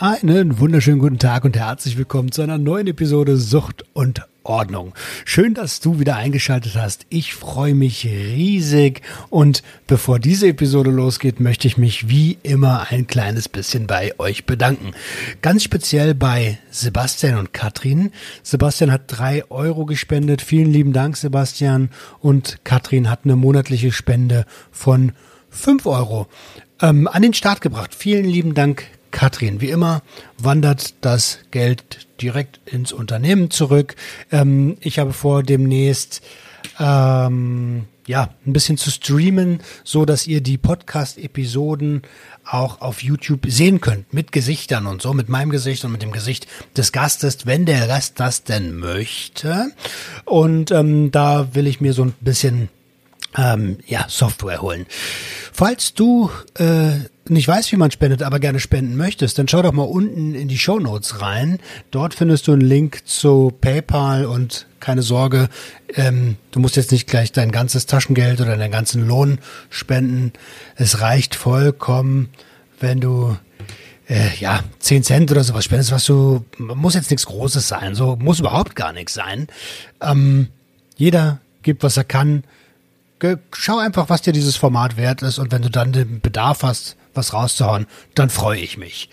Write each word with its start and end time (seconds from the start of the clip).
Einen 0.00 0.60
wunderschönen 0.60 1.00
guten 1.00 1.18
Tag 1.18 1.44
und 1.44 1.56
herzlich 1.56 1.98
willkommen 1.98 2.30
zu 2.30 2.42
einer 2.42 2.56
neuen 2.56 2.86
Episode 2.86 3.36
Sucht 3.36 3.84
und 3.94 4.22
Ordnung. 4.44 4.94
Schön, 5.24 5.54
dass 5.54 5.80
du 5.80 5.98
wieder 5.98 6.14
eingeschaltet 6.14 6.76
hast. 6.76 7.04
Ich 7.08 7.34
freue 7.34 7.74
mich 7.74 8.06
riesig 8.06 9.02
und 9.28 9.64
bevor 9.88 10.20
diese 10.20 10.46
Episode 10.46 10.92
losgeht, 10.92 11.40
möchte 11.40 11.66
ich 11.66 11.78
mich 11.78 12.08
wie 12.08 12.38
immer 12.44 12.86
ein 12.90 13.08
kleines 13.08 13.48
bisschen 13.48 13.88
bei 13.88 14.16
euch 14.20 14.46
bedanken. 14.46 14.92
Ganz 15.42 15.64
speziell 15.64 16.14
bei 16.14 16.58
Sebastian 16.70 17.36
und 17.36 17.52
Katrin. 17.52 18.12
Sebastian 18.44 18.92
hat 18.92 19.02
drei 19.08 19.50
Euro 19.50 19.84
gespendet. 19.84 20.42
Vielen 20.42 20.72
lieben 20.72 20.92
Dank, 20.92 21.16
Sebastian. 21.16 21.90
Und 22.20 22.60
Katrin 22.62 23.10
hat 23.10 23.22
eine 23.24 23.34
monatliche 23.34 23.90
Spende 23.90 24.46
von 24.70 25.10
fünf 25.50 25.86
Euro 25.86 26.28
ähm, 26.80 27.08
an 27.08 27.22
den 27.22 27.34
Start 27.34 27.60
gebracht. 27.60 27.96
Vielen 27.96 28.26
lieben 28.26 28.54
Dank, 28.54 28.84
Katrin. 29.10 29.60
Wie 29.60 29.70
immer 29.70 30.02
wandert 30.38 30.94
das 31.00 31.38
Geld 31.50 32.06
direkt 32.20 32.60
ins 32.66 32.92
Unternehmen 32.92 33.50
zurück. 33.50 33.96
Ähm, 34.30 34.76
ich 34.80 34.98
habe 34.98 35.12
vor, 35.12 35.42
demnächst 35.42 36.22
ähm, 36.78 37.84
ja 38.06 38.30
ein 38.46 38.52
bisschen 38.52 38.78
zu 38.78 38.90
streamen, 38.90 39.60
so 39.84 40.04
dass 40.04 40.26
ihr 40.26 40.40
die 40.40 40.58
Podcast-Episoden 40.58 42.02
auch 42.44 42.80
auf 42.80 43.02
YouTube 43.02 43.46
sehen 43.46 43.80
könnt 43.80 44.12
mit 44.14 44.32
Gesichtern 44.32 44.86
und 44.86 45.02
so, 45.02 45.12
mit 45.12 45.28
meinem 45.28 45.50
Gesicht 45.50 45.84
und 45.84 45.92
mit 45.92 46.02
dem 46.02 46.12
Gesicht 46.12 46.46
des 46.76 46.92
Gastes, 46.92 47.46
wenn 47.46 47.66
der 47.66 47.86
Gast 47.86 48.18
das 48.18 48.44
denn 48.44 48.76
möchte. 48.76 49.70
Und 50.24 50.70
ähm, 50.70 51.10
da 51.10 51.54
will 51.54 51.66
ich 51.66 51.80
mir 51.80 51.92
so 51.92 52.04
ein 52.04 52.14
bisschen 52.20 52.70
ähm, 53.36 53.78
ja 53.86 54.06
Software 54.08 54.62
holen. 54.62 54.86
Falls 55.52 55.92
du 55.92 56.30
äh, 56.54 57.00
nicht 57.30 57.48
weißt, 57.48 57.72
wie 57.72 57.76
man 57.76 57.90
spendet, 57.90 58.22
aber 58.22 58.40
gerne 58.40 58.60
spenden 58.60 58.96
möchtest, 58.96 59.38
dann 59.38 59.48
schau 59.48 59.62
doch 59.62 59.72
mal 59.72 59.82
unten 59.82 60.34
in 60.34 60.48
die 60.48 60.58
Show 60.58 60.78
Notes 60.78 61.20
rein. 61.20 61.58
Dort 61.90 62.14
findest 62.14 62.46
du 62.46 62.52
einen 62.52 62.60
Link 62.60 63.06
zu 63.06 63.52
PayPal 63.60 64.26
und 64.26 64.66
keine 64.80 65.02
Sorge, 65.02 65.48
ähm, 65.94 66.36
du 66.50 66.60
musst 66.60 66.76
jetzt 66.76 66.92
nicht 66.92 67.06
gleich 67.06 67.32
dein 67.32 67.50
ganzes 67.50 67.86
Taschengeld 67.86 68.40
oder 68.40 68.56
deinen 68.56 68.70
ganzen 68.70 69.06
Lohn 69.06 69.38
spenden. 69.70 70.32
Es 70.76 71.00
reicht 71.00 71.34
vollkommen, 71.34 72.28
wenn 72.80 73.00
du 73.00 73.36
äh, 74.08 74.34
ja, 74.38 74.60
10 74.78 75.02
Cent 75.02 75.30
oder 75.30 75.44
sowas 75.44 75.64
spendest, 75.64 75.92
was 75.92 76.04
du, 76.04 76.44
muss 76.58 76.94
jetzt 76.94 77.10
nichts 77.10 77.26
Großes 77.26 77.68
sein, 77.68 77.94
so 77.94 78.16
muss 78.16 78.40
überhaupt 78.40 78.74
gar 78.74 78.92
nichts 78.92 79.14
sein. 79.14 79.48
Ähm, 80.00 80.48
jeder 80.96 81.40
gibt, 81.62 81.82
was 81.82 81.96
er 81.96 82.04
kann. 82.04 82.44
Schau 83.52 83.78
einfach, 83.78 84.08
was 84.08 84.22
dir 84.22 84.32
dieses 84.32 84.56
Format 84.56 84.96
wert 84.96 85.22
ist 85.22 85.38
und 85.38 85.52
wenn 85.52 85.62
du 85.62 85.70
dann 85.70 85.92
den 85.92 86.20
Bedarf 86.20 86.62
hast, 86.62 86.96
was 87.18 87.34
rauszuhauen, 87.34 87.86
dann 88.14 88.30
freue 88.30 88.60
ich 88.60 88.78
mich. 88.78 89.10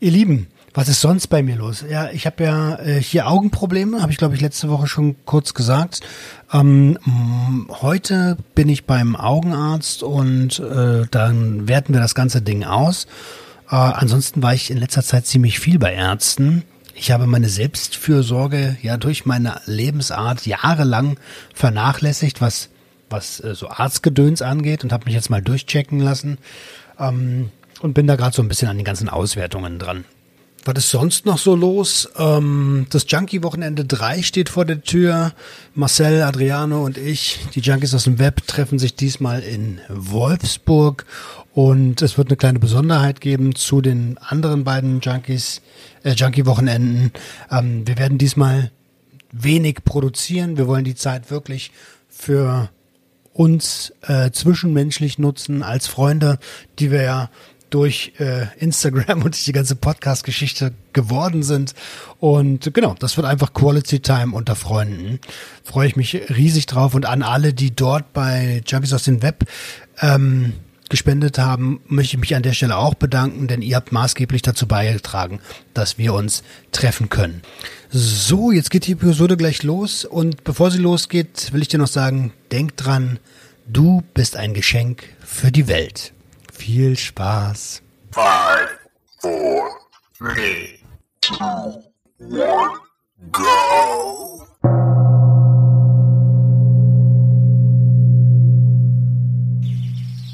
Ihr 0.00 0.10
Lieben, 0.10 0.48
was 0.76 0.88
ist 0.88 1.00
sonst 1.00 1.28
bei 1.28 1.42
mir 1.42 1.56
los? 1.56 1.82
Ja, 1.88 2.10
ich 2.10 2.26
habe 2.26 2.44
ja 2.44 2.76
äh, 2.76 3.00
hier 3.00 3.28
Augenprobleme, 3.28 4.02
habe 4.02 4.12
ich 4.12 4.18
glaube 4.18 4.34
ich 4.34 4.42
letzte 4.42 4.68
Woche 4.68 4.86
schon 4.86 5.16
kurz 5.24 5.54
gesagt. 5.54 6.00
Ähm, 6.52 6.98
heute 7.80 8.36
bin 8.54 8.68
ich 8.68 8.84
beim 8.84 9.16
Augenarzt 9.16 10.02
und 10.02 10.58
äh, 10.58 11.06
dann 11.10 11.66
werten 11.66 11.94
wir 11.94 12.00
das 12.00 12.14
ganze 12.14 12.42
Ding 12.42 12.64
aus. 12.64 13.06
Äh, 13.70 13.76
ansonsten 13.76 14.42
war 14.42 14.52
ich 14.52 14.70
in 14.70 14.76
letzter 14.76 15.02
Zeit 15.02 15.26
ziemlich 15.26 15.60
viel 15.60 15.78
bei 15.78 15.94
Ärzten. 15.94 16.62
Ich 16.94 17.10
habe 17.10 17.26
meine 17.26 17.48
Selbstfürsorge 17.48 18.76
ja 18.82 18.98
durch 18.98 19.24
meine 19.24 19.62
Lebensart 19.64 20.44
jahrelang 20.44 21.18
vernachlässigt, 21.54 22.42
was 22.42 22.68
was 23.08 23.40
äh, 23.40 23.54
so 23.54 23.68
Arztgedöns 23.68 24.42
angeht 24.42 24.84
und 24.84 24.92
habe 24.92 25.06
mich 25.06 25.14
jetzt 25.14 25.30
mal 25.30 25.42
durchchecken 25.42 26.00
lassen. 26.00 26.38
Ähm, 26.98 27.50
und 27.80 27.94
bin 27.94 28.06
da 28.06 28.16
gerade 28.16 28.34
so 28.34 28.42
ein 28.42 28.48
bisschen 28.48 28.68
an 28.68 28.76
den 28.76 28.84
ganzen 28.84 29.08
Auswertungen 29.08 29.78
dran. 29.78 30.04
Was 30.66 30.78
ist 30.78 30.90
sonst 30.90 31.26
noch 31.26 31.38
so 31.38 31.54
los? 31.54 32.08
Ähm, 32.18 32.86
das 32.90 33.06
Junkie-Wochenende 33.08 33.84
3 33.84 34.22
steht 34.22 34.48
vor 34.48 34.64
der 34.64 34.82
Tür. 34.82 35.32
Marcel, 35.74 36.22
Adriano 36.22 36.84
und 36.84 36.98
ich, 36.98 37.38
die 37.54 37.60
Junkies 37.60 37.94
aus 37.94 38.04
dem 38.04 38.18
Web, 38.18 38.44
treffen 38.48 38.80
sich 38.80 38.96
diesmal 38.96 39.42
in 39.42 39.80
Wolfsburg. 39.88 41.06
Und 41.54 42.02
es 42.02 42.18
wird 42.18 42.28
eine 42.28 42.36
kleine 42.36 42.58
Besonderheit 42.58 43.20
geben 43.20 43.54
zu 43.54 43.80
den 43.80 44.18
anderen 44.18 44.64
beiden 44.64 45.00
Junkies, 45.00 45.62
äh, 46.02 46.14
Junkie-Wochenenden. 46.14 47.12
Ähm, 47.48 47.86
wir 47.86 47.96
werden 47.96 48.18
diesmal 48.18 48.72
wenig 49.30 49.84
produzieren. 49.84 50.58
Wir 50.58 50.66
wollen 50.66 50.84
die 50.84 50.96
Zeit 50.96 51.30
wirklich 51.30 51.70
für 52.08 52.70
uns 53.36 53.92
äh, 54.02 54.30
zwischenmenschlich 54.30 55.18
nutzen 55.18 55.62
als 55.62 55.86
Freunde, 55.86 56.38
die 56.78 56.90
wir 56.90 57.02
ja 57.02 57.30
durch 57.68 58.12
äh, 58.18 58.46
Instagram 58.58 59.22
und 59.24 59.46
die 59.46 59.52
ganze 59.52 59.76
Podcast-Geschichte 59.76 60.72
geworden 60.92 61.42
sind. 61.42 61.74
Und 62.18 62.72
genau, 62.72 62.94
das 62.98 63.16
wird 63.16 63.26
einfach 63.26 63.52
Quality 63.52 64.00
Time 64.00 64.34
unter 64.34 64.56
Freunden. 64.56 65.20
Freue 65.62 65.88
ich 65.88 65.96
mich 65.96 66.14
riesig 66.30 66.66
drauf 66.66 66.94
und 66.94 67.06
an 67.06 67.22
alle, 67.22 67.52
die 67.52 67.74
dort 67.74 68.12
bei 68.12 68.62
Junkies 68.66 68.94
aus 68.94 69.04
dem 69.04 69.22
Web 69.22 69.44
ähm, 70.00 70.54
gespendet 70.88 71.38
haben, 71.38 71.80
möchte 71.88 72.16
ich 72.16 72.20
mich 72.20 72.36
an 72.36 72.42
der 72.42 72.52
Stelle 72.52 72.76
auch 72.76 72.94
bedanken, 72.94 73.48
denn 73.48 73.60
ihr 73.60 73.76
habt 73.76 73.92
maßgeblich 73.92 74.42
dazu 74.42 74.66
beigetragen, 74.66 75.40
dass 75.74 75.98
wir 75.98 76.14
uns 76.14 76.42
treffen 76.72 77.08
können. 77.08 77.42
So, 77.90 78.50
jetzt 78.50 78.70
geht 78.70 78.86
die 78.88 78.92
Episode 78.92 79.36
gleich 79.36 79.62
los 79.62 80.04
und 80.04 80.42
bevor 80.42 80.72
sie 80.72 80.78
losgeht, 80.78 81.52
will 81.52 81.62
ich 81.62 81.68
dir 81.68 81.78
noch 81.78 81.86
sagen, 81.86 82.32
denk 82.50 82.76
dran, 82.76 83.20
du 83.66 84.02
bist 84.12 84.36
ein 84.36 84.54
Geschenk 84.54 85.04
für 85.24 85.52
die 85.52 85.68
Welt. 85.68 86.12
Viel 86.52 86.96
Spaß. 86.96 87.82
Five, 88.10 88.70
four, 89.20 89.70
three, 90.18 90.78
two, 91.20 91.34
one, 92.18 92.70
go. 93.30 93.44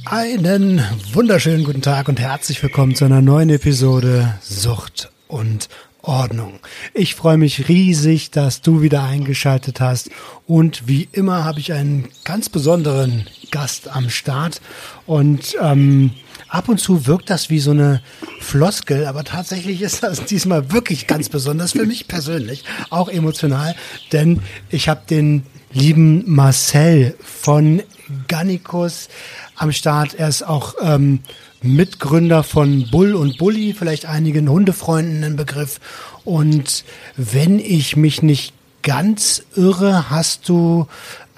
Einen 0.07 0.83
wunderschönen 1.13 1.65
guten 1.65 1.83
Tag 1.83 2.09
und 2.09 2.19
herzlich 2.19 2.63
willkommen 2.63 2.95
zu 2.95 3.05
einer 3.05 3.21
neuen 3.21 3.51
Episode 3.51 4.35
Sucht 4.41 5.11
und 5.29 5.69
Ordnung. 6.03 6.59
Ich 6.95 7.15
freue 7.15 7.37
mich 7.37 7.69
riesig, 7.69 8.31
dass 8.31 8.61
du 8.61 8.83
wieder 8.83 9.05
eingeschaltet 9.05 9.81
hast 9.81 10.11
und 10.47 10.87
wie 10.87 11.09
immer 11.13 11.45
habe 11.45 11.61
ich 11.61 11.73
einen 11.73 12.09
ganz 12.25 12.49
besonderen 12.49 13.27
Gast 13.51 13.89
am 13.89 14.11
Start 14.11 14.61
und 15.07 15.57
ähm, 15.61 16.11
ab 16.49 16.69
und 16.69 16.79
zu 16.79 17.07
wirkt 17.07 17.31
das 17.31 17.51
wie 17.51 17.61
so 17.61 17.71
eine 17.71 18.03
Floskel, 18.41 19.07
aber 19.07 19.25
tatsächlich 19.25 19.81
ist 19.83 20.03
das 20.03 20.25
diesmal 20.25 20.73
wirklich 20.73 21.07
ganz 21.07 21.29
besonders 21.29 21.73
für 21.73 21.87
mich 21.87 22.09
persönlich, 22.09 22.65
auch 22.91 23.09
emotional, 23.09 23.75
denn 24.13 24.43
ich 24.71 24.89
habe 24.89 25.03
den 25.09 25.45
lieben 25.73 26.25
Marcel 26.27 27.17
von 27.21 27.83
Gannikus 28.29 29.09
am 29.57 29.73
Start. 29.73 30.15
Er 30.15 30.29
ist 30.29 30.43
auch 30.43 30.75
ähm, 30.83 31.21
Mitgründer 31.63 32.43
von 32.43 32.91
Bull 32.91 33.15
und 33.15 33.39
Bully, 33.39 33.75
vielleicht 33.77 34.07
einigen 34.07 34.49
Hundefreunden 34.49 35.25
ein 35.25 35.37
Begriff. 35.37 35.81
Und 36.25 36.85
wenn 37.17 37.59
ich 37.59 37.97
mich 37.97 38.23
nicht 38.23 38.53
ganz 38.83 39.43
irre, 39.55 40.11
hast 40.11 40.49
du 40.49 40.87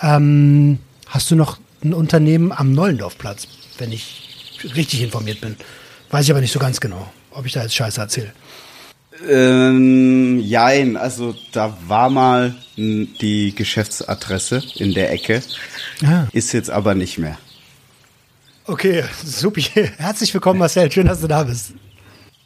ähm, 0.00 0.78
hast 1.06 1.30
du 1.30 1.36
noch 1.36 1.58
ein 1.82 1.94
Unternehmen 1.94 2.52
am 2.52 2.72
Neulendorfplatz, 2.72 3.46
wenn 3.78 3.92
ich 3.92 4.58
richtig 4.74 5.02
informiert 5.02 5.40
bin. 5.40 5.56
Weiß 6.10 6.24
ich 6.24 6.30
aber 6.30 6.40
nicht 6.40 6.52
so 6.52 6.58
ganz 6.58 6.80
genau, 6.80 7.12
ob 7.30 7.46
ich 7.46 7.52
da 7.52 7.62
jetzt 7.62 7.74
Scheiße 7.74 8.00
erzähle. 8.00 8.32
Ähm, 9.28 10.40
jein, 10.40 10.96
also 10.96 11.34
da 11.52 11.76
war 11.86 12.10
mal 12.10 12.54
die 12.76 13.54
Geschäftsadresse 13.54 14.62
in 14.76 14.92
der 14.92 15.12
Ecke, 15.12 15.42
ah. 16.04 16.26
ist 16.32 16.52
jetzt 16.52 16.70
aber 16.70 16.94
nicht 16.94 17.18
mehr. 17.18 17.38
Okay, 18.66 19.04
super. 19.24 19.60
Herzlich 19.60 20.32
willkommen, 20.32 20.58
Marcel. 20.58 20.90
Schön, 20.90 21.06
dass 21.06 21.20
du 21.20 21.28
da 21.28 21.42
bist. 21.42 21.74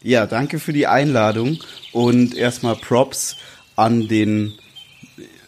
Ja, 0.02 0.26
danke 0.26 0.58
für 0.58 0.72
die 0.72 0.86
Einladung 0.86 1.58
und 1.92 2.34
erstmal 2.34 2.74
Props 2.76 3.36
an 3.76 4.08
den, 4.08 4.54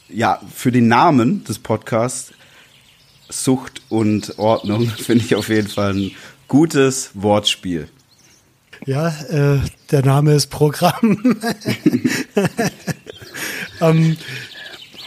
ja, 0.08 0.40
für 0.54 0.70
den 0.70 0.86
Namen 0.86 1.44
des 1.44 1.58
Podcasts. 1.58 2.32
Sucht 3.28 3.82
und 3.88 4.38
Ordnung 4.38 4.88
finde 4.98 5.24
ich 5.24 5.34
auf 5.34 5.48
jeden 5.48 5.68
Fall 5.68 5.94
ein 5.94 6.10
gutes 6.48 7.10
Wortspiel. 7.14 7.88
Ja, 8.86 9.08
äh, 9.28 9.60
der 9.90 10.04
Name 10.04 10.34
ist 10.34 10.48
Programm. 10.48 11.36
ähm, 13.80 14.16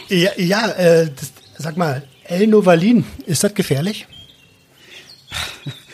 ja, 0.08 0.30
ja 0.36 0.68
äh, 0.72 1.10
das, 1.10 1.32
sag 1.58 1.76
mal, 1.76 2.02
El 2.24 2.46
Novalin, 2.46 3.04
ist 3.26 3.44
das 3.44 3.54
gefährlich? 3.54 4.06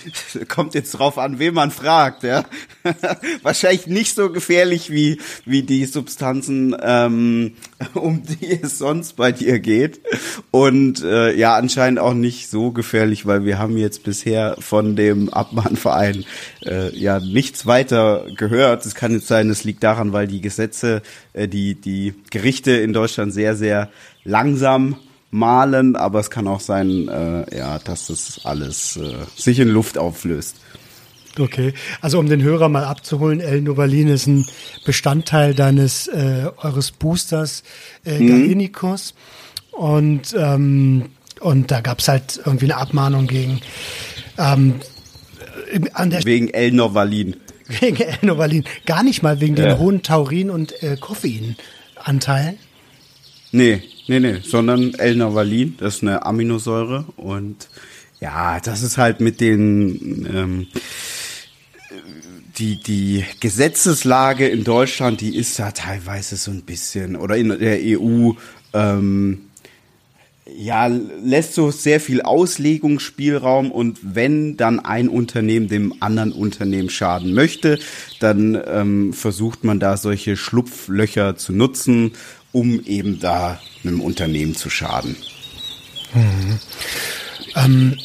kommt 0.49 0.75
jetzt 0.75 0.93
drauf 0.93 1.19
an, 1.19 1.39
wen 1.39 1.55
man 1.55 1.71
fragt, 1.71 2.23
ja. 2.23 2.45
Wahrscheinlich 3.43 3.87
nicht 3.87 4.15
so 4.15 4.31
gefährlich 4.31 4.91
wie, 4.91 5.21
wie 5.45 5.63
die 5.63 5.85
Substanzen, 5.87 6.77
ähm, 6.83 7.55
um 7.95 8.23
die 8.23 8.61
es 8.63 8.79
sonst 8.79 9.17
bei 9.17 9.33
dir 9.33 9.59
geht. 9.59 10.01
Und 10.51 11.03
äh, 11.03 11.35
ja, 11.35 11.57
anscheinend 11.57 11.99
auch 11.99 12.15
nicht 12.15 12.51
so 12.51 12.71
gefährlich, 12.71 13.27
weil 13.27 13.45
wir 13.45 13.59
haben 13.59 13.77
jetzt 13.77 14.05
bisher 14.05 14.57
von 14.59 14.97
dem 14.97 15.29
Abmahnverein 15.29 16.25
äh, 16.65 16.97
ja 16.97 17.21
nichts 17.21 17.67
weiter 17.67 18.27
gehört. 18.37 18.87
Es 18.87 18.95
kann 18.95 19.13
jetzt 19.13 19.29
sein, 19.29 19.51
es 19.51 19.65
liegt 19.65 19.83
daran, 19.83 20.13
weil 20.13 20.27
die 20.27 20.41
Gesetze, 20.41 21.03
äh, 21.33 21.49
die, 21.49 21.75
die 21.75 22.15
Gerichte 22.31 22.73
in 22.73 22.93
Deutschland 22.93 23.33
sehr, 23.33 23.57
sehr 23.57 23.91
langsam 24.25 24.97
malen, 25.31 25.97
aber 25.97 26.21
es 26.21 26.31
kann 26.31 26.49
auch 26.49 26.61
sein, 26.61 27.09
äh, 27.09 27.57
ja, 27.57 27.79
dass 27.79 28.09
das 28.09 28.41
alles 28.45 28.97
äh, 28.97 29.15
sich 29.37 29.59
in 29.59 29.69
Luft 29.69 29.99
auflöst. 29.99 30.57
Okay, 31.39 31.73
also 32.01 32.19
um 32.19 32.29
den 32.29 32.43
Hörer 32.43 32.69
mal 32.69 32.85
abzuholen, 32.85 33.41
El 33.41 33.61
Novalin 33.61 34.09
ist 34.09 34.27
ein 34.27 34.47
Bestandteil 34.85 35.55
deines 35.55 36.09
äh, 36.09 36.51
eures 36.57 36.91
Boosters 36.91 37.63
äh, 38.05 38.19
mhm. 38.19 38.29
Gallinicus 38.29 39.15
und 39.71 40.35
ähm, 40.37 41.07
und 41.39 41.71
da 41.71 41.81
gab's 41.81 42.09
halt 42.09 42.41
irgendwie 42.45 42.67
eine 42.67 42.77
Abmahnung 42.77 43.29
gegen 43.29 43.61
ähm, 44.39 44.81
an 45.95 46.11
der 46.11 46.25
wegen 46.25 46.49
El 46.49 46.73
Novalin. 46.73 47.37
Wegen 47.81 47.99
El 48.03 48.19
Novalin, 48.23 48.65
gar 48.85 49.05
nicht 49.05 49.23
mal 49.23 49.41
wegen 49.41 49.55
ja. 49.55 49.67
den 49.67 49.79
hohen 49.79 50.03
Taurin 50.03 50.51
und 50.51 50.83
äh, 50.83 50.97
Koffeinanteilen. 50.97 52.59
Nee, 53.53 53.81
nee, 54.11 54.19
nee, 54.19 54.41
sondern 54.43 54.93
L-Navalin, 54.95 55.77
das 55.79 55.97
ist 55.97 56.03
eine 56.03 56.27
Aminosäure 56.27 57.05
und 57.17 57.69
ja, 58.21 58.59
das 58.59 58.83
ist 58.83 58.99
halt 58.99 59.21
mit 59.21 59.41
den 59.41 60.27
ähm, 60.35 60.67
die 62.59 62.83
die 62.83 63.25
Gesetzeslage 63.39 64.49
in 64.49 64.65
Deutschland, 64.65 65.21
die 65.21 65.37
ist 65.37 65.59
ja 65.59 65.71
teilweise 65.71 66.35
so 66.37 66.51
ein 66.51 66.63
bisschen 66.63 67.15
oder 67.15 67.37
in 67.37 67.51
der 67.51 67.79
EU 67.81 68.33
ähm, 68.75 69.43
ja, 70.59 70.89
lässt 70.89 71.55
so 71.55 71.71
sehr 71.71 72.01
viel 72.01 72.23
Auslegungsspielraum 72.23 73.71
und 73.71 74.01
wenn 74.03 74.57
dann 74.57 74.81
ein 74.81 75.09
Unternehmen 75.09 75.69
dem 75.69 75.95
anderen 76.01 76.33
Unternehmen 76.33 76.91
schaden 76.91 77.33
möchte, 77.33 77.79
dann 78.19 78.61
ähm, 78.67 79.13
versucht 79.13 79.63
man 79.63 79.79
da 79.79 79.97
solche 79.97 80.37
Schlupflöcher 80.37 81.37
zu 81.37 81.53
nutzen 81.53 82.13
um 82.53 82.85
eben 82.85 83.21
da 83.21 83.61
einem 83.85 84.01
Unternehmen 84.01 84.55
zu 84.55 84.71
schaden. 84.71 85.17
Mhm. 86.15 86.59
Ähm, 87.57 87.99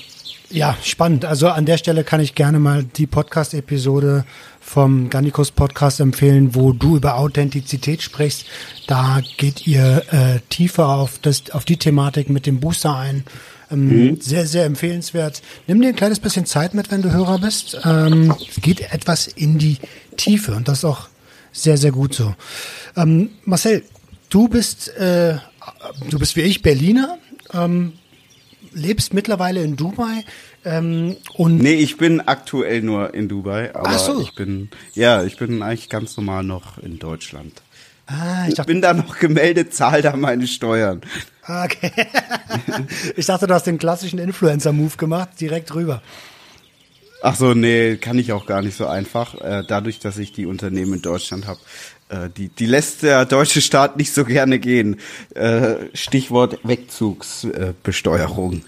ja, 0.50 0.78
spannend. 0.84 1.26
Also 1.26 1.50
an 1.50 1.66
der 1.66 1.78
Stelle 1.78 2.04
kann 2.04 2.22
ich 2.22 2.36
gerne 2.36 2.60
mal 2.60 2.84
die 2.84 3.08
Podcast-Episode 3.08 4.26
vom 4.62 5.10
Gannikus 5.10 5.52
Podcast 5.52 6.00
empfehlen, 6.00 6.56
wo 6.56 6.72
du 6.72 6.98
über 6.98 7.18
Authentizität 7.18 8.02
sprichst. 8.02 8.46
Da 8.88 9.22
geht 9.38 9.68
ihr 9.68 10.04
äh, 10.12 10.40
tiefer 10.50 10.90
auf, 10.90 11.20
das, 11.20 11.52
auf 11.52 11.66
die 11.66 11.78
Thematik 11.78 12.30
mit 12.30 12.46
dem 12.46 12.60
Booster 12.60 12.96
ein. 12.96 13.26
Ähm, 13.72 13.88
mhm. 13.88 14.22
Sehr, 14.22 14.46
sehr 14.46 14.66
empfehlenswert. 14.66 15.42
Nimm 15.68 15.82
dir 15.82 15.90
ein 15.90 15.96
kleines 15.96 16.20
bisschen 16.20 16.46
Zeit 16.46 16.74
mit, 16.74 16.92
wenn 16.92 17.02
du 17.02 17.12
Hörer 17.12 17.40
bist. 17.40 17.80
Ähm, 17.84 18.34
es 18.50 18.62
geht 18.62 18.82
etwas 18.94 19.28
in 19.28 19.58
die 19.58 19.78
Tiefe 20.18 20.54
und 20.54 20.68
das 20.68 20.80
ist 20.80 20.86
auch 20.86 21.10
sehr, 21.52 21.78
sehr 21.78 21.92
gut 21.92 22.14
so. 22.14 22.36
Ähm, 22.96 23.30
Marcel, 23.46 23.84
Du 24.30 24.48
bist, 24.48 24.90
äh, 24.98 25.38
du 26.10 26.20
bist 26.20 26.36
wie 26.36 26.42
ich 26.42 26.62
Berliner, 26.62 27.18
ähm, 27.54 27.94
lebst 28.74 29.14
mittlerweile 29.14 29.64
in 29.64 29.76
Dubai. 29.76 30.24
Ähm, 30.64 31.16
und 31.36 31.58
nee, 31.58 31.76
ich 31.76 31.98
bin 31.98 32.22
aktuell 32.22 32.82
nur 32.82 33.14
in 33.14 33.30
Dubai, 33.30 33.74
aber 33.76 33.90
Ach 33.90 34.00
so. 34.00 34.22
ich 34.22 34.36
bin, 34.36 34.70
ja, 34.94 35.24
ich 35.24 35.38
bin 35.38 35.62
eigentlich 35.62 35.90
ganz 35.90 36.18
normal 36.18 36.44
noch 36.44 36.78
in 36.78 37.00
Deutschland. 37.00 37.62
Ah, 38.08 38.48
ich, 38.48 38.56
dachte, 38.56 38.72
bin 38.72 38.82
da 38.82 38.94
noch 38.94 39.18
gemeldet, 39.18 39.74
zahl 39.74 40.02
da 40.02 40.16
meine 40.16 40.46
Steuern. 40.46 41.02
Okay. 41.48 41.92
ich 43.16 43.26
dachte, 43.26 43.48
du 43.48 43.54
hast 43.54 43.66
den 43.66 43.80
klassischen 43.80 44.20
Influencer-Move 44.20 44.98
gemacht, 44.98 45.30
direkt 45.40 45.74
rüber. 45.74 46.02
Ach 47.24 47.36
so, 47.36 47.56
nee, 47.56 47.98
kann 47.98 48.20
ich 48.20 48.32
auch 48.34 48.46
gar 48.46 48.62
nicht 48.62 48.78
so 48.78 48.86
einfach. 48.86 49.34
Äh, 49.42 49.64
dadurch, 49.68 49.98
dass 49.98 50.20
ich 50.20 50.32
die 50.32 50.46
Unternehmen 50.46 50.94
in 50.94 51.02
Deutschland 51.02 51.48
habe, 51.48 51.60
die, 52.38 52.50
die 52.50 52.66
lässt 52.66 53.04
der 53.04 53.26
deutsche 53.26 53.62
Staat 53.62 53.98
nicht 53.98 54.14
so 54.14 54.26
gerne 54.26 54.60
gehen. 54.60 55.00
Äh, 55.34 55.76
Stichwort 55.94 56.60
Wegzugsbesteuerung. 56.64 58.62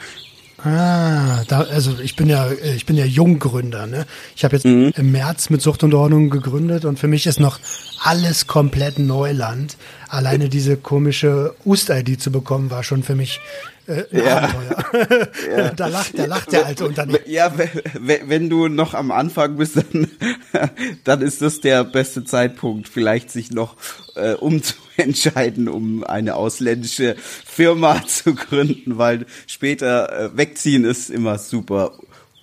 Ah, 0.64 1.44
da, 1.48 1.62
also 1.62 2.00
ich 2.02 2.16
bin 2.16 2.28
ja, 2.28 2.50
ich 2.52 2.88
bin 2.88 2.96
ja 2.96 3.06
Junggründer, 3.06 3.86
ne? 3.86 4.08
Ich 4.36 4.44
habe 4.44 4.56
jetzt 4.56 4.66
mhm. 4.66 4.92
im 4.96 5.12
März 5.12 5.52
mit 5.52 5.62
Sucht 5.62 5.84
und 5.84 5.94
Ordnung 5.94 6.32
gegründet 6.32 6.84
und 6.84 6.98
für 6.98 7.08
mich 7.08 7.28
ist 7.28 7.40
noch 7.40 7.60
alles 8.04 8.48
komplett 8.48 8.98
Neuland. 8.98 9.78
Alleine 10.10 10.50
diese 10.50 10.76
komische 10.76 11.54
Ust-ID 11.64 12.20
zu 12.20 12.32
bekommen, 12.32 12.72
war 12.72 12.84
schon 12.84 13.04
für 13.04 13.14
mich 13.14 13.40
äh, 13.88 14.04
ja. 14.12 14.38
Abenteuer. 14.38 15.28
Ja. 15.58 15.70
da 15.72 15.88
lacht, 15.88 16.18
da 16.18 16.26
lacht 16.26 16.52
der 16.52 16.66
alte 16.66 16.86
Unternehmer. 16.86 17.20
Ja, 17.26 17.54
wenn 18.00 18.50
du 18.50 18.68
noch 18.68 18.94
am 18.94 19.12
Anfang 19.12 19.58
bist, 19.58 19.78
dann, 19.78 20.08
dann 21.04 21.22
ist 21.22 21.42
das 21.42 21.62
der 21.62 21.84
beste 21.84 22.24
Zeitpunkt, 22.24 22.88
vielleicht 22.88 23.32
sich 23.32 23.52
noch 23.52 23.76
äh, 24.16 24.34
umzuentscheiden, 24.34 25.68
um 25.68 26.04
eine 26.04 26.36
ausländische 26.36 27.16
Firma 27.18 28.06
zu 28.08 28.36
gründen, 28.36 28.98
weil 28.98 29.26
später 29.46 30.12
äh, 30.34 30.38
wegziehen 30.38 30.84
ist 30.84 31.10
immer 31.10 31.38
super 31.38 31.94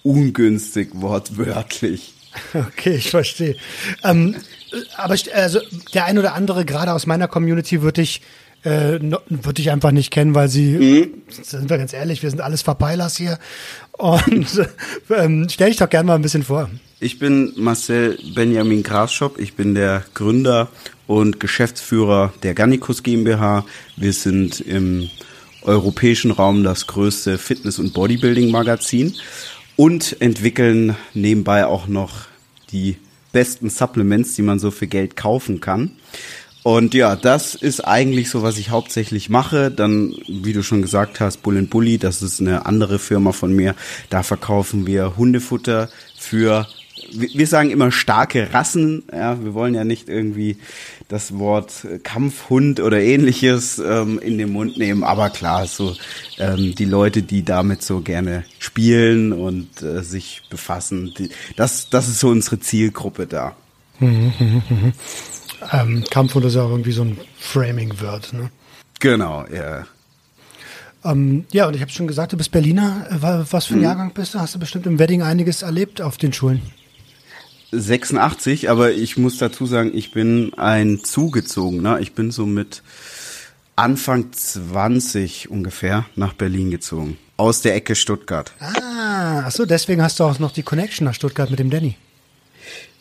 ungünstig, 0.03 0.91
wortwörtlich. 0.95 2.15
Okay, 2.53 2.97
ich 2.97 3.11
verstehe. 3.11 3.57
Ähm, 4.03 4.37
aber 4.97 5.17
also 5.35 5.61
der 5.93 6.05
ein 6.07 6.19
oder 6.19 6.35
andere, 6.35 6.65
gerade 6.65 6.93
aus 6.93 7.07
meiner 7.07 7.29
Community, 7.29 7.83
würde 7.83 8.03
ich 8.03 8.23
äh, 8.65 8.99
würde 9.29 9.61
ich 9.61 9.71
einfach 9.71 9.91
nicht 9.91 10.11
kennen, 10.11 10.35
weil 10.35 10.49
sie, 10.49 10.73
mhm. 10.73 11.23
sind 11.29 11.71
wir 11.71 11.79
ganz 11.79 11.93
ehrlich, 11.93 12.23
wir 12.23 12.31
sind 12.31 12.41
alles 12.41 12.63
Verpeilers 12.63 13.17
hier. 13.17 13.39
Und 13.93 14.47
ähm, 15.11 15.47
stell 15.51 15.69
dich 15.69 15.79
doch 15.79 15.89
gerne 15.89 16.09
mal 16.09 16.15
ein 16.15 16.23
bisschen 16.23 16.43
vor. 16.43 16.71
Ich 17.01 17.19
bin 17.19 17.53
Marcel 17.57 18.19
Benjamin 18.35 18.83
Graschop, 18.83 19.39
ich 19.39 19.55
bin 19.55 19.75
der 19.75 20.05
Gründer 20.15 20.69
und 21.07 21.39
Geschäftsführer 21.41 22.33
der 22.43 22.55
Gannikus 22.55 23.03
GmbH. 23.03 23.65
Wir 23.97 24.13
sind 24.13 24.61
im 24.61 25.11
europäischen 25.63 26.31
Raum 26.31 26.65
das 26.65 26.87
größte 26.87 27.39
Fitness- 27.39 27.79
und 27.79 27.93
Bodybuilding-Magazin 27.93 29.15
und 29.77 30.21
entwickeln 30.21 30.97
nebenbei 31.15 31.67
auch 31.67 31.87
noch 31.87 32.27
die 32.71 32.97
besten 33.33 33.69
Supplements, 33.69 34.35
die 34.35 34.43
man 34.43 34.59
so 34.59 34.71
für 34.71 34.87
Geld 34.87 35.17
kaufen 35.17 35.61
kann. 35.61 35.91
Und 36.65 36.95
ja, 36.95 37.15
das 37.15 37.55
ist 37.55 37.87
eigentlich 37.87 38.31
so, 38.31 38.43
was 38.43 38.57
ich 38.57 38.71
hauptsächlich 38.71 39.29
mache. 39.29 39.71
Dann, 39.71 40.15
wie 40.27 40.55
du 40.55 40.63
schon 40.63 40.81
gesagt 40.81 41.21
hast, 41.21 41.43
Bull 41.43 41.61
Bully, 41.61 41.99
das 41.99 42.23
ist 42.23 42.41
eine 42.41 42.65
andere 42.65 42.99
Firma 42.99 43.33
von 43.33 43.55
mir. 43.55 43.75
Da 44.09 44.23
verkaufen 44.23 44.87
wir 44.87 45.19
Hundefutter 45.19 45.91
für, 46.17 46.67
wir 47.13 47.47
sagen 47.47 47.69
immer 47.71 47.93
starke 47.93 48.55
Rassen. 48.55 49.03
Ja, 49.13 49.45
wir 49.45 49.53
wollen 49.53 49.75
ja 49.75 49.85
nicht 49.85 50.09
irgendwie 50.09 50.57
das 51.09 51.39
Wort 51.39 51.87
Kampfhund 52.03 52.81
oder 52.81 52.99
ähnliches 52.99 53.79
ähm, 53.79 54.19
in 54.19 54.39
den 54.39 54.51
Mund 54.51 54.79
nehmen. 54.79 55.05
Aber 55.05 55.29
klar, 55.29 55.67
so 55.67 55.95
ähm, 56.39 56.75
die 56.75 56.87
Leute, 56.87 57.23
die 57.23 57.45
damit 57.45 57.83
so 57.83 58.01
gerne 58.01 58.47
spielen 58.59 59.35
und 59.35 59.83
äh, 59.83 60.03
sich 60.03 60.41
befassen, 60.49 61.13
die, 61.19 61.29
das, 61.57 61.91
das 61.91 62.09
ist 62.09 62.21
so 62.21 62.29
unsere 62.29 62.59
Zielgruppe 62.59 63.27
da. 63.27 63.55
Ähm, 65.73 66.05
Kampfhund 66.11 66.45
ist 66.45 66.55
ja 66.55 66.63
auch 66.63 66.71
irgendwie 66.71 66.93
so 66.93 67.03
ein 67.03 67.19
Framing-Word, 67.39 68.33
ne? 68.33 68.51
Genau, 69.01 69.45
ja. 69.53 69.87
Ähm, 71.05 71.45
ja, 71.53 71.67
und 71.67 71.75
ich 71.75 71.83
habe 71.83 71.91
schon 71.91 72.07
gesagt, 72.07 72.33
du 72.33 72.37
bist 72.37 72.51
Berliner. 72.51 73.07
Äh, 73.11 73.53
was 73.53 73.67
für 73.67 73.75
ein 73.75 73.79
mhm. 73.79 73.85
Jahrgang 73.85 74.15
bist 74.15 74.35
du? 74.35 74.41
Hast 74.41 74.55
du 74.55 74.59
bestimmt 74.59 74.87
im 74.87 74.99
Wedding 74.99 75.23
einiges 75.23 75.63
erlebt 75.63 76.01
auf 76.01 76.17
den 76.17 76.33
Schulen? 76.33 76.63
86, 77.73 78.71
aber 78.71 78.93
ich 78.93 79.17
muss 79.17 79.39
dazu 79.39 79.67
sagen, 79.67 79.91
ich 79.95 80.13
bin 80.13 80.55
ein 80.55 81.03
zugezogener. 81.03 82.01
Ich 82.01 82.15
bin 82.15 82.31
so 82.31 82.47
mit 82.47 82.83
Anfang 83.77 84.33
20 84.33 85.51
ungefähr 85.51 86.07
nach 86.15 86.33
Berlin 86.33 86.71
gezogen. 86.71 87.19
Aus 87.37 87.61
der 87.63 87.75
Ecke 87.75 87.97
Stuttgart. 87.97 88.53
Ah, 88.61 89.45
ach 89.47 89.51
so, 89.51 89.67
deswegen 89.67 90.03
hast 90.03 90.21
du 90.21 90.25
auch 90.25 90.39
noch 90.39 90.53
die 90.53 90.63
Connection 90.63 91.05
nach 91.05 91.15
Stuttgart 91.15 91.51
mit 91.51 91.59
dem 91.59 91.71
Danny. 91.71 91.97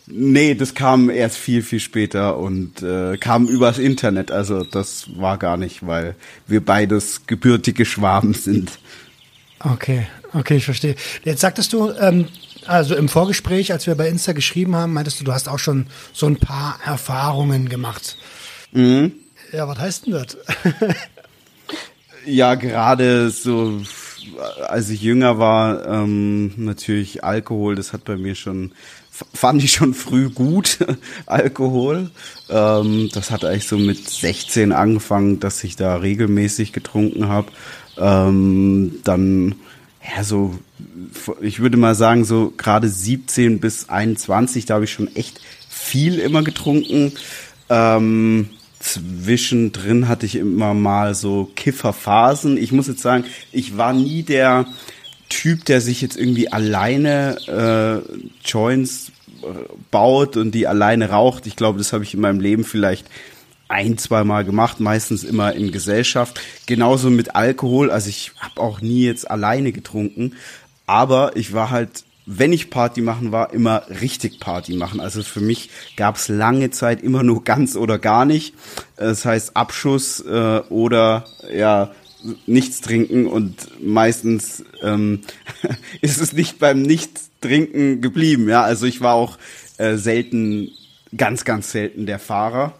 Nee, 0.05 0.53
das 0.55 0.73
kam 0.73 1.09
erst 1.09 1.37
viel, 1.37 1.63
viel 1.63 1.79
später 1.79 2.37
und 2.37 2.81
äh, 2.81 3.17
kam 3.17 3.47
übers 3.47 3.79
Internet. 3.79 4.31
Also 4.31 4.63
das 4.63 5.05
war 5.15 5.37
gar 5.37 5.55
nicht, 5.55 5.85
weil 5.85 6.15
wir 6.45 6.63
beides 6.63 7.25
gebürtige 7.25 7.85
Schwaben 7.85 8.33
sind. 8.33 8.79
Okay, 9.59 10.07
okay, 10.33 10.57
ich 10.57 10.65
verstehe. 10.65 10.95
Jetzt 11.23 11.39
sagtest 11.39 11.71
du, 11.71 11.89
ähm, 11.91 12.27
also 12.65 12.95
im 12.95 13.07
Vorgespräch, 13.07 13.71
als 13.71 13.87
wir 13.87 13.95
bei 13.95 14.09
Insta 14.09 14.33
geschrieben 14.33 14.75
haben, 14.75 14.91
meintest 14.93 15.21
du, 15.21 15.23
du 15.23 15.31
hast 15.31 15.47
auch 15.47 15.59
schon 15.59 15.87
so 16.11 16.25
ein 16.27 16.35
paar 16.35 16.79
Erfahrungen 16.85 17.69
gemacht. 17.69 18.17
Mhm. 18.73 19.13
Ja, 19.53 19.67
was 19.67 19.79
heißt 19.79 20.05
denn 20.05 20.13
das? 20.13 20.37
ja, 22.25 22.55
gerade 22.55 23.29
so 23.29 23.81
als 24.67 24.89
ich 24.89 25.01
jünger 25.01 25.39
war, 25.39 25.85
ähm, 25.87 26.53
natürlich 26.57 27.23
Alkohol, 27.23 27.75
das 27.75 27.93
hat 27.93 28.03
bei 28.05 28.17
mir 28.17 28.35
schon, 28.35 28.71
fand 29.33 29.63
ich 29.63 29.71
schon 29.71 29.93
früh 29.93 30.29
gut, 30.29 30.79
Alkohol. 31.25 32.09
Ähm, 32.49 33.09
das 33.13 33.31
hat 33.31 33.45
eigentlich 33.45 33.67
so 33.67 33.77
mit 33.77 34.09
16 34.09 34.71
angefangen, 34.71 35.39
dass 35.39 35.63
ich 35.63 35.75
da 35.75 35.97
regelmäßig 35.97 36.73
getrunken 36.73 37.27
habe. 37.27 37.51
Ähm, 37.97 38.99
dann, 39.03 39.55
ja, 40.03 40.23
so, 40.23 40.57
ich 41.41 41.59
würde 41.59 41.77
mal 41.77 41.95
sagen, 41.95 42.25
so 42.25 42.53
gerade 42.57 42.89
17 42.89 43.59
bis 43.59 43.89
21, 43.89 44.65
da 44.65 44.75
habe 44.75 44.85
ich 44.85 44.93
schon 44.93 45.15
echt 45.15 45.39
viel 45.69 46.17
immer 46.17 46.43
getrunken. 46.43 47.13
Ähm, 47.69 48.49
zwischendrin 48.79 50.07
hatte 50.07 50.25
ich 50.25 50.35
immer 50.35 50.73
mal 50.73 51.13
so 51.15 51.51
Kifferphasen. 51.55 52.57
Ich 52.57 52.71
muss 52.71 52.87
jetzt 52.87 53.01
sagen, 53.01 53.25
ich 53.51 53.77
war 53.77 53.93
nie 53.93 54.23
der 54.23 54.65
Typ, 55.33 55.65
der 55.65 55.81
sich 55.81 55.99
jetzt 56.01 56.15
irgendwie 56.15 56.51
alleine 56.51 58.03
äh, 58.05 58.47
Joints 58.47 59.11
äh, 59.41 59.47
baut 59.89 60.37
und 60.37 60.51
die 60.51 60.67
alleine 60.67 61.09
raucht. 61.09 61.47
Ich 61.47 61.55
glaube, 61.55 61.79
das 61.79 61.91
habe 61.91 62.03
ich 62.03 62.13
in 62.13 62.21
meinem 62.21 62.39
Leben 62.39 62.63
vielleicht 62.63 63.07
ein, 63.67 63.97
zwei 63.97 64.23
Mal 64.23 64.45
gemacht, 64.45 64.79
meistens 64.79 65.23
immer 65.23 65.53
in 65.53 65.71
Gesellschaft. 65.71 66.39
Genauso 66.67 67.09
mit 67.09 67.35
Alkohol. 67.35 67.89
Also 67.89 68.09
ich 68.09 68.31
habe 68.39 68.61
auch 68.61 68.79
nie 68.79 69.05
jetzt 69.05 69.29
alleine 69.29 69.71
getrunken. 69.71 70.35
Aber 70.85 71.35
ich 71.35 71.53
war 71.53 71.71
halt 71.71 72.03
wenn 72.25 72.53
ich 72.53 72.69
Party 72.69 73.01
machen 73.01 73.31
war, 73.31 73.53
immer 73.53 73.83
richtig 74.01 74.39
Party 74.39 74.75
machen. 74.75 74.99
Also 74.99 75.23
für 75.23 75.41
mich 75.41 75.69
gab 75.97 76.15
es 76.15 76.29
lange 76.29 76.69
Zeit 76.71 77.01
immer 77.03 77.23
nur 77.23 77.43
ganz 77.43 77.75
oder 77.75 77.99
gar 77.99 78.25
nicht. 78.25 78.53
Das 78.95 79.25
heißt 79.25 79.57
Abschuss 79.57 80.21
äh, 80.21 80.61
oder 80.69 81.25
ja 81.53 81.91
nichts 82.45 82.81
trinken 82.81 83.27
und 83.27 83.55
meistens 83.81 84.63
ähm, 84.81 85.21
ist 86.01 86.21
es 86.21 86.33
nicht 86.33 86.59
beim 86.59 86.81
Nichtstrinken 86.81 88.01
geblieben. 88.01 88.49
Ja, 88.49 88.63
also 88.63 88.85
ich 88.85 89.01
war 89.01 89.15
auch 89.15 89.37
äh, 89.77 89.95
selten, 89.97 90.69
ganz 91.15 91.45
ganz 91.45 91.71
selten 91.71 92.05
der 92.05 92.19
Fahrer. 92.19 92.73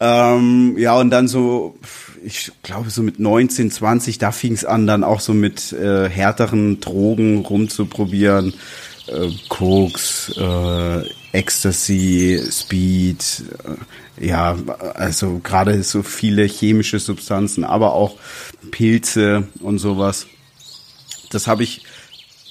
Ähm, 0.00 0.76
ja 0.78 0.98
und 0.98 1.10
dann 1.10 1.28
so 1.28 1.78
ich 2.24 2.50
glaube 2.62 2.90
so 2.90 3.02
mit 3.02 3.20
19, 3.20 3.70
20, 3.70 4.18
da 4.18 4.32
fing 4.32 4.54
es 4.54 4.64
an, 4.64 4.86
dann 4.86 5.04
auch 5.04 5.20
so 5.20 5.34
mit 5.34 5.72
äh, 5.72 6.08
härteren 6.08 6.80
Drogen 6.80 7.38
rumzuprobieren. 7.38 8.54
Äh, 9.06 9.28
Koks, 9.48 10.32
äh, 10.36 11.02
Ecstasy, 11.32 12.40
Speed, 12.50 13.44
äh, 13.64 13.72
ja, 14.20 14.56
also 14.94 15.40
gerade 15.42 15.82
so 15.82 16.02
viele 16.02 16.44
chemische 16.44 16.98
Substanzen, 16.98 17.64
aber 17.64 17.94
auch 17.94 18.16
Pilze 18.70 19.48
und 19.60 19.78
sowas. 19.78 20.26
Das 21.30 21.46
habe 21.46 21.64
ich, 21.64 21.82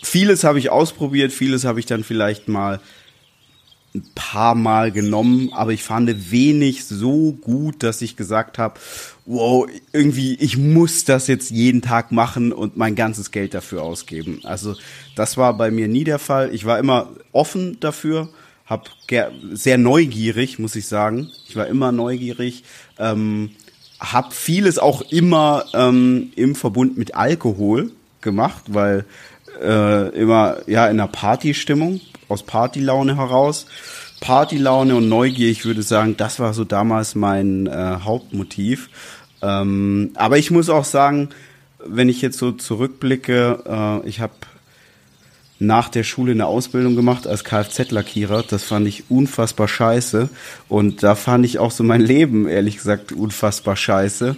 vieles 0.01 0.43
habe 0.43 0.60
ich 0.60 0.70
ausprobiert, 0.70 1.32
vieles 1.32 1.63
habe 1.63 1.79
ich 1.79 1.86
dann 1.86 2.03
vielleicht 2.03 2.48
mal 2.48 2.82
ein 3.96 4.03
paar 4.15 4.55
Mal 4.55 4.91
genommen, 4.91 5.51
aber 5.53 5.72
ich 5.72 5.84
fand 5.84 6.32
wenig 6.32 6.86
so 6.86 7.34
gut, 7.34 7.84
dass 7.84 8.01
ich 8.01 8.15
gesagt 8.15 8.58
habe, 8.58 8.79
wow, 9.25 9.67
irgendwie, 9.91 10.34
ich 10.36 10.58
muss 10.58 11.05
das 11.05 11.27
jetzt 11.27 11.51
jeden 11.51 11.82
Tag 11.82 12.12
machen 12.12 12.51
und 12.51 12.75
mein 12.75 12.96
ganzes 12.96 13.32
Geld 13.32 13.53
dafür 13.53 13.84
ausgeben. 13.84 14.41
Also 14.43 14.75
das 15.15 15.38
war 15.38 15.55
bei 15.55 15.70
mir 15.70 15.88
nie 15.88 16.03
der 16.03 16.20
Fall. 16.20 16.53
Ich 16.53 16.65
war 16.65 16.79
immer 16.79 17.12
offen 17.32 17.79
dafür, 17.79 18.29
hab 18.65 18.89
sehr 19.51 19.77
neugierig, 19.77 20.60
muss 20.60 20.75
ich 20.75 20.88
sagen. 20.88 21.29
Ich 21.48 21.55
war 21.55 21.67
immer 21.67 21.91
neugierig, 21.91 22.63
ähm, 22.98 23.51
hab 24.00 24.34
vieles 24.34 24.79
auch 24.79 25.01
immer 25.01 25.65
ähm, 25.74 26.32
im 26.36 26.55
Verbund 26.55 26.98
mit 26.98 27.15
Alkohol 27.15 27.91
gemacht, 28.22 28.63
weil 28.67 29.05
äh, 29.62 30.10
immer 30.10 30.58
ja 30.67 30.88
in 30.88 31.00
einer 31.00 31.08
Partystimmung 31.08 32.01
aus 32.29 32.43
Partylaune 32.43 33.17
heraus. 33.17 33.65
Partylaune 34.22 34.96
und 34.96 35.10
Neugier, 35.10 35.50
ich 35.50 35.65
würde 35.65 35.84
sagen, 35.84 36.15
das 36.15 36.39
war 36.39 36.53
so 36.53 36.63
damals 36.63 37.13
mein 37.13 37.67
äh, 37.67 37.98
Hauptmotiv. 38.03 38.89
Ähm, 39.41 40.12
aber 40.15 40.38
ich 40.38 40.50
muss 40.50 40.70
auch 40.70 40.86
sagen, 40.86 41.29
wenn 41.86 42.08
ich 42.08 42.22
jetzt 42.22 42.38
so 42.38 42.53
zurückblicke, 42.53 44.01
äh, 44.03 44.08
ich 44.08 44.22
habe 44.22 44.34
nach 45.65 45.89
der 45.89 46.03
Schule 46.03 46.32
eine 46.32 46.46
Ausbildung 46.46 46.96
gemacht 46.96 47.27
als 47.27 47.43
Kfz-Lackierer. 47.43 48.43
Das 48.48 48.63
fand 48.63 48.88
ich 48.88 49.10
unfassbar 49.10 49.67
scheiße. 49.67 50.29
Und 50.70 51.03
da 51.03 51.15
fand 51.15 51.46
ich 51.46 51.60
auch 51.60 51.72
so 51.72 51.84
mein 51.84 52.01
Leben, 52.01 52.48
ehrlich 52.48 52.77
gesagt, 52.77 53.12
unfassbar 53.12 53.75
scheiße 53.75 54.36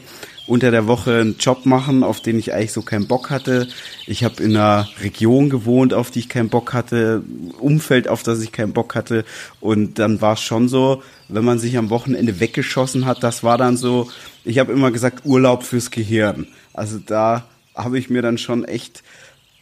unter 0.48 0.72
der 0.72 0.88
Woche 0.88 1.22
einen 1.22 1.38
Job 1.38 1.66
machen, 1.66 2.04
auf 2.04 2.22
den 2.22 2.38
ich 2.38 2.54
eigentlich 2.54 2.72
so 2.72 2.82
keinen 2.82 3.08
Bock 3.08 3.30
hatte. 3.30 3.68
Ich 4.06 4.24
habe 4.24 4.44
in 4.44 4.56
einer 4.56 4.88
Region 5.02 5.50
gewohnt, 5.50 5.94
auf 5.94 6.12
die 6.12 6.20
ich 6.20 6.30
keinen 6.30 6.50
Bock 6.50 6.74
hatte, 6.74 7.24
Umfeld, 7.60 8.08
auf 8.08 8.24
das 8.24 8.42
ich 8.42 8.52
keinen 8.52 8.74
Bock 8.74 8.96
hatte. 8.96 9.26
Und 9.60 9.98
dann 9.98 10.22
war 10.22 10.34
es 10.34 10.42
schon 10.42 10.68
so, 10.68 11.02
wenn 11.30 11.46
man 11.46 11.60
sich 11.60 11.78
am 11.78 11.90
Wochenende 11.90 12.40
weggeschossen 12.40 13.06
hat, 13.06 13.24
das 13.24 13.44
war 13.44 13.58
dann 13.58 13.78
so, 13.78 14.10
ich 14.44 14.60
habe 14.60 14.72
immer 14.72 14.92
gesagt, 14.92 15.26
Urlaub 15.26 15.64
fürs 15.64 15.90
Gehirn. 15.90 16.48
Also 16.74 17.00
da 17.00 17.46
habe 17.74 17.98
ich 17.98 18.10
mir 18.10 18.22
dann 18.22 18.38
schon 18.38 18.64
echt 18.64 19.04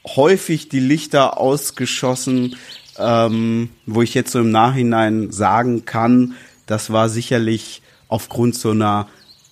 häufig 0.05 0.69
die 0.69 0.79
Lichter 0.79 1.37
ausgeschossen, 1.37 2.55
ähm, 2.97 3.69
wo 3.85 4.01
ich 4.01 4.13
jetzt 4.13 4.31
so 4.31 4.39
im 4.39 4.51
Nachhinein 4.51 5.31
sagen 5.31 5.85
kann, 5.85 6.35
das 6.65 6.91
war 6.91 7.09
sicherlich 7.09 7.81
aufgrund 8.07 8.55
so 8.55 8.71
einer 8.71 9.07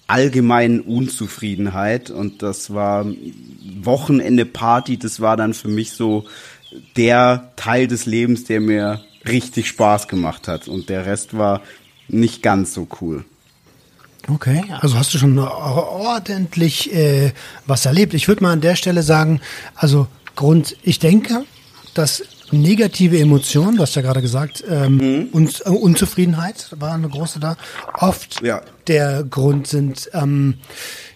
allgemeinen 0.08 0.82
Unzufriedenheit 0.82 2.10
und 2.10 2.42
das 2.44 2.74
war 2.74 3.06
Wochenende 3.82 4.46
Party, 4.46 4.98
das 4.98 5.22
war 5.22 5.38
dann 5.38 5.54
für 5.54 5.70
mich 5.70 5.92
so 5.92 6.26
der 6.98 7.52
Teil 7.56 7.88
des 7.88 8.06
Lebens, 8.06 8.44
der 8.44 8.60
mir 8.60 9.02
richtig 9.28 9.70
Spaß 9.70 10.08
gemacht 10.08 10.48
hat 10.48 10.68
und 10.68 10.90
der 10.90 11.06
Rest 11.06 11.38
war 11.38 11.62
nicht 12.08 12.44
ganz 12.44 12.74
so 12.74 12.88
cool. 13.00 13.24
Okay, 14.28 14.64
also 14.82 14.98
hast 14.98 15.14
du 15.14 15.18
schon 15.18 15.40
ordentlich 15.40 16.94
äh, 16.94 17.32
was 17.66 17.86
erlebt. 17.86 18.14
Ich 18.14 18.28
würde 18.28 18.44
mal 18.44 18.52
an 18.52 18.62
der 18.62 18.76
Stelle 18.76 19.02
sagen, 19.02 19.42
also 19.76 20.08
Grund, 20.36 20.76
ich 20.84 21.00
denke, 21.00 21.44
dass 21.94 22.24
negative 22.52 23.20
Emotionen, 23.20 23.78
du 23.78 23.84
hast 23.84 23.96
ja 23.96 24.02
gerade 24.02 24.22
gesagt, 24.22 24.64
ähm, 24.68 24.98
mhm. 24.98 25.28
und, 25.32 25.64
äh, 25.66 25.70
Unzufriedenheit 25.70 26.68
war 26.78 26.94
eine 26.94 27.10
große 27.10 27.40
da, 27.40 27.56
oft 27.98 28.42
ja. 28.42 28.62
der 28.88 29.24
Grund 29.24 29.68
sind, 29.68 30.10
ähm, 30.14 30.56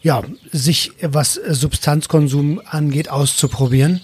ja, 0.01 0.23
sich, 0.51 0.93
was 1.01 1.33
Substanzkonsum 1.33 2.61
angeht, 2.65 3.09
auszuprobieren. 3.09 4.01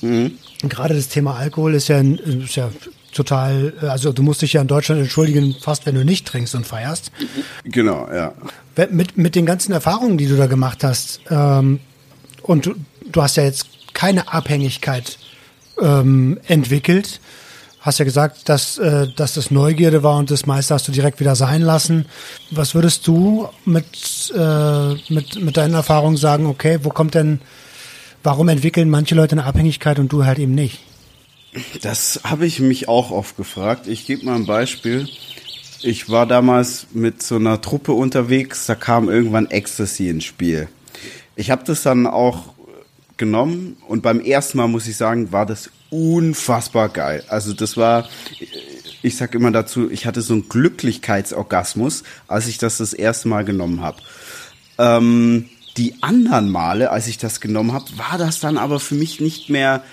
Mhm. 0.00 0.32
Gerade 0.62 0.94
das 0.94 1.08
Thema 1.08 1.36
Alkohol 1.36 1.74
ist 1.74 1.88
ja, 1.88 2.00
ist 2.00 2.56
ja 2.56 2.70
total, 3.12 3.74
also 3.80 4.12
du 4.12 4.22
musst 4.22 4.42
dich 4.42 4.54
ja 4.54 4.62
in 4.62 4.68
Deutschland 4.68 5.00
entschuldigen, 5.00 5.54
fast 5.60 5.84
wenn 5.86 5.94
du 5.94 6.04
nicht 6.04 6.26
trinkst 6.26 6.54
und 6.54 6.66
feierst. 6.66 7.10
Genau, 7.64 8.08
ja. 8.12 8.32
Mit, 8.90 9.18
mit 9.18 9.34
den 9.34 9.44
ganzen 9.44 9.72
Erfahrungen, 9.72 10.16
die 10.16 10.26
du 10.26 10.36
da 10.36 10.46
gemacht 10.46 10.82
hast, 10.84 11.20
ähm, 11.30 11.80
und 12.42 12.66
du, 12.66 12.74
du 13.10 13.22
hast 13.22 13.36
ja 13.36 13.44
jetzt 13.44 13.66
keine 13.94 14.32
Abhängigkeit 14.32 15.18
ähm, 15.80 16.38
entwickelt. 16.46 17.20
Hast 17.80 17.98
ja 17.98 18.04
gesagt, 18.04 18.48
dass, 18.48 18.78
äh, 18.78 19.08
dass 19.16 19.34
das 19.34 19.50
Neugierde 19.50 20.02
war 20.02 20.16
und 20.16 20.30
das 20.30 20.46
meiste 20.46 20.72
hast 20.72 20.86
du 20.86 20.92
direkt 20.92 21.18
wieder 21.18 21.34
sein 21.34 21.62
lassen. 21.62 22.06
Was 22.50 22.74
würdest 22.74 23.06
du 23.08 23.48
mit, 23.64 24.32
äh, 24.36 24.94
mit, 25.12 25.42
mit 25.42 25.56
deinen 25.56 25.74
Erfahrungen 25.74 26.16
sagen, 26.16 26.46
okay, 26.46 26.78
wo 26.82 26.90
kommt 26.90 27.14
denn, 27.14 27.40
warum 28.22 28.48
entwickeln 28.48 28.88
manche 28.88 29.16
Leute 29.16 29.32
eine 29.32 29.44
Abhängigkeit 29.44 29.98
und 29.98 30.12
du 30.12 30.24
halt 30.24 30.38
eben 30.38 30.54
nicht? 30.54 30.80
Das 31.82 32.20
habe 32.24 32.46
ich 32.46 32.60
mich 32.60 32.88
auch 32.88 33.10
oft 33.10 33.36
gefragt. 33.36 33.86
Ich 33.86 34.06
gebe 34.06 34.24
mal 34.24 34.36
ein 34.36 34.46
Beispiel. 34.46 35.08
Ich 35.82 36.08
war 36.08 36.26
damals 36.26 36.86
mit 36.92 37.22
so 37.22 37.36
einer 37.36 37.60
Truppe 37.60 37.92
unterwegs, 37.92 38.66
da 38.66 38.76
kam 38.76 39.08
irgendwann 39.08 39.50
Ecstasy 39.50 40.08
ins 40.08 40.24
Spiel. 40.24 40.68
Ich 41.34 41.50
habe 41.50 41.64
das 41.66 41.82
dann 41.82 42.06
auch 42.06 42.54
genommen 43.22 43.76
und 43.86 44.02
beim 44.02 44.18
ersten 44.18 44.58
Mal 44.58 44.66
muss 44.66 44.88
ich 44.88 44.96
sagen, 44.96 45.30
war 45.30 45.46
das 45.46 45.70
unfassbar 45.90 46.88
geil. 46.88 47.22
Also 47.28 47.52
das 47.52 47.76
war, 47.76 48.08
ich 49.00 49.16
sag 49.16 49.36
immer 49.36 49.52
dazu, 49.52 49.88
ich 49.88 50.06
hatte 50.06 50.22
so 50.22 50.32
einen 50.32 50.48
Glücklichkeitsorgasmus, 50.48 52.02
als 52.26 52.48
ich 52.48 52.58
das 52.58 52.78
das 52.78 52.92
erste 52.92 53.28
Mal 53.28 53.44
genommen 53.44 53.80
habe. 53.80 53.98
Ähm, 54.76 55.48
die 55.76 56.02
anderen 56.02 56.50
Male, 56.50 56.90
als 56.90 57.06
ich 57.06 57.18
das 57.18 57.40
genommen 57.40 57.72
habe, 57.72 57.84
war 57.96 58.18
das 58.18 58.40
dann 58.40 58.58
aber 58.58 58.80
für 58.80 58.96
mich 58.96 59.20
nicht 59.20 59.50
mehr. 59.50 59.84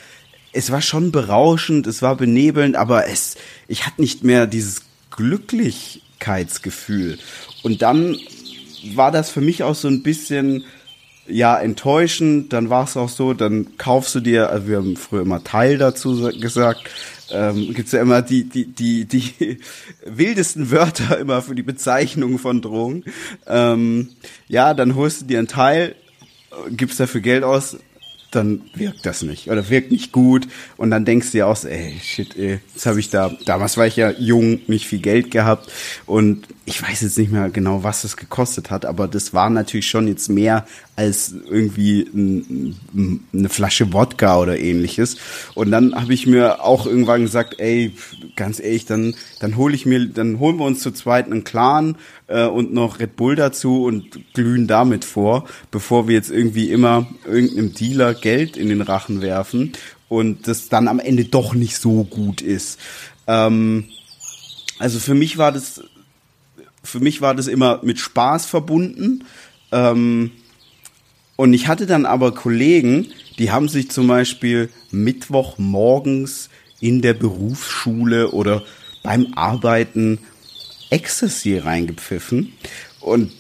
Es 0.52 0.72
war 0.72 0.82
schon 0.82 1.12
berauschend, 1.12 1.86
es 1.86 2.02
war 2.02 2.16
benebelnd, 2.16 2.78
aber 2.78 3.08
es, 3.08 3.36
ich 3.68 3.86
hatte 3.86 4.02
nicht 4.02 4.24
mehr 4.24 4.48
dieses 4.48 4.82
Glücklichkeitsgefühl. 5.12 7.20
Und 7.62 7.84
dann 7.84 8.18
war 8.96 9.12
das 9.12 9.30
für 9.30 9.42
mich 9.42 9.62
auch 9.62 9.76
so 9.76 9.88
ein 9.88 10.02
bisschen 10.02 10.64
ja, 11.30 11.58
enttäuschend. 11.58 12.54
Dann 12.54 12.70
war 12.70 12.84
es 12.84 12.98
auch 12.98 13.10
so, 13.10 13.34
dann 13.34 13.78
kaufst 13.78 14.16
du 14.16 14.20
dir, 14.20 14.50
also 14.50 14.68
wir 14.68 14.78
haben 14.78 14.96
früher 14.96 15.22
immer 15.22 15.44
Teil 15.44 15.78
dazu 15.78 16.32
gesagt, 16.40 16.90
ähm, 17.32 17.74
gibt's 17.74 17.92
ja 17.92 18.02
immer 18.02 18.22
die, 18.22 18.44
die, 18.44 18.66
die, 18.66 19.06
die 19.06 19.60
wildesten 20.06 20.72
Wörter 20.72 21.18
immer 21.20 21.42
für 21.42 21.56
die 21.56 21.64
Bezeichnung 21.64 22.40
von 22.40 22.62
Drogen. 22.62 23.04
Ähm, 23.48 24.10
ja, 24.48 24.74
dann 24.74 24.96
holst 24.96 25.22
du 25.22 25.26
dir 25.26 25.40
ein 25.40 25.48
Teil, 25.48 25.96
gibst 26.70 27.00
dafür 27.00 27.22
Geld 27.22 27.44
aus, 27.44 27.78
dann 28.32 28.62
wirkt 28.76 29.06
das 29.06 29.24
nicht 29.24 29.50
oder 29.50 29.70
wirkt 29.70 29.92
nicht 29.92 30.12
gut. 30.12 30.48
Und 30.78 30.92
dann 30.92 31.06
denkst 31.06 31.28
du 31.28 31.38
dir 31.40 31.48
auch 31.48 31.56
so, 31.56 31.68
ey, 31.68 32.00
shit, 32.02 32.38
ey, 32.38 32.60
jetzt 32.74 32.86
habe 32.86 33.00
ich 33.00 33.10
da, 33.10 33.32
damals 33.46 33.78
war 33.78 33.88
ich 33.88 33.96
ja 33.96 34.12
jung, 34.12 34.60
nicht 34.68 34.88
viel 34.88 35.00
Geld 35.00 35.32
gehabt. 35.32 35.72
Und 36.06 36.48
ich 36.66 36.82
weiß 36.82 37.02
jetzt 37.02 37.18
nicht 37.18 37.32
mehr 37.32 37.50
genau, 37.50 37.84
was 37.84 38.04
es 38.04 38.18
gekostet 38.18 38.70
hat, 38.70 38.86
aber 38.86 39.08
das 39.08 39.34
war 39.34 39.50
natürlich 39.50 39.90
schon 39.90 40.08
jetzt 40.08 40.30
mehr 40.30 40.68
als 40.96 41.34
irgendwie 41.50 42.02
ein, 42.14 42.76
eine 43.34 43.50
Flasche 43.50 43.94
Wodka 43.94 44.40
oder 44.40 44.60
ähnliches. 44.60 45.18
Und 45.56 45.72
dann 45.72 45.96
habe 45.96 46.14
ich 46.14 46.28
mir 46.28 46.64
auch 46.64 46.86
irgendwann 46.86 47.24
gesagt, 47.24 47.56
ey, 47.60 47.94
ganz 48.36 48.60
ehrlich, 48.60 48.86
dann 48.86 49.16
dann 49.40 49.56
hole 49.56 49.74
ich 49.74 49.86
mir, 49.86 50.06
dann 50.08 50.40
holen 50.40 50.58
wir 50.58 50.66
uns 50.66 50.82
zu 50.82 50.92
zweit 50.92 51.26
einen 51.26 51.44
Clan 51.44 51.96
äh, 52.30 52.46
und 52.46 52.74
noch 52.74 53.00
Red 53.00 53.16
Bull 53.16 53.36
dazu 53.36 53.84
und 53.84 54.34
glühen 54.34 54.68
damit 54.68 55.04
vor, 55.04 55.46
bevor 55.72 56.08
wir 56.08 56.16
jetzt 56.16 56.32
irgendwie 56.32 56.72
immer 56.72 57.08
irgendeinem 57.26 57.74
Dealer 57.74 58.14
Geld 58.14 58.56
in 58.56 58.70
den 58.70 58.82
Rachen 58.82 59.22
werfen 59.22 59.74
und 60.08 60.48
das 60.48 60.70
dann 60.70 60.88
am 60.88 61.00
Ende 61.00 61.26
doch 61.26 61.54
nicht 61.54 61.78
so 61.78 62.04
gut 62.04 62.42
ist. 62.42 62.80
Ähm, 63.28 63.86
also 64.78 65.00
für 65.00 65.16
mich 65.16 65.38
war 65.38 65.52
das, 65.52 65.84
für 66.84 67.00
mich 67.00 67.22
war 67.22 67.36
das 67.36 67.48
immer 67.48 67.82
mit 67.84 68.00
Spaß 68.00 68.46
verbunden. 68.46 69.26
Ähm, 69.72 70.32
und 71.36 71.54
ich 71.54 71.68
hatte 71.68 71.86
dann 71.86 72.06
aber 72.06 72.34
Kollegen, 72.34 73.08
die 73.38 73.52
haben 73.52 73.70
sich 73.70 73.90
zum 73.92 74.08
Beispiel 74.08 74.70
Mittwoch 74.92 75.58
morgens 75.58 76.50
in 76.80 77.02
der 77.02 77.14
Berufsschule 77.14 78.32
oder 78.32 78.64
beim 79.04 79.28
Arbeiten 79.36 80.20
Ecstasy 80.90 81.58
reingepfiffen. 81.58 82.54
Und, 83.00 83.32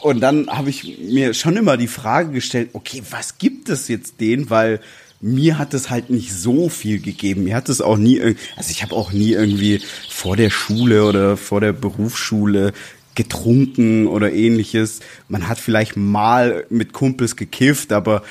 und 0.00 0.20
dann 0.20 0.48
habe 0.48 0.70
ich 0.70 0.98
mir 0.98 1.34
schon 1.34 1.56
immer 1.56 1.76
die 1.76 1.88
Frage 1.88 2.32
gestellt, 2.32 2.70
okay, 2.72 3.02
was 3.10 3.38
gibt 3.38 3.68
es 3.68 3.88
jetzt 3.88 4.20
denen? 4.20 4.50
Weil 4.50 4.80
mir 5.20 5.58
hat 5.58 5.74
es 5.74 5.90
halt 5.90 6.10
nicht 6.10 6.32
so 6.32 6.68
viel 6.68 7.00
gegeben. 7.00 7.44
Mir 7.44 7.56
hat 7.56 7.68
es 7.68 7.80
auch 7.80 7.96
nie, 7.96 8.20
also 8.20 8.70
ich 8.70 8.82
habe 8.82 8.94
auch 8.94 9.12
nie 9.12 9.32
irgendwie 9.32 9.80
vor 10.08 10.36
der 10.36 10.50
Schule 10.50 11.04
oder 11.04 11.36
vor 11.36 11.60
der 11.60 11.72
Berufsschule 11.72 12.72
getrunken 13.14 14.06
oder 14.06 14.32
ähnliches. 14.32 15.00
Man 15.28 15.48
hat 15.48 15.58
vielleicht 15.58 15.96
mal 15.96 16.64
mit 16.70 16.92
Kumpels 16.92 17.34
gekifft, 17.34 17.92
aber 17.92 18.22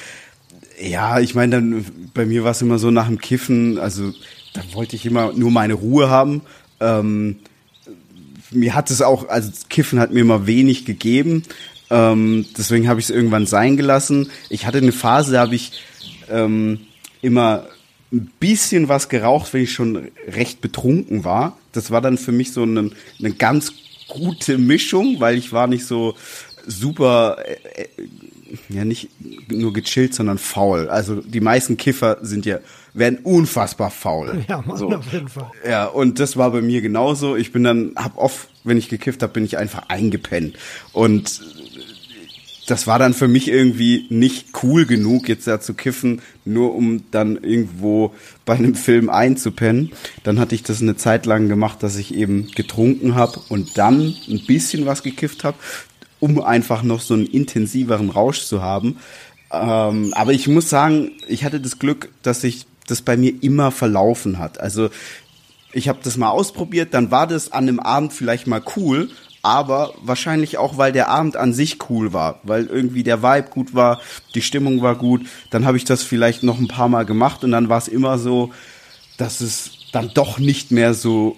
ja, 0.82 1.20
ich 1.20 1.36
meine, 1.36 1.58
dann 1.58 1.86
bei 2.14 2.26
mir 2.26 2.46
war 2.46 2.52
es 2.52 2.62
immer 2.62 2.80
so 2.80 2.90
nach 2.90 3.08
dem 3.08 3.20
Kiffen, 3.20 3.80
also 3.80 4.14
da 4.54 4.62
wollte 4.74 4.96
ich 4.96 5.06
immer 5.06 5.34
nur 5.34 5.52
meine 5.52 5.74
Ruhe 5.74 6.10
haben. 6.10 6.42
Ähm, 6.80 7.38
mir 8.52 8.76
hat 8.76 8.92
es 8.92 9.02
auch, 9.02 9.30
also 9.30 9.52
Kiffen 9.70 10.00
hat 10.00 10.12
mir 10.12 10.22
immer 10.22 10.48
wenig 10.48 10.86
gegeben. 10.86 11.44
Ähm, 11.90 12.46
deswegen 12.58 12.88
habe 12.88 13.00
ich 13.00 13.08
es 13.08 13.10
irgendwann 13.10 13.46
sein 13.46 13.78
gelassen. 13.78 14.30
Ich 14.50 14.66
hatte 14.66 14.80
eine 14.80 14.92
Phase, 14.92 15.34
da 15.34 15.42
habe 15.42 15.56
ich 15.56 15.72
ähm, 16.30 16.82
immer 17.22 17.68
ein 18.12 18.32
bisschen 18.40 18.88
was 18.88 19.10
geraucht, 19.10 19.54
wenn 19.54 19.64
ich 19.64 19.74
schon 19.74 20.10
recht 20.28 20.62
betrunken 20.62 21.24
war. 21.24 21.58
Das 21.74 21.92
war 21.92 22.02
dann 22.02 22.18
für 22.18 22.32
mich 22.32 22.52
so 22.54 22.64
eine, 22.64 22.92
eine 23.20 23.34
ganz 23.34 23.74
gute 24.08 24.58
Mischung, 24.58 25.20
weil 25.20 25.38
ich 25.38 25.52
war 25.52 25.68
nicht 25.68 25.86
so 25.86 26.16
super, 26.66 27.38
äh, 27.46 27.82
äh 27.84 27.88
ja 28.70 28.86
nicht 28.86 29.10
nur 29.50 29.74
gechillt, 29.74 30.14
sondern 30.14 30.38
faul. 30.38 30.88
Also 30.88 31.16
die 31.16 31.42
meisten 31.42 31.76
Kiffer 31.76 32.20
sind 32.22 32.46
ja 32.46 32.60
werden 32.98 33.20
unfassbar 33.24 33.92
faul. 33.92 34.44
Ja, 34.48 34.62
Mann, 34.66 34.78
so. 34.78 34.90
auf 34.90 35.12
jeden 35.12 35.28
Fall. 35.28 35.52
Ja, 35.68 35.86
und 35.86 36.20
das 36.20 36.38
war 36.38 36.52
bei 36.52 36.62
mir 36.62 36.82
genauso. 36.82 37.36
Ich 37.36 37.52
bin 37.52 37.64
dann, 37.64 37.94
hab 37.96 38.18
oft, 38.18 38.50
wenn 38.64 38.78
ich 38.78 38.90
gekifft 38.90 39.24
habe, 39.24 39.34
bin 39.34 39.46
ich 39.46 39.58
einfach 39.58 39.90
eingepennt. 39.90 40.58
Und 40.94 41.42
das 42.68 42.86
war 42.86 43.00
dann 43.00 43.14
für 43.14 43.30
mich 43.30 43.48
irgendwie 43.48 44.06
nicht 44.10 44.48
cool 44.62 44.86
genug, 44.86 45.30
jetzt 45.30 45.48
da 45.48 45.62
zu 45.62 45.74
kiffen, 45.74 46.22
nur 46.44 46.76
um 46.76 47.04
dann 47.12 47.38
irgendwo 47.38 48.14
bei 48.46 48.56
einem 48.56 48.76
Film 48.76 49.10
einzupennen. 49.10 49.92
Dann 50.24 50.38
hatte 50.40 50.54
ich 50.54 50.64
das 50.64 50.82
eine 50.82 50.98
Zeit 50.98 51.26
lang 51.26 51.48
gemacht, 51.48 51.82
dass 51.82 51.96
ich 51.96 52.14
eben 52.14 52.52
getrunken 52.56 53.16
habe 53.16 53.40
und 53.48 53.78
dann 53.78 54.14
ein 54.28 54.46
bisschen 54.46 54.86
was 54.86 55.02
gekifft 55.02 55.46
habe, 55.46 55.58
um 56.20 56.42
einfach 56.42 56.84
noch 56.84 57.00
so 57.00 57.14
einen 57.14 57.26
intensiveren 57.26 58.10
Rausch 58.10 58.42
zu 58.42 58.62
haben. 58.62 58.98
Ähm, 59.50 60.14
aber 60.14 60.34
ich 60.34 60.50
muss 60.50 60.70
sagen, 60.70 61.12
ich 61.28 61.46
hatte 61.46 61.62
das 61.62 61.80
Glück, 61.80 62.10
dass 62.22 62.44
ich 62.44 62.66
das 62.88 63.02
bei 63.02 63.16
mir 63.16 63.34
immer 63.42 63.72
verlaufen 63.72 64.40
hat. 64.40 64.60
Also 64.60 64.90
ich 65.74 65.88
habe 65.88 66.00
das 66.04 66.18
mal 66.18 66.30
ausprobiert, 66.30 66.94
dann 66.94 67.12
war 67.12 67.28
das 67.28 67.52
an 67.52 67.68
einem 67.68 67.80
Abend 67.80 68.14
vielleicht 68.14 68.48
mal 68.48 68.64
cool, 68.76 69.10
aber 69.44 69.94
wahrscheinlich 70.02 70.58
auch, 70.58 70.78
weil 70.78 70.92
der 70.92 71.10
Abend 71.10 71.38
an 71.38 71.54
sich 71.54 71.90
cool 71.90 72.12
war, 72.12 72.40
weil 72.44 72.66
irgendwie 72.66 73.04
der 73.04 73.22
Vibe 73.22 73.50
gut 73.50 73.74
war, 73.74 74.02
die 74.34 74.42
Stimmung 74.42 74.82
war 74.82 74.96
gut. 74.96 75.26
Dann 75.52 75.66
habe 75.66 75.78
ich 75.78 75.86
das 75.86 76.04
vielleicht 76.04 76.44
noch 76.44 76.60
ein 76.60 76.68
paar 76.68 76.90
Mal 76.90 77.06
gemacht 77.06 77.44
und 77.44 77.52
dann 77.52 77.70
war 77.70 77.78
es 77.78 77.88
immer 77.88 78.18
so, 78.18 78.52
dass 79.18 79.42
es 79.42 79.72
dann 79.92 80.12
doch 80.14 80.40
nicht 80.40 80.72
mehr 80.72 80.94
so 80.94 81.38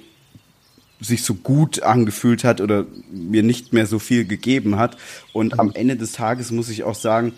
sich 1.01 1.23
so 1.23 1.33
gut 1.33 1.83
angefühlt 1.83 2.43
hat 2.43 2.61
oder 2.61 2.85
mir 3.11 3.43
nicht 3.43 3.73
mehr 3.73 3.85
so 3.85 3.99
viel 3.99 4.25
gegeben 4.25 4.77
hat. 4.77 4.97
Und 5.33 5.59
am 5.59 5.71
Ende 5.71 5.95
des 5.95 6.11
Tages 6.11 6.51
muss 6.51 6.69
ich 6.69 6.83
auch 6.83 6.95
sagen, 6.95 7.33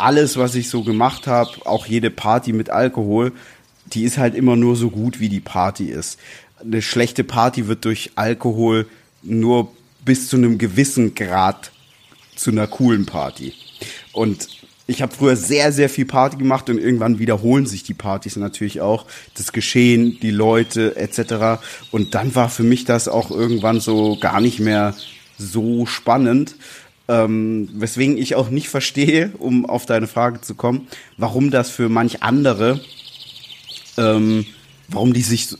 alles, 0.00 0.36
was 0.36 0.54
ich 0.54 0.68
so 0.68 0.82
gemacht 0.82 1.26
habe, 1.26 1.50
auch 1.64 1.86
jede 1.86 2.10
Party 2.10 2.52
mit 2.52 2.70
Alkohol, 2.70 3.32
die 3.86 4.04
ist 4.04 4.18
halt 4.18 4.34
immer 4.34 4.56
nur 4.56 4.76
so 4.76 4.90
gut, 4.90 5.20
wie 5.20 5.28
die 5.28 5.40
Party 5.40 5.86
ist. 5.86 6.18
Eine 6.60 6.82
schlechte 6.82 7.24
Party 7.24 7.66
wird 7.66 7.84
durch 7.84 8.12
Alkohol 8.16 8.86
nur 9.22 9.72
bis 10.04 10.28
zu 10.28 10.36
einem 10.36 10.58
gewissen 10.58 11.14
Grad 11.14 11.72
zu 12.36 12.50
einer 12.50 12.66
coolen 12.66 13.06
Party. 13.06 13.52
Und 14.12 14.48
ich 14.86 15.02
habe 15.02 15.14
früher 15.14 15.36
sehr, 15.36 15.72
sehr 15.72 15.88
viel 15.88 16.04
Party 16.04 16.36
gemacht 16.36 16.68
und 16.68 16.78
irgendwann 16.78 17.20
wiederholen 17.20 17.64
sich 17.64 17.84
die 17.84 17.94
Partys 17.94 18.36
natürlich 18.36 18.80
auch. 18.80 19.06
Das 19.36 19.52
Geschehen, 19.52 20.18
die 20.20 20.32
Leute 20.32 20.96
etc. 20.96 21.62
Und 21.92 22.14
dann 22.14 22.34
war 22.34 22.48
für 22.48 22.64
mich 22.64 22.84
das 22.86 23.06
auch 23.06 23.30
irgendwann 23.30 23.78
so 23.78 24.18
gar 24.18 24.40
nicht 24.40 24.58
mehr 24.58 24.94
so 25.38 25.86
spannend. 25.86 26.56
Ähm, 27.10 27.68
weswegen 27.72 28.16
ich 28.16 28.36
auch 28.36 28.50
nicht 28.50 28.68
verstehe, 28.68 29.32
um 29.38 29.66
auf 29.66 29.84
deine 29.84 30.06
Frage 30.06 30.42
zu 30.42 30.54
kommen, 30.54 30.86
warum 31.16 31.50
das 31.50 31.68
für 31.68 31.88
manch 31.88 32.22
andere, 32.22 32.80
ähm, 33.98 34.46
warum 34.86 35.12
die 35.12 35.22
sich 35.22 35.50
äh, 35.52 35.56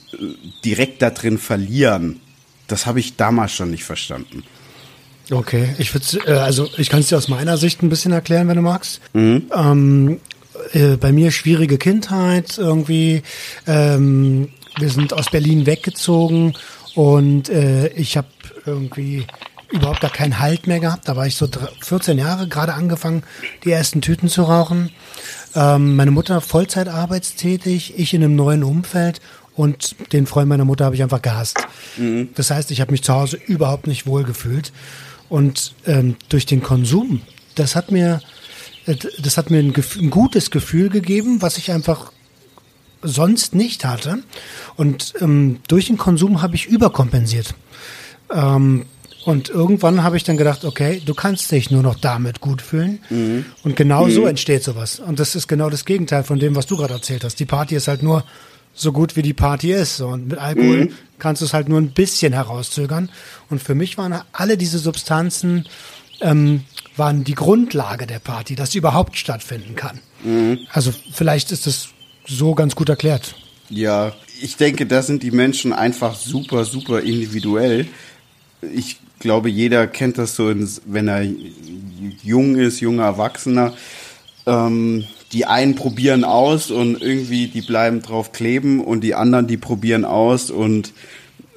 direkt 0.64 1.02
da 1.02 1.10
drin 1.10 1.38
verlieren. 1.38 2.20
Das 2.68 2.86
habe 2.86 3.00
ich 3.00 3.16
damals 3.16 3.50
schon 3.50 3.72
nicht 3.72 3.82
verstanden. 3.82 4.44
Okay, 5.28 5.74
ich 5.78 5.92
würde, 5.92 6.06
äh, 6.24 6.38
also 6.38 6.68
ich 6.76 6.88
kann 6.88 7.00
es 7.00 7.08
dir 7.08 7.16
aus 7.16 7.26
meiner 7.26 7.56
Sicht 7.56 7.82
ein 7.82 7.88
bisschen 7.88 8.12
erklären, 8.12 8.46
wenn 8.46 8.56
du 8.56 8.62
magst. 8.62 9.00
Mhm. 9.12 9.50
Ähm, 9.52 10.20
äh, 10.72 10.96
bei 10.98 11.10
mir 11.10 11.32
schwierige 11.32 11.78
Kindheit 11.78 12.58
irgendwie. 12.58 13.22
Ähm, 13.66 14.50
wir 14.78 14.88
sind 14.88 15.12
aus 15.12 15.30
Berlin 15.30 15.66
weggezogen 15.66 16.54
und 16.94 17.48
äh, 17.48 17.88
ich 17.88 18.16
habe 18.16 18.28
irgendwie 18.66 19.26
überhaupt 19.70 20.00
gar 20.00 20.10
keinen 20.10 20.38
Halt 20.38 20.66
mehr 20.66 20.80
gehabt. 20.80 21.08
Da 21.08 21.16
war 21.16 21.26
ich 21.26 21.36
so 21.36 21.48
14 21.80 22.18
Jahre, 22.18 22.48
gerade 22.48 22.74
angefangen, 22.74 23.22
die 23.64 23.70
ersten 23.70 24.00
Tüten 24.00 24.28
zu 24.28 24.42
rauchen. 24.42 24.90
Ähm, 25.54 25.96
meine 25.96 26.10
Mutter 26.10 26.40
Vollzeit 26.40 26.88
arbeitstätig, 26.88 27.98
ich 27.98 28.14
in 28.14 28.22
einem 28.22 28.36
neuen 28.36 28.62
Umfeld 28.62 29.20
und 29.54 29.96
den 30.12 30.26
Freund 30.26 30.48
meiner 30.48 30.64
Mutter 30.64 30.84
habe 30.84 30.94
ich 30.94 31.02
einfach 31.02 31.22
gehasst. 31.22 31.58
Mhm. 31.96 32.30
Das 32.34 32.50
heißt, 32.50 32.70
ich 32.70 32.80
habe 32.80 32.92
mich 32.92 33.02
zu 33.02 33.12
Hause 33.12 33.38
überhaupt 33.46 33.86
nicht 33.86 34.06
wohl 34.06 34.24
gefühlt. 34.24 34.72
Und 35.28 35.74
ähm, 35.86 36.16
durch 36.28 36.46
den 36.46 36.62
Konsum, 36.62 37.22
das 37.54 37.76
hat 37.76 37.90
mir, 37.90 38.20
äh, 38.86 38.96
das 39.18 39.36
hat 39.36 39.50
mir 39.50 39.58
ein, 39.58 39.72
ein 39.74 40.10
gutes 40.10 40.50
Gefühl 40.50 40.88
gegeben, 40.88 41.42
was 41.42 41.58
ich 41.58 41.70
einfach 41.70 42.12
sonst 43.02 43.54
nicht 43.54 43.84
hatte. 43.84 44.22
Und 44.76 45.14
ähm, 45.20 45.60
durch 45.68 45.86
den 45.86 45.98
Konsum 45.98 46.42
habe 46.42 46.56
ich 46.56 46.66
überkompensiert. 46.66 47.54
Ähm, 48.32 48.86
und 49.24 49.48
irgendwann 49.48 50.02
habe 50.02 50.16
ich 50.16 50.24
dann 50.24 50.36
gedacht, 50.36 50.64
okay, 50.64 51.02
du 51.04 51.14
kannst 51.14 51.50
dich 51.50 51.70
nur 51.70 51.82
noch 51.82 51.98
damit 51.98 52.40
gut 52.40 52.62
fühlen. 52.62 53.00
Mhm. 53.10 53.44
Und 53.62 53.76
genau 53.76 54.06
mhm. 54.06 54.12
so 54.12 54.26
entsteht 54.26 54.62
sowas. 54.62 54.98
Und 54.98 55.20
das 55.20 55.34
ist 55.34 55.46
genau 55.46 55.68
das 55.68 55.84
Gegenteil 55.84 56.24
von 56.24 56.38
dem, 56.38 56.56
was 56.56 56.66
du 56.66 56.76
gerade 56.76 56.94
erzählt 56.94 57.24
hast. 57.24 57.38
Die 57.38 57.44
Party 57.44 57.74
ist 57.74 57.88
halt 57.88 58.02
nur 58.02 58.24
so 58.72 58.92
gut, 58.92 59.16
wie 59.16 59.22
die 59.22 59.34
Party 59.34 59.72
ist. 59.72 60.00
Und 60.00 60.28
mit 60.28 60.38
Alkohol 60.38 60.86
mhm. 60.86 60.92
kannst 61.18 61.42
du 61.42 61.46
es 61.46 61.52
halt 61.52 61.68
nur 61.68 61.78
ein 61.78 61.90
bisschen 61.90 62.32
herauszögern. 62.32 63.10
Und 63.50 63.62
für 63.62 63.74
mich 63.74 63.98
waren 63.98 64.14
alle 64.32 64.56
diese 64.56 64.78
Substanzen 64.78 65.66
ähm, 66.20 66.64
waren 66.96 67.24
die 67.24 67.34
Grundlage 67.34 68.06
der 68.06 68.18
Party, 68.18 68.54
dass 68.54 68.72
sie 68.72 68.78
überhaupt 68.78 69.16
stattfinden 69.16 69.74
kann. 69.74 70.00
Mhm. 70.24 70.58
Also 70.72 70.92
vielleicht 71.12 71.50
ist 71.50 71.66
es 71.66 71.88
so 72.26 72.54
ganz 72.54 72.74
gut 72.74 72.88
erklärt. 72.88 73.34
Ja, 73.68 74.12
ich 74.42 74.56
denke, 74.56 74.86
da 74.86 75.02
sind 75.02 75.22
die 75.22 75.30
Menschen 75.30 75.72
einfach 75.72 76.14
super, 76.14 76.64
super 76.64 77.00
individuell. 77.00 77.86
Ich 78.62 78.98
glaube, 79.18 79.48
jeder 79.48 79.86
kennt 79.86 80.18
das 80.18 80.34
so, 80.34 80.52
wenn 80.86 81.08
er 81.08 81.26
jung 82.22 82.56
ist, 82.56 82.80
junger 82.80 83.04
Erwachsener. 83.04 83.74
Ähm, 84.46 85.04
die 85.32 85.46
einen 85.46 85.76
probieren 85.76 86.24
aus 86.24 86.70
und 86.70 87.00
irgendwie 87.00 87.46
die 87.46 87.60
bleiben 87.62 88.02
drauf 88.02 88.32
kleben 88.32 88.82
und 88.82 89.02
die 89.02 89.14
anderen, 89.14 89.46
die 89.46 89.56
probieren 89.56 90.04
aus 90.04 90.50
und 90.50 90.92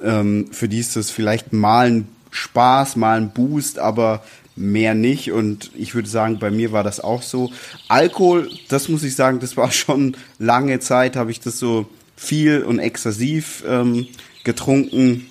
ähm, 0.02 0.48
für 0.52 0.68
die 0.68 0.78
ist 0.78 0.94
das 0.96 1.10
vielleicht 1.10 1.52
mal 1.52 1.90
ein 1.90 2.08
Spaß, 2.30 2.96
mal 2.96 3.16
ein 3.16 3.30
Boost, 3.30 3.78
aber 3.78 4.22
mehr 4.56 4.94
nicht. 4.94 5.32
Und 5.32 5.70
ich 5.74 5.94
würde 5.94 6.08
sagen, 6.08 6.38
bei 6.38 6.50
mir 6.50 6.72
war 6.72 6.84
das 6.84 7.00
auch 7.00 7.22
so. 7.22 7.50
Alkohol, 7.88 8.50
das 8.68 8.88
muss 8.88 9.02
ich 9.02 9.16
sagen, 9.16 9.40
das 9.40 9.56
war 9.56 9.70
schon 9.72 10.16
lange 10.38 10.80
Zeit, 10.80 11.16
habe 11.16 11.30
ich 11.30 11.40
das 11.40 11.58
so 11.58 11.86
viel 12.16 12.62
und 12.62 12.78
exzessiv 12.78 13.64
ähm, 13.66 14.06
getrunken. 14.44 15.26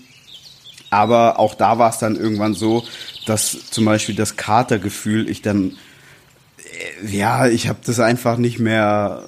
Aber 0.94 1.40
auch 1.40 1.56
da 1.56 1.80
war 1.80 1.90
es 1.90 1.98
dann 1.98 2.16
irgendwann 2.16 2.54
so, 2.54 2.84
dass 3.26 3.72
zum 3.72 3.86
Beispiel 3.86 4.14
das 4.14 4.38
Katergefühl, 4.38 5.28
ich 5.28 5.42
dann, 5.42 5.76
äh, 7.02 7.16
ja, 7.18 7.48
ich 7.48 7.68
habe 7.68 7.80
das 7.84 8.00
einfach 8.00 8.38
nicht 8.38 8.60
mehr 8.60 9.24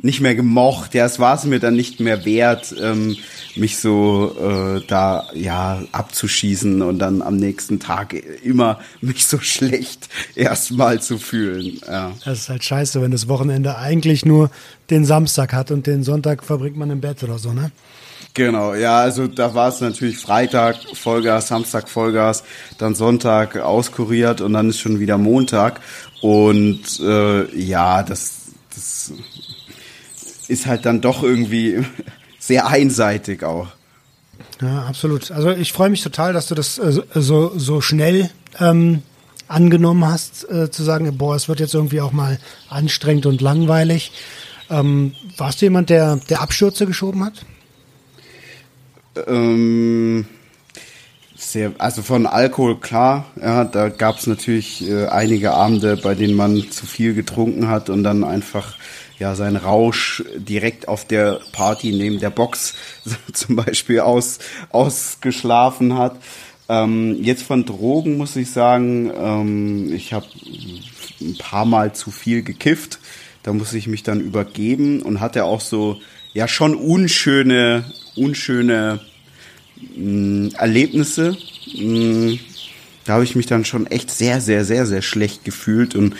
nicht 0.00 0.20
mehr 0.20 0.34
gemocht. 0.34 0.94
Ja, 0.94 1.06
es 1.06 1.18
war 1.18 1.36
es 1.36 1.44
mir 1.44 1.60
dann 1.60 1.74
nicht 1.74 2.00
mehr 2.00 2.24
wert, 2.24 2.74
ähm, 2.80 3.16
mich 3.56 3.78
so 3.78 4.36
äh, 4.40 4.82
da 4.86 5.26
ja 5.34 5.82
abzuschießen 5.92 6.82
und 6.82 6.98
dann 6.98 7.22
am 7.22 7.36
nächsten 7.36 7.80
Tag 7.80 8.14
immer 8.42 8.80
mich 9.00 9.26
so 9.26 9.38
schlecht 9.38 10.08
erstmal 10.34 11.00
zu 11.00 11.18
fühlen. 11.18 11.80
Ja. 11.86 12.12
Das 12.24 12.40
ist 12.40 12.48
halt 12.48 12.64
scheiße, 12.64 13.00
wenn 13.02 13.10
das 13.10 13.28
Wochenende 13.28 13.76
eigentlich 13.76 14.24
nur 14.24 14.50
den 14.90 15.04
Samstag 15.04 15.52
hat 15.52 15.70
und 15.70 15.86
den 15.86 16.02
Sonntag 16.02 16.44
verbringt 16.44 16.76
man 16.76 16.90
im 16.90 17.00
Bett 17.00 17.22
oder 17.22 17.38
so, 17.38 17.52
ne? 17.52 17.70
Genau, 18.34 18.74
ja, 18.74 19.00
also 19.00 19.26
da 19.26 19.54
war 19.54 19.68
es 19.68 19.80
natürlich 19.80 20.18
Freitag 20.18 20.76
Vollgas, 20.94 21.48
Samstag 21.48 21.88
Vollgas, 21.88 22.44
dann 22.78 22.94
Sonntag 22.94 23.56
auskuriert 23.56 24.40
und 24.40 24.52
dann 24.52 24.70
ist 24.70 24.78
schon 24.78 25.00
wieder 25.00 25.18
Montag. 25.18 25.80
Und 26.20 27.00
äh, 27.00 27.52
ja, 27.58 28.02
das, 28.02 28.52
das 28.74 29.12
ist 30.46 30.66
halt 30.66 30.86
dann 30.86 31.00
doch 31.00 31.22
irgendwie 31.22 31.84
sehr 32.38 32.68
einseitig 32.68 33.42
auch. 33.42 33.68
Ja, 34.60 34.84
absolut. 34.84 35.30
Also 35.30 35.50
ich 35.50 35.72
freue 35.72 35.90
mich 35.90 36.02
total, 36.02 36.32
dass 36.32 36.46
du 36.46 36.54
das 36.54 36.78
äh, 36.78 37.00
so, 37.14 37.52
so 37.56 37.80
schnell 37.80 38.30
ähm, 38.58 39.02
angenommen 39.46 40.04
hast, 40.06 40.48
äh, 40.50 40.70
zu 40.70 40.82
sagen, 40.82 41.16
boah, 41.16 41.34
es 41.34 41.48
wird 41.48 41.60
jetzt 41.60 41.74
irgendwie 41.74 42.00
auch 42.00 42.12
mal 42.12 42.38
anstrengend 42.68 43.26
und 43.26 43.40
langweilig. 43.40 44.12
Ähm, 44.70 45.14
warst 45.36 45.60
du 45.60 45.66
jemand, 45.66 45.90
der, 45.90 46.16
der 46.28 46.42
Abstürze 46.42 46.86
geschoben 46.86 47.24
hat? 47.24 47.44
Ähm, 49.26 50.26
sehr, 51.36 51.72
also 51.78 52.02
von 52.02 52.26
Alkohol 52.26 52.80
klar, 52.80 53.26
ja, 53.40 53.64
da 53.64 53.88
gab 53.88 54.18
es 54.18 54.26
natürlich 54.26 54.88
äh, 54.88 55.06
einige 55.06 55.52
Abende, 55.52 55.96
bei 55.96 56.14
denen 56.14 56.34
man 56.34 56.70
zu 56.70 56.84
viel 56.84 57.14
getrunken 57.14 57.68
hat 57.68 57.90
und 57.90 58.02
dann 58.02 58.24
einfach 58.24 58.76
ja 59.18 59.34
seinen 59.34 59.56
Rausch 59.56 60.24
direkt 60.36 60.88
auf 60.88 61.04
der 61.04 61.40
Party 61.52 61.92
neben 61.92 62.18
der 62.18 62.30
Box 62.30 62.74
zum 63.32 63.56
Beispiel 63.56 64.00
aus, 64.00 64.38
ausgeschlafen 64.70 65.96
hat. 65.96 66.16
Ähm, 66.68 67.16
jetzt 67.22 67.44
von 67.44 67.64
Drogen 67.64 68.18
muss 68.18 68.36
ich 68.36 68.50
sagen, 68.50 69.10
ähm, 69.16 69.92
ich 69.92 70.12
habe 70.12 70.26
ein 71.20 71.38
paar 71.38 71.64
Mal 71.64 71.94
zu 71.94 72.10
viel 72.10 72.42
gekifft. 72.42 72.98
Da 73.42 73.52
muss 73.52 73.72
ich 73.72 73.86
mich 73.86 74.02
dann 74.02 74.20
übergeben 74.20 75.02
und 75.02 75.20
hatte 75.20 75.44
auch 75.44 75.60
so 75.60 76.00
ja 76.34 76.46
schon 76.46 76.74
unschöne, 76.74 77.84
unschöne 78.16 79.00
mh, 79.96 80.56
Erlebnisse. 80.58 81.36
Mh, 81.76 82.38
da 83.04 83.14
habe 83.14 83.24
ich 83.24 83.34
mich 83.34 83.46
dann 83.46 83.64
schon 83.64 83.86
echt 83.86 84.10
sehr, 84.10 84.40
sehr, 84.40 84.64
sehr, 84.64 84.84
sehr 84.86 85.00
schlecht 85.00 85.44
gefühlt 85.44 85.94
und 85.94 86.14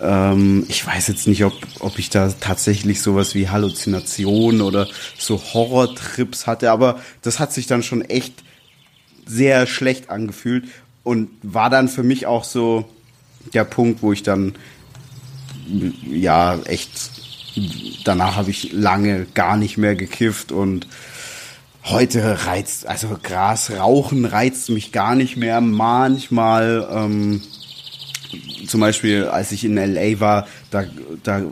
ähm, 0.00 0.64
ich 0.68 0.86
weiß 0.86 1.08
jetzt 1.08 1.26
nicht, 1.26 1.44
ob, 1.44 1.52
ob 1.80 1.98
ich 1.98 2.08
da 2.08 2.32
tatsächlich 2.40 3.02
sowas 3.02 3.34
wie 3.34 3.50
Halluzinationen 3.50 4.62
oder 4.62 4.88
so 5.18 5.38
Horrortrips 5.38 6.46
hatte, 6.46 6.70
aber 6.70 7.00
das 7.20 7.38
hat 7.38 7.52
sich 7.52 7.66
dann 7.66 7.82
schon 7.82 8.02
echt 8.02 8.32
sehr 9.26 9.66
schlecht 9.66 10.08
angefühlt 10.08 10.64
und 11.02 11.28
war 11.42 11.68
dann 11.68 11.88
für 11.88 12.02
mich 12.02 12.26
auch 12.26 12.44
so 12.44 12.88
der 13.52 13.64
Punkt, 13.64 14.02
wo 14.02 14.12
ich 14.12 14.22
dann 14.22 14.54
ja 16.10 16.58
echt 16.64 17.10
danach 18.04 18.36
habe 18.36 18.50
ich 18.50 18.72
lange 18.72 19.26
gar 19.34 19.56
nicht 19.56 19.76
mehr 19.76 19.94
gekifft 19.94 20.52
und 20.52 20.86
heute 21.84 22.46
reizt 22.46 22.86
also 22.86 23.18
Gras 23.22 23.70
rauchen 23.70 24.24
reizt 24.24 24.70
mich 24.70 24.92
gar 24.92 25.14
nicht 25.14 25.36
mehr 25.36 25.60
manchmal 25.60 26.86
ähm, 26.92 27.42
zum 28.66 28.80
Beispiel, 28.80 29.24
als 29.24 29.52
ich 29.52 29.64
in 29.64 29.76
LA 29.76 30.20
war, 30.20 30.46
da, 30.70 30.84
da 31.22 31.42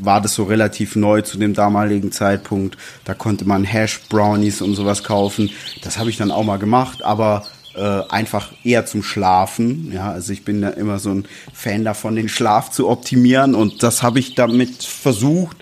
war 0.00 0.20
das 0.20 0.34
so 0.34 0.44
relativ 0.44 0.96
neu 0.96 1.22
zu 1.22 1.38
dem 1.38 1.54
damaligen 1.54 2.10
Zeitpunkt. 2.12 2.76
Da 3.04 3.14
konnte 3.14 3.44
man 3.44 3.64
Hash 3.64 4.00
Brownies 4.08 4.60
und 4.60 4.74
sowas 4.74 5.04
kaufen. 5.04 5.50
Das 5.82 5.98
habe 5.98 6.10
ich 6.10 6.16
dann 6.16 6.30
auch 6.30 6.44
mal 6.44 6.58
gemacht, 6.58 7.04
aber 7.04 7.44
äh, 7.76 8.00
einfach 8.08 8.52
eher 8.64 8.86
zum 8.86 9.02
Schlafen. 9.02 9.92
Ja, 9.92 10.10
also 10.10 10.32
ich 10.32 10.44
bin 10.44 10.62
ja 10.62 10.70
immer 10.70 10.98
so 10.98 11.10
ein 11.10 11.26
Fan 11.52 11.84
davon, 11.84 12.16
den 12.16 12.28
Schlaf 12.28 12.70
zu 12.70 12.88
optimieren 12.88 13.54
und 13.54 13.82
das 13.82 14.02
habe 14.02 14.18
ich 14.18 14.34
damit 14.34 14.82
versucht. 14.82 15.58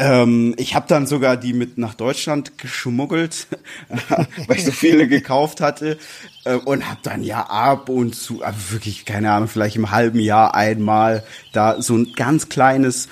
Ähm, 0.00 0.54
ich 0.56 0.74
habe 0.74 0.86
dann 0.88 1.06
sogar 1.06 1.36
die 1.36 1.52
mit 1.52 1.76
nach 1.76 1.92
Deutschland 1.92 2.56
geschmuggelt, 2.56 3.48
weil 4.46 4.56
ich 4.56 4.64
so 4.64 4.72
viele 4.72 5.06
gekauft 5.08 5.60
hatte 5.60 5.98
äh, 6.44 6.54
und 6.54 6.88
habe 6.88 7.00
dann 7.02 7.22
ja 7.22 7.42
ab 7.42 7.90
und 7.90 8.14
zu, 8.14 8.42
aber 8.42 8.56
wirklich 8.70 9.04
keine 9.04 9.30
Ahnung, 9.30 9.46
vielleicht 9.46 9.76
im 9.76 9.90
halben 9.90 10.18
Jahr 10.18 10.54
einmal 10.54 11.22
da 11.52 11.82
so 11.82 11.98
ein 11.98 12.14
ganz 12.16 12.48
kleines 12.48 13.08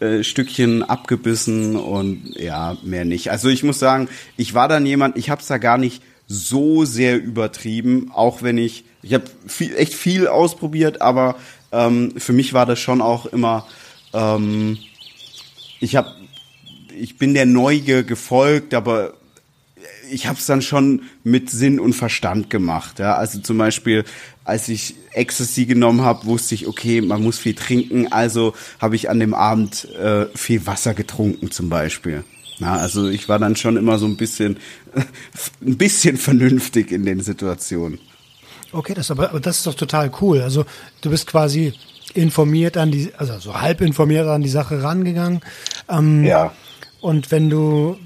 äh, 0.00 0.22
Stückchen 0.22 0.82
abgebissen 0.82 1.76
und 1.76 2.34
ja 2.36 2.78
mehr 2.82 3.04
nicht. 3.04 3.30
Also 3.30 3.50
ich 3.50 3.62
muss 3.62 3.78
sagen, 3.78 4.08
ich 4.38 4.54
war 4.54 4.66
dann 4.66 4.86
jemand, 4.86 5.18
ich 5.18 5.28
habe 5.28 5.42
es 5.42 5.46
da 5.46 5.58
gar 5.58 5.76
nicht 5.76 6.02
so 6.26 6.86
sehr 6.86 7.22
übertrieben, 7.22 8.10
auch 8.14 8.40
wenn 8.40 8.56
ich 8.56 8.84
ich 9.02 9.12
habe 9.12 9.24
viel, 9.46 9.76
echt 9.76 9.92
viel 9.92 10.26
ausprobiert, 10.26 11.02
aber 11.02 11.36
ähm, 11.70 12.14
für 12.16 12.32
mich 12.32 12.54
war 12.54 12.64
das 12.64 12.78
schon 12.78 13.02
auch 13.02 13.26
immer 13.26 13.66
ähm, 14.14 14.78
ich 15.80 15.96
habe 15.96 16.14
ich 17.00 17.18
bin 17.18 17.34
der 17.34 17.46
Neugier 17.46 18.02
gefolgt, 18.02 18.74
aber 18.74 19.14
ich 20.10 20.26
habe 20.26 20.38
es 20.38 20.46
dann 20.46 20.60
schon 20.60 21.02
mit 21.24 21.50
Sinn 21.50 21.80
und 21.80 21.94
Verstand 21.94 22.50
gemacht. 22.50 22.98
Ja? 22.98 23.14
Also 23.14 23.38
zum 23.38 23.58
Beispiel, 23.58 24.04
als 24.44 24.68
ich 24.68 24.94
Ecstasy 25.12 25.64
genommen 25.64 26.02
habe, 26.02 26.26
wusste 26.26 26.54
ich, 26.54 26.66
okay, 26.66 27.00
man 27.00 27.22
muss 27.22 27.38
viel 27.38 27.54
trinken. 27.54 28.12
Also 28.12 28.54
habe 28.80 28.96
ich 28.96 29.08
an 29.08 29.20
dem 29.20 29.34
Abend 29.34 29.88
äh, 29.94 30.26
viel 30.34 30.66
Wasser 30.66 30.94
getrunken 30.94 31.50
zum 31.50 31.68
Beispiel. 31.68 32.24
Ja, 32.58 32.74
also 32.74 33.08
ich 33.08 33.28
war 33.28 33.38
dann 33.38 33.56
schon 33.56 33.78
immer 33.78 33.98
so 33.98 34.06
ein 34.06 34.16
bisschen, 34.16 34.58
ein 35.62 35.78
bisschen 35.78 36.18
vernünftig 36.18 36.92
in 36.92 37.06
den 37.06 37.20
Situationen. 37.20 37.98
Okay, 38.72 38.94
das 38.94 39.10
aber, 39.10 39.30
aber 39.30 39.40
das 39.40 39.58
ist 39.58 39.66
doch 39.66 39.74
total 39.74 40.12
cool. 40.20 40.42
Also 40.42 40.66
du 41.00 41.10
bist 41.10 41.26
quasi 41.26 41.72
informiert 42.12 42.76
an 42.76 42.90
die, 42.90 43.12
also 43.16 43.38
so 43.38 43.60
halb 43.60 43.80
informiert 43.80 44.26
an 44.26 44.42
die 44.42 44.48
Sache 44.48 44.82
rangegangen. 44.82 45.40
Ähm, 45.88 46.24
ja. 46.24 46.52
Und 47.00 47.30
wenn 47.30 47.50
du, 47.50 47.96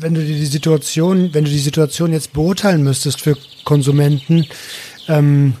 wenn 0.00 0.14
du 0.14 0.24
die 0.24 0.46
Situation, 0.46 1.34
wenn 1.34 1.44
du 1.44 1.50
die 1.50 1.58
Situation 1.58 2.12
jetzt 2.12 2.32
beurteilen 2.32 2.82
müsstest 2.82 3.20
für 3.20 3.36
Konsumenten, 3.64 4.46
ähm, 5.08 5.54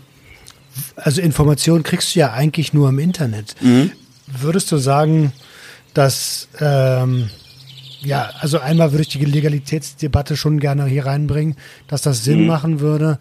also 0.96 1.20
Informationen 1.20 1.82
kriegst 1.82 2.14
du 2.14 2.20
ja 2.20 2.32
eigentlich 2.32 2.72
nur 2.72 2.88
im 2.88 2.98
Internet. 2.98 3.54
Mhm. 3.60 3.92
Würdest 4.26 4.72
du 4.72 4.78
sagen, 4.78 5.32
dass 5.94 6.48
ähm, 6.60 7.28
ja, 8.00 8.30
also 8.40 8.58
einmal 8.58 8.92
würde 8.92 9.02
ich 9.02 9.08
die 9.08 9.24
Legalitätsdebatte 9.24 10.36
schon 10.36 10.58
gerne 10.58 10.86
hier 10.86 11.06
reinbringen, 11.06 11.56
dass 11.86 12.02
das 12.02 12.24
Sinn 12.24 12.42
mhm. 12.42 12.46
machen 12.46 12.80
würde, 12.80 13.18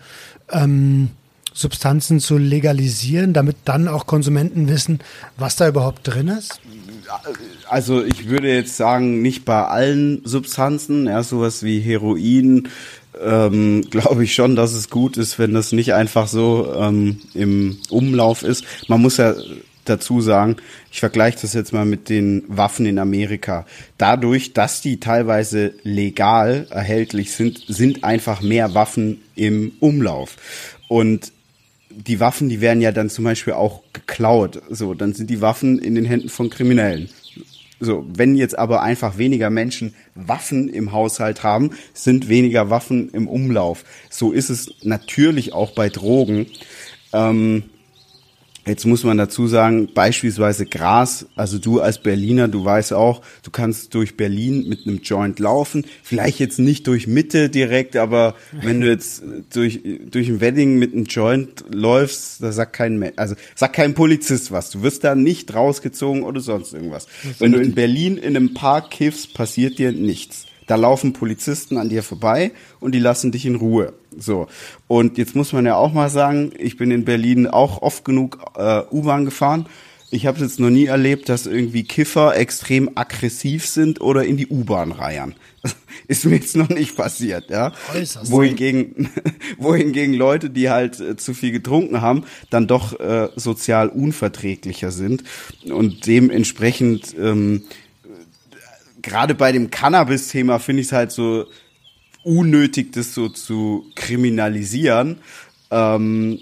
ähm, 0.49 1.09
Substanzen 1.53 2.19
zu 2.19 2.37
legalisieren, 2.37 3.33
damit 3.33 3.57
dann 3.65 3.87
auch 3.87 4.05
Konsumenten 4.07 4.69
wissen, 4.69 4.99
was 5.37 5.57
da 5.57 5.67
überhaupt 5.67 6.07
drin 6.07 6.29
ist? 6.29 6.61
Also 7.67 8.03
ich 8.03 8.27
würde 8.27 8.53
jetzt 8.53 8.77
sagen, 8.77 9.21
nicht 9.21 9.45
bei 9.45 9.63
allen 9.65 10.21
Substanzen, 10.25 11.05
ja, 11.07 11.23
sowas 11.23 11.63
wie 11.63 11.79
Heroin, 11.79 12.69
ähm, 13.21 13.83
glaube 13.89 14.23
ich 14.23 14.33
schon, 14.33 14.55
dass 14.55 14.73
es 14.73 14.89
gut 14.89 15.17
ist, 15.17 15.39
wenn 15.39 15.53
das 15.53 15.71
nicht 15.71 15.93
einfach 15.93 16.27
so 16.27 16.73
ähm, 16.75 17.19
im 17.33 17.77
Umlauf 17.89 18.43
ist. 18.43 18.63
Man 18.87 19.01
muss 19.01 19.17
ja 19.17 19.35
dazu 19.85 20.21
sagen, 20.21 20.57
ich 20.91 20.99
vergleiche 20.99 21.39
das 21.41 21.53
jetzt 21.53 21.73
mal 21.73 21.85
mit 21.85 22.09
den 22.09 22.43
Waffen 22.47 22.85
in 22.85 22.99
Amerika. 22.99 23.65
Dadurch, 23.97 24.53
dass 24.53 24.81
die 24.81 24.99
teilweise 24.99 25.73
legal 25.83 26.67
erhältlich 26.69 27.33
sind, 27.33 27.63
sind 27.67 28.03
einfach 28.03 28.41
mehr 28.41 28.73
Waffen 28.73 29.21
im 29.35 29.73
Umlauf. 29.79 30.37
Und 30.87 31.31
die 32.07 32.19
Waffen, 32.19 32.49
die 32.49 32.61
werden 32.61 32.81
ja 32.81 32.91
dann 32.91 33.09
zum 33.09 33.25
Beispiel 33.25 33.53
auch 33.53 33.83
geklaut. 33.93 34.61
So, 34.69 34.93
dann 34.93 35.13
sind 35.13 35.29
die 35.29 35.41
Waffen 35.41 35.79
in 35.79 35.95
den 35.95 36.05
Händen 36.05 36.29
von 36.29 36.49
Kriminellen. 36.49 37.09
So, 37.79 38.05
wenn 38.07 38.35
jetzt 38.35 38.57
aber 38.57 38.83
einfach 38.83 39.17
weniger 39.17 39.49
Menschen 39.49 39.95
Waffen 40.13 40.69
im 40.69 40.91
Haushalt 40.91 41.41
haben, 41.41 41.71
sind 41.93 42.29
weniger 42.29 42.69
Waffen 42.69 43.09
im 43.09 43.27
Umlauf. 43.27 43.83
So 44.09 44.31
ist 44.31 44.49
es 44.49 44.75
natürlich 44.83 45.53
auch 45.53 45.71
bei 45.71 45.89
Drogen. 45.89 46.45
Ähm, 47.11 47.63
Jetzt 48.65 48.85
muss 48.85 49.03
man 49.03 49.17
dazu 49.17 49.47
sagen, 49.47 49.89
beispielsweise 49.91 50.67
Gras, 50.67 51.25
also 51.35 51.57
du 51.57 51.81
als 51.81 51.97
Berliner, 51.97 52.47
du 52.47 52.63
weißt 52.63 52.93
auch, 52.93 53.23
du 53.41 53.49
kannst 53.49 53.95
durch 53.95 54.17
Berlin 54.17 54.69
mit 54.69 54.85
einem 54.85 54.99
Joint 55.01 55.39
laufen, 55.39 55.85
vielleicht 56.03 56.39
jetzt 56.39 56.59
nicht 56.59 56.85
durch 56.85 57.07
Mitte 57.07 57.49
direkt, 57.49 57.95
aber 57.95 58.35
wenn 58.51 58.79
du 58.79 58.87
jetzt 58.87 59.23
durch, 59.51 59.81
durch 60.11 60.29
ein 60.29 60.41
Wedding 60.41 60.77
mit 60.77 60.93
einem 60.93 61.05
Joint 61.05 61.65
läufst, 61.73 62.43
da 62.43 62.51
sagt 62.51 62.73
kein, 62.73 63.17
also 63.17 63.33
sagt 63.55 63.75
kein 63.75 63.95
Polizist 63.95 64.51
was. 64.51 64.69
Du 64.69 64.83
wirst 64.83 65.03
da 65.03 65.15
nicht 65.15 65.55
rausgezogen 65.55 66.21
oder 66.21 66.39
sonst 66.39 66.73
irgendwas. 66.73 67.07
Wenn 67.39 67.53
du 67.53 67.59
in 67.59 67.73
Berlin 67.73 68.17
in 68.17 68.35
einem 68.37 68.53
Park 68.53 68.91
kiffst, 68.91 69.33
passiert 69.33 69.79
dir 69.79 69.91
nichts. 69.91 70.45
Da 70.71 70.77
laufen 70.77 71.11
Polizisten 71.11 71.75
an 71.75 71.89
dir 71.89 72.01
vorbei 72.01 72.53
und 72.79 72.93
die 72.93 72.99
lassen 72.99 73.33
dich 73.33 73.45
in 73.45 73.55
Ruhe. 73.55 73.91
So. 74.17 74.47
Und 74.87 75.17
jetzt 75.17 75.35
muss 75.35 75.51
man 75.51 75.65
ja 75.65 75.75
auch 75.75 75.91
mal 75.91 76.09
sagen, 76.09 76.53
ich 76.57 76.77
bin 76.77 76.91
in 76.91 77.03
Berlin 77.03 77.45
auch 77.45 77.81
oft 77.81 78.05
genug 78.05 78.37
äh, 78.55 78.83
U-Bahn 78.89 79.25
gefahren. 79.25 79.65
Ich 80.11 80.27
habe 80.27 80.39
jetzt 80.39 80.61
noch 80.61 80.69
nie 80.69 80.85
erlebt, 80.85 81.27
dass 81.27 81.45
irgendwie 81.45 81.83
Kiffer 81.83 82.37
extrem 82.37 82.89
aggressiv 82.95 83.65
sind 83.65 83.99
oder 83.99 84.23
in 84.23 84.37
die 84.37 84.47
U-Bahn 84.47 84.93
reiern. 84.93 85.35
Ist 86.07 86.23
mir 86.23 86.35
jetzt 86.35 86.55
noch 86.55 86.69
nicht 86.69 86.95
passiert, 86.95 87.49
ja. 87.49 87.73
Äußerst. 87.93 88.31
Wohingegen, 88.31 89.09
wohingegen 89.57 90.13
Leute, 90.13 90.49
die 90.49 90.69
halt 90.69 91.01
äh, 91.01 91.17
zu 91.17 91.33
viel 91.33 91.51
getrunken 91.51 91.99
haben, 91.99 92.23
dann 92.49 92.67
doch 92.67 92.97
äh, 92.97 93.27
sozial 93.35 93.89
unverträglicher 93.89 94.91
sind 94.91 95.23
und 95.65 96.07
dementsprechend 96.07 97.13
ähm, 97.19 97.63
gerade 99.01 99.35
bei 99.35 99.51
dem 99.51 99.69
Cannabis-Thema 99.71 100.59
finde 100.59 100.81
ich 100.81 100.87
es 100.87 100.93
halt 100.93 101.11
so 101.11 101.45
unnötig, 102.23 102.93
das 102.93 103.13
so 103.13 103.29
zu 103.29 103.85
kriminalisieren. 103.95 105.19
Ähm, 105.71 106.39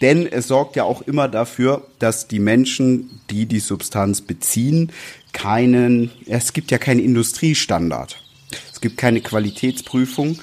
denn 0.00 0.26
es 0.26 0.48
sorgt 0.48 0.76
ja 0.76 0.84
auch 0.84 1.02
immer 1.02 1.28
dafür, 1.28 1.86
dass 1.98 2.26
die 2.26 2.40
Menschen, 2.40 3.20
die 3.30 3.46
die 3.46 3.60
Substanz 3.60 4.20
beziehen, 4.20 4.90
keinen, 5.32 6.10
es 6.26 6.52
gibt 6.52 6.70
ja 6.70 6.78
keinen 6.78 7.00
Industriestandard. 7.00 8.20
Es 8.72 8.80
gibt 8.80 8.96
keine 8.96 9.20
Qualitätsprüfung. 9.20 10.38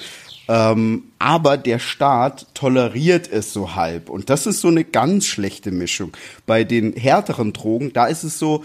Ähm, 0.47 1.03
aber 1.19 1.57
der 1.57 1.77
Staat 1.77 2.47
toleriert 2.55 3.31
es 3.31 3.53
so 3.53 3.75
halb. 3.75 4.09
Und 4.09 4.31
das 4.31 4.47
ist 4.47 4.61
so 4.61 4.69
eine 4.69 4.83
ganz 4.83 5.27
schlechte 5.27 5.69
Mischung. 5.71 6.11
Bei 6.47 6.63
den 6.63 6.93
härteren 6.93 7.53
Drogen, 7.53 7.93
da 7.93 8.07
ist 8.07 8.23
es 8.23 8.39
so, 8.39 8.63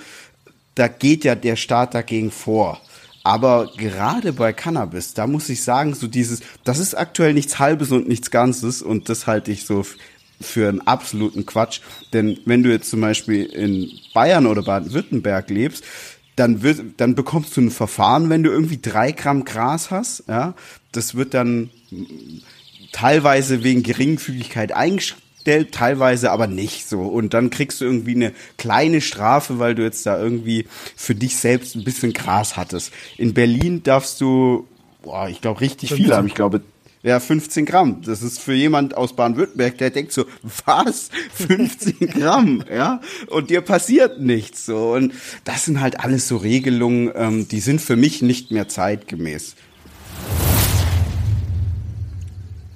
da 0.75 0.89
geht 0.89 1.25
ja 1.25 1.35
der 1.35 1.57
Staat 1.57 1.95
dagegen 1.95 2.31
vor. 2.31 2.81
Aber 3.23 3.71
gerade 3.79 4.35
bei 4.35 4.53
Cannabis, 4.53 5.15
da 5.15 5.27
muss 5.27 5.49
ich 5.49 5.63
sagen, 5.63 5.95
so 5.95 6.07
dieses, 6.07 6.41
das 6.63 6.79
ist 6.79 6.95
aktuell 6.95 7.33
nichts 7.33 7.59
Halbes 7.59 7.91
und 7.91 8.07
nichts 8.07 8.31
Ganzes 8.31 8.83
und 8.83 9.09
das 9.09 9.27
halte 9.27 9.51
ich 9.51 9.65
so 9.65 9.85
für 10.41 10.69
einen 10.69 10.83
absoluten 10.83 11.47
Quatsch. 11.47 11.81
Denn 12.13 12.39
wenn 12.45 12.63
du 12.63 12.71
jetzt 12.71 12.91
zum 12.91 13.01
Beispiel 13.01 13.45
in 13.45 13.91
Bayern 14.13 14.47
oder 14.47 14.63
Baden-Württemberg 14.63 15.49
lebst, 15.49 15.85
dann 16.37 16.63
wird, 16.63 16.83
dann 16.99 17.15
bekommst 17.15 17.57
du 17.57 17.63
ein 17.63 17.71
Verfahren, 17.71 18.29
wenn 18.29 18.43
du 18.43 18.51
irgendwie 18.51 18.81
drei 18.83 19.13
Gramm 19.13 19.45
Gras 19.45 19.91
hast, 19.91 20.25
ja. 20.29 20.55
Das 20.93 21.15
wird 21.15 21.33
dann 21.33 21.71
teilweise 22.93 23.65
wegen 23.65 23.83
Geringfügigkeit 23.83 24.73
eingeschränkt 24.73 25.24
teilweise 25.45 26.31
aber 26.31 26.47
nicht 26.47 26.89
so. 26.89 27.03
Und 27.03 27.35
dann 27.35 27.51
kriegst 27.51 27.81
du 27.81 27.85
irgendwie 27.85 28.15
eine 28.15 28.33
kleine 28.57 29.01
Strafe, 29.01 29.59
weil 29.59 29.75
du 29.75 29.83
jetzt 29.83 30.07
da 30.07 30.21
irgendwie 30.21 30.67
für 30.97 31.15
dich 31.15 31.37
selbst 31.37 31.77
ein 31.77 31.85
bisschen 31.85 32.13
Gras 32.13 32.57
hattest. 32.57 32.93
In 33.17 33.35
Berlin 33.35 33.83
darfst 33.83 34.21
du, 34.21 34.67
boah, 35.03 35.29
ich 35.29 35.41
glaube, 35.41 35.61
richtig 35.61 35.95
viel 35.95 36.13
haben. 36.15 36.27
Ich 36.27 36.35
glaube, 36.35 36.63
ja, 37.05 37.21
15 37.21 37.67
Gramm. 37.67 38.01
Das 38.01 38.23
ist 38.23 38.41
für 38.41 38.55
jemand 38.55 38.97
aus 38.97 39.15
Baden-Württemberg, 39.15 39.77
der 39.77 39.91
denkt 39.91 40.13
so, 40.13 40.25
was? 40.65 41.11
15 41.35 42.09
Gramm, 42.09 42.65
ja? 42.71 43.03
Und 43.27 43.51
dir 43.51 43.61
passiert 43.61 44.21
nichts 44.21 44.65
so. 44.65 44.95
Und 44.95 45.13
das 45.45 45.67
sind 45.67 45.81
halt 45.81 46.01
alles 46.01 46.27
so 46.27 46.39
Regelungen, 46.39 47.13
ähm, 47.15 47.47
die 47.47 47.61
sind 47.61 47.83
für 47.83 47.97
mich 47.97 48.23
nicht 48.23 48.51
mehr 48.51 48.69
zeitgemäß. 48.69 49.55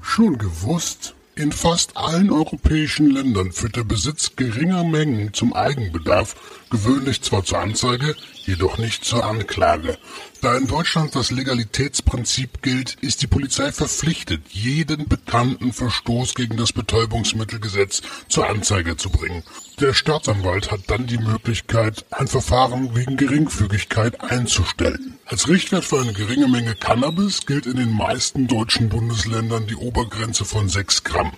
Schon 0.02 0.36
gewusst? 0.36 1.14
In 1.38 1.52
fast 1.52 1.96
allen 1.96 2.32
europäischen 2.32 3.10
Ländern 3.10 3.52
führt 3.52 3.76
der 3.76 3.84
Besitz 3.84 4.34
geringer 4.34 4.82
Mengen 4.82 5.32
zum 5.32 5.52
Eigenbedarf 5.52 6.34
gewöhnlich 6.68 7.22
zwar 7.22 7.44
zur 7.44 7.60
Anzeige, 7.60 8.16
jedoch 8.48 8.78
nicht 8.78 9.04
zur 9.04 9.24
Anklage. 9.24 9.98
Da 10.40 10.56
in 10.56 10.66
Deutschland 10.66 11.14
das 11.14 11.30
Legalitätsprinzip 11.30 12.62
gilt, 12.62 12.94
ist 13.02 13.20
die 13.20 13.26
Polizei 13.26 13.70
verpflichtet, 13.72 14.40
jeden 14.48 15.06
bekannten 15.06 15.72
Verstoß 15.74 16.34
gegen 16.34 16.56
das 16.56 16.72
Betäubungsmittelgesetz 16.72 18.00
zur 18.28 18.48
Anzeige 18.48 18.96
zu 18.96 19.10
bringen. 19.10 19.44
Der 19.80 19.92
Staatsanwalt 19.92 20.70
hat 20.70 20.80
dann 20.86 21.06
die 21.06 21.18
Möglichkeit, 21.18 22.06
ein 22.10 22.26
Verfahren 22.26 22.96
wegen 22.96 23.18
Geringfügigkeit 23.18 24.22
einzustellen. 24.22 25.18
Als 25.26 25.48
Richtwert 25.48 25.84
für 25.84 26.00
eine 26.00 26.14
geringe 26.14 26.48
Menge 26.48 26.74
Cannabis 26.74 27.44
gilt 27.44 27.66
in 27.66 27.76
den 27.76 27.92
meisten 27.92 28.46
deutschen 28.46 28.88
Bundesländern 28.88 29.66
die 29.66 29.76
Obergrenze 29.76 30.46
von 30.46 30.70
6 30.70 31.04
Gramm. 31.04 31.32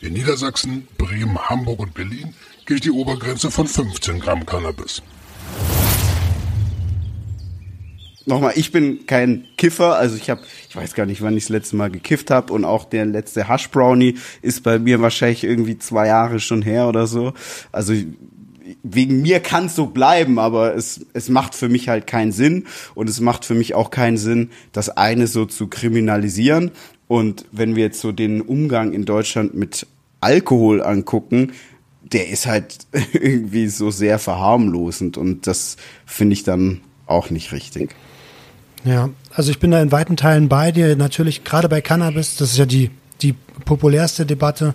In 0.00 0.14
Niedersachsen, 0.14 0.88
Bremen, 0.98 1.38
Hamburg 1.38 1.78
und 1.78 1.94
Berlin 1.94 2.34
gilt 2.66 2.84
die 2.84 2.90
Obergrenze 2.90 3.52
von 3.52 3.68
15 3.68 4.18
Gramm 4.18 4.44
Cannabis. 4.44 5.00
Nochmal, 8.28 8.54
ich 8.56 8.72
bin 8.72 9.06
kein 9.06 9.44
Kiffer, 9.56 9.96
also 9.96 10.16
ich 10.16 10.28
habe, 10.30 10.40
ich 10.68 10.74
weiß 10.74 10.94
gar 10.94 11.06
nicht, 11.06 11.22
wann 11.22 11.36
ich 11.36 11.44
das 11.44 11.50
letzte 11.50 11.76
Mal 11.76 11.90
gekifft 11.90 12.32
habe 12.32 12.52
und 12.52 12.64
auch 12.64 12.84
der 12.84 13.06
letzte 13.06 13.48
Hush 13.48 13.70
Brownie 13.70 14.16
ist 14.42 14.64
bei 14.64 14.80
mir 14.80 15.00
wahrscheinlich 15.00 15.44
irgendwie 15.44 15.78
zwei 15.78 16.08
Jahre 16.08 16.40
schon 16.40 16.60
her 16.60 16.88
oder 16.88 17.06
so. 17.06 17.34
Also 17.70 17.94
wegen 18.82 19.22
mir 19.22 19.38
kann 19.38 19.66
es 19.66 19.76
so 19.76 19.86
bleiben, 19.86 20.40
aber 20.40 20.74
es, 20.74 21.06
es 21.12 21.28
macht 21.28 21.54
für 21.54 21.68
mich 21.68 21.88
halt 21.88 22.08
keinen 22.08 22.32
Sinn 22.32 22.66
und 22.96 23.08
es 23.08 23.20
macht 23.20 23.44
für 23.44 23.54
mich 23.54 23.74
auch 23.74 23.90
keinen 23.90 24.16
Sinn, 24.16 24.50
das 24.72 24.90
eine 24.90 25.28
so 25.28 25.46
zu 25.46 25.68
kriminalisieren. 25.68 26.72
Und 27.06 27.46
wenn 27.52 27.76
wir 27.76 27.84
jetzt 27.84 28.00
so 28.00 28.10
den 28.10 28.40
Umgang 28.40 28.92
in 28.92 29.04
Deutschland 29.04 29.54
mit 29.54 29.86
Alkohol 30.20 30.82
angucken, 30.82 31.52
der 32.02 32.28
ist 32.28 32.46
halt 32.46 32.78
irgendwie 33.12 33.68
so 33.68 33.92
sehr 33.92 34.18
verharmlosend 34.18 35.16
und 35.16 35.46
das 35.46 35.76
finde 36.04 36.32
ich 36.32 36.42
dann 36.42 36.80
auch 37.06 37.30
nicht 37.30 37.52
richtig. 37.52 37.94
Ja, 38.86 39.10
also 39.34 39.50
ich 39.50 39.58
bin 39.58 39.72
da 39.72 39.82
in 39.82 39.92
weiten 39.92 40.16
Teilen 40.16 40.48
bei 40.48 40.72
dir. 40.72 40.96
Natürlich, 40.96 41.44
gerade 41.44 41.68
bei 41.68 41.80
Cannabis, 41.80 42.36
das 42.36 42.52
ist 42.52 42.58
ja 42.58 42.66
die, 42.66 42.90
die 43.20 43.34
populärste 43.64 44.24
Debatte, 44.24 44.74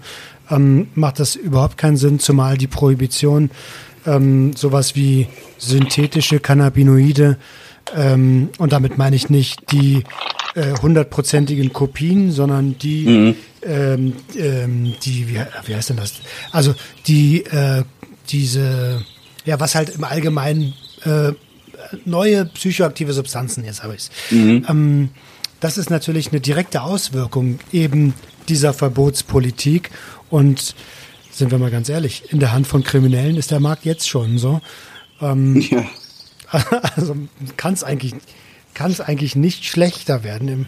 ähm, 0.50 0.90
macht 0.96 1.20
das 1.20 1.36
überhaupt 1.36 1.78
keinen 1.78 1.98
Sinn, 1.98 2.20
zumal 2.20 2.58
die 2.58 2.68
Prohibition 2.68 3.50
ähm, 4.06 4.54
sowas 4.54 4.96
wie 4.96 5.28
synthetische 5.58 6.40
Cannabinoide, 6.40 7.38
ähm, 7.96 8.50
und 8.58 8.74
damit 8.74 8.98
meine 8.98 9.16
ich 9.16 9.30
nicht 9.30 9.72
die 9.72 10.04
äh, 10.56 10.74
hundertprozentigen 10.82 11.74
Kopien, 11.74 12.32
sondern 12.32 12.78
die, 12.78 13.06
mhm. 13.06 13.36
ähm, 13.64 14.14
ähm, 14.38 14.94
die, 15.04 15.30
wie, 15.30 15.40
wie 15.66 15.76
heißt 15.76 15.90
denn 15.90 15.98
das? 15.98 16.14
Also 16.52 16.76
die, 17.08 17.44
äh, 17.46 17.84
diese, 18.30 19.04
ja, 19.46 19.60
was 19.60 19.76
halt 19.76 19.90
im 19.90 20.04
Allgemeinen 20.04 20.74
äh, 21.04 21.34
neue 22.06 22.46
psychoaktive 22.46 23.14
Substanzen, 23.14 23.64
jetzt 23.64 23.84
habe 23.84 23.96
ich 23.96 24.02
es. 24.02 24.12
Mhm. 24.32 24.66
Ähm, 24.70 25.10
das 25.60 25.78
ist 25.78 25.90
natürlich 25.90 26.32
eine 26.32 26.42
direkte 26.42 26.82
Auswirkung 26.82 27.60
eben 27.72 28.14
dieser 28.50 28.74
Verbotspolitik 28.74 29.92
und 30.30 30.76
sind 31.32 31.52
wir 31.52 31.60
mal 31.60 31.72
ganz 31.72 31.88
ehrlich, 31.88 32.24
in 32.32 32.40
der 32.40 32.52
Hand 32.52 32.68
von 32.68 32.84
Kriminellen 32.84 33.38
ist 33.38 33.52
der 33.52 33.60
Markt 33.60 33.86
jetzt 33.86 34.10
schon 34.10 34.38
so. 34.38 34.62
Ähm, 35.22 35.62
ja. 35.70 35.86
Also 36.96 37.16
kann 37.56 37.74
es 37.74 37.84
eigentlich, 37.84 38.14
kann 38.74 38.92
es 38.92 39.00
eigentlich 39.00 39.36
nicht 39.36 39.66
schlechter 39.66 40.24
werden. 40.24 40.50
Im, 40.50 40.66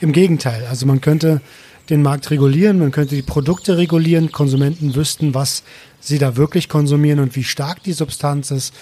Im 0.00 0.12
Gegenteil. 0.12 0.66
Also 0.70 0.86
man 0.86 1.02
könnte 1.02 1.42
den 1.90 2.02
Markt 2.02 2.30
regulieren, 2.30 2.78
man 2.78 2.90
könnte 2.90 3.14
die 3.14 3.22
Produkte 3.22 3.76
regulieren, 3.76 4.32
Konsumenten 4.32 4.94
wüssten, 4.94 5.34
was 5.34 5.62
sie 6.00 6.18
da 6.18 6.36
wirklich 6.36 6.68
konsumieren 6.68 7.20
und 7.20 7.36
wie 7.36 7.44
stark 7.44 7.82
die 7.82 7.92
Substanz 7.92 8.50
ist. 8.50 8.74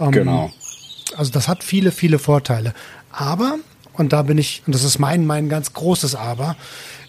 Ähm, 0.00 0.12
genau. 0.12 0.52
Also 1.16 1.32
das 1.32 1.48
hat 1.48 1.64
viele, 1.64 1.92
viele 1.92 2.18
Vorteile. 2.18 2.74
Aber, 3.10 3.58
und 3.94 4.12
da 4.12 4.22
bin 4.22 4.38
ich, 4.38 4.62
und 4.66 4.74
das 4.74 4.84
ist 4.84 4.98
mein, 4.98 5.26
mein 5.26 5.48
ganz 5.48 5.72
großes 5.72 6.14
Aber, 6.14 6.56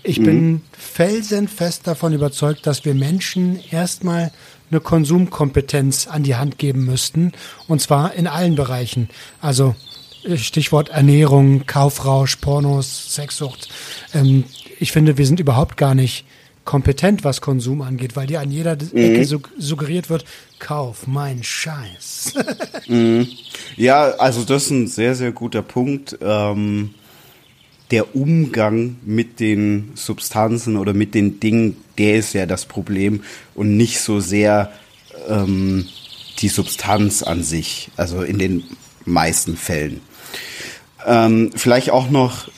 ich 0.04 0.20
mhm. 0.20 0.24
bin 0.24 0.62
felsenfest 0.72 1.86
davon 1.88 2.14
überzeugt, 2.14 2.66
dass 2.66 2.86
wir 2.86 2.94
Menschen 2.94 3.60
erstmal 3.72 4.32
eine 4.72 4.80
Konsumkompetenz 4.80 6.08
an 6.08 6.24
die 6.24 6.36
Hand 6.36 6.58
geben 6.58 6.86
müssten. 6.86 7.34
Und 7.68 7.82
zwar 7.82 8.14
in 8.14 8.28
allen 8.28 8.56
Bereichen. 8.56 9.10
Also 9.42 9.76
äh, 10.24 10.38
Stichwort 10.38 10.90
Ernährung, 10.90 11.66
Kaufrausch, 11.66 12.38
Pornos, 12.38 13.14
Sexsucht. 13.14 13.70
Ähm, 14.14 14.46
ich 14.80 14.92
finde, 14.92 15.18
wir 15.18 15.26
sind 15.26 15.40
überhaupt 15.40 15.78
gar 15.78 15.96
nicht 15.96 16.26
kompetent, 16.66 17.24
was 17.24 17.42
Konsum 17.42 17.82
angeht, 17.82 18.16
weil 18.16 18.28
dir 18.28 18.42
an 18.42 18.52
jeder 18.52 18.76
mhm. 18.76 18.98
Ecke 18.98 19.26
suggeriert 19.58 20.10
wird, 20.10 20.26
kauf 20.60 21.08
mein 21.08 21.44
Scheiß. 21.44 22.34
mhm. 22.88 23.28
Ja, 23.76 24.12
also 24.12 24.44
das 24.44 24.66
ist 24.66 24.72
ein 24.72 24.88
sehr, 24.88 25.16
sehr 25.16 25.32
guter 25.32 25.62
Punkt. 25.62 26.18
Ähm, 26.22 26.94
der 27.92 28.16
Umgang 28.16 28.98
mit 29.04 29.40
den 29.40 29.92
Substanzen 29.96 30.78
oder 30.78 30.94
mit 30.94 31.16
den 31.16 31.40
Dingen, 31.40 31.78
der 31.98 32.18
ist 32.18 32.34
ja 32.34 32.46
das 32.46 32.66
Problem 32.66 33.24
und 33.56 33.78
nicht 33.78 34.00
so 34.00 34.20
sehr 34.20 34.72
ähm, 35.28 35.88
die 36.40 36.50
Substanz 36.50 37.24
an 37.24 37.44
sich, 37.44 37.90
also 37.98 38.22
in 38.22 38.38
den 38.38 38.64
meisten 39.06 39.58
Fällen. 39.58 40.02
Ähm, 41.06 41.52
vielleicht 41.56 41.92
auch 41.92 42.10
noch 42.10 42.50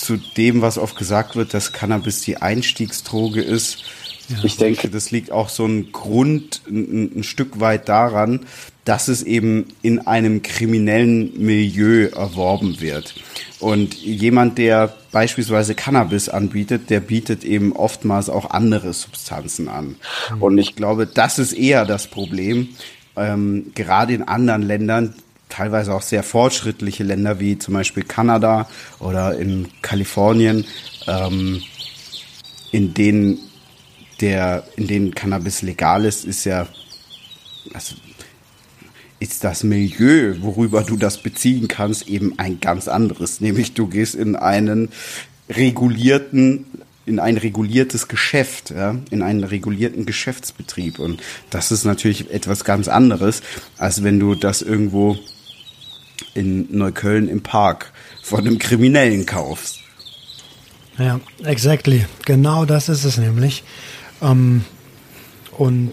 zu 0.00 0.16
dem, 0.16 0.62
was 0.62 0.78
oft 0.78 0.96
gesagt 0.96 1.36
wird, 1.36 1.54
dass 1.54 1.72
Cannabis 1.72 2.22
die 2.22 2.38
Einstiegsdroge 2.38 3.42
ist. 3.42 3.84
Ja. 4.28 4.44
Ich 4.44 4.56
denke, 4.56 4.88
das 4.88 5.10
liegt 5.10 5.32
auch 5.32 5.48
so 5.48 5.66
ein 5.66 5.92
Grund, 5.92 6.62
ein, 6.68 7.18
ein, 7.18 7.22
Stück 7.24 7.60
weit 7.60 7.88
daran, 7.88 8.40
dass 8.84 9.08
es 9.08 9.22
eben 9.22 9.66
in 9.82 10.06
einem 10.06 10.42
kriminellen 10.42 11.32
Milieu 11.44 12.06
erworben 12.06 12.80
wird. 12.80 13.14
Und 13.58 13.94
jemand, 13.94 14.56
der 14.58 14.94
beispielsweise 15.12 15.74
Cannabis 15.74 16.28
anbietet, 16.28 16.90
der 16.90 17.00
bietet 17.00 17.44
eben 17.44 17.72
oftmals 17.72 18.30
auch 18.30 18.50
andere 18.50 18.92
Substanzen 18.92 19.68
an. 19.68 19.96
Mhm. 20.34 20.42
Und 20.42 20.58
ich 20.58 20.76
glaube, 20.76 21.06
das 21.06 21.38
ist 21.38 21.52
eher 21.52 21.84
das 21.84 22.06
Problem. 22.06 22.68
Ähm, 23.16 23.72
gerade 23.74 24.14
in 24.14 24.22
anderen 24.22 24.62
Ländern, 24.62 25.14
teilweise 25.50 25.94
auch 25.94 26.02
sehr 26.02 26.22
fortschrittliche 26.22 27.04
Länder 27.04 27.40
wie 27.40 27.58
zum 27.58 27.74
Beispiel 27.74 28.04
Kanada 28.04 28.68
oder 28.98 29.38
in 29.38 29.68
Kalifornien, 29.82 30.64
ähm, 31.06 31.62
in 32.72 32.94
denen 32.94 33.38
der, 34.20 34.64
in 34.76 34.86
denen 34.86 35.14
Cannabis 35.14 35.62
legal 35.62 36.04
ist, 36.04 36.24
ist 36.24 36.44
ja, 36.44 36.66
also 37.72 37.94
ist 39.18 39.44
das 39.44 39.64
Milieu, 39.64 40.36
worüber 40.40 40.82
du 40.82 40.96
das 40.96 41.18
beziehen 41.18 41.68
kannst, 41.68 42.08
eben 42.08 42.38
ein 42.38 42.58
ganz 42.60 42.88
anderes. 42.88 43.40
Nämlich 43.40 43.74
du 43.74 43.86
gehst 43.86 44.14
in 44.14 44.34
einen 44.34 44.88
regulierten, 45.48 46.64
in 47.04 47.18
ein 47.18 47.36
reguliertes 47.36 48.08
Geschäft, 48.08 48.70
ja, 48.70 48.96
in 49.10 49.22
einen 49.22 49.44
regulierten 49.44 50.06
Geschäftsbetrieb. 50.06 50.98
Und 50.98 51.22
das 51.50 51.70
ist 51.70 51.84
natürlich 51.84 52.30
etwas 52.30 52.64
ganz 52.64 52.88
anderes, 52.88 53.42
als 53.76 54.02
wenn 54.02 54.18
du 54.18 54.34
das 54.34 54.62
irgendwo 54.62 55.18
in 56.34 56.66
Neukölln 56.70 57.28
im 57.28 57.42
Park 57.42 57.92
von 58.22 58.40
einem 58.40 58.58
Kriminellen 58.58 59.26
kaufst. 59.26 59.80
Ja, 60.98 61.20
exactly. 61.44 62.06
Genau 62.26 62.64
das 62.64 62.88
ist 62.88 63.04
es 63.04 63.16
nämlich. 63.16 63.64
Ähm, 64.20 64.64
und 65.56 65.92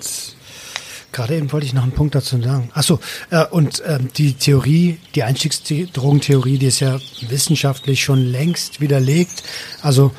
gerade 1.12 1.36
eben 1.36 1.52
wollte 1.52 1.66
ich 1.66 1.74
noch 1.74 1.84
einen 1.84 1.94
Punkt 1.94 2.14
dazu 2.14 2.42
sagen. 2.42 2.70
Achso, 2.74 3.00
äh, 3.32 3.46
und 3.46 3.80
äh, 3.82 4.00
die 4.18 4.34
Theorie, 4.34 5.00
die 5.16 5.24
Einstiegsdrogentheorie, 5.24 6.58
die 6.58 6.68
ist 6.68 6.80
ja 6.80 7.00
wissenschaftlich 7.30 8.04
schon 8.04 8.20
längst 8.20 8.82
widerlegt. 8.82 9.44
Also 9.82 10.12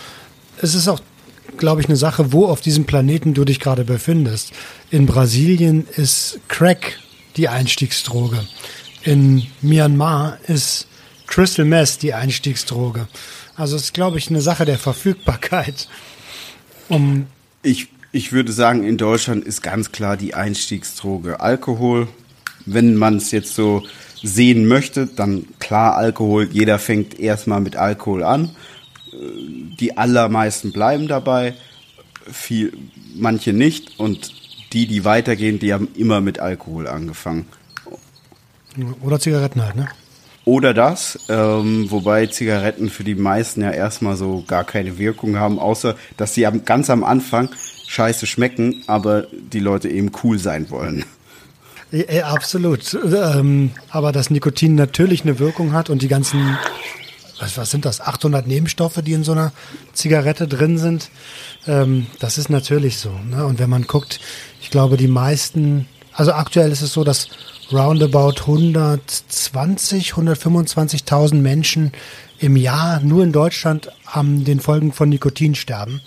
es 0.60 0.74
ist 0.74 0.88
auch, 0.88 1.00
glaube 1.56 1.80
ich, 1.82 1.88
eine 1.88 1.96
Sache, 1.96 2.32
wo 2.32 2.46
auf 2.46 2.60
diesem 2.60 2.84
Planeten 2.84 3.34
du 3.34 3.44
dich 3.44 3.60
gerade 3.60 3.84
befindest. 3.84 4.52
In 4.90 5.06
Brasilien 5.06 5.86
ist 5.96 6.40
Crack 6.48 6.98
die 7.36 7.48
Einstiegsdroge. 7.48 8.40
In 9.02 9.46
Myanmar 9.62 10.38
ist 10.46 10.86
Crystal 11.26 11.64
Meth 11.64 12.02
die 12.02 12.14
Einstiegsdroge. 12.14 13.06
Also 13.56 13.76
es 13.76 13.84
ist, 13.84 13.94
glaube 13.94 14.18
ich, 14.18 14.30
eine 14.30 14.40
Sache 14.40 14.64
der 14.64 14.78
Verfügbarkeit. 14.78 15.88
Um 16.88 17.26
ich, 17.62 17.88
ich 18.12 18.32
würde 18.32 18.52
sagen, 18.52 18.84
in 18.84 18.96
Deutschland 18.96 19.44
ist 19.44 19.62
ganz 19.62 19.92
klar 19.92 20.16
die 20.16 20.34
Einstiegsdroge 20.34 21.40
Alkohol. 21.40 22.08
Wenn 22.66 22.96
man 22.96 23.16
es 23.16 23.30
jetzt 23.30 23.54
so 23.54 23.82
sehen 24.22 24.66
möchte, 24.66 25.06
dann 25.06 25.46
klar 25.58 25.96
Alkohol. 25.96 26.48
Jeder 26.50 26.78
fängt 26.78 27.18
erstmal 27.18 27.60
mit 27.60 27.76
Alkohol 27.76 28.22
an. 28.22 28.56
Die 29.12 29.96
allermeisten 29.96 30.72
bleiben 30.72 31.08
dabei, 31.08 31.54
viel, 32.30 32.72
manche 33.14 33.52
nicht. 33.52 33.98
Und 33.98 34.32
die, 34.72 34.86
die 34.86 35.04
weitergehen, 35.04 35.58
die 35.58 35.72
haben 35.72 35.88
immer 35.94 36.20
mit 36.20 36.38
Alkohol 36.38 36.86
angefangen. 36.86 37.46
Oder 39.02 39.20
Zigaretten 39.20 39.62
halt, 39.62 39.76
ne? 39.76 39.88
Oder 40.44 40.72
das, 40.72 41.18
ähm, 41.28 41.90
wobei 41.90 42.26
Zigaretten 42.26 42.88
für 42.88 43.04
die 43.04 43.14
meisten 43.14 43.60
ja 43.60 43.70
erstmal 43.70 44.16
so 44.16 44.44
gar 44.46 44.64
keine 44.64 44.96
Wirkung 44.96 45.36
haben, 45.36 45.58
außer 45.58 45.94
dass 46.16 46.32
sie 46.32 46.48
ganz 46.64 46.88
am 46.88 47.04
Anfang 47.04 47.50
scheiße 47.86 48.26
schmecken, 48.26 48.82
aber 48.86 49.26
die 49.30 49.60
Leute 49.60 49.90
eben 49.90 50.10
cool 50.22 50.38
sein 50.38 50.70
wollen. 50.70 51.04
Ja, 51.90 52.28
absolut. 52.28 52.94
Ähm, 52.94 53.72
aber 53.90 54.12
dass 54.12 54.30
Nikotin 54.30 54.74
natürlich 54.74 55.22
eine 55.22 55.38
Wirkung 55.38 55.72
hat 55.72 55.90
und 55.90 56.02
die 56.02 56.08
ganzen, 56.08 56.56
was, 57.40 57.56
was 57.56 57.70
sind 57.70 57.84
das, 57.84 58.00
800 58.00 58.46
Nebenstoffe, 58.46 59.00
die 59.02 59.12
in 59.12 59.24
so 59.24 59.32
einer 59.32 59.52
Zigarette 59.94 60.48
drin 60.48 60.78
sind, 60.78 61.10
ähm, 61.66 62.06
das 62.20 62.36
ist 62.36 62.50
natürlich 62.50 62.98
so. 62.98 63.10
Ne? 63.10 63.44
Und 63.44 63.58
wenn 63.58 63.70
man 63.70 63.86
guckt, 63.86 64.20
ich 64.60 64.70
glaube, 64.70 64.96
die 64.98 65.08
meisten, 65.08 65.86
also 66.12 66.32
aktuell 66.32 66.72
ist 66.72 66.82
es 66.82 66.92
so, 66.92 67.04
dass 67.04 67.28
roundabout 67.72 68.40
120, 68.40 70.12
125.000 70.12 71.34
Menschen 71.34 71.92
im 72.38 72.56
Jahr 72.56 73.00
nur 73.00 73.22
in 73.24 73.32
Deutschland 73.32 73.90
an 74.04 74.44
den 74.44 74.60
Folgen 74.60 74.92
von 74.92 75.08
Nikotin 75.08 75.54
sterben. 75.54 76.00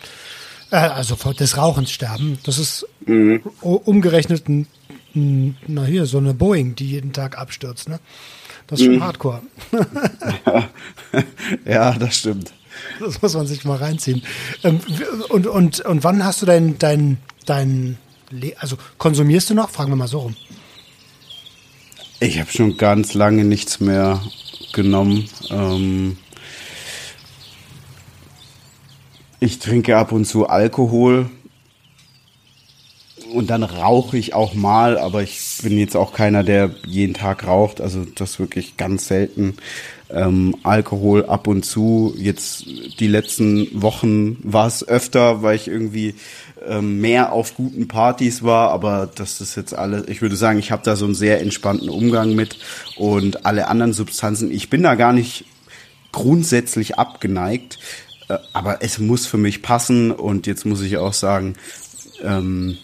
Äh, 0.72 0.78
also 0.78 1.16
des 1.34 1.58
Rauchens 1.58 1.92
sterben. 1.92 2.40
Das 2.44 2.58
ist 2.58 2.88
mhm. 3.06 3.42
umgerechnet, 3.62 4.46
na 5.14 5.86
hier, 5.86 6.06
so 6.06 6.18
eine 6.18 6.34
Boeing, 6.34 6.76
die 6.76 6.90
jeden 6.90 7.14
Tag 7.14 7.38
abstürzt. 7.38 7.90
Ne? 7.90 8.00
Das 8.68 8.80
ist 8.80 8.86
schon 8.86 8.96
mhm. 8.96 9.04
hardcore. 9.04 9.42
ja. 10.46 10.70
ja, 11.66 11.92
das 11.94 12.18
stimmt. 12.18 12.54
Das 13.00 13.22
muss 13.22 13.34
man 13.34 13.46
sich 13.46 13.66
mal 13.66 13.78
reinziehen. 13.78 14.24
Ähm, 14.64 14.80
und, 15.30 15.46
und, 15.46 15.82
und 15.82 16.04
wann 16.04 16.24
hast 16.24 16.42
du 16.42 16.46
dein, 16.46 16.80
dein, 16.80 17.18
dein, 17.46 17.98
also 18.58 18.78
konsumierst 18.98 19.50
du 19.50 19.56
noch? 19.56 19.70
Fragen 19.70 19.92
wir 19.92 19.98
mal 19.98 20.08
so 20.08 20.20
rum. 20.20 20.36
Ich 22.24 22.40
habe 22.40 22.52
schon 22.52 22.78
ganz 22.78 23.16
lange 23.16 23.44
nichts 23.44 23.80
mehr 23.80 24.22
genommen. 24.74 25.28
Ähm 25.50 26.18
ich 29.40 29.58
trinke 29.58 29.98
ab 29.98 30.12
und 30.12 30.26
zu 30.26 30.46
Alkohol 30.46 31.32
und 33.32 33.50
dann 33.50 33.64
rauche 33.64 34.18
ich 34.18 34.34
auch 34.34 34.54
mal, 34.54 34.98
aber 34.98 35.24
ich 35.24 35.60
bin 35.64 35.78
jetzt 35.78 35.96
auch 35.96 36.14
keiner, 36.14 36.44
der 36.44 36.72
jeden 36.86 37.14
Tag 37.14 37.48
raucht. 37.48 37.82
Also 37.82 38.06
das 38.16 38.40
wirklich 38.40 38.78
ganz 38.78 39.08
selten. 39.08 39.56
Ähm, 40.10 40.56
Alkohol 40.64 41.26
ab 41.26 41.48
und 41.48 41.64
zu. 41.64 42.14
Jetzt 42.18 42.66
die 43.00 43.08
letzten 43.08 43.82
Wochen 43.82 44.38
war 44.44 44.68
es 44.68 44.88
öfter, 44.88 45.42
weil 45.42 45.56
ich 45.56 45.68
irgendwie 45.68 46.16
ähm, 46.68 47.00
mehr 47.00 47.32
auf 47.32 47.56
guten 47.56 47.88
Partys 47.88 48.44
war, 48.44 48.70
aber 48.72 49.10
das 49.14 49.42
ist 49.42 49.56
jetzt 49.56 49.74
alles, 49.74 50.08
ich 50.08 50.22
würde 50.22 50.36
sagen, 50.36 50.60
ich 50.60 50.72
habe 50.72 50.84
da 50.84 50.96
so 50.96 51.06
einen 51.06 51.16
sehr 51.16 51.42
entspannten 51.42 51.90
Umgang 51.90 52.36
mit 52.36 52.58
und 52.98 53.46
alle 53.46 53.68
anderen 53.68 53.94
Substanzen, 53.94 54.52
ich 54.52 54.70
bin 54.70 54.84
da 54.84 54.96
gar 54.96 55.14
nicht 55.14 55.46
grundsätzlich 56.12 57.00
abgeneigt, 57.00 57.80
äh, 58.30 58.38
aber 58.54 58.84
es 58.84 59.00
muss 59.00 59.26
für 59.26 59.38
mich 59.38 59.62
passen 59.62 60.12
und 60.12 60.46
jetzt 60.46 60.66
muss 60.66 60.82
ich 60.82 60.98
auch 60.98 61.14
sagen, 61.14 61.56
ähm, 62.24 62.78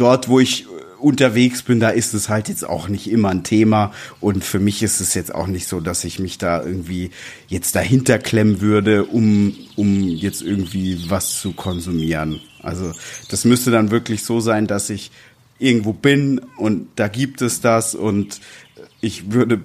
dort, 0.00 0.28
wo 0.28 0.40
ich 0.40 0.66
unterwegs 1.00 1.62
bin, 1.62 1.80
da 1.80 1.90
ist 1.90 2.14
es 2.14 2.28
halt 2.28 2.48
jetzt 2.48 2.64
auch 2.64 2.88
nicht 2.88 3.10
immer 3.10 3.30
ein 3.30 3.42
Thema. 3.42 3.92
Und 4.20 4.44
für 4.44 4.58
mich 4.58 4.82
ist 4.82 5.00
es 5.00 5.14
jetzt 5.14 5.34
auch 5.34 5.46
nicht 5.46 5.66
so, 5.66 5.80
dass 5.80 6.04
ich 6.04 6.18
mich 6.18 6.38
da 6.38 6.62
irgendwie 6.62 7.10
jetzt 7.48 7.74
dahinter 7.74 8.18
klemmen 8.18 8.60
würde, 8.60 9.04
um, 9.04 9.56
um 9.76 10.02
jetzt 10.02 10.42
irgendwie 10.42 11.08
was 11.08 11.40
zu 11.40 11.52
konsumieren. 11.52 12.40
Also 12.62 12.92
das 13.30 13.44
müsste 13.44 13.70
dann 13.70 13.90
wirklich 13.90 14.22
so 14.24 14.40
sein, 14.40 14.66
dass 14.66 14.90
ich 14.90 15.10
irgendwo 15.58 15.92
bin 15.92 16.40
und 16.56 16.88
da 16.96 17.08
gibt 17.08 17.42
es 17.42 17.60
das 17.60 17.94
und 17.94 18.40
ich 19.00 19.32
würde 19.32 19.60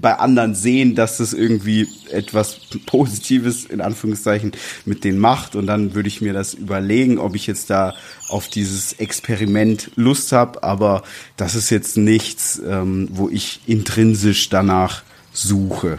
bei 0.00 0.18
anderen 0.18 0.54
sehen, 0.54 0.94
dass 0.94 1.18
das 1.18 1.32
irgendwie 1.32 1.88
etwas 2.10 2.60
Positives 2.86 3.64
in 3.64 3.80
Anführungszeichen 3.80 4.52
mit 4.84 5.04
denen 5.04 5.18
macht 5.18 5.56
und 5.56 5.66
dann 5.66 5.94
würde 5.94 6.08
ich 6.08 6.20
mir 6.20 6.32
das 6.32 6.54
überlegen, 6.54 7.18
ob 7.18 7.34
ich 7.34 7.46
jetzt 7.46 7.70
da 7.70 7.94
auf 8.28 8.48
dieses 8.48 8.94
Experiment 8.94 9.90
Lust 9.96 10.32
habe, 10.32 10.62
aber 10.62 11.02
das 11.36 11.54
ist 11.54 11.70
jetzt 11.70 11.96
nichts, 11.96 12.60
ähm, 12.66 13.08
wo 13.12 13.28
ich 13.28 13.60
intrinsisch 13.66 14.48
danach 14.48 15.02
suche. 15.32 15.98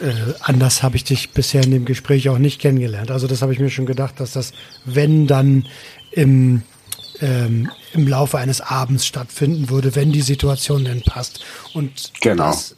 Äh, 0.00 0.12
anders 0.40 0.82
habe 0.82 0.96
ich 0.96 1.04
dich 1.04 1.30
bisher 1.30 1.62
in 1.62 1.70
dem 1.70 1.84
Gespräch 1.84 2.28
auch 2.28 2.38
nicht 2.38 2.60
kennengelernt. 2.60 3.10
Also 3.10 3.26
das 3.26 3.42
habe 3.42 3.52
ich 3.52 3.60
mir 3.60 3.70
schon 3.70 3.86
gedacht, 3.86 4.18
dass 4.20 4.32
das, 4.32 4.52
wenn 4.84 5.26
dann 5.26 5.66
im 6.10 6.62
ähm, 7.20 7.70
im 7.92 8.08
Laufe 8.08 8.38
eines 8.38 8.60
Abends 8.60 9.06
stattfinden 9.06 9.70
würde, 9.70 9.94
wenn 9.94 10.12
die 10.12 10.22
Situation 10.22 10.84
denn 10.84 11.02
passt. 11.02 11.44
Und 11.72 12.12
genau. 12.20 12.46
das, 12.46 12.76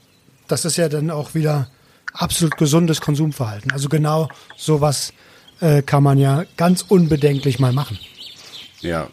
das 0.48 0.64
ist 0.64 0.76
ja 0.76 0.88
dann 0.88 1.10
auch 1.10 1.34
wieder 1.34 1.68
absolut 2.12 2.56
gesundes 2.56 3.00
Konsumverhalten. 3.00 3.70
Also 3.72 3.88
genau 3.88 4.28
sowas 4.56 5.12
äh, 5.60 5.82
kann 5.82 6.02
man 6.02 6.18
ja 6.18 6.44
ganz 6.56 6.82
unbedenklich 6.82 7.58
mal 7.58 7.72
machen. 7.72 7.98
Ja, 8.80 9.08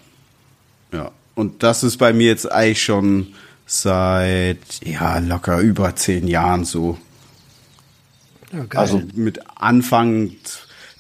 ja. 0.92 1.12
Und 1.36 1.64
das 1.64 1.84
ist 1.84 1.98
bei 1.98 2.14
mir 2.14 2.28
jetzt 2.28 2.52
eigentlich 2.52 2.84
schon 2.84 3.34
seit 3.66 4.60
ja 4.84 5.18
locker 5.20 5.60
über 5.60 5.96
zehn 5.96 6.28
Jahren 6.28 6.66
so. 6.66 6.98
Ja. 8.52 8.66
Also 8.78 9.02
mit 9.16 9.40
Anfang 9.56 10.32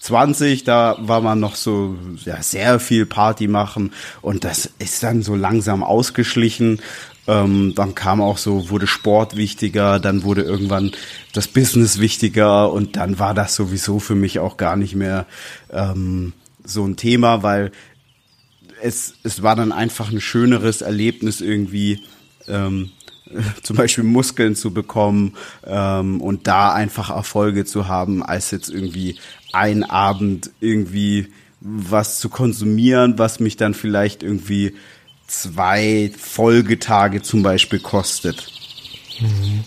20, 0.04 0.66
da 0.66 0.97
war 0.99 1.22
man 1.22 1.39
noch 1.39 1.56
so 1.56 1.95
ja, 2.26 2.43
sehr 2.43 2.82
viel 2.82 3.06
Party 3.06 3.47
machen 3.47 3.93
und 4.22 4.43
das 4.43 4.70
ist 4.78 5.01
dann 5.01 5.24
so 5.24 5.36
langsam 5.36 5.82
ausgeschlichen. 5.82 6.82
Ähm, 7.26 7.74
dann 7.74 7.95
kam 7.95 8.22
auch 8.22 8.38
so, 8.38 8.70
wurde 8.70 8.86
Sport 8.86 9.38
wichtiger, 9.38 10.01
dann 10.01 10.24
wurde 10.24 10.41
irgendwann 10.41 10.91
das 11.32 11.47
Business 11.47 11.99
wichtiger 12.01 12.70
und 12.74 12.97
dann 12.97 13.18
war 13.18 13.34
das 13.34 13.56
sowieso 13.56 13.99
für 13.99 14.16
mich 14.16 14.39
auch 14.39 14.58
gar 14.58 14.76
nicht 14.76 14.93
mehr 14.93 15.26
ähm, 15.72 16.34
so 16.66 16.86
ein 16.86 16.97
Thema, 16.97 17.41
weil 17.41 17.72
es, 18.82 19.14
es 19.24 19.41
war 19.41 19.56
dann 19.56 19.72
einfach 19.72 20.12
ein 20.12 20.20
schöneres 20.20 20.82
Erlebnis 20.82 21.39
irgendwie, 21.39 22.01
ähm, 22.49 22.91
zum 23.63 23.75
Beispiel 23.75 24.03
Muskeln 24.03 24.55
zu 24.55 24.73
bekommen 24.73 25.36
ähm, 25.65 26.21
und 26.21 26.47
da 26.47 26.73
einfach 26.73 27.09
Erfolge 27.09 27.65
zu 27.65 27.88
haben, 27.88 28.23
als 28.23 28.51
jetzt 28.51 28.69
irgendwie 28.69 29.17
ein 29.51 29.84
Abend 29.84 30.51
irgendwie 30.59 31.27
was 31.61 32.19
zu 32.19 32.29
konsumieren, 32.29 33.17
was 33.17 33.39
mich 33.39 33.55
dann 33.55 33.73
vielleicht 33.73 34.21
irgendwie 34.21 34.75
zwei 35.27 36.11
Folgetage 36.17 37.21
zum 37.21 37.43
Beispiel 37.43 37.79
kostet. 37.79 38.51
Mhm. 39.19 39.63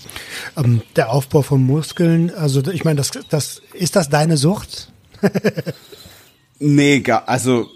Ähm, 0.56 0.82
der 0.96 1.10
Aufbau 1.10 1.42
von 1.42 1.62
Muskeln, 1.64 2.34
also 2.34 2.62
ich 2.70 2.84
meine, 2.84 2.96
das, 2.96 3.10
das 3.30 3.62
ist 3.72 3.96
das 3.96 4.08
deine 4.08 4.36
Sucht? 4.36 4.92
nee, 6.58 7.02
also 7.26 7.70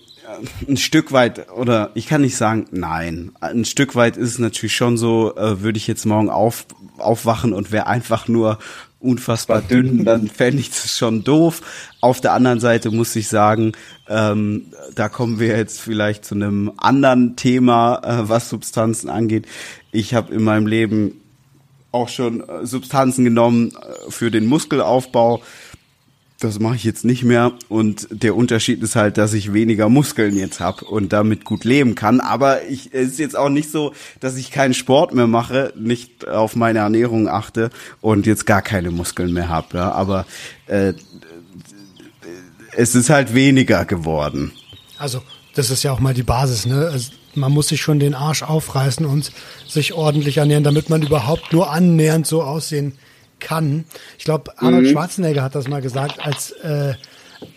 ein 0.69 0.77
Stück 0.77 1.13
weit, 1.13 1.51
oder 1.51 1.91
ich 1.95 2.07
kann 2.07 2.21
nicht 2.23 2.37
sagen, 2.37 2.67
nein. 2.71 3.33
Ein 3.41 3.65
Stück 3.65 3.95
weit 3.95 4.17
ist 4.17 4.31
es 4.31 4.39
natürlich 4.39 4.77
schon 4.77 4.97
so, 4.97 5.35
äh, 5.37 5.63
würde 5.63 5.79
ich 5.79 5.87
jetzt 5.87 6.07
morgen 6.07 6.31
auf, 6.31 6.67
aufwachen 6.99 7.53
und 7.53 7.73
wäre 7.73 7.87
einfach 7.87 8.29
nur 8.29 8.59
unfassbar 9.01 9.63
dünn, 9.63 10.05
dann 10.05 10.29
fände 10.29 10.61
ich 10.61 10.71
das 10.71 10.97
schon 10.97 11.25
doof. 11.25 11.63
Auf 12.01 12.21
der 12.21 12.33
anderen 12.33 12.61
Seite 12.61 12.91
muss 12.91 13.17
ich 13.17 13.29
sagen, 13.29 13.73
ähm, 14.09 14.67
da 14.95 15.09
kommen 15.09 15.41
wir 15.41 15.57
jetzt 15.57 15.81
vielleicht 15.81 16.25
zu 16.25 16.35
einem 16.35 16.73
anderen 16.77 17.37
Thema, 17.37 18.03
äh, 18.05 18.29
was 18.29 18.51
Substanzen 18.51 19.09
angeht. 19.09 19.47
Ich 19.91 20.15
habe 20.15 20.35
in 20.35 20.45
meinem 20.45 20.67
Leben 20.67 21.21
auch 21.93 22.09
schon 22.09 22.47
äh, 22.47 22.67
Substanzen 22.67 23.25
genommen 23.25 23.73
äh, 23.73 24.11
für 24.11 24.31
den 24.31 24.47
Muskelaufbau 24.47 25.43
das 26.41 26.59
mache 26.59 26.77
ich 26.77 26.85
jetzt 26.85 27.05
nicht 27.05 27.23
mehr. 27.23 27.53
Und 27.69 28.09
der 28.11 28.35
Unterschied 28.35 28.83
ist 28.83 28.97
halt, 28.97 29.19
dass 29.19 29.35
ich 29.35 29.53
weniger 29.53 29.89
Muskeln 29.89 30.37
jetzt 30.37 30.59
habe 30.59 30.85
und 30.87 31.13
damit 31.13 31.45
gut 31.45 31.65
leben 31.65 31.95
kann. 31.95 32.21
Aber 32.21 32.65
ich, 32.65 32.93
es 32.93 33.09
ist 33.09 33.19
jetzt 33.19 33.37
auch 33.37 33.51
nicht 33.51 33.71
so, 33.71 33.93
dass 34.21 34.37
ich 34.37 34.51
keinen 34.51 34.75
Sport 34.75 35.15
mehr 35.15 35.27
mache, 35.27 35.73
nicht 35.77 36.27
auf 36.27 36.57
meine 36.57 36.81
Ernährung 36.81 37.29
achte 37.29 37.71
und 38.01 38.27
jetzt 38.27 38.47
gar 38.47 38.63
keine 38.63 38.91
Muskeln 38.91 39.33
mehr 39.33 39.49
habe. 39.49 39.77
Ja. 39.79 39.93
Aber 39.93 40.27
äh, 40.67 40.95
es 42.73 42.95
ist 42.95 43.11
halt 43.11 43.35
weniger 43.35 43.85
geworden. 43.85 44.53
Also 44.99 45.23
das 45.55 45.71
ist 45.71 45.83
ja 45.83 45.93
auch 45.93 46.01
mal 46.01 46.15
die 46.15 46.23
Basis. 46.23 46.67
Ne? 46.67 46.89
Also, 46.91 47.13
man 47.35 47.53
muss 47.53 47.69
sich 47.69 47.81
schon 47.81 48.01
den 48.01 48.15
Arsch 48.15 48.43
aufreißen 48.43 49.07
und 49.07 49.31
sich 49.69 49.93
ordentlich 49.93 50.39
ernähren, 50.39 50.65
damit 50.65 50.91
man 50.91 51.03
überhaupt 51.03 51.53
nur 51.53 51.71
annähernd 51.71 52.27
so 52.27 52.43
aussehen 52.43 52.93
kann 52.93 53.10
kann. 53.41 53.85
Ich 54.19 54.25
glaube, 54.25 54.59
Arnold 54.59 54.87
mhm. 54.87 54.91
Schwarzenegger 54.93 55.43
hat 55.43 55.55
das 55.55 55.69
mal 55.69 55.83
gesagt, 55.83 56.25
als 56.25 56.53
äh, 56.53 56.95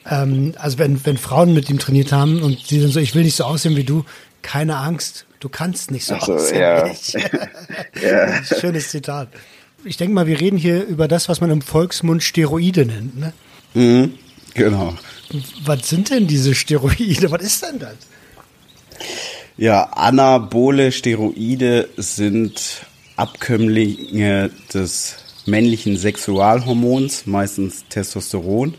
ähm, 0.09 0.53
also 0.57 0.77
wenn, 0.79 1.05
wenn 1.05 1.17
Frauen 1.17 1.53
mit 1.53 1.69
ihm 1.69 1.79
trainiert 1.79 2.11
haben 2.11 2.41
und 2.41 2.67
sie 2.67 2.81
dann 2.81 2.91
so, 2.91 2.99
ich 2.99 3.15
will 3.15 3.23
nicht 3.23 3.35
so 3.35 3.43
aussehen 3.43 3.75
wie 3.75 3.83
du, 3.83 4.05
keine 4.41 4.77
Angst, 4.77 5.25
du 5.39 5.49
kannst 5.49 5.91
nicht 5.91 6.05
so, 6.05 6.17
so 6.19 6.33
aussehen 6.33 6.95
ja. 8.01 8.43
Schönes 8.59 8.89
Zitat. 8.89 9.29
Ich 9.85 9.97
denke 9.97 10.13
mal, 10.13 10.27
wir 10.27 10.39
reden 10.39 10.57
hier 10.57 10.83
über 10.85 11.07
das, 11.07 11.27
was 11.27 11.41
man 11.41 11.49
im 11.49 11.61
Volksmund 11.61 12.23
Steroide 12.23 12.85
nennt, 12.85 13.19
ne? 13.19 13.33
Mhm, 13.73 14.13
genau. 14.53 14.95
Was 15.65 15.89
sind 15.89 16.09
denn 16.09 16.27
diese 16.27 16.55
Steroide? 16.55 17.31
Was 17.31 17.41
ist 17.41 17.63
denn 17.63 17.79
das? 17.79 17.95
Ja, 19.57 19.83
anabole 19.83 20.91
Steroide 20.91 21.89
sind 21.97 22.85
Abkömmlinge 23.17 24.51
des 24.73 25.22
männlichen 25.45 25.97
Sexualhormons, 25.97 27.25
meistens 27.25 27.85
Testosteron. 27.89 28.75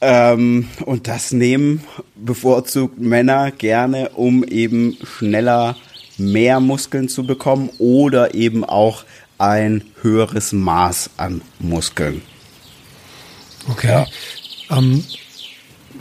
Ähm, 0.00 0.68
und 0.84 1.06
das 1.06 1.32
nehmen 1.32 1.84
bevorzugt 2.16 2.98
Männer 2.98 3.52
gerne, 3.52 4.10
um 4.10 4.42
eben 4.44 4.96
schneller 5.04 5.76
mehr 6.18 6.60
Muskeln 6.60 7.08
zu 7.08 7.24
bekommen 7.24 7.70
oder 7.78 8.34
eben 8.34 8.64
auch 8.64 9.04
ein 9.38 9.84
höheres 10.00 10.52
Maß 10.52 11.10
an 11.16 11.40
Muskeln. 11.58 12.22
Okay. 13.70 13.88
Ja. 13.88 14.06
Ähm, 14.76 15.04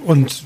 und 0.06 0.44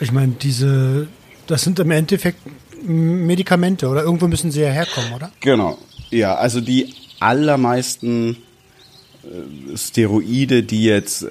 ich 0.00 0.12
meine, 0.12 0.32
diese, 0.32 1.08
das 1.46 1.62
sind 1.62 1.78
im 1.78 1.90
Endeffekt 1.90 2.40
Medikamente 2.82 3.88
oder 3.88 4.02
irgendwo 4.02 4.26
müssen 4.26 4.50
sie 4.50 4.62
ja 4.62 4.68
herkommen, 4.68 5.12
oder? 5.14 5.30
Genau. 5.40 5.78
Ja, 6.10 6.34
also 6.36 6.60
die 6.60 6.94
allermeisten 7.20 8.36
Steroide, 9.76 10.62
die 10.62 10.84
jetzt 10.84 11.22
äh, 11.22 11.28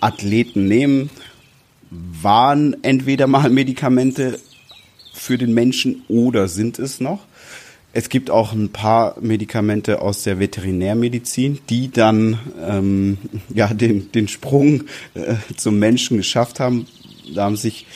Athleten 0.00 0.66
nehmen, 0.66 1.10
waren 1.90 2.76
entweder 2.82 3.26
mal 3.26 3.50
Medikamente 3.50 4.40
für 5.12 5.38
den 5.38 5.54
Menschen 5.54 6.02
oder 6.08 6.48
sind 6.48 6.78
es 6.78 7.00
noch. 7.00 7.20
Es 7.92 8.10
gibt 8.10 8.30
auch 8.30 8.52
ein 8.52 8.70
paar 8.70 9.16
Medikamente 9.20 10.02
aus 10.02 10.22
der 10.22 10.38
Veterinärmedizin, 10.38 11.60
die 11.70 11.90
dann 11.90 12.38
ähm, 12.62 13.16
ja 13.54 13.72
den, 13.72 14.12
den 14.12 14.28
Sprung 14.28 14.84
äh, 15.14 15.36
zum 15.56 15.78
Menschen 15.78 16.18
geschafft 16.18 16.60
haben. 16.60 16.86
Da 17.34 17.44
haben 17.44 17.56
sich 17.56 17.86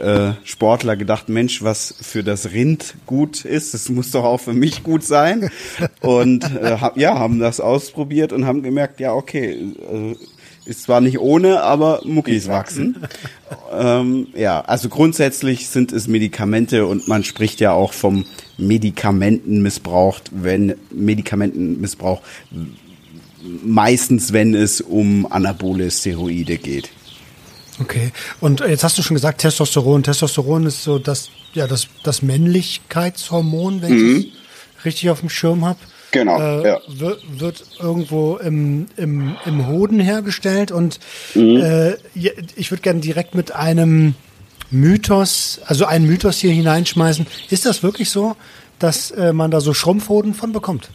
äh, 0.00 0.32
Sportler 0.44 0.96
gedacht, 0.96 1.28
Mensch, 1.28 1.62
was 1.62 1.94
für 2.00 2.22
das 2.22 2.52
Rind 2.52 2.94
gut 3.06 3.44
ist, 3.44 3.74
das 3.74 3.88
muss 3.88 4.10
doch 4.10 4.24
auch 4.24 4.40
für 4.40 4.52
mich 4.52 4.82
gut 4.82 5.04
sein. 5.04 5.50
Und 6.00 6.44
äh, 6.44 6.78
hab, 6.80 6.96
ja, 6.96 7.18
haben 7.18 7.38
das 7.38 7.60
ausprobiert 7.60 8.32
und 8.32 8.46
haben 8.46 8.62
gemerkt, 8.62 9.00
ja, 9.00 9.12
okay, 9.12 9.52
äh, 9.90 10.16
ist 10.66 10.82
zwar 10.82 11.00
nicht 11.00 11.20
ohne, 11.20 11.62
aber 11.62 12.00
Muckis 12.04 12.48
wachsen. 12.48 12.96
ähm, 13.72 14.26
ja, 14.34 14.60
also 14.62 14.88
grundsätzlich 14.88 15.68
sind 15.68 15.92
es 15.92 16.08
Medikamente 16.08 16.86
und 16.86 17.06
man 17.06 17.22
spricht 17.22 17.60
ja 17.60 17.72
auch 17.72 17.92
vom 17.92 18.26
Medikamentenmissbrauch, 18.58 20.20
wenn 20.32 20.74
Medikamentenmissbrauch 20.90 22.20
meistens, 23.62 24.32
wenn 24.32 24.54
es 24.54 24.80
um 24.80 25.30
anabole 25.30 25.90
Steroide 25.90 26.58
geht. 26.58 26.90
Okay. 27.80 28.12
Und 28.40 28.60
jetzt 28.60 28.84
hast 28.84 28.96
du 28.98 29.02
schon 29.02 29.14
gesagt, 29.14 29.40
Testosteron. 29.40 30.02
Testosteron 30.02 30.66
ist 30.66 30.82
so 30.82 30.98
das, 30.98 31.30
ja, 31.52 31.66
das, 31.66 31.88
das 32.02 32.22
Männlichkeitshormon, 32.22 33.82
wenn 33.82 33.92
mhm. 33.92 34.16
ich 34.16 34.32
es 34.78 34.84
richtig 34.84 35.10
auf 35.10 35.20
dem 35.20 35.28
Schirm 35.28 35.64
habe. 35.64 35.78
Genau. 36.12 36.40
Äh, 36.40 36.66
ja. 36.68 36.80
wird, 36.88 37.40
wird 37.40 37.64
irgendwo 37.78 38.36
im, 38.36 38.86
im, 38.96 39.36
im 39.44 39.66
Hoden 39.66 40.00
hergestellt 40.00 40.70
und 40.70 40.98
mhm. 41.34 41.56
äh, 41.56 41.96
ich 42.14 42.70
würde 42.70 42.82
gerne 42.82 43.00
direkt 43.00 43.34
mit 43.34 43.52
einem 43.52 44.14
Mythos, 44.70 45.60
also 45.66 45.84
einen 45.84 46.06
Mythos 46.06 46.38
hier 46.38 46.52
hineinschmeißen. 46.52 47.26
Ist 47.50 47.66
das 47.66 47.82
wirklich 47.82 48.10
so, 48.10 48.36
dass 48.78 49.10
äh, 49.10 49.32
man 49.32 49.50
da 49.50 49.60
so 49.60 49.74
Schrumpfhoden 49.74 50.34
von 50.34 50.52
bekommt? 50.52 50.90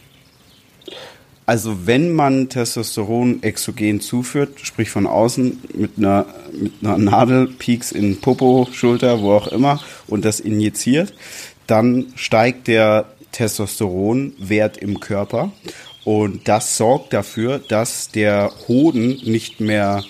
Also 1.52 1.86
wenn 1.86 2.14
man 2.14 2.48
Testosteron 2.48 3.42
exogen 3.42 4.00
zuführt, 4.00 4.60
sprich 4.62 4.88
von 4.88 5.06
außen 5.06 5.60
mit 5.74 5.98
einer, 5.98 6.24
mit 6.50 6.72
einer 6.80 6.96
Nadel, 6.96 7.46
Peaks 7.46 7.92
in 7.92 8.22
Popo, 8.22 8.68
Schulter, 8.72 9.20
wo 9.20 9.32
auch 9.32 9.48
immer, 9.48 9.78
und 10.06 10.24
das 10.24 10.40
injiziert, 10.40 11.12
dann 11.66 12.06
steigt 12.14 12.68
der 12.68 13.04
Testosteronwert 13.32 14.78
im 14.78 14.98
Körper. 14.98 15.52
Und 16.04 16.48
das 16.48 16.78
sorgt 16.78 17.12
dafür, 17.12 17.58
dass 17.58 18.08
der 18.08 18.50
Hoden 18.66 19.08
nicht 19.22 19.60
mehr 19.60 20.04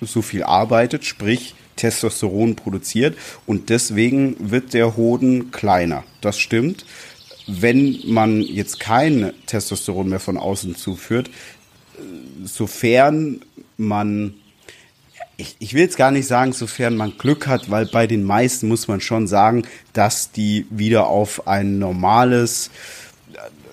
so 0.00 0.22
viel 0.22 0.44
arbeitet, 0.44 1.04
sprich 1.04 1.54
Testosteron 1.76 2.56
produziert. 2.56 3.18
Und 3.44 3.68
deswegen 3.68 4.34
wird 4.38 4.72
der 4.72 4.96
Hoden 4.96 5.50
kleiner. 5.50 6.04
Das 6.22 6.38
stimmt 6.38 6.86
wenn 7.46 8.00
man 8.06 8.42
jetzt 8.42 8.80
kein 8.80 9.32
Testosteron 9.46 10.08
mehr 10.08 10.20
von 10.20 10.36
außen 10.36 10.74
zuführt, 10.74 11.30
sofern 12.44 13.40
man, 13.76 14.34
ich, 15.36 15.56
ich 15.58 15.74
will 15.74 15.82
jetzt 15.82 15.96
gar 15.96 16.10
nicht 16.10 16.26
sagen, 16.26 16.52
sofern 16.52 16.96
man 16.96 17.16
Glück 17.18 17.46
hat, 17.46 17.70
weil 17.70 17.86
bei 17.86 18.06
den 18.06 18.24
meisten 18.24 18.68
muss 18.68 18.88
man 18.88 19.00
schon 19.00 19.26
sagen, 19.26 19.64
dass 19.92 20.32
die 20.32 20.66
wieder 20.70 21.06
auf 21.06 21.46
ein 21.46 21.78
normales, 21.78 22.70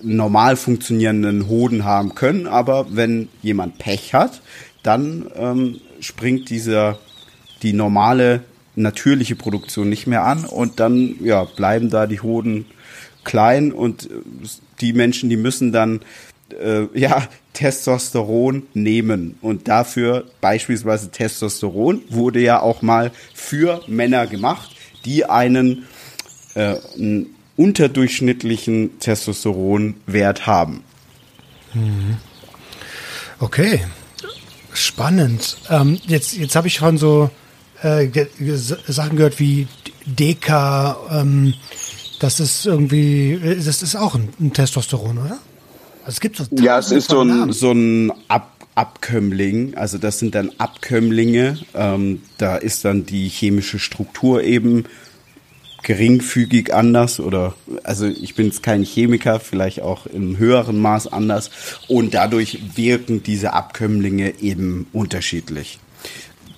normal 0.01 0.55
funktionierenden 0.55 1.47
Hoden 1.47 1.83
haben 1.83 2.13
können. 2.15 2.47
Aber 2.47 2.87
wenn 2.89 3.29
jemand 3.41 3.79
Pech 3.79 4.13
hat, 4.13 4.41
dann 4.83 5.31
ähm, 5.35 5.79
springt 5.99 6.49
dieser 6.49 6.99
die 7.63 7.73
normale 7.73 8.43
natürliche 8.75 9.35
Produktion 9.35 9.89
nicht 9.89 10.07
mehr 10.07 10.23
an 10.23 10.45
und 10.45 10.79
dann 10.79 11.15
ja 11.21 11.43
bleiben 11.43 11.89
da 11.89 12.07
die 12.07 12.21
Hoden 12.21 12.65
klein 13.23 13.71
und 13.71 14.09
die 14.81 14.93
Menschen, 14.93 15.29
die 15.29 15.37
müssen 15.37 15.71
dann 15.71 16.01
äh, 16.61 16.87
ja, 16.93 17.27
Testosteron 17.53 18.63
nehmen. 18.73 19.37
Und 19.41 19.67
dafür 19.67 20.25
beispielsweise 20.41 21.11
Testosteron 21.11 22.01
wurde 22.09 22.39
ja 22.41 22.61
auch 22.61 22.81
mal 22.81 23.11
für 23.33 23.81
Männer 23.87 24.27
gemacht, 24.27 24.75
die 25.05 25.25
einen, 25.25 25.85
äh, 26.55 26.75
einen 26.95 27.35
unterdurchschnittlichen 27.55 28.99
Testosteronwert 28.99 30.47
haben. 30.47 30.83
Okay, 33.39 33.83
spannend. 34.73 35.57
Ähm, 35.69 35.99
jetzt 36.07 36.35
jetzt 36.35 36.55
habe 36.55 36.67
ich 36.67 36.75
schon 36.75 36.97
so 36.97 37.29
äh, 37.81 38.07
Sachen 38.87 39.17
gehört 39.17 39.39
wie 39.39 39.67
Deka. 40.05 40.97
Ähm, 41.11 41.53
das 42.23 42.39
ist 42.39 42.65
irgendwie, 42.65 43.39
das 43.43 43.83
ist 43.83 43.95
auch 43.95 44.15
ein, 44.15 44.29
ein 44.39 44.53
Testosteron, 44.53 45.17
oder? 45.17 45.39
Also 46.05 46.15
es 46.15 46.19
gibt 46.21 46.37
so 46.37 46.45
ja, 46.51 46.79
es 46.79 46.91
ist 46.91 47.09
so 47.09 47.21
ein, 47.21 47.51
so 47.51 47.71
ein 47.71 48.11
Ab 48.27 48.49
Abkömmling. 48.75 49.75
Also 49.75 49.99
das 49.99 50.17
sind 50.17 50.33
dann 50.33 50.49
Abkömmlinge. 50.57 51.59
Ähm, 51.75 52.23
da 52.39 52.55
ist 52.55 52.83
dann 52.85 53.05
die 53.05 53.27
chemische 53.27 53.77
Struktur 53.77 54.41
eben 54.41 54.85
geringfügig 55.83 56.73
anders 56.73 57.19
oder 57.19 57.53
also 57.83 58.07
ich 58.07 58.35
bin 58.35 58.47
jetzt 58.47 58.63
kein 58.63 58.83
Chemiker, 58.83 59.39
vielleicht 59.39 59.81
auch 59.81 60.07
im 60.07 60.37
höheren 60.37 60.79
Maß 60.79 61.07
anders 61.07 61.51
und 61.89 62.13
dadurch 62.13 62.59
wirken 62.75 63.21
diese 63.21 63.53
Abkömmlinge 63.53 64.39
eben 64.39 64.87
unterschiedlich. 64.93 65.79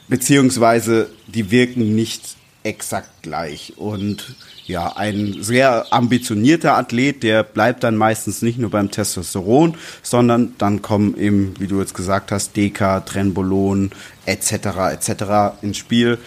Beziehungsweise 0.07 1.09
die 1.28 1.49
wirken 1.49 1.95
nicht 1.95 2.38
exakt 2.66 3.22
gleich 3.22 3.74
und 3.78 4.36
ja, 4.66 4.97
ein 4.97 5.38
sehr 5.41 5.93
ambitionierter 5.93 6.76
Athlet, 6.76 7.22
der 7.22 7.43
bleibt 7.43 7.84
dann 7.84 7.95
meistens 7.95 8.41
nicht 8.41 8.57
nur 8.57 8.72
beim 8.72 8.89
Testosteron, 8.89 9.78
sondern 10.01 10.55
dann 10.57 10.82
kommen 10.82 11.16
eben, 11.16 11.53
wie 11.59 11.68
du 11.68 11.80
jetzt 11.80 11.93
gesagt 11.93 12.32
hast, 12.32 12.55
Deka, 12.57 13.01
Trenbolon 13.01 13.91
etc. 14.26 14.53
etc. 14.91 15.61
ins 15.61 15.78
Spiel. 15.78 16.18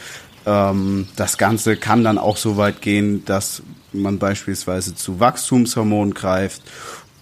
Ähm, 0.47 1.09
das 1.17 1.37
Ganze 1.37 1.77
kann 1.77 2.05
dann 2.05 2.19
auch 2.19 2.37
so 2.37 2.57
weit 2.57 2.81
gehen, 2.83 3.25
dass 3.25 3.63
man 3.93 4.21
beispielsweise 4.21 4.95
zu 4.95 5.19
Wachstumshormonen 5.19 6.15
greift 6.15 6.63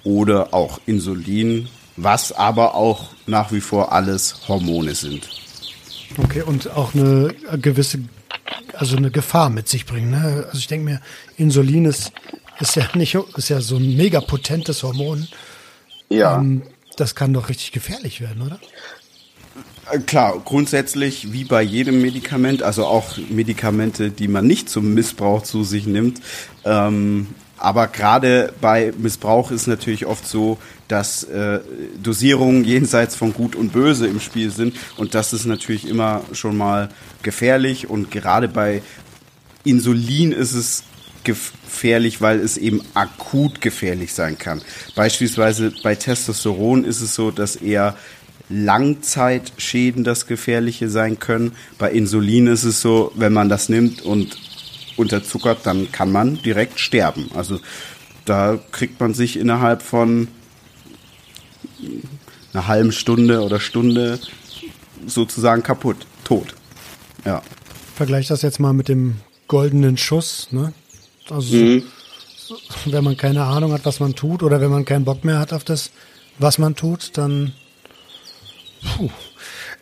oder 0.04 0.52
auch 0.52 0.80
Insulin, 0.84 1.68
was 1.96 2.32
aber 2.32 2.74
auch 2.74 3.12
nach 3.26 3.52
wie 3.52 3.62
vor 3.62 3.92
alles 3.92 4.46
Hormone 4.48 4.94
sind. 4.94 5.30
Okay, 6.18 6.42
und 6.42 6.70
auch 6.70 6.94
eine 6.94 7.34
gewisse, 7.60 8.00
also 8.74 8.97
eine 8.97 9.11
Gefahr 9.11 9.51
mit 9.51 9.68
sich 9.68 9.86
bringen. 9.86 10.11
Ne? 10.11 10.44
Also 10.47 10.59
ich 10.59 10.66
denke 10.66 10.84
mir, 10.84 11.01
Insulin 11.36 11.84
ist, 11.84 12.12
ist 12.61 12.76
ja 12.76 12.88
nicht, 12.94 13.16
ist 13.36 13.49
ja 13.49 13.61
so 13.61 13.76
ein 13.76 13.97
mega 13.97 14.20
potentes 14.20 14.82
Hormon. 14.82 15.28
Ja. 16.09 16.38
Ähm, 16.38 16.62
das 16.97 17.14
kann 17.14 17.32
doch 17.32 17.49
richtig 17.49 17.72
gefährlich 17.72 18.20
werden, 18.20 18.42
oder? 18.42 18.59
Äh, 19.90 19.99
klar, 20.01 20.40
grundsätzlich 20.44 21.32
wie 21.32 21.44
bei 21.44 21.62
jedem 21.62 22.01
Medikament, 22.01 22.62
also 22.62 22.86
auch 22.86 23.16
Medikamente, 23.28 24.11
die 24.11 24.28
man 24.28 24.47
nicht 24.47 24.68
zum 24.68 24.94
Missbrauch 24.94 25.42
zu 25.42 25.64
sich 25.64 25.86
nimmt. 25.86 26.20
Ähm, 26.64 27.28
aber 27.59 27.86
gerade 27.88 28.53
bei 28.61 28.92
Missbrauch 28.99 29.51
ist 29.51 29.66
natürlich 29.66 30.07
oft 30.07 30.26
so, 30.26 30.59
dass 30.89 31.24
äh, 31.24 31.61
Dosierungen 32.03 32.64
jenseits 32.64 33.16
von 33.16 33.32
Gut 33.32 33.57
und 33.57 33.72
Böse 33.72 34.07
im 34.07 34.20
Spiel 34.20 34.51
sind. 34.51 34.76
Und 34.97 35.14
das 35.14 35.32
ist 35.32 35.47
natürlich 35.47 35.89
immer 35.89 36.22
schon 36.32 36.57
mal 36.57 36.89
gefährlich. 37.22 37.89
Und 37.91 38.11
gerade 38.11 38.49
bei 38.49 38.82
Insulin 39.64 40.32
ist 40.32 40.55
es 40.55 40.84
gefährlich, 41.24 42.20
weil 42.20 42.39
es 42.39 42.57
eben 42.57 42.82
akut 42.95 43.61
gefährlich 43.61 44.14
sein 44.14 44.39
kann. 44.39 44.62
Beispielsweise 44.95 45.72
bei 45.82 45.97
Testosteron 45.97 46.84
ist 46.84 47.01
es 47.01 47.14
so, 47.14 47.30
dass 47.32 47.57
eher 47.57 47.97
Langzeitschäden 48.49 50.05
das 50.05 50.26
Gefährliche 50.26 50.89
sein 50.89 51.18
können. 51.18 51.53
Bei 51.78 51.91
Insulin 51.91 52.47
ist 52.47 52.62
es 52.62 52.80
so, 52.80 53.11
wenn 53.16 53.32
man 53.32 53.49
das 53.49 53.68
nimmt 53.68 54.03
und 54.03 54.39
unterzuckert, 54.97 55.61
dann 55.64 55.91
kann 55.91 56.12
man 56.12 56.41
direkt 56.43 56.78
sterben. 56.78 57.28
Also 57.34 57.61
da 58.24 58.59
kriegt 58.70 59.01
man 59.01 59.14
sich 59.14 59.37
innerhalb 59.37 59.82
von 59.82 60.28
einer 62.53 62.66
halben 62.66 62.93
Stunde 62.93 63.43
oder 63.43 63.61
Stunde 63.61 64.18
sozusagen 65.07 65.62
kaputt, 65.62 66.07
tot. 66.24 66.55
Ja. 67.24 67.43
Vergleich 67.95 68.29
das 68.29 68.43
jetzt 68.43 68.61
mal 68.61 68.72
mit 68.72 68.89
dem 68.89 69.16
goldenen 69.49 69.97
Schuss, 69.97 70.49
ne? 70.51 70.72
Also 71.31 71.57
mhm. 71.57 71.83
wenn 72.87 73.05
man 73.05 73.16
keine 73.16 73.45
Ahnung 73.45 73.72
hat, 73.72 73.85
was 73.85 74.01
man 74.01 74.14
tut, 74.14 74.43
oder 74.43 74.61
wenn 74.61 74.70
man 74.70 74.85
keinen 74.85 75.05
Bock 75.05 75.24
mehr 75.24 75.39
hat 75.39 75.53
auf 75.53 75.64
das, 75.64 75.91
was 76.39 76.59
man 76.59 76.77
tut, 76.77 77.16
dann 77.16 77.53
Puh. 78.97 79.11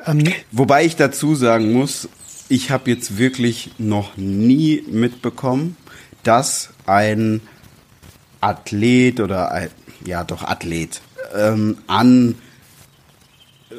Ähm, 0.07 0.25
Wobei 0.51 0.85
ich 0.85 0.97
dazu 0.97 1.35
sagen 1.35 1.73
muss, 1.73 2.09
ich 2.49 2.71
habe 2.71 2.91
jetzt 2.91 3.19
wirklich 3.19 3.71
noch 3.79 4.17
nie 4.17 4.85
mitbekommen, 4.91 5.77
dass 6.23 6.71
ein 6.87 7.41
Athlet 8.41 9.21
oder 9.21 9.51
ein, 9.51 9.71
ja 10.05 10.25
doch 10.25 10.43
Athlet 10.43 11.01
ähm, 11.35 11.79
an 11.87 12.37
äh, 13.71 13.75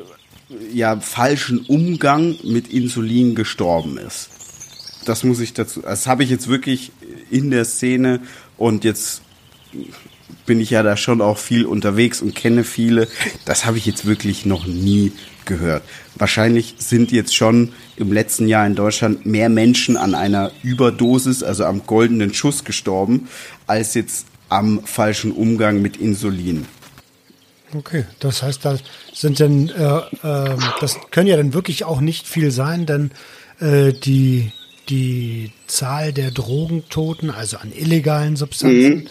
ja 0.73 0.99
falschen 0.99 1.59
Umgang 1.59 2.35
mit 2.43 2.67
Insulin 2.67 3.35
gestorben 3.35 3.97
ist. 3.97 4.29
Das 5.05 5.23
muss 5.23 5.39
ich 5.39 5.53
dazu. 5.53 5.81
Das 5.81 6.07
habe 6.07 6.23
ich 6.23 6.29
jetzt 6.29 6.47
wirklich 6.47 6.91
in 7.29 7.51
der 7.51 7.65
Szene 7.65 8.21
und 8.57 8.83
jetzt 8.83 9.21
bin 10.45 10.59
ich 10.59 10.69
ja 10.69 10.83
da 10.83 10.97
schon 10.97 11.21
auch 11.21 11.37
viel 11.37 11.65
unterwegs 11.65 12.21
und 12.21 12.35
kenne 12.35 12.63
viele. 12.63 13.07
Das 13.45 13.65
habe 13.65 13.77
ich 13.77 13.85
jetzt 13.85 14.05
wirklich 14.05 14.45
noch 14.45 14.65
nie 14.65 15.11
gehört. 15.45 15.83
Wahrscheinlich 16.15 16.75
sind 16.77 17.11
jetzt 17.11 17.35
schon 17.35 17.73
im 17.97 18.11
letzten 18.11 18.47
Jahr 18.47 18.65
in 18.65 18.75
Deutschland 18.75 19.25
mehr 19.25 19.49
Menschen 19.49 19.97
an 19.97 20.15
einer 20.15 20.51
Überdosis, 20.63 21.43
also 21.43 21.65
am 21.65 21.85
goldenen 21.85 22.33
Schuss 22.33 22.63
gestorben, 22.63 23.27
als 23.67 23.93
jetzt 23.93 24.27
am 24.49 24.81
falschen 24.85 25.31
Umgang 25.31 25.81
mit 25.81 25.97
Insulin. 25.97 26.65
Okay, 27.75 28.05
das 28.19 28.41
heißt, 28.41 28.63
da 28.63 28.77
sind 29.13 29.39
denn, 29.39 29.69
äh, 29.69 29.97
äh, 30.23 30.57
das 30.79 30.97
können 31.11 31.27
ja 31.27 31.37
dann 31.37 31.53
wirklich 31.53 31.83
auch 31.83 31.99
nicht 31.99 32.27
viel 32.27 32.51
sein, 32.51 32.85
denn 32.85 33.11
äh, 33.59 33.91
die 33.91 34.51
die 34.89 35.51
Zahl 35.67 36.13
der 36.13 36.31
Drogentoten, 36.31 37.31
also 37.31 37.57
an 37.57 37.71
illegalen 37.71 38.35
Substanzen, 38.35 38.95
mhm. 38.95 39.07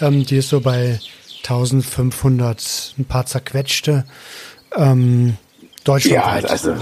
ähm, 0.00 0.26
die 0.26 0.36
ist 0.36 0.50
so 0.50 0.60
bei 0.60 1.00
1500, 1.38 2.94
ein 2.98 3.04
paar 3.04 3.26
zerquetschte. 3.26 4.04
Ähm, 4.76 5.36
deutschlandweit. 5.84 6.44
Ja, 6.44 6.50
also 6.50 6.76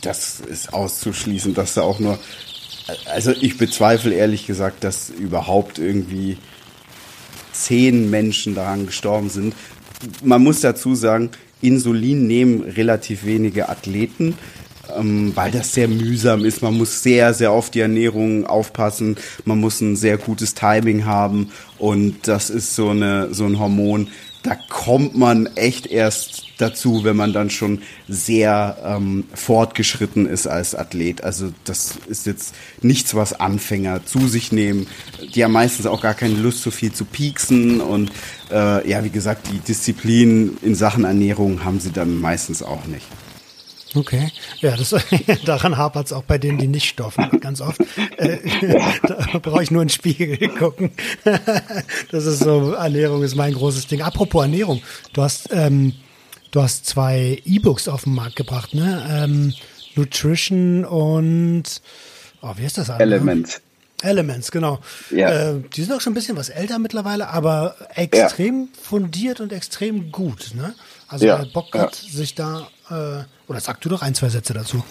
das 0.00 0.40
ist 0.40 0.72
auszuschließen, 0.72 1.54
dass 1.54 1.74
da 1.74 1.82
auch 1.82 1.98
nur, 1.98 2.18
also 3.06 3.32
ich 3.32 3.58
bezweifle 3.58 4.14
ehrlich 4.14 4.46
gesagt, 4.46 4.84
dass 4.84 5.10
überhaupt 5.10 5.78
irgendwie 5.78 6.38
zehn 7.52 8.10
Menschen 8.10 8.54
daran 8.54 8.86
gestorben 8.86 9.30
sind. 9.30 9.54
Man 10.22 10.42
muss 10.42 10.60
dazu 10.60 10.94
sagen, 10.94 11.30
Insulin 11.60 12.26
nehmen 12.26 12.62
relativ 12.62 13.24
wenige 13.24 13.68
Athleten 13.68 14.34
ähm, 14.96 15.32
weil 15.34 15.50
das 15.50 15.72
sehr 15.72 15.88
mühsam 15.88 16.44
ist. 16.44 16.62
Man 16.62 16.76
muss 16.76 17.02
sehr, 17.02 17.34
sehr 17.34 17.50
auf 17.50 17.70
die 17.70 17.80
Ernährung 17.80 18.46
aufpassen. 18.46 19.16
Man 19.44 19.58
muss 19.60 19.80
ein 19.80 19.96
sehr 19.96 20.16
gutes 20.18 20.54
Timing 20.54 21.04
haben. 21.04 21.50
Und 21.78 22.26
das 22.26 22.50
ist 22.50 22.74
so, 22.74 22.90
eine, 22.90 23.32
so 23.34 23.44
ein 23.44 23.58
Hormon, 23.58 24.08
da 24.42 24.54
kommt 24.54 25.16
man 25.16 25.46
echt 25.56 25.86
erst 25.86 26.44
dazu, 26.58 27.04
wenn 27.04 27.16
man 27.16 27.32
dann 27.32 27.50
schon 27.50 27.82
sehr 28.08 28.76
ähm, 28.84 29.24
fortgeschritten 29.34 30.26
ist 30.26 30.46
als 30.46 30.74
Athlet. 30.74 31.24
Also 31.24 31.52
das 31.64 31.94
ist 32.06 32.26
jetzt 32.26 32.54
nichts, 32.82 33.14
was 33.14 33.38
Anfänger 33.38 34.04
zu 34.04 34.28
sich 34.28 34.52
nehmen. 34.52 34.86
Die 35.34 35.44
haben 35.44 35.52
meistens 35.52 35.86
auch 35.86 36.00
gar 36.00 36.14
keine 36.14 36.34
Lust, 36.34 36.62
so 36.62 36.70
viel 36.70 36.92
zu 36.92 37.04
pieksen. 37.04 37.80
Und 37.80 38.10
äh, 38.50 38.88
ja, 38.88 39.04
wie 39.04 39.10
gesagt, 39.10 39.48
die 39.52 39.58
Disziplin 39.58 40.56
in 40.62 40.74
Sachen 40.74 41.04
Ernährung 41.04 41.64
haben 41.64 41.80
sie 41.80 41.92
dann 41.92 42.20
meistens 42.20 42.62
auch 42.62 42.86
nicht. 42.86 43.06
Okay, 43.94 44.30
ja, 44.60 44.76
das, 44.76 44.94
daran 45.44 45.76
hapert 45.76 46.06
es 46.06 46.12
auch 46.12 46.22
bei 46.22 46.38
denen, 46.38 46.58
die 46.58 46.66
nicht 46.66 46.88
stoffen, 46.88 47.40
ganz 47.40 47.60
oft. 47.60 47.80
Äh, 48.16 48.38
da 49.02 49.38
brauche 49.38 49.62
ich 49.62 49.70
nur 49.70 49.82
in 49.82 49.88
den 49.88 49.94
Spiegel 49.94 50.48
gucken. 50.48 50.92
das 52.10 52.26
ist 52.26 52.40
so, 52.40 52.72
Ernährung 52.72 53.22
ist 53.22 53.34
mein 53.34 53.54
großes 53.54 53.86
Ding. 53.86 54.02
Apropos 54.02 54.42
Ernährung, 54.42 54.82
du 55.14 55.22
hast, 55.22 55.48
ähm, 55.52 55.94
du 56.50 56.62
hast 56.62 56.86
zwei 56.86 57.40
E-Books 57.44 57.88
auf 57.88 58.04
den 58.04 58.14
Markt 58.14 58.36
gebracht, 58.36 58.74
ne? 58.74 59.06
Ähm, 59.10 59.54
Nutrition 59.94 60.84
und, 60.84 61.64
oh, 62.42 62.52
wie 62.56 62.64
ist 62.64 62.78
das? 62.78 62.90
Andere? 62.90 63.08
Elements. 63.08 63.60
Elements, 64.02 64.52
genau. 64.52 64.78
Ja. 65.10 65.50
Äh, 65.50 65.60
die 65.74 65.82
sind 65.82 65.92
auch 65.92 66.00
schon 66.00 66.12
ein 66.12 66.14
bisschen 66.14 66.36
was 66.36 66.50
älter 66.50 66.78
mittlerweile, 66.78 67.28
aber 67.28 67.74
extrem 67.94 68.68
ja. 68.72 68.80
fundiert 68.80 69.40
und 69.40 69.52
extrem 69.52 70.12
gut. 70.12 70.54
Ne? 70.54 70.74
Also 71.08 71.26
ja. 71.26 71.38
wer 71.38 71.46
Bock 71.46 71.74
hat, 71.74 71.96
sich 71.96 72.36
da 72.36 72.68
äh, 72.90 73.24
oder 73.48 73.60
sag 73.60 73.80
du 73.80 73.88
doch 73.88 74.02
ein, 74.02 74.14
zwei 74.14 74.28
Sätze 74.28 74.54
dazu. 74.54 74.84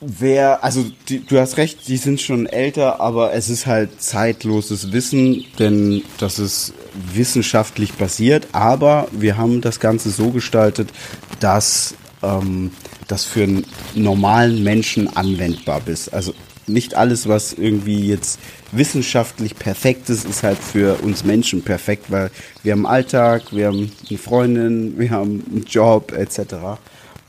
Wer, 0.00 0.64
also 0.64 0.84
die, 1.08 1.24
du 1.24 1.38
hast 1.38 1.58
recht, 1.58 1.86
die 1.86 1.96
sind 1.96 2.20
schon 2.20 2.46
älter, 2.46 3.00
aber 3.00 3.34
es 3.34 3.48
ist 3.48 3.66
halt 3.66 4.02
zeitloses 4.02 4.90
Wissen, 4.90 5.44
denn 5.60 6.02
das 6.18 6.40
ist 6.40 6.72
wissenschaftlich 7.12 7.92
basiert, 7.92 8.48
aber 8.50 9.06
wir 9.12 9.36
haben 9.36 9.60
das 9.60 9.78
Ganze 9.78 10.10
so 10.10 10.30
gestaltet, 10.30 10.90
dass 11.38 11.94
ähm, 12.22 12.72
das 13.06 13.24
für 13.24 13.44
einen 13.44 13.64
normalen 13.94 14.64
Menschen 14.64 15.16
anwendbar 15.16 15.82
ist. 15.86 16.12
Also 16.12 16.34
nicht 16.66 16.94
alles, 16.94 17.28
was 17.28 17.52
irgendwie 17.52 18.08
jetzt 18.08 18.40
wissenschaftlich 18.72 19.56
perfekt 19.56 20.08
ist, 20.10 20.42
halt 20.42 20.58
für 20.58 21.02
uns 21.02 21.24
Menschen 21.24 21.62
perfekt, 21.62 22.10
weil 22.10 22.30
wir 22.62 22.72
haben 22.72 22.86
Alltag, 22.86 23.52
wir 23.52 23.68
haben 23.68 23.92
eine 24.08 24.18
Freundin, 24.18 24.98
wir 24.98 25.10
haben 25.10 25.44
einen 25.50 25.64
Job 25.64 26.12
etc. 26.12 26.80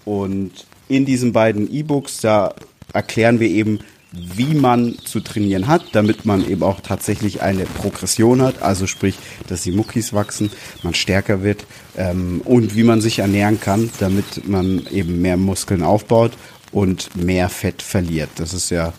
Und 0.05 0.51
in 0.87 1.05
diesen 1.05 1.33
beiden 1.33 1.71
E-Books, 1.71 2.21
da 2.21 2.53
erklären 2.93 3.39
wir 3.39 3.49
eben, 3.49 3.79
wie 4.13 4.53
man 4.53 4.95
zu 5.03 5.21
trainieren 5.21 5.67
hat, 5.67 5.83
damit 5.93 6.23
man 6.23 6.47
eben 6.47 6.61
auch 6.61 6.81
tatsächlich 6.81 7.41
eine 7.41 7.65
Progression 7.65 8.43
hat, 8.43 8.61
also 8.61 8.85
sprich, 8.85 9.17
dass 9.47 9.63
die 9.63 9.71
Muckis 9.71 10.13
wachsen, 10.13 10.51
man 10.83 10.93
stärker 10.93 11.41
wird 11.41 11.65
ähm, 11.97 12.41
und 12.45 12.75
wie 12.75 12.83
man 12.83 13.01
sich 13.01 13.19
ernähren 13.19 13.59
kann, 13.59 13.89
damit 13.99 14.47
man 14.47 14.85
eben 14.91 15.21
mehr 15.21 15.35
Muskeln 15.37 15.81
aufbaut 15.81 16.33
und 16.71 17.15
mehr 17.15 17.49
Fett 17.49 17.81
verliert. 17.81 18.29
Das 18.35 18.53
ist 18.53 18.69
ja 18.69 18.93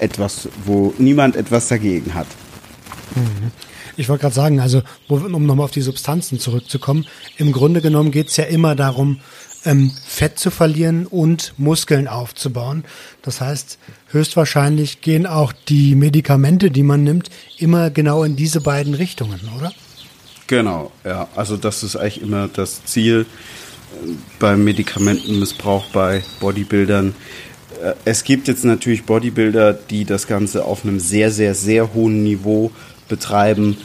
etwas, 0.00 0.48
wo 0.64 0.94
niemand 0.98 1.36
etwas 1.36 1.68
dagegen 1.68 2.14
hat. 2.14 2.26
Mhm. 3.14 3.50
Ich 3.96 4.08
wollte 4.08 4.22
gerade 4.22 4.34
sagen, 4.34 4.60
also 4.60 4.82
um 5.08 5.46
nochmal 5.46 5.64
auf 5.64 5.70
die 5.70 5.80
Substanzen 5.80 6.40
zurückzukommen, 6.40 7.06
im 7.36 7.52
Grunde 7.52 7.80
genommen 7.80 8.10
geht 8.10 8.28
es 8.28 8.36
ja 8.36 8.44
immer 8.44 8.74
darum, 8.74 9.20
ähm, 9.64 9.92
Fett 10.06 10.38
zu 10.38 10.50
verlieren 10.50 11.06
und 11.06 11.54
Muskeln 11.56 12.08
aufzubauen. 12.08 12.84
Das 13.22 13.40
heißt, 13.40 13.78
höchstwahrscheinlich 14.08 15.00
gehen 15.00 15.26
auch 15.26 15.52
die 15.52 15.94
Medikamente, 15.94 16.70
die 16.70 16.82
man 16.82 17.02
nimmt, 17.02 17.30
immer 17.58 17.90
genau 17.90 18.24
in 18.24 18.36
diese 18.36 18.60
beiden 18.60 18.94
Richtungen, 18.94 19.40
oder? 19.56 19.72
Genau, 20.46 20.92
ja. 21.04 21.28
Also 21.34 21.56
das 21.56 21.82
ist 21.82 21.96
eigentlich 21.96 22.20
immer 22.20 22.48
das 22.48 22.84
Ziel 22.84 23.24
äh, 23.24 24.08
beim 24.38 24.64
Medikamentenmissbrauch 24.64 25.86
bei 25.86 26.22
Bodybuildern. 26.40 27.14
Äh, 27.84 27.94
es 28.04 28.24
gibt 28.24 28.48
jetzt 28.48 28.64
natürlich 28.64 29.04
Bodybuilder, 29.04 29.74
die 29.74 30.04
das 30.04 30.26
Ganze 30.26 30.64
auf 30.64 30.84
einem 30.84 31.00
sehr, 31.00 31.30
sehr, 31.30 31.54
sehr 31.54 31.94
hohen 31.94 32.22
Niveau 32.22 32.70
betreiben. 33.08 33.76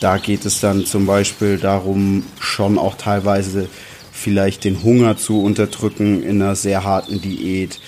Da 0.00 0.18
geht 0.18 0.44
es 0.44 0.60
dann 0.60 0.86
zum 0.86 1.06
Beispiel 1.06 1.58
darum, 1.58 2.24
schon 2.38 2.78
auch 2.78 2.96
teilweise 2.96 3.68
vielleicht 4.12 4.64
den 4.64 4.82
Hunger 4.82 5.16
zu 5.16 5.42
unterdrücken 5.42 6.22
in 6.22 6.40
einer 6.40 6.56
sehr 6.56 6.84
harten 6.84 7.20
Diät, 7.20 7.80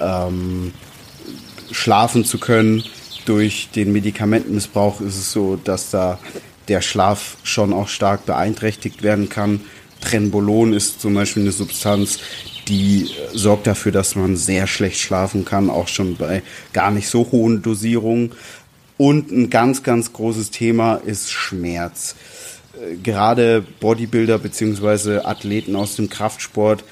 ähm, 0.00 0.72
schlafen 1.70 2.24
zu 2.24 2.38
können. 2.38 2.84
Durch 3.24 3.68
den 3.74 3.92
Medikamentenmissbrauch 3.92 5.00
ist 5.00 5.16
es 5.16 5.32
so, 5.32 5.56
dass 5.56 5.90
da 5.90 6.20
der 6.68 6.80
Schlaf 6.80 7.36
schon 7.42 7.72
auch 7.72 7.88
stark 7.88 8.26
beeinträchtigt 8.26 9.02
werden 9.02 9.28
kann. 9.28 9.60
Trenbolon 10.00 10.72
ist 10.72 11.00
zum 11.00 11.14
Beispiel 11.14 11.42
eine 11.42 11.52
Substanz, 11.52 12.18
die 12.68 13.08
sorgt 13.32 13.66
dafür, 13.66 13.92
dass 13.92 14.16
man 14.16 14.36
sehr 14.36 14.66
schlecht 14.66 15.00
schlafen 15.00 15.44
kann, 15.44 15.70
auch 15.70 15.88
schon 15.88 16.16
bei 16.16 16.42
gar 16.72 16.90
nicht 16.90 17.08
so 17.08 17.28
hohen 17.30 17.62
Dosierungen. 17.62 18.32
Und 18.98 19.30
ein 19.30 19.50
ganz, 19.50 19.82
ganz 19.82 20.12
großes 20.12 20.50
Thema 20.50 20.96
ist 20.96 21.30
Schmerz 21.30 22.16
gerade 23.02 23.64
Bodybuilder 23.80 24.38
beziehungsweise 24.38 25.24
Athleten 25.24 25.76
aus 25.76 25.96
dem 25.96 26.10
Kraftsport, 26.10 26.84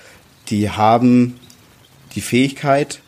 die 0.49 0.71
haben 0.71 1.39
die 2.15 2.21
Fähigkeit, 2.21 3.01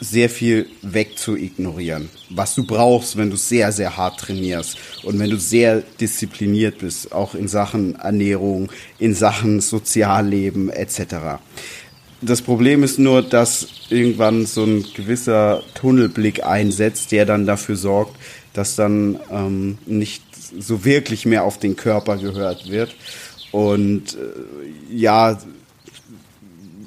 sehr 0.00 0.30
viel 0.30 0.66
wegzuignorieren, 0.82 2.08
was 2.30 2.54
du 2.54 2.64
brauchst, 2.64 3.16
wenn 3.16 3.30
du 3.30 3.36
sehr, 3.36 3.72
sehr 3.72 3.96
hart 3.96 4.20
trainierst 4.20 4.76
und 5.02 5.18
wenn 5.18 5.30
du 5.30 5.38
sehr 5.38 5.82
diszipliniert 6.00 6.78
bist, 6.78 7.12
auch 7.12 7.34
in 7.34 7.48
Sachen 7.48 7.96
Ernährung, 7.96 8.70
in 8.98 9.14
Sachen 9.14 9.60
Sozialleben 9.60 10.70
etc. 10.70 11.40
Das 12.20 12.42
Problem 12.42 12.82
ist 12.82 12.98
nur, 12.98 13.22
dass 13.22 13.68
irgendwann 13.90 14.46
so 14.46 14.64
ein 14.64 14.84
gewisser 14.94 15.62
Tunnelblick 15.74 16.44
einsetzt, 16.44 17.12
der 17.12 17.26
dann 17.26 17.46
dafür 17.46 17.76
sorgt, 17.76 18.16
dass 18.54 18.76
dann 18.76 19.20
ähm, 19.30 19.78
nicht 19.86 20.22
so 20.58 20.84
wirklich 20.84 21.26
mehr 21.26 21.44
auf 21.44 21.58
den 21.58 21.76
Körper 21.76 22.16
gehört 22.16 22.70
wird. 22.70 22.94
Und 23.52 24.14
äh, 24.14 24.96
ja, 24.96 25.38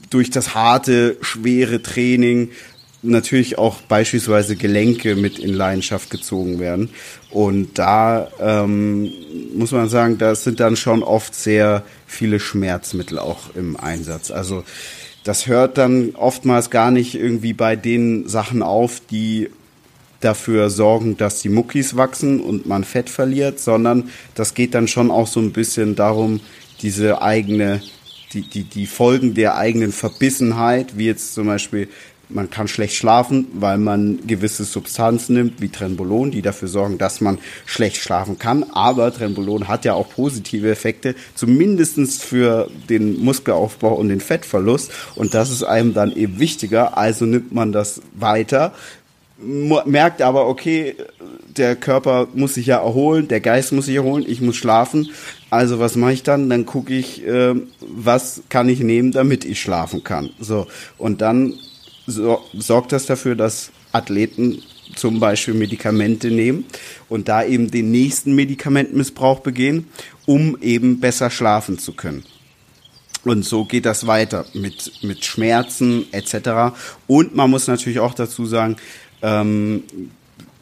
durch 0.10 0.30
das 0.30 0.54
harte, 0.54 1.18
schwere 1.22 1.82
Training 1.82 2.52
natürlich 3.04 3.58
auch 3.58 3.82
beispielsweise 3.82 4.56
Gelenke 4.56 5.16
mit 5.16 5.40
in 5.40 5.54
Leidenschaft 5.54 6.10
gezogen 6.10 6.60
werden. 6.60 6.90
Und 7.30 7.80
da 7.80 8.30
ähm, 8.40 9.12
muss 9.56 9.72
man 9.72 9.90
sagen, 9.90 10.18
da 10.18 10.36
sind 10.36 10.60
dann 10.60 10.76
schon 10.76 11.02
oft 11.02 11.34
sehr 11.34 11.84
viele 12.06 12.40
Schmerzmittel 12.40 13.18
auch 13.18 13.56
im 13.56 13.78
Einsatz. 13.78 14.32
Also 14.32 14.64
das 15.24 15.48
hört 15.48 15.78
dann 15.78 16.16
oftmals 16.16 16.70
gar 16.70 16.92
nicht 16.92 17.16
irgendwie 17.16 17.54
bei 17.54 17.76
den 17.76 18.28
Sachen 18.28 18.64
auf, 18.64 19.02
die 19.10 19.50
dafür 20.20 20.70
sorgen, 20.70 21.18
dass 21.18 21.42
die 21.42 21.50
Muckis 21.50 21.96
wachsen 21.96 22.40
und 22.40 22.68
man 22.68 22.84
Fett 22.84 23.10
verliert, 23.10 23.60
sondern 23.60 24.10
das 24.36 24.54
geht 24.54 24.74
dann 24.74 24.88
schon 24.88 25.12
auch 25.12 25.28
so 25.28 25.40
ein 25.40 25.52
bisschen 25.52 25.96
darum, 25.96 26.40
diese 26.82 27.22
eigene, 27.22 27.82
die, 28.34 28.42
die, 28.42 28.64
die 28.64 28.88
Folgen 28.88 29.34
der 29.34 29.58
eigenen 29.58 29.92
Verbissenheit, 29.92 30.98
wie 30.98 31.06
jetzt 31.06 31.34
zum 31.34 31.48
Beispiel 31.48 31.90
man 32.34 32.50
kann 32.50 32.68
schlecht 32.68 32.96
schlafen, 32.96 33.48
weil 33.54 33.78
man 33.78 34.26
gewisse 34.26 34.64
Substanzen 34.64 35.36
nimmt, 35.36 35.62
wie 35.62 35.70
Trenbolon, 35.70 36.32
die 36.32 36.42
dafür 36.42 36.68
sorgen, 36.68 36.98
dass 36.98 37.22
man 37.22 37.40
schlecht 37.66 37.98
schlafen 37.98 38.40
kann. 38.40 38.64
Aber 38.74 39.14
Trenbolon 39.14 39.68
hat 39.68 39.86
ja 39.86 39.94
auch 39.94 40.10
positive 40.10 40.70
Effekte, 40.70 41.16
zumindestens 41.36 42.22
für 42.22 42.70
den 42.90 43.24
Muskelaufbau 43.24 43.94
und 43.94 44.10
den 44.10 44.22
Fettverlust. 44.22 44.92
Und 45.16 45.34
das 45.34 45.50
ist 45.50 45.64
einem 45.64 45.94
dann 45.94 46.12
eben 46.16 46.40
wichtiger. 46.40 46.98
Also 46.98 47.26
nimmt 47.26 47.52
man 47.52 47.72
das 47.72 48.02
weiter, 48.14 48.74
merkt 49.38 50.22
aber, 50.22 50.48
okay, 50.48 50.96
der 51.58 51.76
Körper 51.76 52.28
muss 52.34 52.54
sich 52.54 52.68
ja 52.68 52.78
erholen, 52.78 53.28
der 53.28 53.42
Geist 53.42 53.72
muss 53.72 53.86
sich 53.86 53.96
erholen, 53.96 54.26
ich 54.28 54.42
muss 54.42 54.56
schlafen. 54.56 55.10
Also 55.50 55.80
was 55.80 55.96
mache 55.96 56.14
ich 56.14 56.24
dann? 56.24 56.50
Dann 56.50 56.66
gucke 56.66 56.94
ich, 56.94 57.26
äh, 57.26 57.56
was 57.82 58.44
kann 58.50 58.70
ich 58.70 58.80
nehmen, 58.80 59.12
damit 59.12 59.46
ich 59.46 59.60
schlafen 59.60 60.04
kann. 60.04 60.30
So 60.40 60.68
und 60.98 61.22
dann 61.22 61.56
so, 62.08 62.42
sorgt 62.54 62.92
das 62.92 63.06
dafür, 63.06 63.36
dass 63.36 63.72
Athleten 63.92 64.62
zum 64.96 65.20
Beispiel 65.20 65.54
Medikamente 65.54 66.30
nehmen 66.30 66.66
und 67.10 67.28
da 67.28 67.44
eben 67.44 67.72
den 67.72 67.92
nächsten 67.92 68.36
Medikamentenmissbrauch 68.36 69.40
begehen, 69.40 69.88
um 70.26 70.58
eben 70.62 71.00
besser 71.00 71.30
schlafen 71.30 71.80
zu 71.80 71.94
können. 71.94 72.24
Und 73.24 73.46
so 73.46 73.66
geht 73.66 73.86
das 73.86 74.08
weiter 74.08 74.46
mit, 74.54 75.04
mit 75.04 75.24
Schmerzen 75.24 76.06
etc. 76.12 76.76
Und 77.08 77.36
man 77.36 77.50
muss 77.50 77.68
natürlich 77.68 78.00
auch 78.00 78.16
dazu 78.16 78.46
sagen, 78.46 78.78
ähm, 79.22 79.84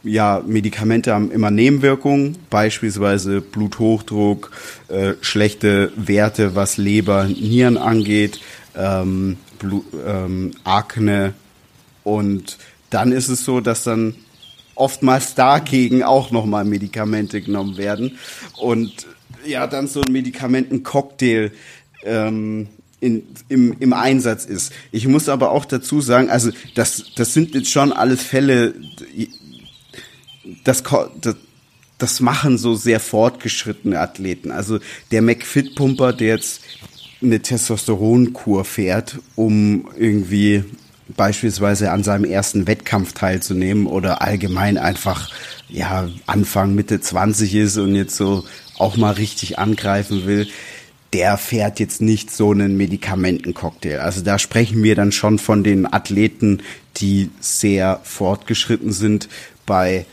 ja, 0.04 0.42
Medikamente 0.46 1.14
haben 1.14 1.32
immer 1.32 1.52
Nebenwirkungen, 1.52 2.38
beispielsweise 2.50 3.42
Bluthochdruck, 3.42 4.52
äh, 4.88 5.14
schlechte 5.22 5.92
Werte, 5.96 6.56
was 6.56 6.78
Leber, 6.78 7.26
Nieren 7.26 7.78
angeht, 7.78 8.40
ähm, 8.76 9.38
Blut, 9.60 9.86
ähm, 10.05 10.51
Akne 10.64 11.34
und 12.03 12.57
dann 12.89 13.12
ist 13.12 13.28
es 13.28 13.45
so, 13.45 13.60
dass 13.62 13.84
dann 13.84 14.16
oftmals 14.76 15.36
dagegen 15.36 16.03
auch 16.03 16.32
nochmal 16.32 16.66
Medikamente 16.66 17.41
genommen 17.41 17.78
werden 17.78 18.18
und 18.57 19.07
ja, 19.45 19.68
dann 19.68 19.88
so 19.88 20.01
ein 20.01 20.12
Medikamentencocktail 20.12 21.51
ähm, 22.03 22.68
in, 22.99 23.24
im, 23.47 23.76
im 23.80 23.93
Einsatz 23.93 24.45
ist. 24.45 24.74
Ich 24.91 25.07
muss 25.07 25.30
aber 25.30 25.51
auch 25.51 25.66
dazu 25.66 26.01
sagen, 26.01 26.30
also 26.30 26.51
das, 26.76 27.05
das 27.16 27.34
sind 27.34 27.53
jetzt 27.55 27.70
schon 27.70 27.93
alles 27.93 28.24
Fälle, 28.24 28.74
das, 30.64 30.84
das, 31.22 31.36
das 31.97 32.20
machen 32.20 32.57
so 32.57 32.76
sehr 32.76 32.99
fortgeschrittene 32.99 33.99
Athleten. 33.99 34.51
Also 34.51 34.80
der 35.12 35.22
McFit-Pumper, 35.22 36.14
der 36.14 36.36
jetzt 36.36 36.62
eine 37.22 37.41
Testosteronkur 37.41 38.65
fährt, 38.65 39.20
um 39.36 39.89
irgendwie 39.97 40.63
beispielsweise 41.15 41.91
an 41.91 42.03
seinem 42.03 42.24
ersten 42.24 42.67
Wettkampf 42.67 43.13
teilzunehmen 43.13 43.88
oder 43.88 44.22
allgemein 44.22 44.78
einfach 44.78 45.30
ja 45.67 46.07
Anfang 46.28 46.76
Mitte 46.76 47.01
20 47.01 47.55
ist 47.55 47.78
und 47.78 47.95
jetzt 47.95 48.15
so 48.15 48.45
auch 48.78 48.95
mal 48.95 49.13
richtig 49.13 49.59
angreifen 49.59 50.26
will, 50.26 50.47
der 51.13 51.38
fährt 51.38 51.80
jetzt 51.80 52.01
nicht 52.01 52.32
so 52.32 52.51
einen 52.51 52.78
Medikamentencocktail. 52.78 53.99
Also 53.99 54.22
da 54.22 54.38
sprechen 54.38 54.84
wir 54.84 54.95
dann 54.95 55.11
schon 55.11 55.39
von 55.39 55.63
den 55.63 55.91
Athleten, 55.91 56.61
die 56.97 57.32
sehr 57.39 57.99
fortgeschritten 58.03 58.91
sind. 58.91 59.28
Bei 59.65 60.05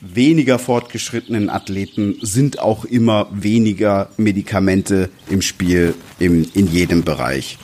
weniger 0.00 0.58
fortgeschrittenen 0.58 1.48
Athleten 1.48 2.16
sind 2.20 2.58
auch 2.58 2.84
immer 2.84 3.28
weniger 3.32 4.10
Medikamente 4.16 5.10
im 5.28 5.42
Spiel 5.42 5.94
im, 6.18 6.46
in 6.54 6.66
jedem 6.66 7.04
Bereich. 7.04 7.58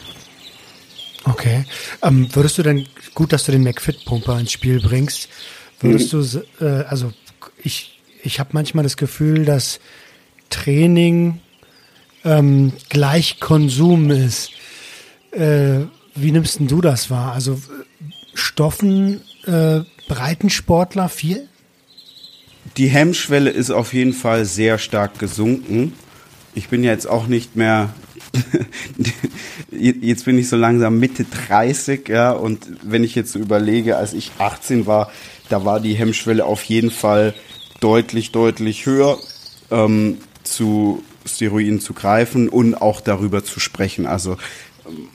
Okay. 1.24 1.64
Ähm, 2.02 2.28
würdest 2.34 2.58
du 2.58 2.62
denn, 2.62 2.86
gut, 3.14 3.32
dass 3.32 3.44
du 3.44 3.52
den 3.52 3.62
McFit-Pumper 3.62 4.40
ins 4.40 4.52
Spiel 4.52 4.80
bringst, 4.80 5.28
würdest 5.80 6.12
mhm. 6.12 6.42
du, 6.58 6.64
äh, 6.64 6.84
also 6.84 7.12
ich 7.62 7.92
ich 8.22 8.40
habe 8.40 8.50
manchmal 8.52 8.84
das 8.84 8.96
Gefühl, 8.96 9.44
dass 9.44 9.80
Training 10.48 11.40
ähm, 12.24 12.72
gleich 12.88 13.40
Konsum 13.40 14.10
ist. 14.10 14.50
Äh, 15.32 15.80
wie 16.14 16.30
nimmst 16.30 16.60
denn 16.60 16.68
du 16.68 16.80
das 16.80 17.10
wahr? 17.10 17.32
Also 17.32 17.60
Stoffen 18.34 19.22
äh, 19.44 19.80
Breitensportler 20.08 21.08
viel? 21.08 21.48
Die 22.76 22.88
Hemmschwelle 22.88 23.50
ist 23.50 23.70
auf 23.70 23.92
jeden 23.92 24.12
Fall 24.12 24.44
sehr 24.44 24.78
stark 24.78 25.18
gesunken. 25.18 25.94
Ich 26.54 26.68
bin 26.68 26.84
jetzt 26.84 27.06
auch 27.06 27.26
nicht 27.26 27.56
mehr 27.56 27.92
jetzt 29.70 30.24
bin 30.24 30.38
ich 30.38 30.48
so 30.48 30.56
langsam 30.56 30.98
Mitte 30.98 31.26
30, 31.48 32.08
ja, 32.08 32.32
und 32.32 32.66
wenn 32.82 33.04
ich 33.04 33.14
jetzt 33.14 33.32
so 33.32 33.38
überlege, 33.38 33.96
als 33.96 34.12
ich 34.14 34.32
18 34.38 34.86
war, 34.86 35.10
da 35.48 35.64
war 35.64 35.80
die 35.80 35.94
Hemmschwelle 35.94 36.44
auf 36.44 36.64
jeden 36.64 36.90
Fall 36.90 37.34
deutlich, 37.80 38.32
deutlich 38.32 38.86
höher, 38.86 39.18
ähm, 39.70 40.18
zu 40.44 41.02
Steroiden 41.26 41.80
zu 41.80 41.92
greifen 41.94 42.48
und 42.48 42.74
auch 42.74 43.00
darüber 43.00 43.44
zu 43.44 43.60
sprechen. 43.60 44.06
Also 44.06 44.36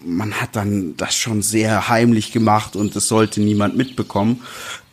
man 0.06 0.34
hat 0.36 0.56
dann 0.56 0.96
das 0.96 1.16
schon 1.16 1.42
sehr 1.42 1.90
heimlich 1.90 2.32
gemacht 2.32 2.76
und 2.76 2.96
es 2.96 3.08
sollte 3.08 3.42
niemand 3.42 3.76
mitbekommen. 3.76 4.42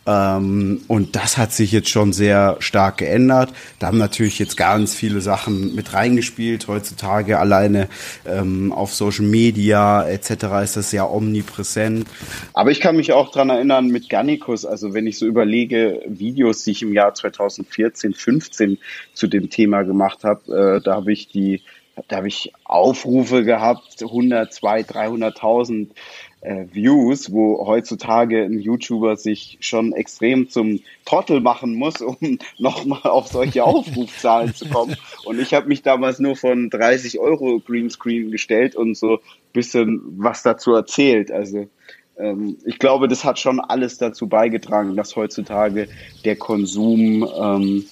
Ähm, 0.07 0.81
und 0.87 1.15
das 1.15 1.37
hat 1.37 1.51
sich 1.51 1.71
jetzt 1.71 1.89
schon 1.89 2.13
sehr 2.13 2.57
stark 2.59 2.97
geändert. 2.97 3.51
Da 3.79 3.87
haben 3.87 3.97
natürlich 3.97 4.37
jetzt 4.39 4.55
ganz 4.55 4.93
viele 4.93 5.21
Sachen 5.21 5.73
mit 5.75 5.93
reingespielt. 5.93 6.67
Heutzutage 6.67 7.39
alleine 7.39 7.87
ähm, 8.25 8.71
auf 8.71 8.93
Social 8.93 9.25
Media 9.25 10.07
etc. 10.07 10.29
ist 10.63 10.77
das 10.77 10.91
ja 10.91 11.09
omnipräsent. 11.09 12.07
Aber 12.53 12.71
ich 12.71 12.79
kann 12.79 12.95
mich 12.95 13.13
auch 13.13 13.31
dran 13.31 13.49
erinnern 13.49 13.87
mit 13.87 14.09
Gannikus, 14.09 14.65
also 14.65 14.93
wenn 14.93 15.07
ich 15.07 15.17
so 15.17 15.25
überlege, 15.25 16.01
Videos, 16.07 16.63
die 16.63 16.71
ich 16.71 16.81
im 16.83 16.93
Jahr 16.93 17.13
2014, 17.13 18.13
15 18.13 18.77
zu 19.13 19.27
dem 19.27 19.49
Thema 19.49 19.83
gemacht 19.83 20.23
habe, 20.23 20.77
äh, 20.77 20.81
da 20.81 20.95
habe 20.95 21.11
ich 21.11 21.29
die 21.29 21.61
da 22.07 22.17
habe 22.17 22.27
ich 22.27 22.51
Aufrufe 22.65 23.43
gehabt, 23.43 24.01
100, 24.01 24.53
200, 24.53 25.37
300.000 25.37 25.87
äh, 26.45 26.67
Views, 26.71 27.31
wo 27.31 27.65
heutzutage 27.65 28.43
ein 28.43 28.59
YouTuber 28.59 29.17
sich 29.17 29.57
schon 29.61 29.93
extrem 29.93 30.49
zum 30.49 30.79
Trottel 31.03 31.41
machen 31.41 31.75
muss, 31.75 32.01
um 32.01 32.17
nochmal 32.57 33.03
auf 33.03 33.27
solche 33.27 33.63
Aufrufzahlen 33.65 34.53
zu 34.53 34.69
kommen. 34.69 34.95
Und 35.25 35.39
ich 35.39 35.53
habe 35.53 35.67
mich 35.67 35.81
damals 35.81 36.19
nur 36.19 36.35
von 36.35 36.69
30 36.69 37.19
Euro 37.19 37.59
Greenscreen 37.59 38.31
gestellt 38.31 38.75
und 38.75 38.95
so 38.95 39.19
bisschen 39.53 40.01
was 40.17 40.43
dazu 40.43 40.73
erzählt. 40.73 41.31
Also 41.31 41.67
ähm, 42.17 42.57
ich 42.65 42.79
glaube, 42.79 43.07
das 43.07 43.23
hat 43.23 43.39
schon 43.39 43.59
alles 43.59 43.97
dazu 43.97 44.27
beigetragen, 44.27 44.95
dass 44.95 45.15
heutzutage 45.15 45.87
der 46.23 46.35
Konsum 46.35 47.27
ähm, 47.37 47.85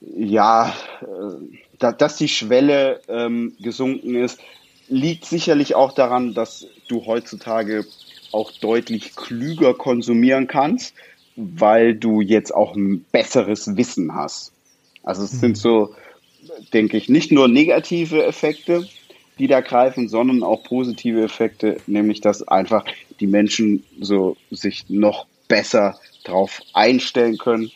ja, 0.00 0.74
äh, 1.00 1.58
da, 1.78 1.92
dass 1.92 2.16
die 2.16 2.28
Schwelle 2.28 3.00
ähm, 3.08 3.54
gesunken 3.60 4.14
ist, 4.14 4.40
liegt 4.88 5.24
sicherlich 5.24 5.74
auch 5.74 5.92
daran, 5.92 6.34
dass 6.34 6.66
du 6.88 7.06
heutzutage 7.06 7.84
auch 8.32 8.50
deutlich 8.52 9.16
klüger 9.16 9.74
konsumieren 9.74 10.46
kannst, 10.46 10.94
weil 11.36 11.94
du 11.94 12.20
jetzt 12.20 12.54
auch 12.54 12.74
ein 12.74 13.04
besseres 13.12 13.76
Wissen 13.76 14.14
hast. 14.14 14.52
Also 15.02 15.24
es 15.24 15.34
mhm. 15.34 15.38
sind 15.38 15.58
so, 15.58 15.94
denke 16.72 16.96
ich, 16.96 17.08
nicht 17.08 17.32
nur 17.32 17.48
negative 17.48 18.24
Effekte, 18.24 18.86
die 19.38 19.46
da 19.46 19.60
greifen, 19.60 20.08
sondern 20.08 20.42
auch 20.42 20.64
positive 20.64 21.22
Effekte, 21.22 21.78
nämlich 21.86 22.20
dass 22.20 22.46
einfach 22.46 22.84
die 23.20 23.26
Menschen 23.26 23.84
so 24.00 24.36
sich 24.50 24.86
noch 24.88 25.26
besser 25.46 25.98
darauf 26.24 26.60
einstellen 26.74 27.38
können, 27.38 27.70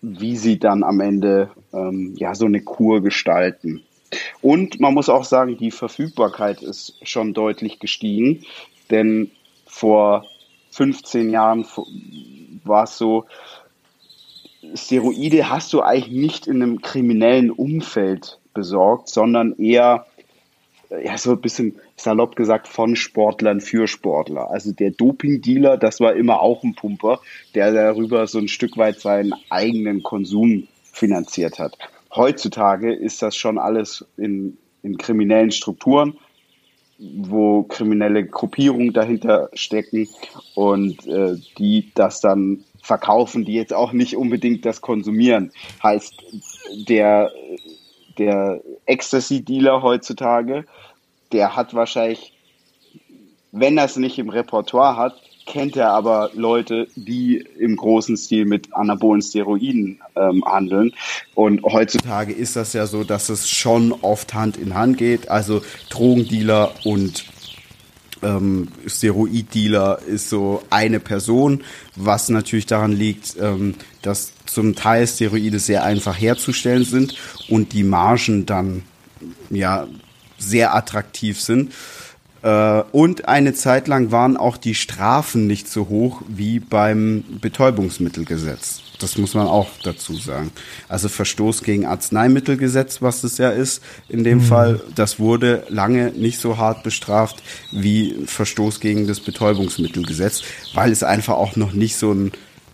wie 0.00 0.36
sie 0.36 0.58
dann 0.58 0.82
am 0.82 1.00
Ende 1.00 1.50
ähm, 1.72 2.14
ja 2.16 2.34
so 2.34 2.46
eine 2.46 2.60
Kur 2.60 3.02
gestalten. 3.02 3.82
Und 4.42 4.80
man 4.80 4.94
muss 4.94 5.08
auch 5.08 5.24
sagen, 5.24 5.56
die 5.56 5.70
Verfügbarkeit 5.70 6.62
ist 6.62 6.96
schon 7.02 7.34
deutlich 7.34 7.78
gestiegen, 7.78 8.44
denn 8.90 9.30
vor 9.66 10.24
15 10.70 11.30
Jahren 11.30 11.66
war 12.64 12.84
es 12.84 12.98
so, 12.98 13.24
Steroide 14.74 15.50
hast 15.50 15.72
du 15.72 15.82
eigentlich 15.82 16.14
nicht 16.14 16.46
in 16.46 16.62
einem 16.62 16.80
kriminellen 16.80 17.50
Umfeld 17.50 18.40
besorgt, 18.54 19.08
sondern 19.08 19.56
eher 19.58 20.06
ja, 21.02 21.18
so 21.18 21.32
ein 21.32 21.40
bisschen 21.40 21.76
salopp 21.96 22.36
gesagt 22.36 22.68
von 22.68 22.96
Sportlern 22.96 23.60
für 23.60 23.86
Sportler. 23.86 24.50
Also 24.50 24.72
der 24.72 24.90
Doping-Dealer, 24.90 25.76
das 25.76 26.00
war 26.00 26.14
immer 26.14 26.40
auch 26.40 26.62
ein 26.62 26.74
Pumper, 26.74 27.20
der 27.54 27.72
darüber 27.72 28.26
so 28.26 28.38
ein 28.38 28.48
Stück 28.48 28.76
weit 28.76 29.00
seinen 29.00 29.34
eigenen 29.50 30.02
Konsum 30.02 30.68
finanziert 30.84 31.58
hat. 31.58 31.76
Heutzutage 32.14 32.92
ist 32.92 33.22
das 33.22 33.36
schon 33.36 33.58
alles 33.58 34.04
in, 34.16 34.56
in 34.82 34.98
kriminellen 34.98 35.50
Strukturen, 35.50 36.16
wo 36.98 37.64
kriminelle 37.64 38.24
Gruppierungen 38.24 38.92
dahinter 38.92 39.50
stecken 39.54 40.08
und 40.54 41.06
äh, 41.06 41.36
die 41.58 41.90
das 41.94 42.20
dann 42.20 42.64
verkaufen, 42.82 43.44
die 43.44 43.54
jetzt 43.54 43.72
auch 43.72 43.92
nicht 43.92 44.16
unbedingt 44.16 44.64
das 44.64 44.80
konsumieren. 44.80 45.50
Heißt, 45.82 46.14
der, 46.88 47.32
der 48.18 48.60
Ecstasy-Dealer 48.86 49.82
heutzutage, 49.82 50.66
der 51.32 51.56
hat 51.56 51.74
wahrscheinlich, 51.74 52.32
wenn 53.50 53.76
er 53.76 53.86
es 53.86 53.96
nicht 53.96 54.18
im 54.18 54.28
Repertoire 54.28 54.96
hat, 54.96 55.20
kennt 55.46 55.76
er 55.76 55.90
aber 55.90 56.30
Leute, 56.34 56.88
die 56.96 57.44
im 57.58 57.76
großen 57.76 58.16
Stil 58.16 58.44
mit 58.46 58.74
anabolen 58.74 59.22
Steroiden 59.22 60.00
ähm, 60.16 60.44
handeln. 60.44 60.92
Und 61.34 61.62
heutzutage 61.64 62.32
ist 62.32 62.56
das 62.56 62.72
ja 62.72 62.86
so, 62.86 63.04
dass 63.04 63.28
es 63.28 63.48
schon 63.48 63.92
oft 63.92 64.34
Hand 64.34 64.56
in 64.56 64.74
Hand 64.74 64.98
geht. 64.98 65.28
Also 65.28 65.62
Drogendealer 65.90 66.72
und 66.84 67.24
ähm, 68.22 68.68
Steroiddealer 68.86 70.00
ist 70.06 70.30
so 70.30 70.62
eine 70.70 71.00
Person, 71.00 71.62
was 71.94 72.28
natürlich 72.28 72.66
daran 72.66 72.92
liegt, 72.92 73.36
ähm, 73.40 73.74
dass 74.02 74.32
zum 74.46 74.74
Teil 74.74 75.06
Steroide 75.06 75.58
sehr 75.58 75.84
einfach 75.84 76.18
herzustellen 76.18 76.84
sind 76.84 77.16
und 77.48 77.72
die 77.72 77.84
Margen 77.84 78.46
dann 78.46 78.82
ja 79.50 79.86
sehr 80.38 80.74
attraktiv 80.74 81.40
sind. 81.40 81.72
Äh, 82.44 82.82
und 82.92 83.26
eine 83.26 83.54
Zeit 83.54 83.88
lang 83.88 84.12
waren 84.12 84.36
auch 84.36 84.58
die 84.58 84.74
Strafen 84.74 85.46
nicht 85.46 85.66
so 85.66 85.88
hoch 85.88 86.20
wie 86.28 86.60
beim 86.60 87.24
Betäubungsmittelgesetz. 87.40 88.82
Das 89.00 89.16
muss 89.16 89.34
man 89.34 89.46
auch 89.46 89.70
dazu 89.82 90.14
sagen. 90.14 90.52
Also 90.88 91.08
Verstoß 91.08 91.62
gegen 91.62 91.86
Arzneimittelgesetz, 91.86 93.00
was 93.00 93.24
es 93.24 93.38
ja 93.38 93.48
ist, 93.48 93.82
in 94.10 94.24
dem 94.24 94.38
mhm. 94.38 94.42
Fall, 94.42 94.80
das 94.94 95.18
wurde 95.18 95.64
lange 95.70 96.10
nicht 96.10 96.38
so 96.38 96.58
hart 96.58 96.82
bestraft 96.82 97.42
wie 97.72 98.14
Verstoß 98.26 98.78
gegen 98.78 99.06
das 99.06 99.20
Betäubungsmittelgesetz, 99.20 100.42
weil 100.74 100.92
es 100.92 101.02
einfach 101.02 101.34
auch 101.34 101.56
noch 101.56 101.72
nicht 101.72 101.96
so 101.96 102.12
ein 102.12 102.30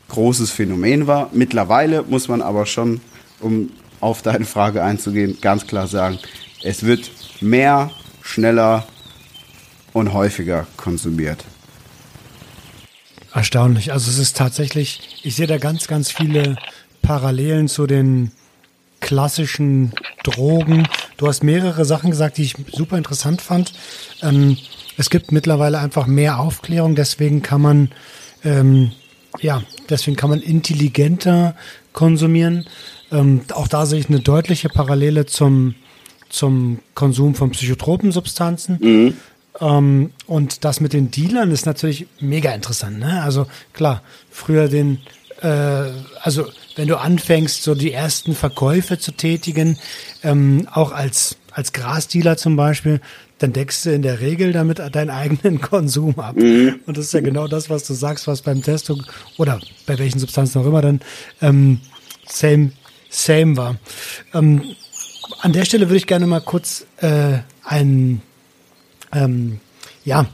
großes 0.08 0.50
Phänomen 0.50 1.06
war. 1.06 1.30
Mittlerweile 1.32 2.02
muss 2.02 2.26
man 2.26 2.42
aber 2.42 2.66
schon, 2.66 3.00
um 3.38 3.70
auf 4.00 4.22
deine 4.22 4.46
Frage 4.46 4.82
einzugehen, 4.82 5.38
ganz 5.40 5.68
klar 5.68 5.86
sagen, 5.86 6.18
es 6.64 6.84
wird 6.84 7.10
mehr, 7.40 7.90
schneller 8.20 8.86
und 9.92 10.12
häufiger 10.12 10.66
konsumiert. 10.76 11.44
Erstaunlich. 13.32 13.92
Also 13.92 14.10
es 14.10 14.18
ist 14.18 14.36
tatsächlich, 14.36 15.20
ich 15.22 15.36
sehe 15.36 15.46
da 15.46 15.58
ganz, 15.58 15.86
ganz 15.86 16.10
viele 16.10 16.56
Parallelen 17.02 17.68
zu 17.68 17.86
den 17.86 18.32
klassischen 19.00 19.92
Drogen. 20.24 20.86
Du 21.16 21.26
hast 21.26 21.42
mehrere 21.42 21.84
Sachen 21.84 22.10
gesagt, 22.10 22.38
die 22.38 22.42
ich 22.42 22.56
super 22.72 22.98
interessant 22.98 23.40
fand. 23.40 23.72
Ähm, 24.22 24.56
es 24.96 25.10
gibt 25.10 25.32
mittlerweile 25.32 25.78
einfach 25.78 26.06
mehr 26.06 26.40
Aufklärung, 26.40 26.94
deswegen 26.94 27.42
kann 27.42 27.62
man 27.62 27.90
ähm, 28.44 28.92
ja, 29.38 29.62
deswegen 29.88 30.16
kann 30.16 30.30
man 30.30 30.40
intelligenter 30.40 31.54
konsumieren. 31.92 32.66
Ähm, 33.12 33.42
auch 33.52 33.68
da 33.68 33.86
sehe 33.86 34.00
ich 34.00 34.08
eine 34.08 34.20
deutliche 34.20 34.68
Parallele 34.68 35.26
zum 35.26 35.74
zum 36.28 36.78
Konsum 36.94 37.34
von 37.34 37.50
psychotropen 37.50 38.12
Substanzen. 38.12 38.78
Mhm. 38.80 39.14
Ähm, 39.58 40.12
und 40.26 40.64
das 40.64 40.80
mit 40.80 40.92
den 40.92 41.10
Dealern 41.10 41.50
ist 41.50 41.66
natürlich 41.66 42.06
mega 42.20 42.52
interessant. 42.52 42.98
Ne? 42.98 43.22
Also 43.22 43.46
klar, 43.72 44.02
früher 44.30 44.68
den, 44.68 44.98
äh, 45.40 45.90
also 46.22 46.46
wenn 46.76 46.88
du 46.88 46.98
anfängst, 46.98 47.62
so 47.62 47.74
die 47.74 47.92
ersten 47.92 48.34
Verkäufe 48.34 48.98
zu 48.98 49.12
tätigen, 49.12 49.78
ähm, 50.22 50.68
auch 50.72 50.92
als, 50.92 51.36
als 51.50 51.72
Grasdealer 51.72 52.36
zum 52.36 52.56
Beispiel, 52.56 53.00
dann 53.38 53.52
deckst 53.52 53.86
du 53.86 53.92
in 53.92 54.02
der 54.02 54.20
Regel 54.20 54.52
damit 54.52 54.78
deinen 54.78 55.10
eigenen 55.10 55.60
Konsum 55.62 56.18
ab. 56.18 56.36
Mhm. 56.36 56.80
Und 56.86 56.96
das 56.96 57.06
ist 57.06 57.14
ja 57.14 57.20
genau 57.20 57.48
das, 57.48 57.70
was 57.70 57.84
du 57.84 57.94
sagst, 57.94 58.26
was 58.26 58.42
beim 58.42 58.62
Testung 58.62 59.02
oder 59.38 59.60
bei 59.86 59.98
welchen 59.98 60.18
Substanzen 60.18 60.60
auch 60.60 60.66
immer 60.66 60.82
dann 60.82 61.00
ähm, 61.40 61.80
same, 62.28 62.72
same 63.08 63.56
war. 63.56 63.76
Ähm, 64.34 64.62
an 65.40 65.52
der 65.52 65.64
Stelle 65.64 65.88
würde 65.88 65.96
ich 65.96 66.06
gerne 66.06 66.26
mal 66.26 66.40
kurz 66.40 66.86
äh, 66.98 67.38
ein 67.64 68.20
ähm, 69.12 69.60
ja, 70.04 70.26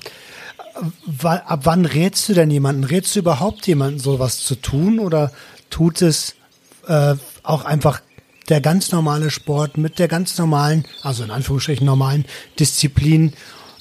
ab 1.22 1.60
wann 1.64 1.86
rätst 1.86 2.28
du 2.28 2.34
denn 2.34 2.50
jemanden? 2.50 2.84
Rätst 2.84 3.14
du 3.16 3.20
überhaupt 3.20 3.66
jemanden, 3.66 3.98
sowas 3.98 4.44
zu 4.44 4.56
tun 4.56 4.98
oder 4.98 5.32
tut 5.70 6.02
es 6.02 6.34
äh, 6.86 7.14
auch 7.42 7.64
einfach 7.64 8.00
der 8.48 8.60
ganz 8.60 8.92
normale 8.92 9.30
Sport 9.30 9.76
mit 9.76 9.98
der 9.98 10.08
ganz 10.08 10.38
normalen, 10.38 10.84
also 11.02 11.24
in 11.24 11.30
Anführungsstrichen 11.30 11.86
normalen 11.86 12.24
Disziplin. 12.58 13.32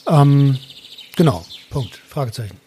Ähm, 0.07 0.57
genau, 1.15 1.45
Punkt, 1.69 1.99
Fragezeichen. 2.07 2.57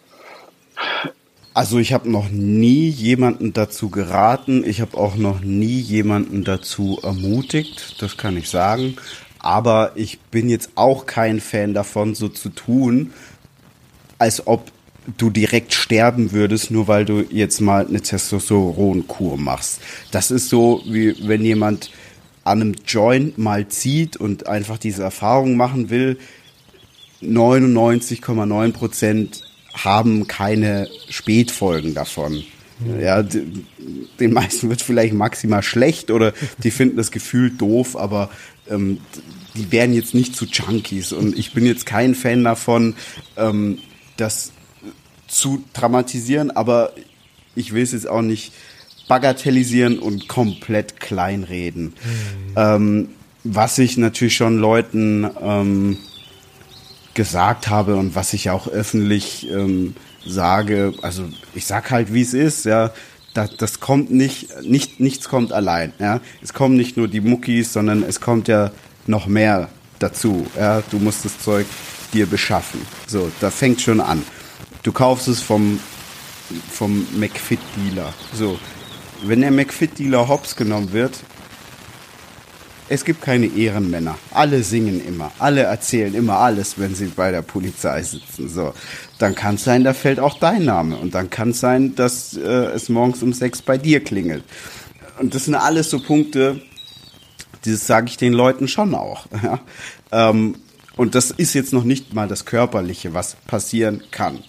Also 1.54 1.78
ich 1.78 1.92
habe 1.92 2.08
noch 2.08 2.28
nie 2.28 2.88
jemanden 2.88 3.52
dazu 3.52 3.90
geraten, 3.90 4.62
ich 4.64 4.80
habe 4.80 4.96
auch 4.96 5.16
noch 5.16 5.40
nie 5.40 5.80
jemanden 5.80 6.44
dazu 6.44 7.00
ermutigt, 7.02 8.00
das 8.00 8.16
kann 8.16 8.36
ich 8.36 8.48
sagen. 8.48 8.96
Aber 9.38 9.92
ich 9.94 10.18
bin 10.20 10.48
jetzt 10.48 10.70
auch 10.74 11.06
kein 11.06 11.40
Fan 11.40 11.74
davon, 11.74 12.14
so 12.14 12.28
zu 12.28 12.48
tun, 12.48 13.12
als 14.18 14.46
ob 14.46 14.72
du 15.16 15.30
direkt 15.30 15.72
sterben 15.72 16.32
würdest, 16.32 16.70
nur 16.70 16.88
weil 16.88 17.04
du 17.04 17.24
jetzt 17.30 17.60
mal 17.60 17.86
eine 17.86 18.00
Testosteronkur 18.00 19.38
machst. 19.38 19.80
Das 20.10 20.30
ist 20.30 20.48
so, 20.48 20.82
wie 20.86 21.14
wenn 21.26 21.44
jemand 21.44 21.90
an 22.44 22.62
einem 22.62 22.74
Joint 22.86 23.38
mal 23.38 23.68
zieht 23.68 24.16
und 24.16 24.46
einfach 24.46 24.78
diese 24.78 25.02
Erfahrung 25.02 25.56
machen 25.56 25.90
will. 25.90 26.18
99,9 27.22 28.72
Prozent 28.72 29.42
haben 29.74 30.26
keine 30.26 30.88
Spätfolgen 31.08 31.94
davon. 31.94 32.42
Ja, 33.00 33.22
den 33.22 34.32
meisten 34.32 34.68
wird 34.68 34.82
vielleicht 34.82 35.12
maximal 35.12 35.64
schlecht 35.64 36.12
oder 36.12 36.32
die 36.62 36.70
finden 36.70 36.96
das 36.96 37.10
Gefühl 37.10 37.50
doof, 37.50 37.96
aber 37.96 38.30
ähm, 38.70 38.98
die 39.56 39.72
werden 39.72 39.94
jetzt 39.94 40.14
nicht 40.14 40.36
zu 40.36 40.46
Junkies. 40.46 41.12
Und 41.12 41.36
ich 41.38 41.52
bin 41.52 41.66
jetzt 41.66 41.86
kein 41.86 42.14
Fan 42.14 42.44
davon, 42.44 42.94
ähm, 43.36 43.78
das 44.16 44.52
zu 45.26 45.64
dramatisieren, 45.72 46.50
aber 46.50 46.92
ich 47.54 47.72
will 47.72 47.82
es 47.82 47.92
jetzt 47.92 48.08
auch 48.08 48.22
nicht 48.22 48.52
bagatellisieren 49.08 49.98
und 49.98 50.28
komplett 50.28 51.00
kleinreden. 51.00 51.84
Mhm. 51.84 51.92
Ähm, 52.56 53.08
was 53.44 53.78
ich 53.78 53.96
natürlich 53.96 54.36
schon 54.36 54.58
Leuten 54.58 55.28
ähm, 55.40 55.98
gesagt 57.14 57.68
habe 57.68 57.96
und 57.96 58.14
was 58.14 58.32
ich 58.32 58.50
auch 58.50 58.68
öffentlich 58.68 59.48
ähm, 59.50 59.94
sage, 60.26 60.92
also 61.02 61.24
ich 61.54 61.64
sag 61.64 61.90
halt, 61.90 62.12
wie 62.12 62.22
es 62.22 62.34
ist, 62.34 62.64
ja, 62.64 62.92
das, 63.38 63.56
das 63.56 63.80
kommt 63.80 64.10
nicht, 64.10 64.48
nicht, 64.62 64.98
nichts 64.98 65.28
kommt 65.28 65.52
allein, 65.52 65.92
ja. 65.98 66.20
Es 66.42 66.52
kommen 66.52 66.76
nicht 66.76 66.96
nur 66.96 67.06
die 67.06 67.20
Muckis, 67.20 67.72
sondern 67.72 68.02
es 68.02 68.20
kommt 68.20 68.48
ja 68.48 68.72
noch 69.06 69.26
mehr 69.26 69.68
dazu, 70.00 70.46
ja. 70.56 70.82
Du 70.90 70.98
musst 70.98 71.24
das 71.24 71.38
Zeug 71.38 71.66
dir 72.12 72.26
beschaffen. 72.26 72.80
So, 73.06 73.30
da 73.40 73.50
fängt 73.50 73.80
schon 73.80 74.00
an. 74.00 74.24
Du 74.82 74.90
kaufst 74.90 75.28
es 75.28 75.40
vom, 75.40 75.78
vom 76.70 77.06
McFit-Dealer. 77.16 78.12
So, 78.34 78.58
wenn 79.22 79.40
der 79.40 79.52
McFit-Dealer 79.52 80.26
hops 80.26 80.56
genommen 80.56 80.92
wird, 80.92 81.20
es 82.88 83.04
gibt 83.04 83.22
keine 83.22 83.46
Ehrenmänner. 83.46 84.18
Alle 84.32 84.62
singen 84.62 85.04
immer. 85.06 85.30
Alle 85.38 85.62
erzählen 85.62 86.14
immer 86.14 86.38
alles, 86.38 86.78
wenn 86.78 86.94
sie 86.94 87.06
bei 87.06 87.30
der 87.30 87.42
Polizei 87.42 88.02
sitzen. 88.02 88.48
So, 88.48 88.72
dann 89.18 89.34
kann 89.34 89.56
es 89.56 89.64
sein, 89.64 89.84
da 89.84 89.92
fällt 89.94 90.20
auch 90.20 90.38
dein 90.38 90.64
Name. 90.64 90.96
Und 90.96 91.14
dann 91.14 91.30
kann 91.30 91.50
es 91.50 91.60
sein, 91.60 91.94
dass 91.94 92.36
äh, 92.36 92.40
es 92.40 92.88
morgens 92.88 93.22
um 93.22 93.32
sechs 93.32 93.62
bei 93.62 93.78
dir 93.78 94.02
klingelt. 94.02 94.44
Und 95.18 95.34
das 95.34 95.44
sind 95.44 95.54
alles 95.54 95.90
so 95.90 96.00
Punkte, 96.00 96.60
das 97.64 97.86
sage 97.86 98.06
ich 98.08 98.16
den 98.16 98.32
Leuten 98.32 98.68
schon 98.68 98.94
auch. 98.94 99.26
Ja? 99.42 99.60
Ähm, 100.10 100.56
und 100.96 101.14
das 101.14 101.30
ist 101.30 101.54
jetzt 101.54 101.72
noch 101.72 101.84
nicht 101.84 102.14
mal 102.14 102.26
das 102.26 102.44
Körperliche, 102.44 103.14
was 103.14 103.36
passieren 103.46 104.02
kann. 104.10 104.40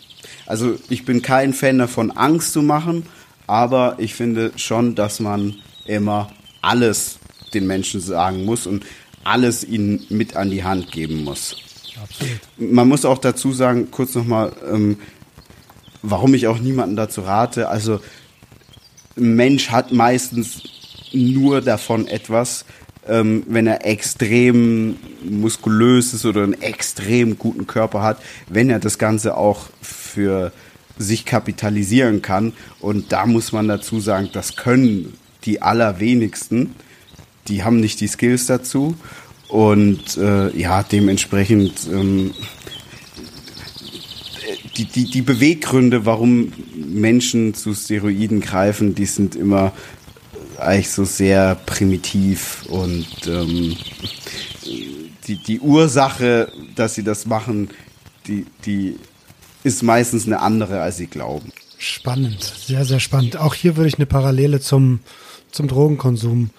Also 0.48 0.78
ich 0.90 1.06
bin 1.06 1.22
kein 1.22 1.54
Fan 1.54 1.78
davon, 1.78 2.10
Angst 2.10 2.54
zu 2.54 2.64
machen, 2.64 3.06
aber 3.46 3.96
ich 4.00 4.16
finde 4.16 4.52
schon, 4.56 4.96
dass 4.96 5.20
man 5.20 5.56
immer 5.86 6.32
alles 6.62 7.19
den 7.54 7.68
Menschen 7.68 8.02
sagen 8.02 8.45
muss 8.45 8.68
und 8.68 8.86
alles 9.24 9.64
ihnen 9.64 10.06
mit 10.10 10.36
an 10.36 10.50
die 10.50 10.64
Hand 10.64 10.91
geben 10.91 11.24
muss. 11.24 11.58
Absolut. 12.02 12.39
Man 12.58 12.88
muss 12.88 13.06
auch 13.06 13.18
dazu 13.18 13.52
sagen, 13.52 13.91
kurz 13.91 14.16
nochmal, 14.16 14.54
ähm, 14.72 14.97
warum 16.02 16.34
ich 16.34 16.47
auch 16.47 16.60
niemanden 16.60 16.95
dazu 16.95 17.22
rate. 17.22 17.70
Also 17.70 18.00
ein 19.18 19.36
Mensch 19.36 19.70
hat 19.70 19.91
meistens 19.91 20.64
nur 21.12 21.62
davon 21.62 22.08
etwas, 22.08 22.66
ähm, 23.08 23.43
wenn 23.47 23.68
er 23.68 23.86
extrem 23.86 24.97
muskulös 25.24 26.14
ist 26.14 26.26
oder 26.26 26.43
einen 26.43 26.62
extrem 26.62 27.38
guten 27.38 27.68
Körper 27.68 28.04
hat, 28.04 28.22
wenn 28.47 28.70
er 28.70 28.80
das 28.80 28.97
Ganze 28.97 29.36
auch 29.36 29.68
für 29.82 30.52
sich 30.97 31.26
kapitalisieren 31.26 32.22
kann. 32.22 32.54
Und 32.80 33.12
da 33.12 33.26
muss 33.26 33.52
man 33.52 33.68
dazu 33.68 34.00
sagen, 34.00 34.30
das 34.32 34.56
können 34.56 35.18
die 35.45 35.62
allerwenigsten. 35.62 36.76
Die 37.50 37.64
haben 37.64 37.80
nicht 37.80 38.00
die 38.00 38.08
Skills 38.08 38.45
dazu. 38.45 38.95
Und 39.50 40.16
äh, 40.18 40.56
ja, 40.56 40.84
dementsprechend 40.84 41.88
ähm, 41.91 42.34
die, 44.78 44.86
die, 44.86 45.06
die 45.06 45.22
Beweggründe, 45.22 46.06
warum 46.06 46.54
Menschen 46.76 47.54
zu 47.54 47.74
Steroiden 47.74 48.39
greifen, 48.41 48.95
die 48.95 49.06
sind 49.06 49.36
immer 49.36 49.74
eigentlich 50.58 50.89
so 50.89 51.04
sehr 51.04 51.56
primitiv 51.56 52.66
und 52.70 53.08
ähm, 53.28 53.76
die, 55.28 55.36
die 55.36 55.60
Ursache, 55.60 56.52
dass 56.76 56.95
sie 56.95 57.04
das 57.04 57.26
machen, 57.26 57.70
die, 58.28 58.45
die 58.66 58.97
ist 59.64 59.84
meistens 59.84 60.26
eine 60.26 60.41
andere, 60.41 60.82
als 60.82 60.97
sie 60.97 61.08
glauben. 61.08 61.52
Spannend, 61.78 62.43
sehr, 62.43 62.86
sehr 62.86 63.00
spannend. 63.00 63.38
Auch 63.38 63.54
hier 63.54 63.78
würde 63.78 63.88
ich 63.88 63.95
eine 63.95 64.06
Parallele 64.06 64.60
zum, 64.60 65.00
zum 65.52 65.68
Drogenkonsum 65.68 66.50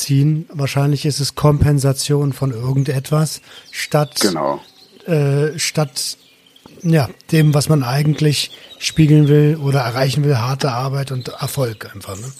ziehen. 0.00 0.48
Wahrscheinlich 0.52 1.06
ist 1.06 1.20
es 1.20 1.34
Kompensation 1.34 2.32
von 2.32 2.52
irgendetwas 2.52 3.40
statt, 3.70 4.18
genau. 4.20 4.60
äh, 5.06 5.58
statt 5.58 6.16
ja, 6.82 7.08
dem, 7.32 7.54
was 7.54 7.68
man 7.68 7.82
eigentlich 7.82 8.50
spiegeln 8.78 9.28
will 9.28 9.58
oder 9.62 9.80
erreichen 9.80 10.24
will, 10.24 10.38
harte 10.38 10.72
Arbeit 10.72 11.12
und 11.12 11.28
Erfolg 11.28 11.94
einfach. 11.94 12.16
Ne? 12.16 12.32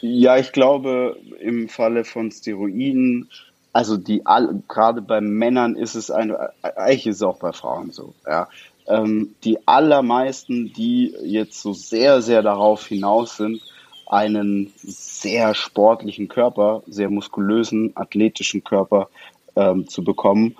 Ja, 0.00 0.36
ich 0.36 0.52
glaube, 0.52 1.16
im 1.40 1.68
Falle 1.68 2.04
von 2.04 2.30
Steroiden, 2.30 3.30
also 3.72 3.96
die 3.96 4.22
gerade 4.68 5.00
bei 5.00 5.20
Männern 5.20 5.76
ist 5.76 5.94
es 5.94 6.10
eine, 6.10 6.50
eigentlich 6.62 7.06
ist 7.06 7.16
es 7.16 7.22
auch 7.22 7.38
bei 7.38 7.52
Frauen 7.52 7.90
so, 7.92 8.14
ja. 8.26 8.48
Ähm, 8.88 9.36
die 9.44 9.68
allermeisten, 9.68 10.72
die 10.72 11.14
jetzt 11.22 11.62
so 11.62 11.72
sehr, 11.72 12.20
sehr 12.20 12.42
darauf 12.42 12.84
hinaus 12.84 13.36
sind, 13.36 13.62
einen 14.12 14.70
sehr 14.76 15.54
sportlichen 15.54 16.28
Körper, 16.28 16.82
sehr 16.86 17.08
muskulösen, 17.08 17.92
athletischen 17.96 18.62
Körper 18.62 19.08
ähm, 19.56 19.88
zu 19.88 20.04
bekommen, 20.04 20.54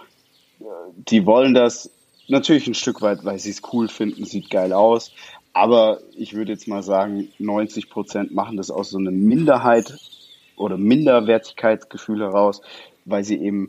die 0.97 1.27
wollen 1.27 1.53
das 1.53 1.91
natürlich 2.29 2.67
ein 2.67 2.75
Stück 2.75 3.03
weit, 3.03 3.25
weil 3.25 3.39
sie 3.39 3.51
es 3.51 3.61
cool 3.73 3.89
finden, 3.89 4.25
sieht 4.25 4.49
geil 4.49 4.73
aus, 4.73 5.13
aber 5.53 6.01
ich 6.17 6.35
würde 6.35 6.53
jetzt 6.53 6.67
mal 6.67 6.83
sagen, 6.83 7.29
90 7.39 7.91
Prozent 7.91 8.33
machen 8.33 8.57
das 8.57 8.71
aus 8.71 8.89
so 8.89 8.97
einem 8.97 9.23
Minderheit 9.23 9.99
oder 10.57 10.79
Minderwertigkeitsgefühl 10.79 12.23
heraus, 12.23 12.63
weil 13.05 13.23
sie 13.23 13.37
eben, 13.37 13.69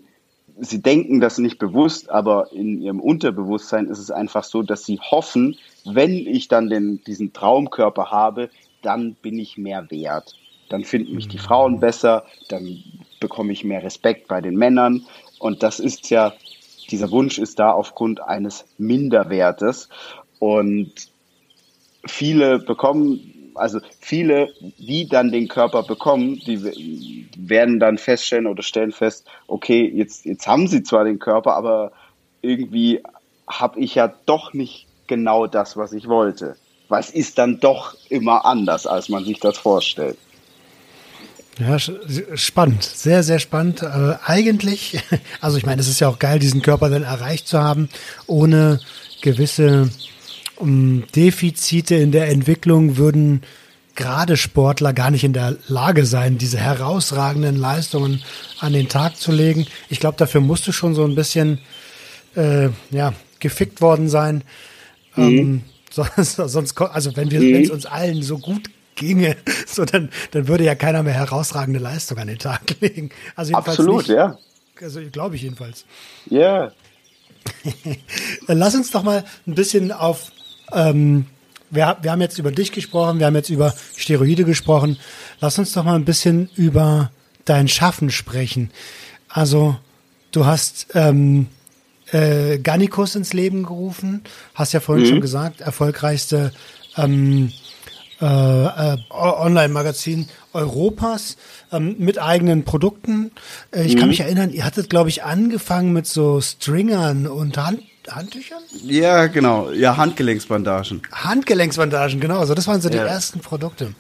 sie 0.60 0.82
denken 0.82 1.20
das 1.20 1.40
nicht 1.40 1.60
bewusst, 1.60 2.10
aber 2.10 2.54
in 2.54 2.82
ihrem 2.82 3.02
Unterbewusstsein 3.02 3.88
ist 3.88 4.00
es 4.00 4.12
einfach 4.12 4.46
so, 4.46 4.62
dass 4.62 4.86
sie 4.86 5.00
hoffen, 5.00 5.58
wenn 5.84 6.12
ich 6.12 6.48
dann 6.48 6.70
den, 6.70 7.04
diesen 7.04 7.34
Traumkörper 7.34 8.12
habe, 8.12 8.50
dann 8.84 9.16
bin 9.16 9.40
ich 9.40 9.58
mehr 9.58 9.90
wert. 9.90 10.36
Dann 10.70 10.84
finden 10.84 11.16
mich 11.16 11.28
die 11.28 11.40
Frauen 11.40 11.80
besser, 11.80 12.26
dann 12.50 12.84
bekomme 13.20 13.54
ich 13.54 13.64
mehr 13.64 13.84
Respekt 13.84 14.28
bei 14.28 14.42
den 14.42 14.56
Männern. 14.56 15.06
Und 15.40 15.64
das 15.64 15.80
ist 15.80 16.10
ja, 16.10 16.34
dieser 16.90 17.12
Wunsch 17.12 17.38
ist 17.38 17.60
da 17.60 17.72
aufgrund 17.72 18.22
eines 18.22 18.66
Minderwertes. 18.78 19.90
Und 20.40 20.92
viele 22.06 22.60
bekommen, 22.60 23.52
also 23.56 23.80
viele, 24.00 24.54
die 24.78 25.08
dann 25.08 25.32
den 25.32 25.48
Körper 25.48 25.84
bekommen, 25.84 26.36
die 26.46 27.28
werden 27.38 27.80
dann 27.80 27.98
feststellen 27.98 28.48
oder 28.48 28.64
stellen 28.64 28.92
fest, 28.92 29.28
okay, 29.48 29.90
jetzt, 29.94 30.26
jetzt 30.26 30.48
haben 30.48 30.68
sie 30.68 30.84
zwar 30.84 31.04
den 31.04 31.20
Körper, 31.20 31.56
aber 31.56 31.92
irgendwie 32.42 33.02
habe 33.48 33.80
ich 33.80 33.96
ja 33.96 34.14
doch 34.26 34.54
nicht 34.54 34.88
genau 35.08 35.48
das, 35.48 35.78
was 35.78 35.94
ich 35.94 36.08
wollte. 36.08 36.56
Es 37.00 37.10
ist 37.10 37.38
dann 37.38 37.60
doch 37.60 37.96
immer 38.10 38.46
anders, 38.46 38.88
als 38.88 39.10
man 39.10 39.26
sich 39.26 39.40
das 39.40 39.58
vorstellt. 39.58 40.18
Ja, 41.60 41.78
spannend, 41.78 42.84
sehr, 42.84 43.22
sehr 43.22 43.40
spannend. 43.40 43.84
Äh, 43.84 44.16
eigentlich, 44.26 45.00
also 45.42 45.58
ich 45.58 45.66
meine, 45.66 45.82
es 45.82 45.88
ist 45.88 46.00
ja 46.00 46.08
auch 46.08 46.20
geil, 46.20 46.40
diesen 46.40 46.62
Körper 46.62 46.90
dann 46.90 47.04
erreicht 47.04 47.48
zu 47.48 47.62
haben, 47.62 47.90
ohne 48.26 48.80
gewisse 49.22 49.90
um 50.56 51.04
Defizite 51.16 51.96
in 51.96 52.12
der 52.12 52.30
Entwicklung 52.30 52.98
würden 52.98 53.42
gerade 53.96 54.38
Sportler 54.38 54.94
gar 54.94 55.12
nicht 55.12 55.24
in 55.24 55.34
der 55.34 55.58
Lage 55.68 56.06
sein, 56.06 56.38
diese 56.38 56.58
herausragenden 56.58 57.56
Leistungen 57.56 58.24
an 58.60 58.74
den 58.74 58.90
Tag 58.90 59.18
zu 59.18 59.32
legen. 59.32 59.68
Ich 59.90 60.00
glaube, 60.00 60.18
dafür 60.18 60.42
musst 60.42 60.68
du 60.68 60.72
schon 60.72 60.96
so 60.96 61.04
ein 61.04 61.16
bisschen 61.16 61.60
äh, 62.36 62.70
ja, 62.90 63.14
gefickt 63.40 63.82
worden 63.82 64.10
sein. 64.10 64.44
Mhm. 65.16 65.38
Ähm, 65.38 65.62
sonst, 66.16 66.36
sonst, 66.36 66.82
also 66.82 67.16
wenn 67.16 67.30
wir, 67.32 67.40
mhm. 67.40 67.54
wenn 67.54 67.64
es 67.64 67.70
uns 67.70 67.86
allen 67.86 68.24
so 68.24 68.38
gut 68.40 68.70
ginge, 68.96 69.38
so 69.68 69.86
dann, 69.86 70.10
dann 70.32 70.48
würde 70.48 70.64
ja 70.64 70.76
keiner 70.76 71.04
mehr 71.04 71.14
herausragende 71.14 71.80
Leistung 71.80 72.18
an 72.18 72.28
den 72.28 72.40
Tag 72.40 72.62
legen. 72.82 73.10
Also 73.36 73.52
jedenfalls 73.52 73.80
Absolut, 73.80 74.08
nicht. 74.08 74.10
ja. 74.10 74.38
Also 74.82 75.02
glaube 75.12 75.36
ich 75.36 75.44
jedenfalls. 75.44 75.86
Ja. 76.26 76.72
Lass 78.48 78.76
uns 78.76 78.92
doch 78.92 79.04
mal 79.04 79.24
ein 79.46 79.56
bisschen 79.56 79.92
auf, 79.92 80.32
ähm, 80.72 81.28
wir, 81.70 81.98
wir 82.02 82.12
haben 82.12 82.22
jetzt 82.22 82.40
über 82.40 82.52
dich 82.52 82.72
gesprochen, 82.72 83.20
wir 83.20 83.28
haben 83.28 83.36
jetzt 83.36 83.50
über 83.50 83.74
Steroide 83.96 84.46
gesprochen. 84.46 84.98
Lass 85.40 85.60
uns 85.60 85.74
doch 85.74 85.84
mal 85.84 85.96
ein 85.96 86.06
bisschen 86.06 86.50
über 86.56 87.12
dein 87.46 87.68
Schaffen 87.68 88.10
sprechen. 88.10 88.72
Also 89.30 89.78
du 90.32 90.46
hast 90.46 90.88
ähm, 90.96 91.48
äh, 92.14 92.60
Gannikus 92.60 93.16
ins 93.16 93.34
Leben 93.34 93.64
gerufen, 93.64 94.24
hast 94.54 94.74
ja 94.74 94.80
vorhin 94.80 95.06
schon 95.06 95.22
gesagt, 95.22 95.62
erfolgreichste 95.62 96.52
ähm, 96.96 97.52
äh, 98.22 98.26
äh, 98.26 98.98
Online-Magazin 99.10 100.28
Europas 100.54 101.36
ähm, 101.72 101.96
mit 101.98 102.20
eigenen 102.20 102.64
Produkten. 102.64 103.32
Äh, 103.72 103.84
ich 103.86 103.98
kann 103.98 104.10
mich 104.10 104.20
erinnern, 104.20 104.52
ihr 104.52 104.64
hattet, 104.64 104.90
glaube 104.90 105.10
ich, 105.10 105.24
angefangen 105.24 105.92
mit 105.92 106.08
so 106.08 106.40
Stringern 106.40 107.28
und 107.28 107.58
Hand 107.58 107.82
Handtüchern? 108.10 108.62
Ja, 108.84 109.28
genau. 109.28 109.72
Ja, 109.72 109.96
Handgelenksbandagen. 109.96 111.02
Handgelenksbandagen, 111.12 112.20
genau. 112.20 112.40
Also 112.40 112.54
das 112.54 112.68
waren 112.68 112.82
so 112.82 112.90
die 112.90 112.98
Ja. 112.98 113.06
ersten 113.06 113.40
Produkte. 113.40 113.94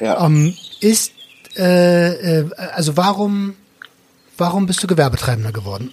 Ja. 0.00 0.24
Ähm, 0.26 0.54
ist, 0.80 1.12
äh, 1.56 2.40
äh, 2.40 2.50
also 2.74 2.96
warum, 2.96 3.54
warum 4.36 4.66
bist 4.66 4.82
du 4.82 4.86
Gewerbetreibender 4.86 5.52
geworden? 5.52 5.92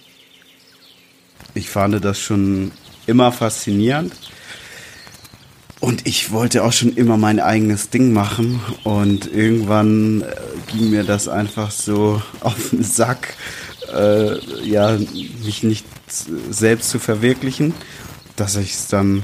Ich 1.54 1.70
fand 1.70 2.04
das 2.04 2.18
schon 2.18 2.72
immer 3.06 3.32
faszinierend. 3.32 4.12
Und 5.80 6.06
ich 6.06 6.30
wollte 6.30 6.62
auch 6.62 6.72
schon 6.72 6.94
immer 6.94 7.16
mein 7.16 7.40
eigenes 7.40 7.88
Ding 7.88 8.12
machen. 8.12 8.60
Und 8.84 9.32
irgendwann 9.32 10.20
äh, 10.22 10.26
ging 10.70 10.90
mir 10.90 11.04
das 11.04 11.26
einfach 11.26 11.70
so 11.70 12.22
auf 12.40 12.70
den 12.70 12.84
Sack, 12.84 13.34
äh, 13.92 14.38
ja, 14.62 14.98
mich 15.44 15.62
nicht 15.62 15.86
selbst 16.50 16.90
zu 16.90 16.98
verwirklichen, 16.98 17.74
dass 18.36 18.56
ich 18.56 18.74
es 18.74 18.88
dann 18.88 19.22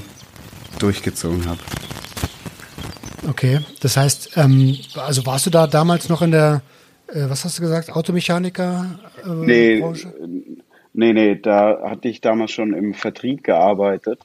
durchgezogen 0.79 1.45
habe. 1.45 1.59
Okay, 3.27 3.59
das 3.81 3.97
heißt, 3.97 4.31
ähm, 4.35 4.77
also 4.95 5.25
warst 5.25 5.45
du 5.45 5.49
da 5.49 5.67
damals 5.67 6.07
noch 6.07 6.21
in 6.21 6.31
der, 6.31 6.61
äh, 7.07 7.29
was 7.29 7.43
hast 7.43 7.57
du 7.57 7.61
gesagt, 7.61 7.91
Automechaniker 7.91 8.99
äh, 9.23 9.29
Nee, 9.29 9.79
Branche? 9.79 10.13
Nee, 10.97 11.13
nee, 11.13 11.35
da 11.35 11.89
hatte 11.89 12.09
ich 12.09 12.21
damals 12.21 12.51
schon 12.51 12.73
im 12.73 12.93
Vertrieb 12.93 13.43
gearbeitet 13.43 14.19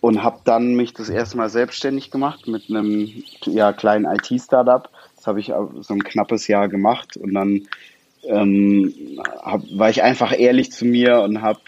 und 0.00 0.22
habe 0.22 0.40
dann 0.44 0.74
mich 0.74 0.92
das 0.92 1.08
erste 1.08 1.38
Mal 1.38 1.48
selbstständig 1.48 2.10
gemacht 2.10 2.46
mit 2.46 2.68
einem 2.68 3.24
ja, 3.46 3.72
kleinen 3.72 4.04
IT-Startup. 4.04 4.90
Das 5.16 5.26
habe 5.26 5.40
ich 5.40 5.46
so 5.80 5.94
ein 5.94 6.04
knappes 6.04 6.46
Jahr 6.46 6.68
gemacht 6.68 7.16
und 7.16 7.32
dann 7.32 7.66
ähm, 8.24 8.92
hab, 9.42 9.62
war 9.72 9.88
ich 9.88 10.02
einfach 10.02 10.38
ehrlich 10.38 10.70
zu 10.70 10.84
mir 10.84 11.20
und 11.20 11.40
habe 11.40 11.60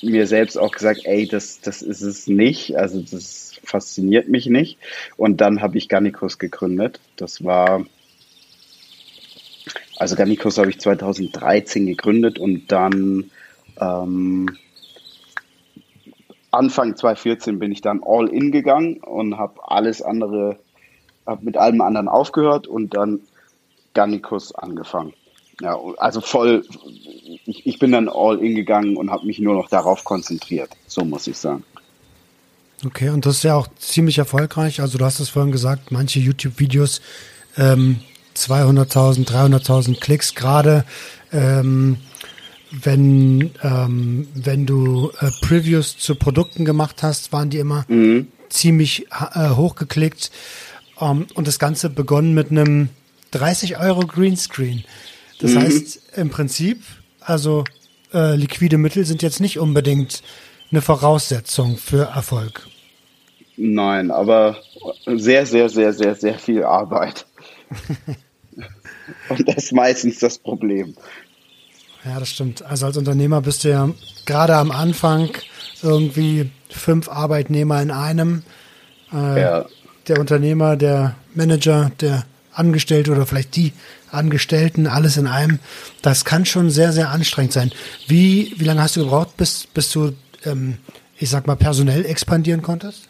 mir 0.00 0.28
selbst 0.28 0.56
auch 0.56 0.70
gesagt, 0.70 1.00
ey, 1.04 1.26
das, 1.26 1.60
das 1.60 1.82
ist 1.82 2.02
es 2.02 2.28
nicht. 2.28 2.76
Also 2.76 3.00
das 3.00 3.58
fasziniert 3.64 4.28
mich 4.28 4.46
nicht. 4.46 4.78
Und 5.16 5.40
dann 5.40 5.60
habe 5.60 5.78
ich 5.78 5.88
Gannikus 5.88 6.38
gegründet. 6.38 7.00
Das 7.16 7.42
war 7.42 7.84
also 9.98 10.14
Gannikus 10.16 10.58
habe 10.58 10.70
ich 10.70 10.78
2013 10.78 11.86
gegründet 11.86 12.38
und 12.38 12.70
dann 12.70 13.30
ähm, 13.80 14.56
Anfang 16.50 16.96
2014 16.96 17.58
bin 17.58 17.72
ich 17.72 17.80
dann 17.80 18.02
all 18.04 18.28
in 18.28 18.52
gegangen 18.52 18.98
und 18.98 19.36
habe 19.36 19.60
alles 19.66 20.00
andere, 20.00 20.58
habe 21.26 21.44
mit 21.44 21.56
allem 21.56 21.80
anderen 21.80 22.08
aufgehört 22.08 22.66
und 22.66 22.94
dann 22.94 23.20
Gannikus 23.94 24.54
angefangen. 24.54 25.12
Ja, 25.60 25.76
also 25.96 26.20
voll, 26.20 26.64
ich, 27.46 27.66
ich 27.66 27.78
bin 27.80 27.90
dann 27.90 28.08
all 28.08 28.38
in 28.38 28.54
gegangen 28.54 28.96
und 28.96 29.10
habe 29.10 29.26
mich 29.26 29.40
nur 29.40 29.54
noch 29.54 29.68
darauf 29.68 30.04
konzentriert, 30.04 30.70
so 30.86 31.04
muss 31.04 31.26
ich 31.26 31.36
sagen. 31.36 31.64
Okay, 32.86 33.08
und 33.08 33.26
das 33.26 33.38
ist 33.38 33.42
ja 33.42 33.56
auch 33.56 33.66
ziemlich 33.78 34.18
erfolgreich. 34.18 34.80
Also 34.80 34.98
du 34.98 35.04
hast 35.04 35.18
es 35.18 35.30
vorhin 35.30 35.50
gesagt, 35.50 35.90
manche 35.90 36.20
YouTube-Videos 36.20 37.00
ähm, 37.56 37.98
200.000, 38.38 39.26
300.000 39.26 40.00
Klicks 40.00 40.34
gerade. 40.34 40.84
Ähm, 41.32 41.98
wenn, 42.70 43.50
ähm, 43.62 44.28
wenn 44.34 44.66
du 44.66 45.10
äh, 45.20 45.30
Previews 45.40 45.96
zu 45.98 46.14
Produkten 46.14 46.64
gemacht 46.64 47.02
hast, 47.02 47.32
waren 47.32 47.50
die 47.50 47.58
immer 47.58 47.86
ziemlich 48.48 49.06
äh, 49.10 49.50
hochgeklickt. 49.50 50.30
Ähm, 51.00 51.26
und 51.34 51.46
das 51.46 51.58
Ganze 51.58 51.90
begonnen 51.90 52.34
mit 52.34 52.50
einem 52.50 52.90
30 53.30 53.78
Euro 53.78 54.00
Greenscreen. 54.00 54.84
Das 55.40 55.54
heißt, 55.54 56.16
im 56.16 56.30
Prinzip, 56.30 56.82
also 57.20 57.64
äh, 58.12 58.34
liquide 58.34 58.78
Mittel 58.78 59.04
sind 59.04 59.22
jetzt 59.22 59.40
nicht 59.40 59.58
unbedingt 59.58 60.22
eine 60.70 60.82
Voraussetzung 60.82 61.76
für 61.76 62.04
Erfolg. 62.06 62.66
Nein, 63.56 64.10
aber 64.10 64.56
sehr, 65.06 65.46
sehr, 65.46 65.68
sehr, 65.68 65.92
sehr, 65.92 66.14
sehr 66.14 66.38
viel 66.38 66.64
Arbeit. 66.64 67.26
und 69.28 69.48
das 69.48 69.56
ist 69.64 69.72
meistens 69.72 70.18
das 70.18 70.38
Problem. 70.38 70.94
Ja, 72.04 72.18
das 72.20 72.30
stimmt. 72.30 72.62
Also 72.62 72.86
als 72.86 72.96
Unternehmer 72.96 73.40
bist 73.42 73.64
du 73.64 73.70
ja 73.70 73.88
gerade 74.26 74.54
am 74.56 74.70
Anfang 74.70 75.30
irgendwie 75.82 76.50
fünf 76.70 77.08
Arbeitnehmer 77.08 77.80
in 77.82 77.90
einem. 77.90 78.42
Äh, 79.12 79.40
Ja. 79.40 79.66
Der 80.06 80.20
Unternehmer, 80.20 80.76
der 80.76 81.16
Manager, 81.34 81.90
der 82.00 82.24
Angestellte 82.54 83.12
oder 83.12 83.26
vielleicht 83.26 83.56
die 83.56 83.74
Angestellten, 84.10 84.86
alles 84.86 85.18
in 85.18 85.26
einem. 85.26 85.58
Das 86.00 86.24
kann 86.24 86.46
schon 86.46 86.70
sehr, 86.70 86.92
sehr 86.92 87.10
anstrengend 87.10 87.52
sein. 87.52 87.72
Wie, 88.06 88.54
wie 88.56 88.64
lange 88.64 88.80
hast 88.80 88.96
du 88.96 89.00
gebraucht, 89.00 89.36
bis, 89.36 89.66
bis 89.66 89.90
du, 89.92 90.12
ähm, 90.46 90.78
ich 91.18 91.28
sag 91.28 91.46
mal, 91.46 91.56
personell 91.56 92.06
expandieren 92.06 92.62
konntest? 92.62 93.08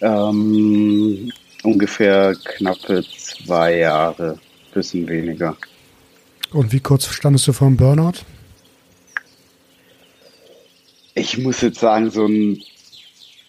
Ähm, 0.00 1.30
ungefähr 1.62 2.34
knappe 2.34 3.04
zwei 3.04 3.78
Jahre, 3.78 4.38
bisschen 4.72 5.08
weniger. 5.08 5.56
Und 6.52 6.72
wie 6.72 6.80
kurz 6.80 7.06
standest 7.06 7.46
du 7.46 7.52
vor 7.52 7.68
dem 7.68 7.76
Burnout? 7.76 8.20
Ich 11.14 11.38
muss 11.38 11.60
jetzt 11.60 11.80
sagen, 11.80 12.10
so 12.10 12.26
ein 12.26 12.62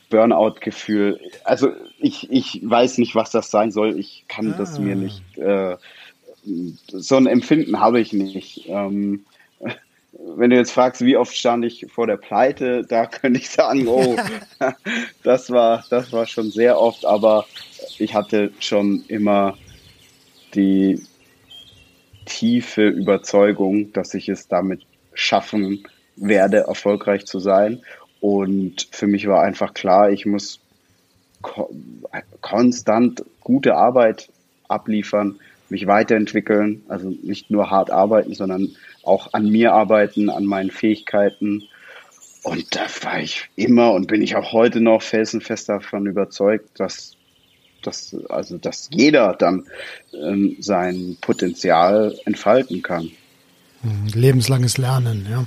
Burnout-Gefühl, 0.09 1.19
also 1.43 1.69
ich, 1.99 2.29
ich 2.29 2.61
weiß 2.63 2.97
nicht, 2.97 3.15
was 3.15 3.31
das 3.31 3.49
sein 3.49 3.71
soll. 3.71 3.97
Ich 3.99 4.25
kann 4.27 4.55
das 4.57 4.77
mir 4.77 4.95
nicht, 4.95 5.23
äh, 5.37 5.77
so 6.87 7.15
ein 7.15 7.27
Empfinden 7.27 7.79
habe 7.79 7.99
ich 7.99 8.13
nicht. 8.13 8.65
Ähm, 8.67 9.25
wenn 10.35 10.49
du 10.49 10.55
jetzt 10.55 10.71
fragst, 10.71 11.01
wie 11.01 11.17
oft 11.17 11.35
stand 11.35 11.65
ich 11.65 11.87
vor 11.91 12.07
der 12.07 12.17
Pleite, 12.17 12.83
da 12.87 13.05
könnte 13.07 13.39
ich 13.39 13.49
sagen, 13.49 13.87
oh, 13.87 14.15
das 15.23 15.49
war, 15.49 15.83
das 15.89 16.11
war 16.11 16.25
schon 16.25 16.51
sehr 16.51 16.79
oft, 16.79 17.05
aber 17.05 17.45
ich 17.97 18.13
hatte 18.13 18.51
schon 18.59 19.03
immer 19.07 19.57
die 20.53 21.01
tiefe 22.25 22.87
Überzeugung, 22.87 23.93
dass 23.93 24.13
ich 24.13 24.29
es 24.29 24.47
damit 24.47 24.85
schaffen 25.13 25.83
werde, 26.15 26.59
erfolgreich 26.67 27.25
zu 27.25 27.39
sein. 27.39 27.81
Und 28.19 28.87
für 28.91 29.07
mich 29.07 29.27
war 29.27 29.41
einfach 29.41 29.73
klar, 29.73 30.11
ich 30.11 30.25
muss 30.25 30.59
ko 31.41 31.69
konstant 32.41 33.25
gute 33.41 33.75
Arbeit 33.75 34.29
abliefern, 34.67 35.39
mich 35.69 35.87
weiterentwickeln, 35.87 36.83
also 36.87 37.09
nicht 37.23 37.49
nur 37.49 37.71
hart 37.71 37.89
arbeiten, 37.89 38.35
sondern 38.35 38.75
auch 39.03 39.33
an 39.33 39.49
mir 39.49 39.73
arbeiten, 39.73 40.29
an 40.29 40.45
meinen 40.45 40.71
Fähigkeiten. 40.71 41.63
Und 42.43 42.75
da 42.75 42.87
war 43.03 43.19
ich 43.19 43.49
immer 43.55 43.93
und 43.93 44.07
bin 44.07 44.21
ich 44.21 44.35
auch 44.35 44.51
heute 44.51 44.81
noch 44.81 45.01
felsenfest 45.01 45.69
davon 45.69 46.07
überzeugt, 46.07 46.79
dass, 46.79 47.15
dass, 47.83 48.15
also, 48.29 48.57
dass 48.57 48.89
jeder 48.91 49.35
dann 49.37 49.67
ähm, 50.13 50.55
sein 50.59 51.17
Potenzial 51.21 52.17
entfalten 52.25 52.81
kann. 52.81 53.11
Lebenslanges 54.13 54.77
Lernen, 54.77 55.27
ja. 55.29 55.45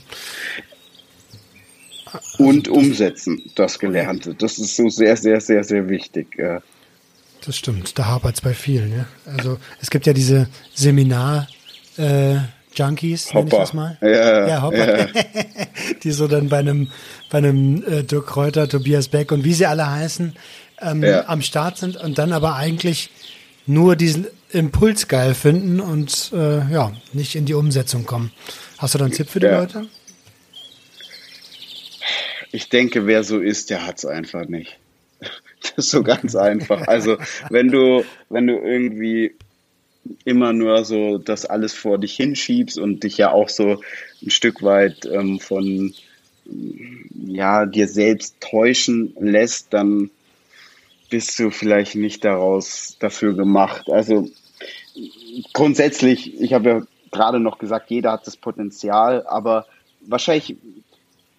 Und 2.38 2.68
umsetzen, 2.68 3.50
das 3.56 3.78
Gelernte. 3.78 4.34
Das 4.34 4.58
ist 4.58 4.76
so 4.76 4.88
sehr, 4.88 5.16
sehr, 5.16 5.40
sehr, 5.40 5.64
sehr 5.64 5.88
wichtig. 5.88 6.38
Das 7.44 7.56
stimmt, 7.56 7.98
da 7.98 8.06
hapert 8.06 8.36
es 8.36 8.40
bei 8.40 8.54
vielen. 8.54 8.96
Ja? 8.96 9.06
Also 9.26 9.58
es 9.80 9.90
gibt 9.90 10.06
ja 10.06 10.12
diese 10.12 10.48
Seminar 10.74 11.48
äh, 11.96 12.36
Junkies, 12.78 13.32
nenne 13.34 13.48
ich 13.48 13.54
das 13.54 13.72
mal. 13.72 13.96
Ja, 14.00 14.46
ja 14.48 14.62
Hopper. 14.62 14.98
ja. 14.98 15.06
die 16.02 16.10
so 16.12 16.28
dann 16.28 16.48
bei 16.48 16.58
einem, 16.58 16.90
bei 17.30 17.38
einem 17.38 17.82
äh, 17.86 18.02
Dirk 18.02 18.26
Kräuter, 18.26 18.68
Tobias 18.68 19.08
Beck 19.08 19.32
und 19.32 19.44
wie 19.44 19.54
sie 19.54 19.66
alle 19.66 19.90
heißen, 19.90 20.34
ähm, 20.80 21.02
Ja. 21.02 21.28
am 21.28 21.42
Start 21.42 21.78
sind 21.78 21.96
und 21.96 22.18
dann 22.18 22.32
aber 22.32 22.56
eigentlich 22.56 23.10
nur 23.66 23.96
diesen 23.96 24.26
Impuls 24.50 25.08
geil 25.08 25.34
finden 25.34 25.80
und 25.80 26.30
äh, 26.34 26.70
ja, 26.70 26.92
nicht 27.12 27.34
in 27.34 27.44
die 27.46 27.54
Umsetzung 27.54 28.04
kommen. 28.06 28.30
Hast 28.78 28.94
du 28.94 28.98
da 28.98 29.04
einen 29.04 29.14
Tipp 29.14 29.28
für 29.28 29.40
die. 29.40 29.46
Leute? 29.46 29.86
Ich 32.52 32.68
denke, 32.68 33.06
wer 33.06 33.24
so 33.24 33.40
ist, 33.40 33.70
der 33.70 33.86
hat's 33.86 34.04
einfach 34.04 34.46
nicht. 34.46 34.78
Das 35.62 35.86
ist 35.86 35.90
so 35.92 36.02
ganz 36.02 36.36
einfach. 36.36 36.86
Also 36.88 37.16
wenn 37.48 37.68
du, 37.68 38.04
wenn 38.28 38.46
du 38.46 38.58
irgendwie 38.58 39.34
immer 40.24 40.52
nur 40.52 40.84
so 40.84 41.18
das 41.18 41.46
alles 41.46 41.72
vor 41.72 41.98
dich 41.98 42.14
hinschiebst 42.16 42.78
und 42.78 43.04
dich 43.04 43.18
ja 43.18 43.30
auch 43.30 43.48
so 43.48 43.80
ein 44.22 44.30
Stück 44.30 44.62
weit 44.62 45.06
ähm, 45.06 45.40
von 45.40 45.94
ja 47.26 47.66
dir 47.66 47.88
selbst 47.88 48.36
täuschen 48.40 49.14
lässt, 49.18 49.72
dann 49.72 50.10
bist 51.10 51.38
du 51.38 51.50
vielleicht 51.50 51.94
nicht 51.94 52.24
daraus 52.24 52.96
dafür 52.98 53.34
gemacht. 53.34 53.88
Also 53.90 54.28
grundsätzlich, 55.52 56.40
ich 56.40 56.52
habe 56.52 56.68
ja 56.68 56.82
gerade 57.10 57.40
noch 57.40 57.58
gesagt, 57.58 57.90
jeder 57.90 58.12
hat 58.12 58.26
das 58.26 58.36
Potenzial, 58.36 59.26
aber 59.26 59.66
wahrscheinlich, 60.00 60.56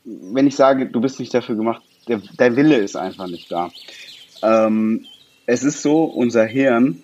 wenn 0.03 0.47
ich 0.47 0.55
sage, 0.55 0.88
du 0.88 1.01
bist 1.01 1.20
nicht 1.20 1.34
dafür 1.34 1.55
gemacht, 1.55 1.84
der, 2.07 2.22
der 2.39 2.55
Wille 2.55 2.78
ist 2.78 2.95
einfach 2.95 3.28
nicht 3.28 3.51
da. 3.51 3.70
Ähm, 4.41 5.05
es 5.45 5.63
ist 5.63 5.82
so, 5.82 6.03
unser 6.03 6.45
Hirn 6.45 7.01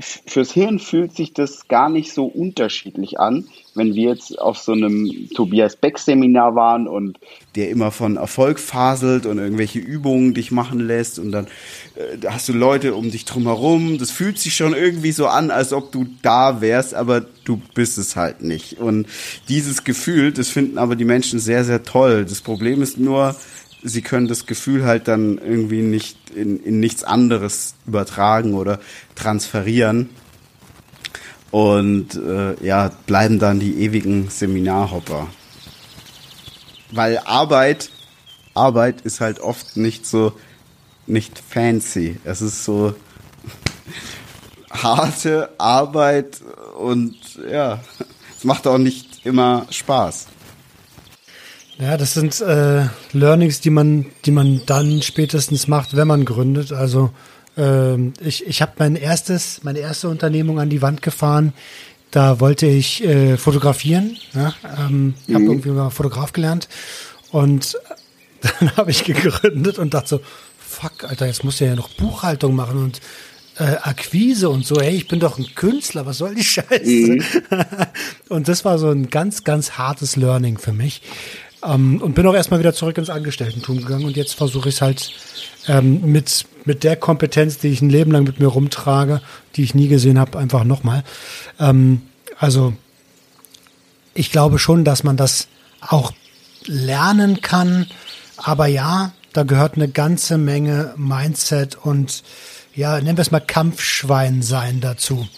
fürs 0.00 0.52
Hirn 0.52 0.78
fühlt 0.78 1.14
sich 1.14 1.32
das 1.32 1.68
gar 1.68 1.88
nicht 1.88 2.12
so 2.12 2.24
unterschiedlich 2.26 3.18
an, 3.18 3.48
wenn 3.74 3.94
wir 3.94 4.10
jetzt 4.10 4.38
auf 4.38 4.58
so 4.58 4.72
einem 4.72 5.28
Tobias 5.34 5.76
Beck 5.76 5.98
Seminar 5.98 6.54
waren 6.54 6.88
und 6.88 7.18
der 7.54 7.70
immer 7.70 7.90
von 7.90 8.16
Erfolg 8.16 8.58
faselt 8.58 9.26
und 9.26 9.38
irgendwelche 9.38 9.78
Übungen 9.78 10.34
dich 10.34 10.50
machen 10.50 10.80
lässt 10.80 11.18
und 11.18 11.32
dann 11.32 11.46
äh, 11.96 12.26
hast 12.26 12.48
du 12.48 12.52
Leute 12.52 12.94
um 12.94 13.10
dich 13.10 13.24
drumherum. 13.24 13.98
Das 13.98 14.10
fühlt 14.10 14.38
sich 14.38 14.54
schon 14.54 14.74
irgendwie 14.74 15.12
so 15.12 15.26
an, 15.26 15.50
als 15.50 15.72
ob 15.72 15.92
du 15.92 16.06
da 16.22 16.60
wärst, 16.60 16.94
aber 16.94 17.24
du 17.44 17.60
bist 17.74 17.98
es 17.98 18.16
halt 18.16 18.42
nicht. 18.42 18.78
Und 18.78 19.06
dieses 19.48 19.84
Gefühl, 19.84 20.32
das 20.32 20.48
finden 20.48 20.78
aber 20.78 20.96
die 20.96 21.04
Menschen 21.04 21.38
sehr, 21.40 21.64
sehr 21.64 21.82
toll. 21.82 22.24
Das 22.24 22.40
Problem 22.40 22.82
ist 22.82 22.98
nur, 22.98 23.36
sie 23.82 24.02
können 24.02 24.28
das 24.28 24.46
Gefühl 24.46 24.84
halt 24.84 25.08
dann 25.08 25.38
irgendwie 25.38 25.82
nicht 25.82 26.30
in, 26.30 26.62
in 26.62 26.80
nichts 26.80 27.04
anderes 27.04 27.74
übertragen 27.86 28.54
oder 28.54 28.80
transferieren. 29.14 30.10
Und 31.50 32.14
äh, 32.14 32.54
ja, 32.64 32.90
bleiben 33.06 33.38
dann 33.38 33.58
die 33.58 33.82
ewigen 33.82 34.28
Seminarhopper. 34.30 35.26
Weil 36.92 37.18
Arbeit, 37.18 37.90
Arbeit 38.54 39.00
ist 39.02 39.20
halt 39.20 39.40
oft 39.40 39.76
nicht 39.76 40.06
so, 40.06 40.32
nicht 41.06 41.38
fancy. 41.38 42.18
Es 42.24 42.40
ist 42.40 42.64
so 42.64 42.94
harte 44.70 45.50
Arbeit 45.58 46.40
und 46.78 47.16
ja, 47.50 47.80
es 48.36 48.44
macht 48.44 48.66
auch 48.66 48.78
nicht 48.78 49.26
immer 49.26 49.66
Spaß. 49.70 50.28
Ja, 51.80 51.96
das 51.96 52.12
sind 52.12 52.40
äh, 52.42 52.84
Learnings, 53.12 53.60
die 53.60 53.70
man, 53.70 54.06
die 54.26 54.32
man 54.32 54.60
dann 54.66 55.00
spätestens 55.00 55.66
macht, 55.66 55.96
wenn 55.96 56.06
man 56.06 56.26
gründet. 56.26 56.72
Also 56.72 57.10
ähm, 57.56 58.12
ich, 58.20 58.46
ich 58.46 58.60
habe 58.60 58.72
mein 58.78 58.96
erstes, 58.96 59.64
meine 59.64 59.78
erste 59.78 60.08
Unternehmung 60.08 60.60
an 60.60 60.68
die 60.68 60.82
Wand 60.82 61.00
gefahren. 61.00 61.54
Da 62.10 62.38
wollte 62.38 62.66
ich 62.66 63.02
äh, 63.04 63.38
fotografieren. 63.38 64.18
Ja? 64.34 64.52
Ähm, 64.78 65.14
mhm. 65.26 65.34
Habe 65.34 65.44
irgendwie 65.44 65.70
mal 65.70 65.90
Fotograf 65.90 66.32
gelernt 66.32 66.68
und 67.30 67.78
dann 68.60 68.76
habe 68.76 68.90
ich 68.90 69.04
gegründet 69.04 69.78
und 69.78 69.94
dachte 69.94 70.08
so, 70.08 70.20
fuck, 70.58 71.04
Alter, 71.04 71.26
jetzt 71.26 71.44
muss 71.44 71.60
ich 71.60 71.66
ja 71.66 71.74
noch 71.74 71.88
Buchhaltung 71.90 72.54
machen 72.54 72.82
und 72.82 73.00
äh, 73.58 73.76
Akquise 73.82 74.48
und 74.48 74.66
so, 74.66 74.80
hey, 74.80 74.96
ich 74.96 75.08
bin 75.08 75.20
doch 75.20 75.38
ein 75.38 75.46
Künstler, 75.54 76.06
was 76.06 76.18
soll 76.18 76.34
die 76.34 76.44
Scheiße? 76.44 76.84
Mhm. 76.84 77.24
und 78.28 78.48
das 78.48 78.64
war 78.64 78.78
so 78.78 78.90
ein 78.90 79.08
ganz, 79.08 79.44
ganz 79.44 79.72
hartes 79.72 80.16
Learning 80.16 80.58
für 80.58 80.72
mich. 80.72 81.02
Ähm, 81.62 82.00
und 82.00 82.14
bin 82.14 82.26
auch 82.26 82.34
erstmal 82.34 82.60
wieder 82.60 82.72
zurück 82.72 82.98
ins 82.98 83.10
Angestelltentum 83.10 83.78
gegangen 83.78 84.04
und 84.04 84.16
jetzt 84.16 84.34
versuche 84.34 84.68
ich 84.68 84.76
es 84.76 84.80
halt 84.80 85.12
ähm, 85.68 86.00
mit, 86.10 86.46
mit 86.64 86.84
der 86.84 86.96
Kompetenz, 86.96 87.58
die 87.58 87.68
ich 87.68 87.82
ein 87.82 87.90
Leben 87.90 88.12
lang 88.12 88.24
mit 88.24 88.40
mir 88.40 88.46
rumtrage, 88.46 89.20
die 89.56 89.62
ich 89.62 89.74
nie 89.74 89.88
gesehen 89.88 90.18
habe, 90.18 90.38
einfach 90.38 90.64
nochmal. 90.64 91.04
Ähm, 91.58 92.02
also 92.38 92.72
ich 94.14 94.32
glaube 94.32 94.58
schon, 94.58 94.84
dass 94.84 95.04
man 95.04 95.16
das 95.16 95.48
auch 95.80 96.12
lernen 96.64 97.40
kann, 97.40 97.86
aber 98.36 98.66
ja, 98.66 99.12
da 99.32 99.42
gehört 99.44 99.76
eine 99.76 99.88
ganze 99.88 100.38
Menge 100.38 100.94
Mindset 100.96 101.76
und 101.76 102.22
ja, 102.74 103.00
nennen 103.00 103.16
wir 103.18 103.22
es 103.22 103.30
mal 103.30 103.40
Kampfschwein 103.40 104.42
sein 104.42 104.80
dazu. 104.80 105.28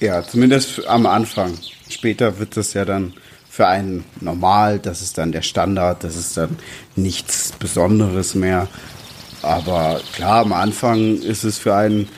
Ja, 0.00 0.26
zumindest 0.26 0.86
am 0.86 1.06
Anfang. 1.06 1.58
Später 1.88 2.38
wird 2.38 2.56
das 2.56 2.72
ja 2.72 2.84
dann 2.84 3.14
für 3.60 3.66
einen 3.66 4.04
normal, 4.22 4.78
das 4.78 5.02
ist 5.02 5.18
dann 5.18 5.32
der 5.32 5.42
Standard, 5.42 6.02
das 6.02 6.16
ist 6.16 6.34
dann 6.38 6.56
nichts 6.96 7.52
Besonderes 7.58 8.34
mehr. 8.34 8.68
Aber 9.42 10.00
klar, 10.14 10.40
am 10.40 10.54
Anfang 10.54 11.20
ist 11.20 11.44
es 11.44 11.58
für 11.58 11.74
einen, 11.74 12.08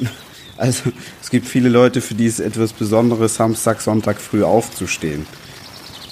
also 0.56 0.90
es 1.22 1.30
gibt 1.30 1.46
viele 1.46 1.68
Leute, 1.68 2.00
für 2.00 2.16
die 2.16 2.26
es 2.26 2.40
etwas 2.40 2.72
Besonderes, 2.72 3.36
Samstag, 3.36 3.80
Sonntag 3.80 4.20
früh 4.20 4.42
aufzustehen. 4.42 5.24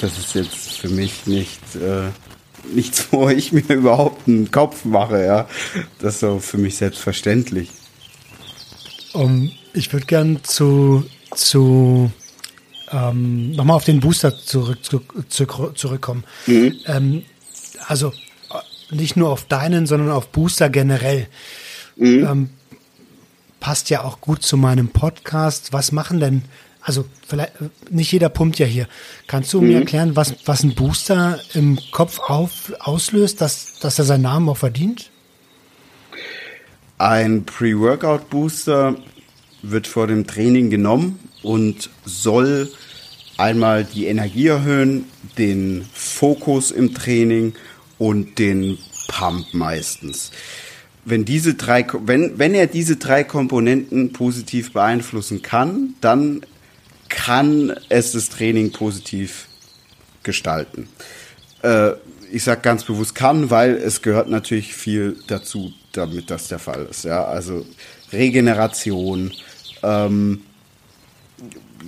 Das 0.01 0.17
ist 0.19 0.37
jetzt 0.37 0.79
für 0.79 0.89
mich 0.89 1.27
nicht, 1.27 1.61
äh, 1.75 2.11
nichts, 2.73 3.09
wo 3.11 3.29
ich 3.29 3.51
mir 3.51 3.67
überhaupt 3.69 4.29
einen 4.29 4.53
Kopf 4.53 4.85
mache, 4.85 5.25
ja. 5.25 5.49
Das 5.99 6.15
ist 6.15 6.21
so 6.21 6.39
für 6.39 6.59
mich 6.59 6.77
selbstverständlich. 6.77 7.71
Um, 9.15 9.51
ich 9.75 9.93
würde 9.93 10.07
gern 10.07 10.45
zu, 10.45 11.05
zu 11.35 12.13
ähm, 12.97 13.53
nochmal 13.53 13.77
auf 13.77 13.85
den 13.85 14.01
Booster 14.01 14.39
zurück, 14.39 14.79
zurück, 15.29 15.79
zurückkommen. 15.79 16.25
Mhm. 16.47 16.75
Ähm, 16.87 17.23
also 17.87 18.13
nicht 18.91 19.17
nur 19.17 19.31
auf 19.31 19.45
deinen, 19.45 19.87
sondern 19.87 20.11
auf 20.11 20.29
Booster 20.29 20.71
generell. 20.71 21.29
Mhm. 21.97 22.27
Ähm, 22.27 22.51
passt 23.61 23.91
ja 23.91 24.05
auch 24.05 24.21
gut 24.21 24.43
zu 24.43 24.57
meinem 24.57 24.89
Podcast. 24.89 25.73
Was 25.73 25.93
machen 25.93 26.21
denn, 26.21 26.43
also 26.81 27.05
vielleicht, 27.27 27.53
nicht 27.91 28.13
jeder 28.13 28.29
pumpt 28.29 28.59
ja 28.59 28.67
hier. 28.67 28.89
Kannst 29.27 29.53
du 29.53 29.61
mhm. 29.61 29.69
mir 29.69 29.79
erklären, 29.81 30.17
was, 30.17 30.35
was 30.47 30.63
ein 30.63 30.75
Booster 30.75 31.41
im 31.53 31.79
Kopf 31.91 32.19
auf, 32.19 32.73
auslöst, 32.79 33.41
dass, 33.41 33.79
dass 33.81 33.99
er 33.99 34.05
seinen 34.05 34.23
Namen 34.23 34.49
auch 34.49 34.57
verdient? 34.57 35.11
Ein 36.99 37.45
Pre-Workout-Booster 37.45 38.97
wird 39.63 39.87
vor 39.87 40.07
dem 40.07 40.27
Training 40.27 40.71
genommen 40.71 41.19
und 41.43 41.91
soll 42.05 42.71
einmal 43.37 43.85
die 43.85 44.07
Energie 44.07 44.49
erhöhen, 44.49 45.05
den 45.39 45.87
Fokus 45.93 46.71
im 46.71 46.95
Training 46.95 47.55
und 47.99 48.39
den 48.39 48.79
Pump 49.09 49.53
meistens. 49.53 50.31
Wenn 51.05 51.25
diese 51.25 51.55
drei, 51.55 51.87
wenn, 52.05 52.39
wenn 52.39 52.55
er 52.55 52.67
diese 52.67 52.97
drei 52.97 53.23
Komponenten 53.25 54.13
positiv 54.13 54.73
beeinflussen 54.73 55.43
kann, 55.43 55.95
dann 56.01 56.45
kann 57.09 57.75
es 57.89 58.13
das 58.13 58.29
Training 58.29 58.73
positiv 58.73 59.47
gestalten. 60.23 60.89
Äh, 61.63 61.93
ich 62.33 62.43
sage 62.43 62.61
ganz 62.63 62.85
bewusst 62.85 63.15
kann, 63.15 63.51
weil 63.51 63.75
es 63.75 64.03
gehört 64.03 64.29
natürlich 64.29 64.75
viel 64.75 65.17
dazu, 65.29 65.73
damit 65.93 66.31
das 66.31 66.49
der 66.49 66.59
Fall 66.59 66.87
ist. 66.91 67.05
Ja, 67.05 67.25
also 67.25 67.65
Regeneration, 68.13 69.33
ähm, 69.83 70.43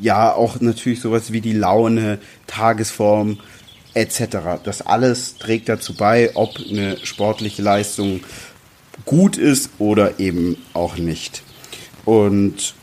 ja 0.00 0.32
auch 0.32 0.60
natürlich 0.60 1.00
sowas 1.00 1.32
wie 1.32 1.40
die 1.40 1.52
Laune, 1.52 2.18
Tagesform 2.46 3.38
etc. 3.94 4.60
Das 4.64 4.82
alles 4.82 5.36
trägt 5.36 5.68
dazu 5.68 5.94
bei, 5.94 6.30
ob 6.34 6.56
eine 6.58 6.98
sportliche 7.04 7.62
Leistung 7.62 8.20
gut 9.04 9.36
ist 9.36 9.70
oder 9.78 10.18
eben 10.18 10.56
auch 10.74 10.96
nicht. 10.96 11.42
Und 12.04 12.74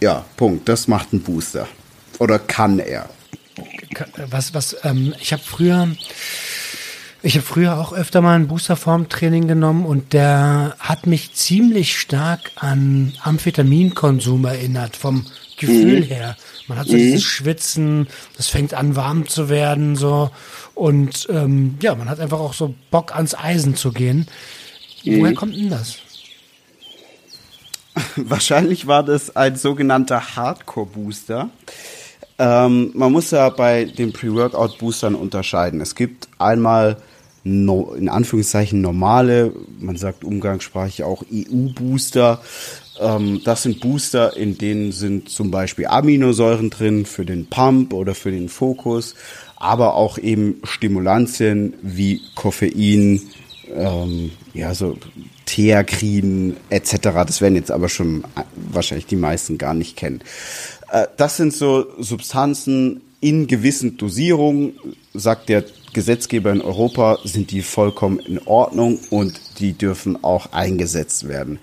ja, 0.00 0.24
Punkt. 0.36 0.68
Das 0.68 0.88
macht 0.88 1.12
ein 1.12 1.22
Booster. 1.22 1.66
Oder 2.18 2.38
kann 2.38 2.78
er. 2.78 3.08
Was, 4.28 4.52
was, 4.52 4.76
ähm, 4.82 5.14
ich 5.20 5.32
habe 5.32 5.42
früher 5.42 5.88
ich 7.24 7.36
habe 7.36 7.46
früher 7.46 7.78
auch 7.78 7.94
öfter 7.94 8.20
mal 8.20 8.36
ein 8.36 8.48
Boosterform-Training 8.48 9.48
genommen 9.48 9.86
und 9.86 10.12
der 10.12 10.76
hat 10.78 11.06
mich 11.06 11.32
ziemlich 11.32 11.98
stark 11.98 12.52
an 12.56 13.14
Amphetaminkonsum 13.22 14.44
erinnert, 14.44 14.94
vom 14.94 15.24
Gefühl 15.58 16.00
mhm. 16.00 16.04
her. 16.04 16.36
Man 16.68 16.78
hat 16.78 16.86
so 16.86 16.92
mhm. 16.92 16.98
dieses 16.98 17.22
Schwitzen, 17.22 18.08
das 18.36 18.48
fängt 18.48 18.74
an 18.74 18.94
warm 18.94 19.26
zu 19.26 19.48
werden, 19.48 19.96
so. 19.96 20.30
Und 20.74 21.26
ähm, 21.30 21.78
ja, 21.80 21.94
man 21.94 22.10
hat 22.10 22.20
einfach 22.20 22.40
auch 22.40 22.52
so 22.52 22.74
Bock 22.90 23.16
ans 23.16 23.34
Eisen 23.34 23.74
zu 23.74 23.92
gehen. 23.92 24.26
Mhm. 25.04 25.20
Woher 25.20 25.34
kommt 25.34 25.56
denn 25.56 25.70
das? 25.70 25.96
Wahrscheinlich 28.16 28.86
war 28.86 29.02
das 29.02 29.34
ein 29.34 29.56
sogenannter 29.56 30.36
Hardcore-Booster. 30.36 31.48
Ähm, 32.38 32.90
man 32.92 33.12
muss 33.12 33.30
ja 33.30 33.48
bei 33.48 33.86
den 33.86 34.12
Pre-Workout-Boostern 34.12 35.14
unterscheiden. 35.14 35.80
Es 35.80 35.94
gibt 35.94 36.28
einmal 36.38 36.98
no, 37.44 37.94
in 37.94 38.08
Anführungszeichen 38.08 38.80
normale, 38.80 39.52
man 39.78 39.96
sagt 39.96 40.24
umgangssprachlich 40.24 41.04
auch 41.04 41.22
EU-Booster. 41.32 42.40
Ähm, 42.98 43.42
das 43.44 43.62
sind 43.62 43.80
Booster, 43.80 44.36
in 44.36 44.56
denen 44.56 44.92
sind 44.92 45.28
zum 45.28 45.50
Beispiel 45.50 45.86
Aminosäuren 45.86 46.70
drin 46.70 47.04
für 47.04 47.26
den 47.26 47.46
Pump 47.46 47.92
oder 47.92 48.14
für 48.14 48.30
den 48.30 48.48
Fokus, 48.48 49.14
aber 49.56 49.94
auch 49.94 50.18
eben 50.18 50.60
Stimulantien 50.64 51.74
wie 51.82 52.22
Koffein, 52.34 53.20
ähm, 53.74 54.32
ja, 54.54 54.74
so 54.74 54.96
Theakrin 55.44 56.56
etc. 56.70 56.96
Das 57.26 57.40
werden 57.40 57.56
jetzt 57.56 57.70
aber 57.70 57.88
schon 57.88 58.24
wahrscheinlich 58.54 59.06
die 59.06 59.16
meisten 59.16 59.58
gar 59.58 59.74
nicht 59.74 59.96
kennen. 59.96 60.22
Äh, 60.90 61.06
das 61.18 61.36
sind 61.36 61.52
so 61.52 61.86
Substanzen 61.98 63.02
in 63.20 63.46
gewissen 63.46 63.96
Dosierungen, 63.96 64.74
sagt 65.12 65.48
der 65.48 65.64
Gesetzgeber 65.94 66.52
in 66.52 66.60
Europa, 66.60 67.18
sind 67.24 67.50
die 67.50 67.62
vollkommen 67.62 68.18
in 68.18 68.38
Ordnung 68.44 68.98
und 69.08 69.40
die 69.58 69.72
dürfen 69.72 70.22
auch 70.22 70.52
eingesetzt 70.52 71.26
werden. 71.26 71.58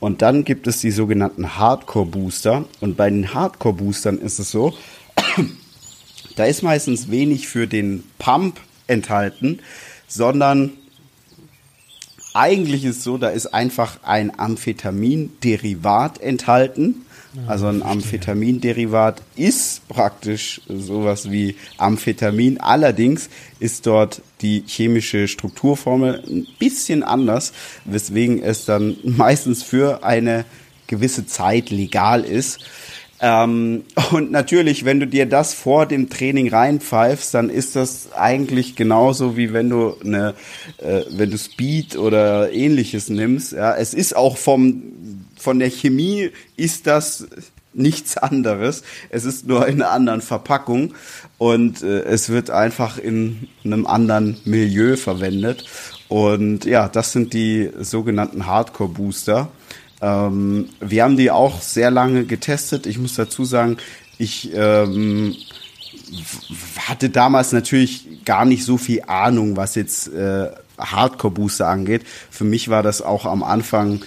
Und 0.00 0.22
dann 0.22 0.44
gibt 0.44 0.66
es 0.66 0.80
die 0.80 0.90
sogenannten 0.90 1.56
Hardcore-Booster. 1.56 2.64
Und 2.80 2.96
bei 2.96 3.08
den 3.08 3.32
Hardcore-Boostern 3.32 4.18
ist 4.18 4.38
es 4.40 4.50
so, 4.50 4.74
da 6.36 6.44
ist 6.44 6.62
meistens 6.62 7.10
wenig 7.10 7.46
für 7.46 7.66
den 7.66 8.02
Pump 8.18 8.60
enthalten, 8.86 9.60
sondern 10.08 10.72
eigentlich 12.34 12.84
ist 12.84 12.98
es 12.98 13.04
so, 13.04 13.16
da 13.16 13.28
ist 13.28 13.46
einfach 13.54 13.98
ein 14.02 14.36
Amphetamin-Derivat 14.38 16.20
enthalten. 16.20 17.06
Also 17.46 17.66
ein 17.66 17.82
Amphetaminderivat 17.82 19.22
ist 19.36 19.86
praktisch 19.88 20.60
sowas 20.68 21.30
wie 21.30 21.56
Amphetamin. 21.78 22.58
Allerdings 22.60 23.28
ist 23.58 23.86
dort 23.86 24.22
die 24.40 24.62
chemische 24.66 25.26
Strukturformel 25.26 26.22
ein 26.26 26.46
bisschen 26.58 27.02
anders, 27.02 27.52
weswegen 27.84 28.42
es 28.42 28.64
dann 28.64 28.96
meistens 29.04 29.62
für 29.62 30.04
eine 30.04 30.44
gewisse 30.86 31.26
Zeit 31.26 31.70
legal 31.70 32.24
ist. 32.24 32.60
Ähm, 33.20 33.84
und 34.12 34.30
natürlich, 34.30 34.84
wenn 34.84 35.00
du 35.00 35.06
dir 35.06 35.26
das 35.26 35.54
vor 35.54 35.86
dem 35.86 36.10
Training 36.10 36.48
reinpfeifst, 36.48 37.32
dann 37.32 37.48
ist 37.48 37.74
das 37.74 38.12
eigentlich 38.12 38.76
genauso 38.76 39.36
wie 39.36 39.52
wenn 39.52 39.70
du 39.70 39.96
eine, 40.04 40.34
äh, 40.78 41.02
wenn 41.10 41.30
du 41.30 41.38
Speed 41.38 41.96
oder 41.96 42.52
ähnliches 42.52 43.08
nimmst. 43.08 43.52
Ja, 43.52 43.74
es 43.76 43.94
ist 43.94 44.14
auch 44.14 44.36
vom 44.36 45.23
von 45.44 45.58
der 45.58 45.70
Chemie 45.70 46.30
ist 46.56 46.86
das 46.86 47.26
nichts 47.74 48.16
anderes. 48.16 48.82
Es 49.10 49.26
ist 49.26 49.46
nur 49.46 49.66
in 49.66 49.82
einer 49.82 49.90
anderen 49.90 50.22
Verpackung 50.22 50.94
und 51.36 51.82
äh, 51.82 52.02
es 52.04 52.30
wird 52.30 52.48
einfach 52.48 52.96
in 52.96 53.48
einem 53.62 53.86
anderen 53.86 54.38
Milieu 54.46 54.96
verwendet. 54.96 55.66
Und 56.08 56.64
ja, 56.64 56.88
das 56.88 57.12
sind 57.12 57.34
die 57.34 57.70
sogenannten 57.78 58.46
Hardcore 58.46 58.88
Booster. 58.88 59.50
Ähm, 60.00 60.70
wir 60.80 61.04
haben 61.04 61.18
die 61.18 61.30
auch 61.30 61.60
sehr 61.60 61.90
lange 61.90 62.24
getestet. 62.24 62.86
Ich 62.86 62.98
muss 62.98 63.14
dazu 63.14 63.44
sagen, 63.44 63.76
ich 64.16 64.50
ähm, 64.54 65.36
hatte 66.78 67.10
damals 67.10 67.52
natürlich 67.52 68.24
gar 68.24 68.46
nicht 68.46 68.64
so 68.64 68.78
viel 68.78 69.02
Ahnung, 69.06 69.58
was 69.58 69.74
jetzt 69.74 70.08
äh, 70.08 70.50
Hardcore-Booster 70.78 71.68
angeht. 71.68 72.02
Für 72.30 72.44
mich 72.44 72.68
war 72.68 72.82
das 72.82 73.02
auch 73.02 73.26
am 73.26 73.42
Anfang 73.42 74.02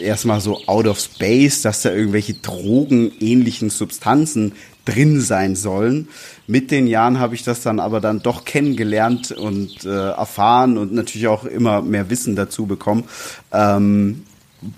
erstmal 0.00 0.40
so 0.40 0.60
out 0.66 0.86
of 0.86 0.98
space, 0.98 1.62
dass 1.62 1.82
da 1.82 1.92
irgendwelche 1.92 2.34
drogenähnlichen 2.34 3.70
Substanzen 3.70 4.52
drin 4.84 5.20
sein 5.20 5.56
sollen. 5.56 6.08
Mit 6.46 6.70
den 6.70 6.86
Jahren 6.86 7.18
habe 7.18 7.34
ich 7.34 7.42
das 7.42 7.62
dann 7.62 7.80
aber 7.80 8.00
dann 8.00 8.22
doch 8.22 8.44
kennengelernt 8.44 9.32
und 9.32 9.84
äh, 9.84 10.10
erfahren 10.10 10.78
und 10.78 10.92
natürlich 10.92 11.28
auch 11.28 11.44
immer 11.44 11.82
mehr 11.82 12.08
Wissen 12.08 12.36
dazu 12.36 12.66
bekommen. 12.66 13.04
Ähm, 13.52 14.22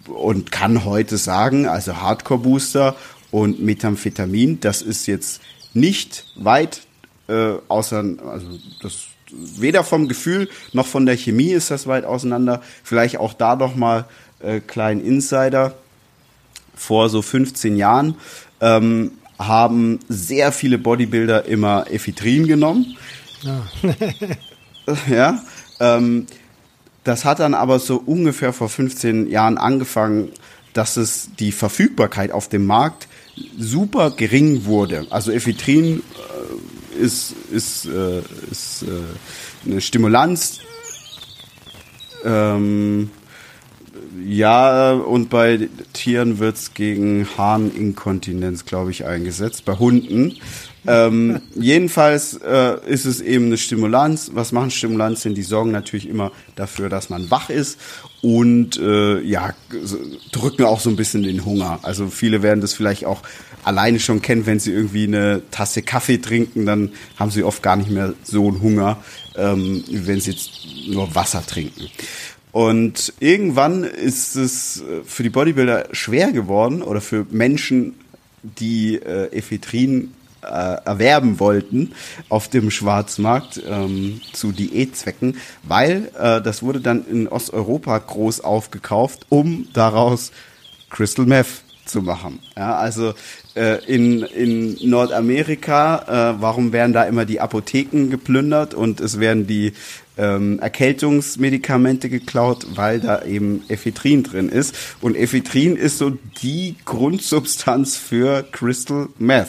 und 0.07 0.51
kann 0.51 0.85
heute 0.85 1.17
sagen, 1.19 1.67
also 1.67 1.97
Hardcore 1.97 2.41
Booster 2.41 2.97
und 3.31 3.63
Methamphetamin, 3.63 4.61
das 4.61 4.83
ist 4.83 5.07
jetzt 5.07 5.41
nicht 5.75 6.25
weit 6.35 6.83
äh, 7.29 7.55
außer, 7.69 8.05
also 8.27 8.47
das 8.83 9.09
weder 9.31 9.85
vom 9.85 10.09
Gefühl 10.09 10.49
noch 10.73 10.87
von 10.87 11.05
der 11.05 11.17
Chemie 11.17 11.51
ist 11.51 11.71
das 11.71 11.87
weit 11.87 12.05
auseinander. 12.05 12.63
Vielleicht 12.83 13.19
auch 13.19 13.35
da 13.35 13.57
noch 13.57 13.77
mal 13.77 14.07
äh, 14.41 14.61
kleinen 14.61 15.01
Insider. 15.01 15.75
Vor 16.75 17.09
so 17.09 17.23
15 17.23 17.77
Jahren 17.77 18.15
ähm, 18.61 19.13
haben 19.39 19.99
sehr 20.09 20.53
viele 20.53 20.79
Bodybuilder 20.79 21.47
immer 21.47 21.87
Ephedrin 21.91 22.47
genommen. 22.47 22.97
Ja. 23.43 23.67
ja 25.09 25.43
ähm, 25.81 26.27
das 27.05 27.25
hat 27.25 27.41
dann 27.41 27.55
aber 27.55 27.79
so 27.79 27.97
ungefähr 27.97 28.53
vor 28.53 28.69
15 28.69 29.29
Jahren 29.29 29.59
angefangen, 29.59 30.31
dass 30.73 30.97
es 30.97 31.31
die 31.39 31.53
Verfügbarkeit 31.53 32.33
auf 32.33 32.49
dem 32.49 32.67
Markt 32.67 33.09
super 33.59 34.11
gering 34.11 34.65
wurde. 34.65 35.07
Also 35.11 35.33
Ephedrin 35.33 36.03
äh, 36.97 36.99
ist, 36.99 37.35
ist, 37.51 37.87
äh, 37.87 38.21
ist 38.51 38.83
äh, 38.83 39.69
eine 39.71 39.81
Stimulanz. 39.81 40.61
Ähm, 42.25 43.11
ja, 44.39 44.93
und 44.93 45.31
bei 45.31 45.69
Tieren 45.95 46.39
wird's 46.39 46.73
gegen 46.73 47.27
Harninkontinenz, 47.37 48.67
glaube 48.67 48.93
ich, 48.93 49.05
eingesetzt. 49.05 49.65
Bei 49.65 49.77
Hunden. 49.77 50.37
Ähm, 50.87 51.41
jedenfalls 51.57 52.35
äh, 52.35 52.77
ist 52.87 53.05
es 53.05 53.21
eben 53.21 53.47
eine 53.47 53.59
Stimulanz. 53.59 54.31
Was 54.35 54.53
machen 54.53 54.71
Stimulantien? 54.71 55.35
Die 55.35 55.43
sorgen 55.43 55.73
natürlich 55.73 56.09
immer 56.09 56.31
dafür, 56.55 56.89
dass 56.89 57.11
man 57.11 57.33
wach 57.33 57.51
ist 57.51 57.81
und 58.23 58.79
äh, 58.79 59.21
ja, 59.23 59.55
drücken 60.31 60.63
auch 60.65 60.79
so 60.79 60.89
ein 60.89 60.97
bisschen 60.97 61.25
den 61.25 61.45
Hunger. 61.45 61.81
Also 61.83 62.07
viele 62.07 62.41
werden 62.41 62.61
das 62.61 62.75
vielleicht 62.75 63.07
auch 63.07 63.23
alleine 63.65 63.99
schon 63.99 64.23
kennen, 64.23 64.47
wenn 64.47 64.61
sie 64.61 64.73
irgendwie 64.73 65.05
eine 65.05 65.43
Tasse 65.51 65.83
Kaffee 65.83 66.19
trinken, 66.19 66.65
dann 66.65 66.93
haben 67.17 67.31
sie 67.31 67.43
oft 67.43 67.63
gar 67.63 67.77
nicht 67.77 67.91
mehr 67.91 68.15
so 68.23 68.47
einen 68.49 68.63
Hunger, 68.63 68.99
ähm, 69.37 69.85
wenn 69.91 70.21
sie 70.21 70.31
jetzt 70.31 70.51
nur 70.89 71.15
Wasser 71.15 71.45
trinken. 71.45 71.89
Und 72.53 73.13
irgendwann 73.21 73.85
ist 73.85 74.37
es 74.37 74.81
äh, 74.81 75.03
für 75.05 75.23
die 75.23 75.31
Bodybuilder 75.31 75.89
schwer 75.93 76.33
geworden 76.33 76.83
oder 76.83 77.01
für 77.01 77.27
Menschen, 77.31 77.95
die 78.43 78.97
äh, 78.97 79.37
Ephedrin 79.37 80.15
äh, 80.43 80.47
erwerben 80.85 81.41
wollten 81.41 81.93
auf 82.29 82.49
dem 82.49 82.71
Schwarzmarkt 82.71 83.61
ähm, 83.69 84.21
zu 84.33 84.53
Diätzwecken, 84.53 85.37
weil 85.65 86.11
äh, 86.19 86.41
das 86.41 86.63
wurde 86.63 86.81
dann 86.81 87.05
in 87.07 87.29
Osteuropa 87.29 87.99
groß 87.99 88.41
aufgekauft, 88.41 89.27
um 89.29 89.69
daraus 89.73 90.31
Crystal 90.91 91.27
Meth 91.27 91.63
zu 91.85 92.03
machen. 92.03 92.39
Ja, 92.57 92.77
also 92.77 93.15
äh, 93.59 93.85
in, 93.87 94.23
in 94.23 94.79
Nordamerika, 94.89 96.35
äh, 96.37 96.41
warum 96.41 96.73
werden 96.73 96.93
da 96.93 97.05
immer 97.05 97.25
die 97.25 97.41
Apotheken 97.41 98.09
geplündert 98.09 98.73
und 98.73 99.01
es 99.01 99.19
werden 99.19 99.47
die 99.49 99.73
ähm, 100.17 100.61
Erkältungsmedikamente 100.61 102.09
geklaut, 102.09 102.67
weil 102.77 103.01
da 103.01 103.25
eben 103.25 103.65
Ephedrin 103.69 104.23
drin 104.23 104.49
ist. 104.49 104.75
Und 105.01 105.17
Ephedrin 105.17 105.77
ist 105.77 105.99
so 105.99 106.13
die 106.43 106.77
Grundsubstanz 106.85 107.97
für 107.97 108.45
Crystal 108.53 109.09
Meth. 109.19 109.49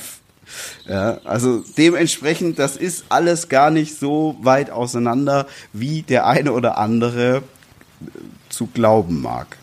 Ja, 0.87 1.19
also 1.25 1.63
dementsprechend, 1.77 2.57
das 2.57 2.75
ist 2.75 3.05
alles 3.09 3.49
gar 3.49 3.69
nicht 3.69 3.99
so 3.99 4.35
weit 4.41 4.71
auseinander, 4.71 5.45
wie 5.73 6.01
der 6.01 6.25
eine 6.25 6.53
oder 6.53 6.79
andere 6.79 7.37
äh, 7.37 7.41
zu 8.49 8.65
glauben 8.65 9.21
mag. 9.21 9.58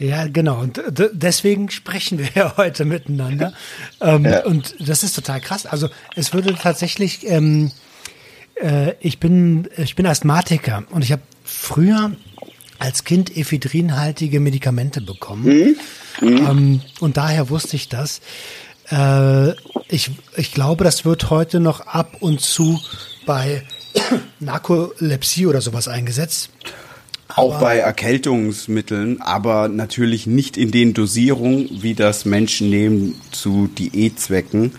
Ja, 0.00 0.26
genau. 0.28 0.60
Und 0.60 0.82
deswegen 1.12 1.70
sprechen 1.70 2.18
wir 2.18 2.28
ja 2.34 2.56
heute 2.56 2.84
miteinander. 2.84 3.52
ähm, 4.00 4.24
ja. 4.24 4.44
Und 4.44 4.74
das 4.80 5.02
ist 5.02 5.14
total 5.14 5.40
krass. 5.40 5.66
Also 5.66 5.88
es 6.16 6.32
würde 6.32 6.54
tatsächlich, 6.54 7.28
ähm, 7.28 7.70
äh, 8.54 8.94
ich 9.00 9.20
bin, 9.20 9.68
ich 9.76 9.94
bin 9.94 10.06
Asthmatiker 10.06 10.84
und 10.90 11.04
ich 11.04 11.12
habe 11.12 11.22
früher 11.44 12.12
als 12.78 13.04
Kind 13.04 13.36
ephedrinhaltige 13.36 14.40
Medikamente 14.40 15.02
bekommen. 15.02 15.44
Mhm. 15.44 15.76
Mhm. 16.28 16.46
Ähm, 16.46 16.80
und 17.00 17.18
daher 17.18 17.50
wusste 17.50 17.76
ich 17.76 17.90
das. 17.90 18.22
Äh, 18.90 19.50
ich, 19.88 20.12
ich 20.34 20.52
glaube, 20.52 20.82
das 20.82 21.04
wird 21.04 21.28
heute 21.28 21.60
noch 21.60 21.86
ab 21.86 22.16
und 22.20 22.40
zu 22.40 22.80
bei 23.26 23.64
Narkolepsie 24.40 25.46
oder 25.46 25.60
sowas 25.60 25.88
eingesetzt. 25.88 26.48
Auch 27.36 27.60
bei 27.60 27.78
Erkältungsmitteln, 27.78 29.20
aber 29.20 29.68
natürlich 29.68 30.26
nicht 30.26 30.56
in 30.56 30.70
den 30.70 30.94
Dosierungen, 30.94 31.68
wie 31.82 31.94
das 31.94 32.24
Menschen 32.24 32.70
nehmen 32.70 33.20
zu 33.30 33.68
Diätzwecken. 33.68 34.72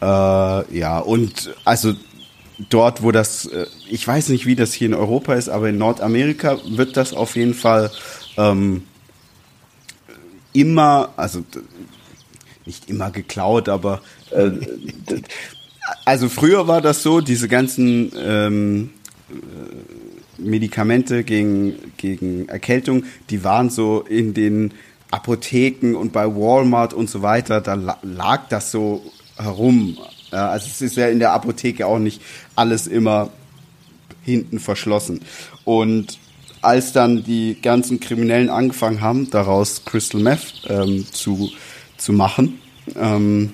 Äh, 0.00 0.04
ja, 0.04 0.98
und 0.98 1.54
also 1.64 1.94
dort, 2.68 3.02
wo 3.02 3.12
das, 3.12 3.46
äh, 3.46 3.66
ich 3.88 4.06
weiß 4.06 4.28
nicht, 4.28 4.46
wie 4.46 4.56
das 4.56 4.72
hier 4.72 4.88
in 4.88 4.94
Europa 4.94 5.34
ist, 5.34 5.48
aber 5.48 5.68
in 5.68 5.78
Nordamerika 5.78 6.58
wird 6.68 6.96
das 6.96 7.12
auf 7.14 7.36
jeden 7.36 7.54
Fall 7.54 7.90
ähm, 8.36 8.84
immer, 10.52 11.10
also 11.16 11.44
nicht 12.64 12.88
immer 12.90 13.10
geklaut, 13.10 13.68
aber 13.68 14.00
äh, 14.30 14.50
also 16.04 16.28
früher 16.28 16.66
war 16.66 16.80
das 16.80 17.02
so, 17.02 17.20
diese 17.20 17.48
ganzen 17.48 18.12
ähm, 18.16 18.90
Medikamente 20.38 21.24
gegen, 21.24 21.74
gegen 21.96 22.48
Erkältung, 22.48 23.04
die 23.30 23.44
waren 23.44 23.70
so 23.70 24.02
in 24.02 24.34
den 24.34 24.72
Apotheken 25.10 25.94
und 25.94 26.12
bei 26.12 26.26
Walmart 26.26 26.92
und 26.92 27.08
so 27.08 27.22
weiter, 27.22 27.60
da 27.60 27.98
lag 28.02 28.48
das 28.48 28.70
so 28.70 29.02
herum. 29.36 29.98
Also 30.30 30.66
es 30.66 30.82
ist 30.82 30.96
ja 30.96 31.08
in 31.08 31.18
der 31.18 31.32
Apotheke 31.32 31.86
auch 31.86 31.98
nicht 31.98 32.20
alles 32.54 32.86
immer 32.86 33.30
hinten 34.24 34.58
verschlossen. 34.58 35.20
Und 35.64 36.18
als 36.62 36.92
dann 36.92 37.22
die 37.22 37.56
ganzen 37.62 38.00
Kriminellen 38.00 38.50
angefangen 38.50 39.00
haben, 39.00 39.30
daraus 39.30 39.84
Crystal 39.84 40.20
Meth 40.20 40.62
ähm, 40.68 41.06
zu, 41.10 41.50
zu 41.96 42.12
machen, 42.12 42.58
ähm, 42.96 43.52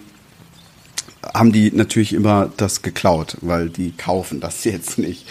haben 1.34 1.52
die 1.52 1.70
natürlich 1.72 2.12
immer 2.12 2.50
das 2.56 2.82
geklaut, 2.82 3.36
weil 3.40 3.68
die 3.68 3.92
kaufen 3.92 4.40
das 4.40 4.64
jetzt 4.64 4.98
nicht. 4.98 5.26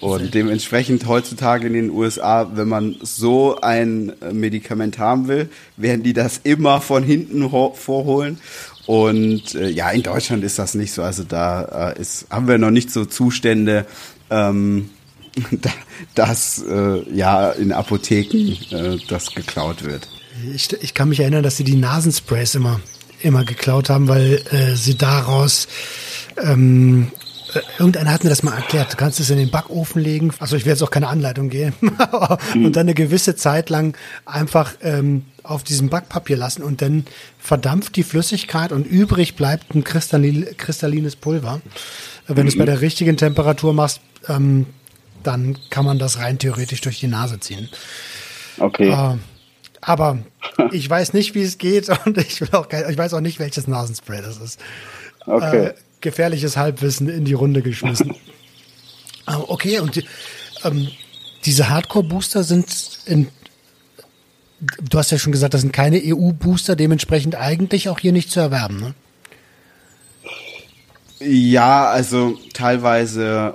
Und 0.00 0.34
dementsprechend 0.34 1.06
heutzutage 1.06 1.66
in 1.66 1.72
den 1.72 1.90
USA, 1.90 2.50
wenn 2.54 2.68
man 2.68 2.96
so 3.02 3.60
ein 3.60 4.12
Medikament 4.32 4.98
haben 4.98 5.28
will, 5.28 5.48
werden 5.76 6.02
die 6.02 6.12
das 6.12 6.40
immer 6.44 6.80
von 6.80 7.02
hinten 7.02 7.48
vorholen. 7.50 8.38
Und 8.86 9.54
äh, 9.54 9.68
ja, 9.68 9.90
in 9.90 10.02
Deutschland 10.02 10.44
ist 10.44 10.58
das 10.58 10.74
nicht 10.74 10.92
so. 10.92 11.02
Also 11.02 11.24
da 11.24 11.92
äh, 11.92 12.00
ist, 12.00 12.26
haben 12.30 12.48
wir 12.48 12.58
noch 12.58 12.70
nicht 12.70 12.90
so 12.90 13.04
Zustände, 13.04 13.86
ähm, 14.30 14.90
da, 15.50 15.70
dass 16.14 16.62
äh, 16.62 17.02
ja 17.14 17.50
in 17.50 17.72
Apotheken 17.72 18.56
äh, 18.70 18.98
das 19.08 19.34
geklaut 19.34 19.84
wird. 19.84 20.08
Ich, 20.54 20.72
ich 20.82 20.94
kann 20.94 21.08
mich 21.08 21.20
erinnern, 21.20 21.42
dass 21.42 21.56
sie 21.56 21.64
die 21.64 21.76
Nasensprays 21.76 22.54
immer 22.54 22.80
immer 23.24 23.44
geklaut 23.44 23.90
haben, 23.90 24.08
weil 24.08 24.42
äh, 24.50 24.74
sie 24.74 24.96
daraus 24.96 25.68
ähm, 26.42 27.10
äh, 27.54 27.60
Irgendeiner 27.78 28.12
hat 28.12 28.24
mir 28.24 28.30
das 28.30 28.42
mal 28.42 28.54
erklärt. 28.54 28.92
Du 28.92 28.96
kannst 28.96 29.20
es 29.20 29.30
in 29.30 29.38
den 29.38 29.50
Backofen 29.50 30.02
legen. 30.02 30.32
Also 30.38 30.56
ich 30.56 30.64
werde 30.64 30.78
jetzt 30.78 30.82
auch 30.82 30.90
keine 30.90 31.08
Anleitung 31.08 31.48
geben. 31.48 31.74
und 32.54 32.76
dann 32.76 32.82
eine 32.82 32.94
gewisse 32.94 33.36
Zeit 33.36 33.70
lang 33.70 33.96
einfach 34.26 34.72
ähm, 34.82 35.24
auf 35.42 35.62
diesem 35.62 35.88
Backpapier 35.88 36.36
lassen 36.36 36.62
und 36.62 36.82
dann 36.82 37.04
verdampft 37.38 37.96
die 37.96 38.02
Flüssigkeit 38.02 38.72
und 38.72 38.86
übrig 38.86 39.36
bleibt 39.36 39.74
ein 39.74 39.84
kristallin, 39.84 40.46
kristallines 40.56 41.16
Pulver. 41.16 41.60
Wenn 42.26 42.46
du 42.46 42.52
es 42.52 42.58
bei 42.58 42.64
der 42.64 42.80
richtigen 42.80 43.16
Temperatur 43.16 43.74
machst, 43.74 44.00
ähm, 44.28 44.66
dann 45.22 45.58
kann 45.70 45.84
man 45.84 45.98
das 45.98 46.18
rein 46.18 46.38
theoretisch 46.38 46.80
durch 46.80 47.00
die 47.00 47.06
Nase 47.06 47.40
ziehen. 47.40 47.68
Okay. 48.58 48.88
Äh, 48.88 49.16
aber 49.84 50.18
ich 50.72 50.88
weiß 50.88 51.12
nicht, 51.12 51.34
wie 51.34 51.42
es 51.42 51.58
geht 51.58 51.88
und 52.06 52.18
ich, 52.18 52.40
will 52.40 52.48
auch 52.52 52.68
kein, 52.68 52.90
ich 52.90 52.98
weiß 52.98 53.14
auch 53.14 53.20
nicht, 53.20 53.38
welches 53.38 53.66
Nasenspray 53.66 54.22
das 54.22 54.38
ist. 54.38 54.60
Okay. 55.26 55.66
Äh, 55.66 55.74
gefährliches 56.00 56.56
Halbwissen 56.56 57.08
in 57.08 57.24
die 57.24 57.32
Runde 57.32 57.62
geschmissen. 57.62 58.14
okay, 59.26 59.78
und 59.78 59.96
die, 59.96 60.04
ähm, 60.62 60.88
diese 61.44 61.70
Hardcore-Booster 61.70 62.44
sind 62.44 62.98
in, 63.06 63.28
du 64.60 64.98
hast 64.98 65.10
ja 65.12 65.18
schon 65.18 65.32
gesagt, 65.32 65.54
das 65.54 65.62
sind 65.62 65.72
keine 65.72 66.00
EU-Booster, 66.04 66.76
dementsprechend 66.76 67.36
eigentlich 67.36 67.88
auch 67.88 67.98
hier 67.98 68.12
nicht 68.12 68.30
zu 68.30 68.40
erwerben, 68.40 68.80
ne? 68.80 68.94
Ja, 71.20 71.88
also 71.88 72.38
teilweise 72.52 73.54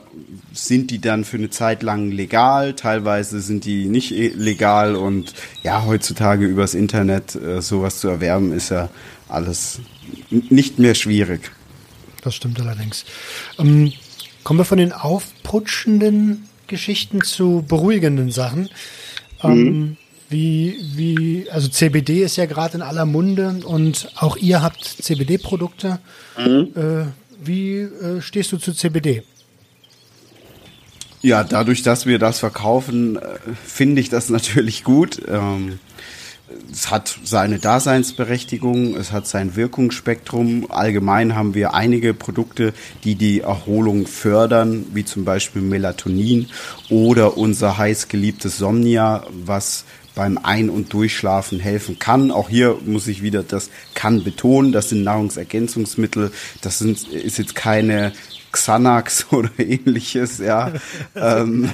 sind 0.53 0.91
die 0.91 0.99
dann 0.99 1.25
für 1.25 1.37
eine 1.37 1.49
Zeit 1.49 1.83
lang 1.83 2.09
legal, 2.09 2.73
teilweise 2.73 3.41
sind 3.41 3.65
die 3.65 3.85
nicht 3.85 4.11
e- 4.11 4.33
legal 4.35 4.95
und 4.95 5.33
ja, 5.61 5.85
heutzutage 5.85 6.45
übers 6.45 6.73
Internet 6.73 7.35
äh, 7.35 7.61
sowas 7.61 7.99
zu 7.99 8.07
erwerben 8.07 8.53
ist 8.53 8.69
ja 8.69 8.89
alles 9.27 9.81
nicht 10.29 10.79
mehr 10.79 10.95
schwierig. 10.95 11.51
Das 12.23 12.35
stimmt 12.35 12.59
allerdings. 12.59 13.05
Ähm, 13.57 13.93
kommen 14.43 14.59
wir 14.59 14.65
von 14.65 14.77
den 14.77 14.93
aufputschenden 14.93 16.45
Geschichten 16.67 17.21
zu 17.21 17.63
beruhigenden 17.67 18.31
Sachen. 18.31 18.69
Ähm, 19.43 19.63
mhm. 19.63 19.97
Wie, 20.29 20.77
wie, 20.95 21.49
also 21.49 21.67
CBD 21.67 22.21
ist 22.21 22.35
ja 22.35 22.45
gerade 22.45 22.75
in 22.75 22.83
aller 22.83 23.05
Munde 23.05 23.61
und 23.65 24.11
auch 24.15 24.37
ihr 24.37 24.61
habt 24.61 24.83
CBD-Produkte. 24.83 25.99
Mhm. 26.37 26.67
Äh, 26.75 27.05
wie 27.41 27.79
äh, 27.79 28.21
stehst 28.21 28.51
du 28.51 28.57
zu 28.57 28.73
CBD? 28.73 29.23
Ja, 31.21 31.43
dadurch, 31.43 31.83
dass 31.83 32.05
wir 32.05 32.17
das 32.17 32.39
verkaufen, 32.39 33.17
äh, 33.17 33.21
finde 33.65 34.01
ich 34.01 34.09
das 34.09 34.29
natürlich 34.29 34.83
gut. 34.83 35.21
Ähm, 35.27 35.79
es 36.71 36.89
hat 36.89 37.19
seine 37.23 37.59
Daseinsberechtigung, 37.59 38.95
es 38.95 39.11
hat 39.11 39.27
sein 39.27 39.55
Wirkungsspektrum. 39.55 40.67
Allgemein 40.69 41.35
haben 41.35 41.53
wir 41.53 41.73
einige 41.73 42.13
Produkte, 42.13 42.73
die 43.03 43.15
die 43.15 43.41
Erholung 43.41 44.07
fördern, 44.07 44.85
wie 44.93 45.05
zum 45.05 45.25
Beispiel 45.25 45.61
Melatonin 45.61 46.47
oder 46.89 47.37
unser 47.37 47.77
heiß 47.77 48.07
geliebtes 48.07 48.57
Somnia, 48.57 49.25
was 49.45 49.85
beim 50.19 50.37
Ein- 50.37 50.69
und 50.69 50.91
Durchschlafen 50.91 51.61
helfen 51.61 51.97
kann. 51.97 52.29
Auch 52.29 52.49
hier 52.49 52.77
muss 52.85 53.07
ich 53.07 53.23
wieder 53.23 53.41
das 53.41 53.69
kann 53.93 54.21
betonen. 54.21 54.73
Das 54.73 54.89
sind 54.89 55.05
Nahrungsergänzungsmittel. 55.05 56.33
Das 56.61 56.79
sind, 56.79 57.07
ist 57.07 57.37
jetzt 57.37 57.55
keine 57.55 58.11
Xanax 58.51 59.27
oder 59.31 59.49
ähnliches, 59.57 60.39
ja. 60.39 60.73
ähm, 61.15 61.69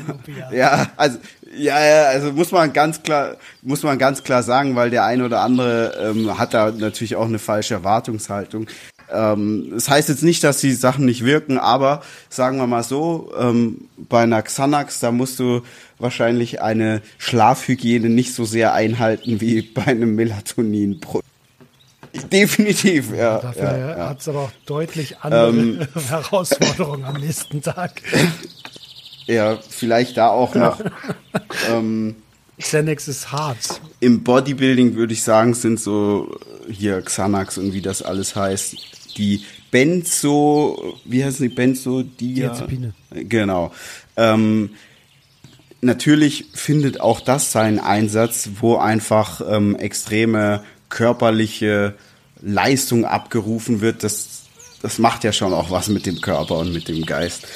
ja, 0.51 0.91
also 0.95 1.17
ja, 1.57 1.83
ja, 1.83 2.03
also 2.09 2.33
muss 2.33 2.51
man 2.51 2.71
ganz 2.71 3.01
klar, 3.01 3.37
muss 3.63 3.81
man 3.81 3.97
ganz 3.97 4.21
klar 4.21 4.43
sagen, 4.43 4.75
weil 4.75 4.91
der 4.91 5.05
eine 5.05 5.25
oder 5.25 5.41
andere 5.41 6.11
ähm, 6.11 6.37
hat 6.37 6.53
da 6.53 6.69
natürlich 6.69 7.15
auch 7.15 7.25
eine 7.25 7.39
falsche 7.39 7.73
Erwartungshaltung. 7.73 8.67
Ähm, 9.11 9.69
das 9.71 9.89
heißt 9.89 10.09
jetzt 10.09 10.23
nicht, 10.23 10.43
dass 10.43 10.59
die 10.59 10.73
Sachen 10.73 11.05
nicht 11.05 11.23
wirken, 11.23 11.57
aber 11.57 12.01
sagen 12.29 12.57
wir 12.57 12.67
mal 12.67 12.83
so, 12.83 13.31
ähm, 13.39 13.87
bei 13.97 14.23
einer 14.23 14.41
Xanax, 14.41 14.99
da 14.99 15.11
musst 15.11 15.39
du 15.39 15.61
wahrscheinlich 15.99 16.61
eine 16.61 17.01
Schlafhygiene 17.17 18.09
nicht 18.09 18.33
so 18.33 18.45
sehr 18.45 18.73
einhalten 18.73 19.41
wie 19.41 19.61
bei 19.73 19.83
einem 19.83 20.15
Melatonin. 20.15 20.99
Definitiv, 22.31 23.13
ja. 23.13 23.39
Dafür 23.39 23.63
ja, 23.63 23.97
ja. 23.97 24.09
hat 24.09 24.21
es 24.21 24.27
aber 24.27 24.39
auch 24.41 24.51
deutlich 24.65 25.17
andere 25.19 25.49
ähm, 25.49 25.87
Herausforderungen 26.07 27.03
am 27.03 27.19
nächsten 27.19 27.61
Tag. 27.61 28.01
Ja, 29.27 29.57
vielleicht 29.67 30.17
da 30.17 30.27
auch 30.27 30.53
noch. 30.53 30.79
ähm, 31.71 32.15
Xanax 32.59 33.07
ist 33.07 33.31
hart. 33.31 33.81
Im 33.99 34.23
Bodybuilding 34.23 34.93
würde 34.93 35.13
ich 35.13 35.23
sagen, 35.23 35.55
sind 35.55 35.79
so 35.79 36.37
hier 36.69 37.01
Xanax 37.01 37.57
und 37.57 37.73
wie 37.73 37.81
das 37.81 38.03
alles 38.03 38.35
heißt, 38.35 38.75
die 39.17 39.43
Benzo, 39.71 40.97
wie 41.05 41.23
heißt 41.23 41.39
die 41.39 41.49
Benzo? 41.49 42.03
Diazepine. 42.03 42.93
Genau. 43.11 43.71
Ähm, 44.17 44.71
natürlich 45.81 46.45
findet 46.53 46.99
auch 46.99 47.21
das 47.21 47.51
seinen 47.51 47.79
Einsatz, 47.79 48.49
wo 48.59 48.77
einfach 48.77 49.41
ähm, 49.47 49.75
extreme 49.75 50.63
körperliche 50.89 51.95
Leistung 52.41 53.05
abgerufen 53.05 53.81
wird. 53.81 54.03
Das, 54.03 54.43
das 54.81 54.99
macht 54.99 55.23
ja 55.23 55.31
schon 55.31 55.53
auch 55.53 55.71
was 55.71 55.89
mit 55.89 56.05
dem 56.05 56.21
Körper 56.21 56.57
und 56.59 56.73
mit 56.73 56.87
dem 56.87 57.05
Geist. 57.05 57.47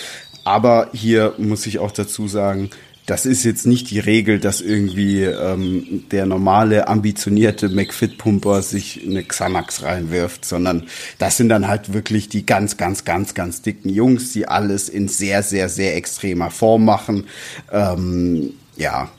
Aber 0.43 0.89
hier 0.93 1.33
muss 1.37 1.65
ich 1.67 1.79
auch 1.79 1.91
dazu 1.91 2.27
sagen, 2.27 2.69
das 3.09 3.25
ist 3.25 3.43
jetzt 3.43 3.65
nicht 3.65 3.89
die 3.89 3.97
Regel, 3.97 4.39
dass 4.39 4.61
irgendwie 4.61 5.23
ähm, 5.23 6.05
der 6.11 6.27
normale, 6.27 6.87
ambitionierte 6.87 7.67
McFit-Pumper 7.67 8.61
sich 8.61 9.01
eine 9.03 9.23
Xanax 9.23 9.81
reinwirft, 9.81 10.45
sondern 10.45 10.87
das 11.17 11.37
sind 11.37 11.49
dann 11.49 11.67
halt 11.67 11.91
wirklich 11.91 12.29
die 12.29 12.45
ganz, 12.45 12.77
ganz, 12.77 13.05
ganz, 13.05 13.33
ganz 13.33 13.63
dicken 13.63 13.89
Jungs, 13.89 14.31
die 14.33 14.47
alles 14.47 14.89
in 14.89 15.07
sehr, 15.07 15.41
sehr, 15.41 15.69
sehr 15.69 15.95
extremer 15.95 16.51
Form 16.51 16.85
machen. 16.85 17.25
Ähm, 17.71 18.53
ja. 18.77 19.09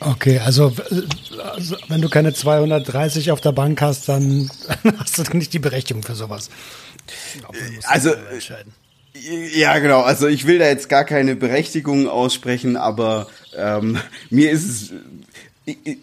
Okay, 0.00 0.40
also, 0.40 0.74
also 1.54 1.76
wenn 1.86 2.00
du 2.00 2.08
keine 2.08 2.34
230 2.34 3.30
auf 3.30 3.40
der 3.40 3.52
Bank 3.52 3.80
hast, 3.80 4.08
dann 4.08 4.50
hast 4.98 5.18
du 5.18 5.36
nicht 5.36 5.52
die 5.52 5.60
Berechtigung 5.60 6.02
für 6.02 6.16
sowas. 6.16 6.50
Also, 7.84 8.10
ja, 9.54 9.78
genau. 9.78 10.00
Also 10.02 10.26
ich 10.26 10.46
will 10.46 10.58
da 10.58 10.66
jetzt 10.66 10.88
gar 10.88 11.04
keine 11.04 11.36
Berechtigung 11.36 12.08
aussprechen, 12.08 12.76
aber 12.76 13.28
ähm, 13.56 13.98
mir 14.30 14.50
ist 14.50 14.64
es. 14.64 14.92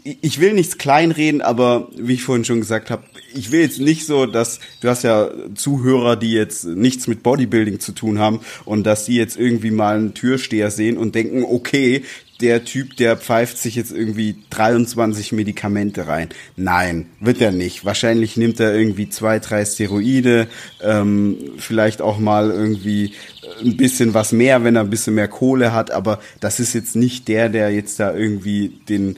Ich, 0.01 0.41
will 0.41 0.51
nichts 0.51 0.77
kleinreden, 0.77 1.41
aber 1.41 1.87
wie 1.95 2.15
ich 2.15 2.23
vorhin 2.23 2.43
schon 2.43 2.59
gesagt 2.59 2.91
habe, 2.91 3.03
ich 3.33 3.49
will 3.49 3.61
jetzt 3.61 3.79
nicht 3.79 4.05
so, 4.05 4.25
dass 4.25 4.59
du 4.81 4.89
hast 4.89 5.03
ja 5.03 5.31
Zuhörer, 5.55 6.17
die 6.17 6.33
jetzt 6.33 6.65
nichts 6.65 7.07
mit 7.07 7.23
Bodybuilding 7.23 7.79
zu 7.79 7.93
tun 7.93 8.19
haben 8.19 8.41
und 8.65 8.83
dass 8.83 9.05
die 9.05 9.15
jetzt 9.15 9.37
irgendwie 9.37 9.71
mal 9.71 9.95
einen 9.95 10.13
Türsteher 10.13 10.69
sehen 10.69 10.97
und 10.97 11.15
denken, 11.15 11.43
okay, 11.43 12.03
der 12.43 12.65
Typ, 12.65 12.97
der 12.97 13.15
pfeift 13.15 13.57
sich 13.57 13.75
jetzt 13.75 13.93
irgendwie 13.93 14.35
23 14.49 15.31
Medikamente 15.31 16.07
rein. 16.07 16.27
Nein, 16.57 17.07
wird 17.21 17.39
er 17.39 17.51
nicht. 17.51 17.85
Wahrscheinlich 17.85 18.35
nimmt 18.35 18.59
er 18.59 18.75
irgendwie 18.75 19.09
zwei, 19.09 19.39
drei 19.39 19.63
Steroide, 19.63 20.47
ähm, 20.81 21.37
vielleicht 21.57 22.01
auch 22.01 22.19
mal 22.19 22.51
irgendwie 22.51 23.13
ein 23.63 23.77
bisschen 23.77 24.13
was 24.13 24.33
mehr, 24.33 24.65
wenn 24.65 24.75
er 24.75 24.81
ein 24.81 24.89
bisschen 24.89 25.15
mehr 25.15 25.29
Kohle 25.29 25.71
hat, 25.71 25.91
aber 25.91 26.19
das 26.41 26.59
ist 26.59 26.73
jetzt 26.73 26.97
nicht 26.97 27.29
der, 27.29 27.47
der 27.47 27.71
jetzt 27.71 27.99
da 28.01 28.13
irgendwie 28.13 28.79
den 28.89 29.15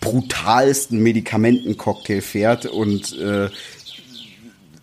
brutalsten 0.00 1.00
Medikamentencocktail 1.00 2.20
fährt 2.20 2.66
und 2.66 3.16
äh, 3.16 3.48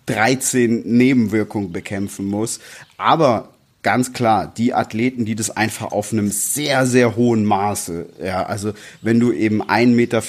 13 0.06 0.84
Nebenwirkungen 0.86 1.74
bekämpfen 1.74 2.28
muss. 2.28 2.62
Aber 2.98 3.55
ganz 3.86 4.14
klar, 4.14 4.52
die 4.58 4.74
Athleten, 4.74 5.26
die 5.26 5.36
das 5.36 5.52
einfach 5.52 5.92
auf 5.92 6.12
einem 6.12 6.32
sehr, 6.32 6.88
sehr 6.88 7.16
hohen 7.16 7.46
Maße, 7.46 8.08
ja, 8.20 8.44
also 8.44 8.74
wenn 9.04 9.20
du 9.20 9.32
eben 9.32 9.62
1,75 9.62 9.90
Meter 9.94 10.22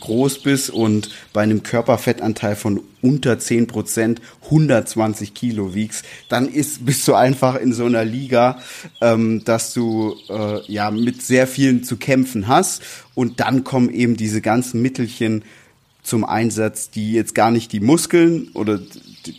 groß 0.00 0.42
bist 0.42 0.68
und 0.68 1.08
bei 1.32 1.40
einem 1.40 1.62
Körperfettanteil 1.62 2.56
von 2.56 2.82
unter 3.00 3.38
10 3.38 3.68
Prozent 3.68 4.20
120 4.44 5.32
Kilo 5.32 5.74
wiegst, 5.74 6.04
dann 6.28 6.46
ist, 6.46 6.84
bist 6.84 7.08
du 7.08 7.14
einfach 7.14 7.54
in 7.56 7.72
so 7.72 7.86
einer 7.86 8.04
Liga, 8.04 8.60
ähm, 9.00 9.42
dass 9.46 9.72
du 9.72 10.16
äh, 10.28 10.60
ja 10.70 10.90
mit 10.90 11.22
sehr 11.22 11.46
vielen 11.46 11.84
zu 11.84 11.96
kämpfen 11.96 12.48
hast. 12.48 12.82
Und 13.14 13.40
dann 13.40 13.64
kommen 13.64 13.88
eben 13.88 14.18
diese 14.18 14.42
ganzen 14.42 14.82
Mittelchen 14.82 15.42
zum 16.02 16.22
Einsatz, 16.26 16.90
die 16.90 17.12
jetzt 17.12 17.34
gar 17.34 17.50
nicht 17.50 17.72
die 17.72 17.80
Muskeln 17.80 18.50
oder 18.52 18.78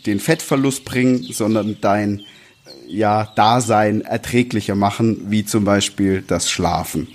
den 0.04 0.18
Fettverlust 0.18 0.84
bringen, 0.84 1.22
sondern 1.22 1.76
dein 1.80 2.22
ja, 2.88 3.32
Dasein 3.34 4.00
erträglicher 4.02 4.74
machen, 4.74 5.30
wie 5.30 5.44
zum 5.44 5.64
Beispiel 5.64 6.22
das 6.26 6.50
Schlafen. 6.50 7.08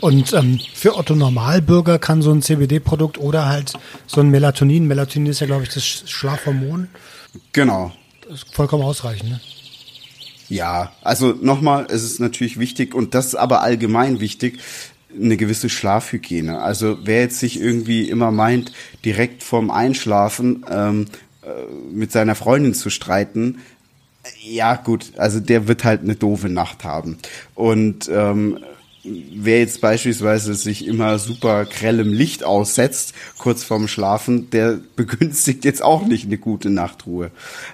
Und 0.00 0.32
ähm, 0.32 0.60
für 0.72 0.96
Otto 0.96 1.16
Normalbürger 1.16 1.98
kann 1.98 2.22
so 2.22 2.32
ein 2.32 2.42
CBD-Produkt 2.42 3.18
oder 3.18 3.46
halt 3.48 3.72
so 4.06 4.20
ein 4.20 4.30
Melatonin, 4.30 4.86
Melatonin 4.86 5.30
ist 5.30 5.40
ja, 5.40 5.46
glaube 5.46 5.64
ich, 5.64 5.70
das 5.70 5.84
Schlafhormon. 5.84 6.88
Genau. 7.52 7.92
Das 8.28 8.42
ist 8.42 8.54
vollkommen 8.54 8.84
ausreichend, 8.84 9.30
ne? 9.30 9.40
Ja, 10.48 10.92
also 11.02 11.34
nochmal, 11.40 11.86
es 11.88 12.02
ist 12.02 12.20
natürlich 12.20 12.58
wichtig 12.58 12.94
und 12.94 13.14
das 13.14 13.28
ist 13.28 13.34
aber 13.36 13.62
allgemein 13.62 14.20
wichtig, 14.20 14.60
eine 15.14 15.36
gewisse 15.36 15.68
Schlafhygiene. 15.68 16.60
Also 16.60 16.98
wer 17.04 17.20
jetzt 17.20 17.38
sich 17.38 17.58
irgendwie 17.58 18.08
immer 18.08 18.30
meint, 18.30 18.72
direkt 19.04 19.42
vorm 19.42 19.70
Einschlafen 19.70 20.64
ähm, 20.70 21.06
äh, 21.06 21.31
mit 21.90 22.12
seiner 22.12 22.34
Freundin 22.34 22.74
zu 22.74 22.90
streiten, 22.90 23.58
ja 24.40 24.76
gut, 24.76 25.12
also 25.16 25.40
der 25.40 25.68
wird 25.68 25.84
halt 25.84 26.02
eine 26.02 26.14
doofe 26.14 26.48
Nacht 26.48 26.84
haben. 26.84 27.18
Und 27.54 28.08
ähm, 28.12 28.58
wer 29.04 29.58
jetzt 29.58 29.80
beispielsweise 29.80 30.54
sich 30.54 30.86
immer 30.86 31.18
super 31.18 31.64
grellem 31.64 32.12
Licht 32.12 32.44
aussetzt, 32.44 33.14
kurz 33.38 33.64
vorm 33.64 33.88
Schlafen, 33.88 34.50
der 34.50 34.78
begünstigt 34.96 35.64
jetzt 35.64 35.82
auch 35.82 36.06
nicht 36.06 36.26
eine 36.26 36.38
gute 36.38 36.70
Nachtruhe. 36.70 37.30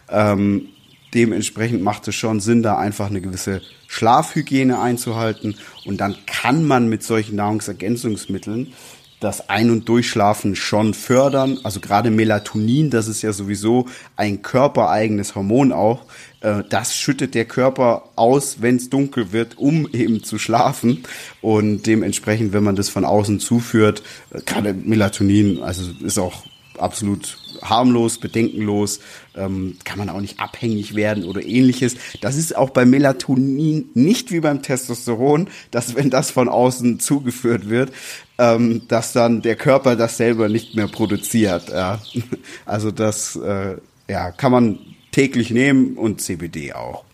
Ähm, 0.09 0.69
dementsprechend 1.15 1.83
macht 1.83 2.09
es 2.09 2.15
schon 2.15 2.41
Sinn, 2.41 2.63
da 2.63 2.79
einfach 2.79 3.09
eine 3.09 3.21
gewisse 3.21 3.61
Schlafhygiene 3.87 4.81
einzuhalten. 4.81 5.57
Und 5.85 5.99
dann 5.99 6.17
kann 6.27 6.65
man 6.65 6.89
mit 6.89 7.03
solchen 7.03 7.37
Nahrungsergänzungsmitteln 7.37 8.73
das 9.21 9.49
Ein- 9.49 9.71
und 9.71 9.89
Durchschlafen 9.89 10.55
schon 10.55 10.95
fördern. 10.95 11.59
Also 11.65 11.81
gerade 11.81 12.11
Melatonin, 12.11 12.91
das 12.91 13.09
ist 13.09 13.23
ja 13.23 13.33
sowieso 13.33 13.87
ein 14.17 14.43
körpereigenes 14.43 15.35
Hormon 15.35 15.73
auch. 15.73 16.05
Äh, 16.41 16.63
das 16.69 16.97
schüttet 16.97 17.35
der 17.35 17.45
Körper 17.45 18.11
aus, 18.17 18.61
wenn 18.61 18.77
es 18.77 18.91
dunkel 18.91 19.33
wird, 19.33 19.59
um 19.59 19.89
eben 19.93 20.23
zu 20.23 20.39
schlafen. 20.39 21.03
Und 21.41 21.87
dementsprechend, 21.87 22.53
wenn 22.53 22.65
man 22.65 22.77
das 22.77 22.89
von 22.89 23.05
außen 23.05 23.41
zuführt, 23.41 24.03
äh, 24.31 24.41
gerade 24.43 24.73
Melatonin, 24.73 25.63
also 25.63 25.91
ist 26.05 26.19
auch 26.19 26.45
absolut 26.79 27.39
harmlos, 27.63 28.19
bedenkenlos, 28.19 29.01
ähm, 29.37 29.77
kann 29.85 29.99
man 29.99 30.09
auch 30.09 30.21
nicht 30.21 30.41
abhängig 30.41 30.95
werden 30.95 31.25
oder 31.25 31.43
ähnliches. 31.45 31.97
Das 32.21 32.37
ist 32.37 32.57
auch 32.57 32.71
bei 32.71 32.85
Melatonin 32.85 33.91
nicht 33.95 34.31
wie 34.31 34.41
beim 34.41 34.63
Testosteron, 34.63 35.49
dass 35.71 35.97
wenn 35.97 36.11
das 36.11 36.31
von 36.31 36.49
außen 36.49 37.01
zugeführt 37.01 37.69
wird, 37.69 37.93
ähm, 38.39 38.83
dass 38.89 39.13
dann 39.13 39.43
der 39.43 39.57
Körper 39.57 39.97
das 39.97 40.17
selber 40.17 40.49
nicht 40.49 40.75
mehr 40.75 40.89
produziert. 40.89 41.69
Ja. 41.69 42.01
Also 42.65 42.91
das 42.91 43.37
äh, 43.37 43.77
ja, 44.09 44.31
kann 44.31 44.53
man 44.53 44.79
täglich 45.11 45.51
nehmen 45.51 45.97
und 45.97 46.21
CBD 46.21 46.73
auch. 46.73 47.05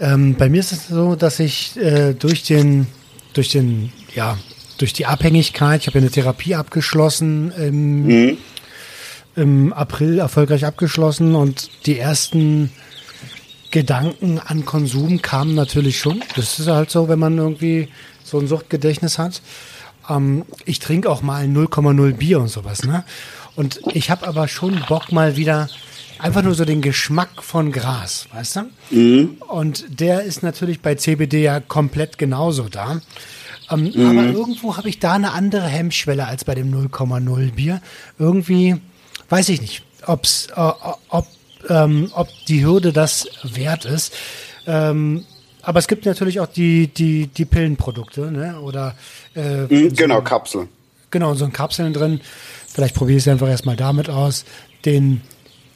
Ähm, 0.00 0.34
bei 0.34 0.48
mir 0.48 0.60
ist 0.60 0.72
es 0.72 0.88
so, 0.88 1.14
dass 1.14 1.38
ich 1.38 1.76
äh, 1.76 2.14
durch 2.14 2.42
den, 2.42 2.86
durch 3.32 3.50
den, 3.50 3.92
ja, 4.14 4.36
durch 4.78 4.92
die 4.92 5.06
Abhängigkeit, 5.06 5.80
ich 5.80 5.86
habe 5.86 5.98
ja 5.98 6.02
eine 6.02 6.10
Therapie 6.10 6.54
abgeschlossen 6.56 7.52
im, 7.52 8.06
mhm. 8.06 8.38
im 9.36 9.72
April 9.72 10.18
erfolgreich 10.18 10.64
abgeschlossen 10.64 11.34
und 11.36 11.70
die 11.86 11.98
ersten 11.98 12.72
Gedanken 13.70 14.38
an 14.38 14.64
Konsum 14.64 15.22
kamen 15.22 15.54
natürlich 15.54 15.98
schon. 15.98 16.22
Das 16.36 16.58
ist 16.58 16.68
halt 16.68 16.90
so, 16.90 17.08
wenn 17.08 17.18
man 17.18 17.38
irgendwie 17.38 17.88
so 18.32 18.38
ein 18.38 18.48
Suchtgedächtnis 18.48 19.18
hat. 19.18 19.42
Ähm, 20.08 20.44
ich 20.64 20.80
trinke 20.80 21.10
auch 21.10 21.22
mal 21.22 21.44
0,0 21.44 22.14
Bier 22.14 22.40
und 22.40 22.48
sowas, 22.48 22.82
ne? 22.82 23.04
Und 23.54 23.80
ich 23.92 24.10
habe 24.10 24.26
aber 24.26 24.48
schon 24.48 24.82
Bock 24.88 25.12
mal 25.12 25.36
wieder 25.36 25.68
einfach 26.18 26.42
nur 26.42 26.54
so 26.54 26.64
den 26.64 26.80
Geschmack 26.80 27.42
von 27.42 27.70
Gras, 27.70 28.26
weißt 28.32 28.56
du? 28.56 28.96
Mhm. 28.96 29.36
Und 29.48 30.00
der 30.00 30.22
ist 30.22 30.42
natürlich 30.42 30.80
bei 30.80 30.94
CBD 30.94 31.42
ja 31.42 31.60
komplett 31.60 32.16
genauso 32.16 32.68
da. 32.70 33.02
Ähm, 33.70 33.92
mhm. 33.94 34.06
Aber 34.06 34.24
irgendwo 34.24 34.78
habe 34.78 34.88
ich 34.88 34.98
da 34.98 35.12
eine 35.12 35.32
andere 35.32 35.66
Hemmschwelle 35.66 36.26
als 36.26 36.44
bei 36.44 36.54
dem 36.54 36.72
0,0 36.72 37.52
Bier. 37.52 37.82
Irgendwie 38.18 38.76
weiß 39.28 39.50
ich 39.50 39.60
nicht, 39.60 39.82
ob's, 40.06 40.48
äh, 40.56 40.72
ob, 41.08 41.26
ähm, 41.68 42.10
ob 42.14 42.28
die 42.48 42.64
Hürde 42.64 42.94
das 42.94 43.28
wert 43.42 43.84
ist. 43.84 44.14
Ähm, 44.66 45.24
aber 45.62 45.78
es 45.78 45.88
gibt 45.88 46.06
natürlich 46.06 46.40
auch 46.40 46.46
die, 46.46 46.88
die, 46.88 47.28
die 47.28 47.44
Pillenprodukte, 47.44 48.32
ne? 48.32 48.60
Oder 48.60 48.94
äh, 49.34 49.62
mhm, 49.62 49.94
genau, 49.94 50.16
so, 50.16 50.22
Kapseln. 50.22 50.68
Genau, 51.10 51.34
so 51.34 51.44
ein 51.44 51.52
Kapseln 51.52 51.92
drin. 51.92 52.20
Vielleicht 52.68 52.94
probiere 52.94 53.18
ich 53.18 53.24
es 53.24 53.28
einfach 53.28 53.48
erstmal 53.48 53.76
damit 53.76 54.10
aus. 54.10 54.44
Den 54.84 55.22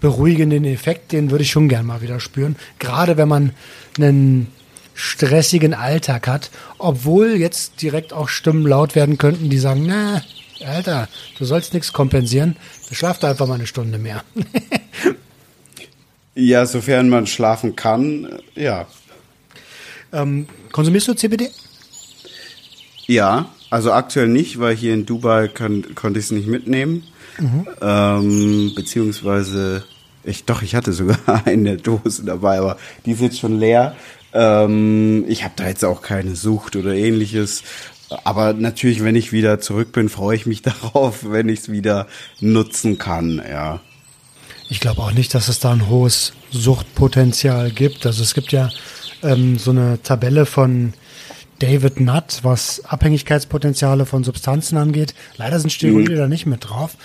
beruhigenden 0.00 0.64
Effekt, 0.64 1.12
den 1.12 1.30
würde 1.30 1.44
ich 1.44 1.50
schon 1.50 1.68
gern 1.68 1.86
mal 1.86 2.02
wieder 2.02 2.20
spüren. 2.20 2.56
Gerade 2.78 3.16
wenn 3.16 3.28
man 3.28 3.52
einen 3.98 4.48
stressigen 4.94 5.74
Alltag 5.74 6.26
hat, 6.26 6.50
obwohl 6.78 7.36
jetzt 7.36 7.82
direkt 7.82 8.12
auch 8.12 8.28
Stimmen 8.28 8.66
laut 8.66 8.94
werden 8.94 9.18
könnten, 9.18 9.50
die 9.50 9.58
sagen, 9.58 9.84
na, 9.86 10.22
Alter, 10.64 11.08
du 11.38 11.44
sollst 11.44 11.74
nichts 11.74 11.92
kompensieren, 11.92 12.56
schlaf 12.90 13.18
da 13.18 13.30
einfach 13.30 13.46
mal 13.46 13.54
eine 13.54 13.66
Stunde 13.66 13.98
mehr. 13.98 14.24
ja, 16.34 16.64
sofern 16.64 17.08
man 17.08 17.26
schlafen 17.26 17.76
kann, 17.76 18.38
ja. 18.54 18.86
Ähm, 20.12 20.46
konsumierst 20.72 21.08
du 21.08 21.14
CBD? 21.14 21.50
Ja, 23.06 23.50
also 23.70 23.92
aktuell 23.92 24.28
nicht, 24.28 24.58
weil 24.58 24.74
hier 24.74 24.94
in 24.94 25.06
Dubai 25.06 25.48
kann, 25.48 25.94
konnte 25.94 26.18
ich 26.18 26.26
es 26.26 26.30
nicht 26.30 26.48
mitnehmen. 26.48 27.04
Mhm. 27.38 27.66
Ähm, 27.80 28.72
beziehungsweise, 28.74 29.84
ich 30.24 30.44
doch, 30.44 30.62
ich 30.62 30.74
hatte 30.74 30.92
sogar 30.92 31.18
eine 31.44 31.76
Dose 31.76 32.24
dabei, 32.24 32.58
aber 32.58 32.76
die 33.04 33.12
ist 33.12 33.20
jetzt 33.20 33.38
schon 33.38 33.58
leer. 33.58 33.96
Ähm, 34.32 35.24
ich 35.28 35.44
habe 35.44 35.54
da 35.56 35.68
jetzt 35.68 35.84
auch 35.84 36.02
keine 36.02 36.36
Sucht 36.36 36.76
oder 36.76 36.94
ähnliches. 36.94 37.62
Aber 38.24 38.52
natürlich, 38.52 39.02
wenn 39.02 39.16
ich 39.16 39.32
wieder 39.32 39.60
zurück 39.60 39.92
bin, 39.92 40.08
freue 40.08 40.36
ich 40.36 40.46
mich 40.46 40.62
darauf, 40.62 41.30
wenn 41.30 41.48
ich 41.48 41.60
es 41.60 41.68
wieder 41.70 42.06
nutzen 42.40 42.98
kann, 42.98 43.42
ja. 43.48 43.80
Ich 44.68 44.80
glaube 44.80 45.00
auch 45.00 45.12
nicht, 45.12 45.32
dass 45.32 45.48
es 45.48 45.60
da 45.60 45.72
ein 45.72 45.88
hohes 45.88 46.32
Suchtpotenzial 46.50 47.70
gibt. 47.70 48.04
Also 48.04 48.22
es 48.24 48.34
gibt 48.34 48.50
ja 48.50 48.68
ähm, 49.22 49.58
so 49.58 49.70
eine 49.70 50.02
Tabelle 50.02 50.46
von 50.46 50.92
David 51.58 52.00
Nutt, 52.00 52.40
was 52.42 52.84
Abhängigkeitspotenziale 52.84 54.06
von 54.06 54.24
Substanzen 54.24 54.76
angeht. 54.76 55.14
Leider 55.36 55.58
sind 55.58 55.70
Steroide 55.70 56.12
mhm. 56.12 56.16
da 56.16 56.28
nicht 56.28 56.46
mit 56.46 56.68
drauf. 56.68 56.96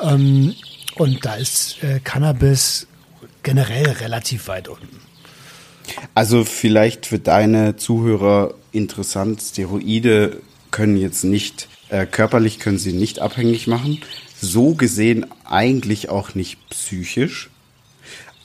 Ähm, 0.00 0.54
und 0.96 1.24
da 1.24 1.34
ist 1.34 1.82
äh, 1.82 2.00
Cannabis 2.00 2.86
generell 3.42 3.88
relativ 3.88 4.48
weit 4.48 4.68
unten. 4.68 5.00
Also 6.14 6.44
vielleicht 6.44 7.06
für 7.06 7.18
deine 7.18 7.76
Zuhörer 7.76 8.54
interessant, 8.72 9.40
Steroide 9.40 10.40
können 10.70 10.96
jetzt 10.96 11.24
nicht, 11.24 11.68
äh, 11.88 12.06
körperlich 12.06 12.58
können 12.58 12.78
sie 12.78 12.92
nicht 12.92 13.20
abhängig 13.20 13.66
machen. 13.66 14.00
So 14.40 14.74
gesehen 14.74 15.26
eigentlich 15.44 16.10
auch 16.10 16.34
nicht 16.34 16.58
psychisch. 16.70 17.50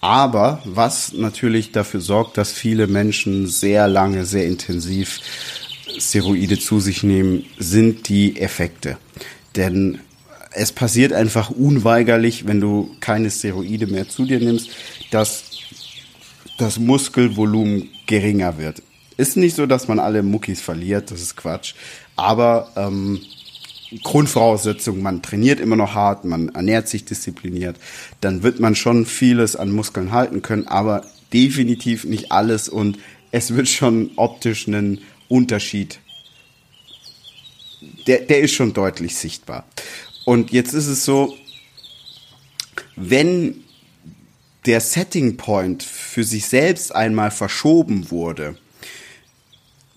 Aber 0.04 0.62
was 0.66 1.14
natürlich 1.14 1.72
dafür 1.72 2.02
sorgt, 2.02 2.38
dass 2.38 2.52
viele 2.52 2.88
Menschen 2.88 3.48
sehr 3.48 3.88
lange, 3.88 4.26
sehr 4.26 4.46
intensiv 4.46 5.22
Steroide 5.98 6.60
zu 6.60 6.82
sich 6.82 7.04
nehmen, 7.04 7.46
sind 7.58 8.10
die 8.10 8.38
Effekte. 8.38 8.98
Denn 9.56 10.00
es 10.52 10.74
passiert 10.74 11.14
einfach 11.14 11.52
unweigerlich, 11.52 12.46
wenn 12.46 12.60
du 12.60 12.94
keine 13.00 13.32
Steroide 13.32 13.88
mehr 13.88 14.10
zu 14.10 14.26
dir 14.26 14.42
nimmst, 14.42 14.72
dass 15.10 15.46
das 16.58 16.80
Muskelvolumen 16.80 17.88
geringer 18.06 18.58
wird. 18.58 18.84
Ist 19.16 19.38
nicht 19.38 19.56
so, 19.56 19.68
dass 19.68 19.88
man 19.88 20.00
alle 20.00 20.22
Muckis 20.22 20.60
verliert, 20.60 21.12
das 21.12 21.22
ist 21.22 21.38
Quatsch. 21.38 21.76
Aber 22.18 22.74
ähm, 22.76 23.22
Grundvoraussetzung, 24.02 25.02
man 25.02 25.22
trainiert 25.22 25.60
immer 25.60 25.76
noch 25.76 25.94
hart, 25.94 26.26
man 26.26 26.50
ernährt 26.50 26.88
sich 26.88 27.06
diszipliniert, 27.06 27.78
dann 28.22 28.44
wird 28.44 28.60
man 28.60 28.76
schon 28.76 29.06
vieles 29.06 29.56
an 29.56 29.72
Muskeln 29.72 30.12
halten 30.12 30.42
können, 30.42 30.68
aber 30.68 31.06
definitiv 31.34 32.06
nicht 32.06 32.32
alles 32.32 32.70
und 32.70 32.98
es 33.32 33.56
wird 33.56 33.68
schon 33.68 34.12
optisch 34.16 34.68
einen 34.68 35.02
Unterschied. 35.28 36.00
Der, 38.08 38.20
der 38.20 38.42
ist 38.42 38.54
schon 38.54 38.74
deutlich 38.74 39.16
sichtbar. 39.16 39.66
Und 40.26 40.52
jetzt 40.52 40.74
ist 40.74 40.88
es 40.88 41.04
so, 41.04 41.36
wenn 42.96 43.64
der 44.66 44.80
Setting 44.80 45.36
Point 45.36 45.84
für 45.84 46.24
sich 46.24 46.46
selbst 46.46 46.96
einmal 46.96 47.32
verschoben 47.32 48.12
wurde, 48.12 48.56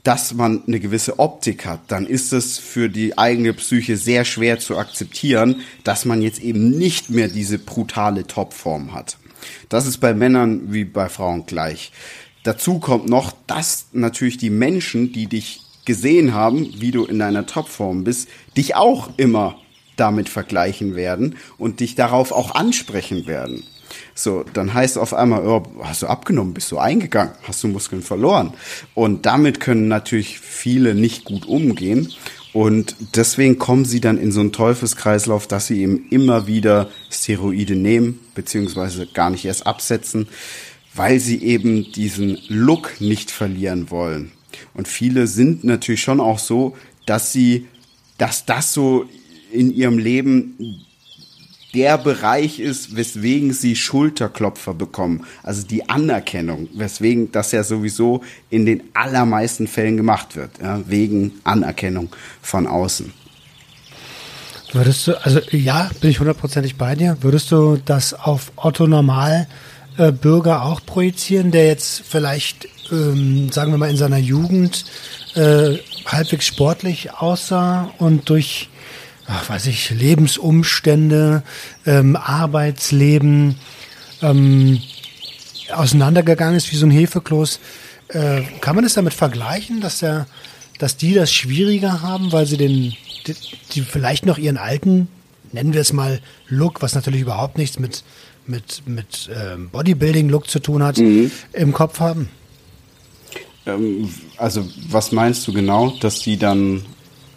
dass 0.06 0.34
man 0.34 0.62
eine 0.68 0.78
gewisse 0.78 1.18
Optik 1.18 1.66
hat, 1.66 1.80
dann 1.88 2.06
ist 2.06 2.32
es 2.32 2.58
für 2.58 2.88
die 2.88 3.18
eigene 3.18 3.52
Psyche 3.52 3.96
sehr 3.96 4.24
schwer 4.24 4.60
zu 4.60 4.78
akzeptieren, 4.78 5.62
dass 5.82 6.04
man 6.04 6.22
jetzt 6.22 6.40
eben 6.40 6.70
nicht 6.70 7.10
mehr 7.10 7.26
diese 7.26 7.58
brutale 7.58 8.24
Topform 8.24 8.94
hat. 8.94 9.18
Das 9.68 9.84
ist 9.84 9.98
bei 9.98 10.14
Männern 10.14 10.72
wie 10.72 10.84
bei 10.84 11.08
Frauen 11.08 11.44
gleich. 11.46 11.90
Dazu 12.44 12.78
kommt 12.78 13.08
noch, 13.08 13.32
dass 13.48 13.86
natürlich 13.92 14.36
die 14.36 14.50
Menschen, 14.50 15.12
die 15.12 15.26
dich 15.26 15.62
gesehen 15.84 16.34
haben, 16.34 16.72
wie 16.78 16.92
du 16.92 17.04
in 17.04 17.18
deiner 17.18 17.44
Topform 17.44 18.04
bist, 18.04 18.28
dich 18.56 18.76
auch 18.76 19.10
immer 19.16 19.58
damit 19.96 20.28
vergleichen 20.28 20.94
werden 20.94 21.34
und 21.58 21.80
dich 21.80 21.96
darauf 21.96 22.30
auch 22.30 22.54
ansprechen 22.54 23.26
werden. 23.26 23.64
So, 24.14 24.44
dann 24.52 24.74
heißt 24.74 24.98
auf 24.98 25.14
einmal, 25.14 25.46
oh, 25.46 25.62
hast 25.82 26.02
du 26.02 26.06
abgenommen, 26.06 26.54
bist 26.54 26.70
du 26.72 26.78
eingegangen, 26.78 27.34
hast 27.42 27.62
du 27.62 27.68
Muskeln 27.68 28.02
verloren. 28.02 28.52
Und 28.94 29.26
damit 29.26 29.60
können 29.60 29.88
natürlich 29.88 30.38
viele 30.40 30.94
nicht 30.94 31.24
gut 31.24 31.46
umgehen. 31.46 32.12
Und 32.52 32.96
deswegen 33.14 33.58
kommen 33.58 33.84
sie 33.84 34.00
dann 34.00 34.16
in 34.16 34.32
so 34.32 34.40
einen 34.40 34.52
Teufelskreislauf, 34.52 35.46
dass 35.46 35.66
sie 35.66 35.82
eben 35.82 36.06
immer 36.08 36.46
wieder 36.46 36.88
Steroide 37.10 37.76
nehmen, 37.76 38.20
beziehungsweise 38.34 39.06
gar 39.06 39.28
nicht 39.28 39.44
erst 39.44 39.66
absetzen, 39.66 40.28
weil 40.94 41.20
sie 41.20 41.42
eben 41.42 41.92
diesen 41.92 42.38
Look 42.48 43.00
nicht 43.00 43.30
verlieren 43.30 43.90
wollen. 43.90 44.32
Und 44.72 44.88
viele 44.88 45.26
sind 45.26 45.64
natürlich 45.64 46.00
schon 46.00 46.20
auch 46.20 46.38
so, 46.38 46.74
dass 47.04 47.32
sie, 47.32 47.66
dass 48.16 48.46
das 48.46 48.72
so 48.72 49.04
in 49.52 49.70
ihrem 49.70 49.98
Leben 49.98 50.85
der 51.74 51.98
Bereich 51.98 52.58
ist, 52.58 52.96
weswegen 52.96 53.52
sie 53.52 53.76
Schulterklopfer 53.76 54.74
bekommen. 54.74 55.26
Also 55.42 55.66
die 55.66 55.88
Anerkennung, 55.88 56.68
weswegen 56.74 57.32
das 57.32 57.52
ja 57.52 57.64
sowieso 57.64 58.22
in 58.50 58.66
den 58.66 58.82
allermeisten 58.94 59.66
Fällen 59.66 59.96
gemacht 59.96 60.36
wird, 60.36 60.52
ja, 60.62 60.80
wegen 60.88 61.32
Anerkennung 61.44 62.08
von 62.40 62.66
außen. 62.66 63.12
Würdest 64.72 65.06
du, 65.06 65.24
also 65.24 65.40
ja, 65.50 65.90
bin 66.00 66.10
ich 66.10 66.18
hundertprozentig 66.18 66.76
bei 66.76 66.94
dir. 66.94 67.18
Würdest 67.20 67.52
du 67.52 67.80
das 67.84 68.14
auf 68.14 68.52
Otto 68.56 68.86
Normal 68.86 69.46
äh, 69.96 70.12
Bürger 70.12 70.64
auch 70.64 70.84
projizieren, 70.84 71.50
der 71.50 71.66
jetzt 71.66 72.02
vielleicht, 72.06 72.68
ähm, 72.90 73.50
sagen 73.50 73.72
wir 73.72 73.78
mal, 73.78 73.90
in 73.90 73.96
seiner 73.96 74.18
Jugend 74.18 74.84
äh, 75.34 75.78
halbwegs 76.06 76.46
sportlich 76.46 77.12
aussah 77.14 77.90
und 77.98 78.28
durch 78.28 78.68
ach, 79.26 79.48
weiß 79.48 79.66
ich, 79.66 79.90
Lebensumstände, 79.90 81.42
ähm, 81.84 82.16
Arbeitsleben 82.16 83.56
ähm, 84.22 84.80
auseinandergegangen 85.72 86.56
ist 86.56 86.70
wie 86.72 86.76
so 86.76 86.86
ein 86.86 86.90
Hefekloß. 86.90 87.60
Äh, 88.08 88.42
kann 88.60 88.76
man 88.76 88.84
es 88.84 88.94
damit 88.94 89.14
vergleichen, 89.14 89.80
dass 89.80 89.98
der, 89.98 90.26
dass 90.78 90.96
die 90.96 91.14
das 91.14 91.32
schwieriger 91.32 92.02
haben, 92.02 92.32
weil 92.32 92.46
sie 92.46 92.56
den, 92.56 92.94
die, 93.26 93.34
die 93.72 93.80
vielleicht 93.82 94.26
noch 94.26 94.38
ihren 94.38 94.58
alten, 94.58 95.08
nennen 95.52 95.72
wir 95.72 95.80
es 95.80 95.92
mal 95.92 96.20
Look, 96.48 96.82
was 96.82 96.94
natürlich 96.94 97.22
überhaupt 97.22 97.58
nichts 97.58 97.78
mit 97.78 98.04
mit 98.48 98.82
mit 98.86 99.28
ähm, 99.34 99.70
Bodybuilding-Look 99.70 100.48
zu 100.48 100.60
tun 100.60 100.82
hat, 100.82 100.98
mhm. 100.98 101.32
im 101.52 101.72
Kopf 101.72 101.98
haben? 101.98 102.28
Ähm, 103.66 104.08
also 104.36 104.68
was 104.88 105.10
meinst 105.10 105.46
du 105.48 105.52
genau, 105.52 105.90
dass 106.00 106.20
die 106.20 106.36
dann 106.36 106.84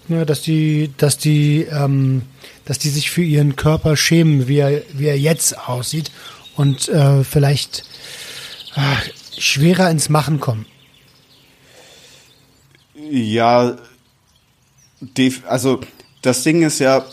ne, 0.09 0.25
dass 0.25 0.41
die, 0.41 0.91
dass 0.97 1.17
die, 1.17 1.61
ähm, 1.71 2.23
dass 2.65 2.79
die 2.79 2.89
sich 2.89 3.11
für 3.11 3.23
ihren 3.23 3.55
Körper 3.55 3.95
schämen, 3.95 4.47
wie 4.47 4.57
er, 4.57 4.81
wie 4.93 5.07
er 5.07 5.19
jetzt 5.19 5.57
aussieht 5.67 6.11
und 6.55 6.89
äh, 6.89 7.23
vielleicht 7.23 7.83
äh, 8.75 9.39
schwerer 9.39 9.89
ins 9.89 10.09
Machen 10.09 10.39
kommen. 10.39 10.65
Ja, 13.09 13.77
also 15.47 15.79
das 16.21 16.43
Ding 16.43 16.63
ist 16.63 16.79
ja, 16.79 17.05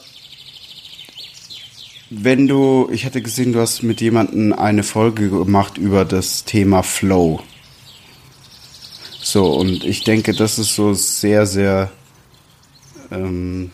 wenn 2.10 2.46
du, 2.46 2.88
ich 2.92 3.04
hatte 3.04 3.22
gesehen, 3.22 3.52
du 3.52 3.60
hast 3.60 3.82
mit 3.82 4.00
jemandem 4.00 4.52
eine 4.52 4.82
Folge 4.82 5.28
gemacht 5.30 5.78
über 5.78 6.04
das 6.04 6.44
Thema 6.44 6.82
Flow. 6.82 7.40
So, 9.22 9.46
und 9.54 9.84
ich 9.84 10.04
denke, 10.04 10.34
das 10.34 10.58
ist 10.58 10.74
so 10.74 10.94
sehr, 10.94 11.46
sehr 11.46 11.90
ähm, 13.10 13.70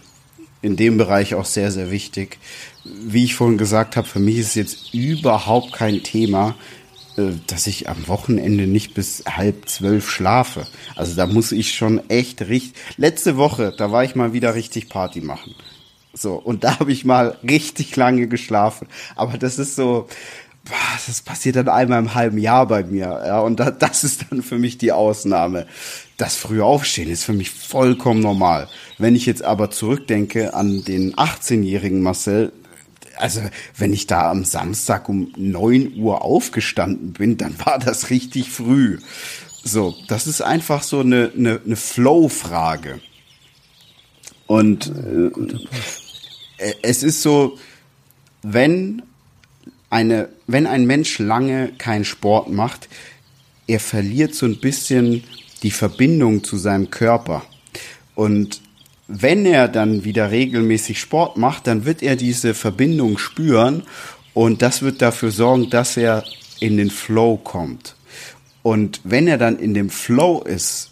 in 0.63 0.77
dem 0.77 0.97
Bereich 0.97 1.35
auch 1.35 1.45
sehr, 1.45 1.71
sehr 1.71 1.91
wichtig. 1.91 2.39
Wie 2.85 3.25
ich 3.25 3.35
vorhin 3.35 3.59
gesagt 3.59 3.97
habe, 3.97 4.07
für 4.07 4.21
mich 4.21 4.39
ist 4.39 4.55
jetzt 4.55 4.95
überhaupt 4.95 5.73
kein 5.73 6.03
Thema, 6.03 6.55
äh, 7.17 7.33
dass 7.47 7.67
ich 7.67 7.89
am 7.89 8.09
Wochenende 8.09 8.67
nicht 8.67 8.95
bis 8.95 9.25
halb 9.29 9.69
zwölf 9.69 10.09
schlafe. 10.09 10.67
Also 10.97 11.15
da 11.17 11.27
muss 11.27 11.53
ich 11.53 11.75
schon 11.75 12.09
echt 12.09 12.41
richtig. 12.43 12.81
Letzte 12.97 13.37
Woche, 13.37 13.75
da 13.77 13.93
war 13.93 14.05
ich 14.05 14.15
mal 14.15 14.33
wieder 14.33 14.55
richtig 14.55 14.89
Party 14.89 15.21
machen. 15.21 15.55
So, 16.15 16.35
und 16.35 16.65
da 16.65 16.79
habe 16.79 16.93
ich 16.93 17.05
mal 17.05 17.37
richtig 17.43 17.97
lange 17.97 18.29
geschlafen. 18.29 18.87
Aber 19.17 19.39
das 19.39 19.59
ist 19.59 19.77
so, 19.77 20.09
das 21.07 21.23
passiert 21.23 21.57
dann 21.57 21.69
einmal 21.69 21.99
im 21.99 22.15
halben 22.15 22.39
Jahr 22.39 22.67
bei 22.67 22.85
mir. 22.85 23.23
Ja, 23.27 23.41
und 23.41 23.59
das 23.61 24.05
ist 24.05 24.27
dann 24.31 24.43
für 24.43 24.59
mich 24.59 24.79
die 24.79 24.93
Ausnahme. 24.93 25.67
Das 26.17 26.37
frühe 26.37 26.65
Aufstehen 26.65 27.11
ist 27.11 27.25
für 27.25 27.33
mich 27.33 27.51
vollkommen 27.51 28.21
normal. 28.21 28.69
Wenn 29.03 29.17
ich 29.17 29.27
jetzt 29.27 29.43
aber 29.43 29.73
zurückdenke 29.73 30.55
an 30.55 30.85
den 30.85 31.17
18-jährigen 31.17 32.03
Marcel, 32.03 32.53
also 33.17 33.41
wenn 33.77 33.93
ich 33.93 34.07
da 34.07 34.31
am 34.31 34.45
Samstag 34.45 35.09
um 35.09 35.33
neun 35.37 35.97
Uhr 35.97 36.23
aufgestanden 36.23 37.13
bin, 37.13 37.37
dann 37.37 37.59
war 37.67 37.81
das 37.81 38.11
richtig 38.11 38.49
früh. 38.49 39.01
So, 39.65 39.97
das 40.07 40.29
ist 40.29 40.41
einfach 40.41 40.85
so 40.85 41.01
eine, 41.01 41.33
eine, 41.37 41.61
eine 41.67 41.75
Flow-Frage. 41.75 43.01
Und 44.47 44.93
äh, 46.59 46.73
es 46.83 47.03
ist 47.03 47.23
so, 47.23 47.59
wenn 48.43 49.03
eine, 49.91 50.29
wenn 50.47 50.69
ein 50.69 50.87
Mensch 50.87 51.19
lange 51.19 51.73
keinen 51.77 52.05
Sport 52.05 52.53
macht, 52.53 52.89
er 53.67 53.81
verliert 53.81 54.37
so 54.37 54.47
ein 54.47 54.61
bisschen 54.61 55.25
die 55.65 55.73
Verbindung 55.73 56.45
zu 56.45 56.57
seinem 56.57 56.91
Körper. 56.91 57.43
Und 58.15 58.61
wenn 59.09 59.47
er 59.47 59.69
dann 59.69 60.05
wieder 60.05 60.31
regelmäßig 60.31 61.01
Sport 61.01 61.37
macht, 61.37 61.67
dann 61.67 61.85
wird 61.85 62.03
er 62.03 62.17
diese 62.17 62.55
Verbindung 62.55 63.19
spüren 63.19 63.83
und 64.35 64.63
das 64.63 64.83
wird 64.83 65.03
dafür 65.03 65.31
sorgen, 65.31 65.71
dass 65.71 65.97
er 65.97 66.25
in 66.61 66.77
den 66.77 66.91
Flow 66.91 67.37
kommt. 67.37 67.97
Und 68.63 69.01
wenn 69.05 69.27
er 69.27 69.39
dann 69.39 69.59
in 69.59 69.75
dem 69.75 69.91
Flow 69.91 70.43
ist, 70.43 70.91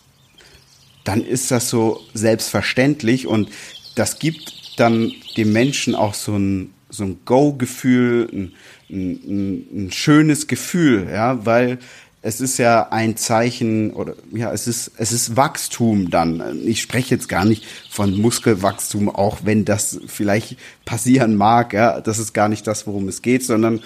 dann 1.05 1.24
ist 1.24 1.51
das 1.51 1.70
so 1.70 2.01
selbstverständlich 2.12 3.27
und 3.27 3.49
das 3.95 4.19
gibt 4.19 4.78
dann 4.78 5.12
dem 5.37 5.53
Menschen 5.53 5.95
auch 5.95 6.15
so 6.15 6.37
ein, 6.37 6.74
so 6.89 7.05
ein 7.05 7.19
Go-Gefühl, 7.24 8.28
ein, 8.32 8.53
ein, 8.91 9.66
ein, 9.87 9.93
schönes 9.93 10.47
Gefühl, 10.47 11.09
ja, 11.11 11.45
weil 11.47 11.78
es 12.23 12.41
ist 12.41 12.59
ja 12.59 12.89
ein 12.91 13.17
Zeichen 13.17 13.93
oder 13.93 14.15
ja, 14.33 14.53
es 14.53 14.67
ist 14.67 14.93
es 14.99 15.13
ist 15.13 15.37
Wachstum 15.37 16.11
dann. 16.11 16.61
Ich 16.67 16.83
spreche 16.83 17.15
jetzt 17.15 17.29
gar 17.29 17.45
nicht 17.45 17.65
von 17.89 18.15
Muskelwachstum, 18.21 19.09
auch 19.09 19.39
wenn 19.45 19.65
das 19.65 20.01
vielleicht 20.07 20.59
passieren 20.85 21.37
mag, 21.37 21.73
ja, 21.73 22.01
das 22.01 22.19
ist 22.19 22.35
gar 22.35 22.49
nicht 22.49 22.67
das, 22.67 22.87
worum 22.87 23.09
es 23.09 23.23
geht, 23.23 23.45
sondern 23.45 23.79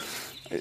äh, 0.50 0.58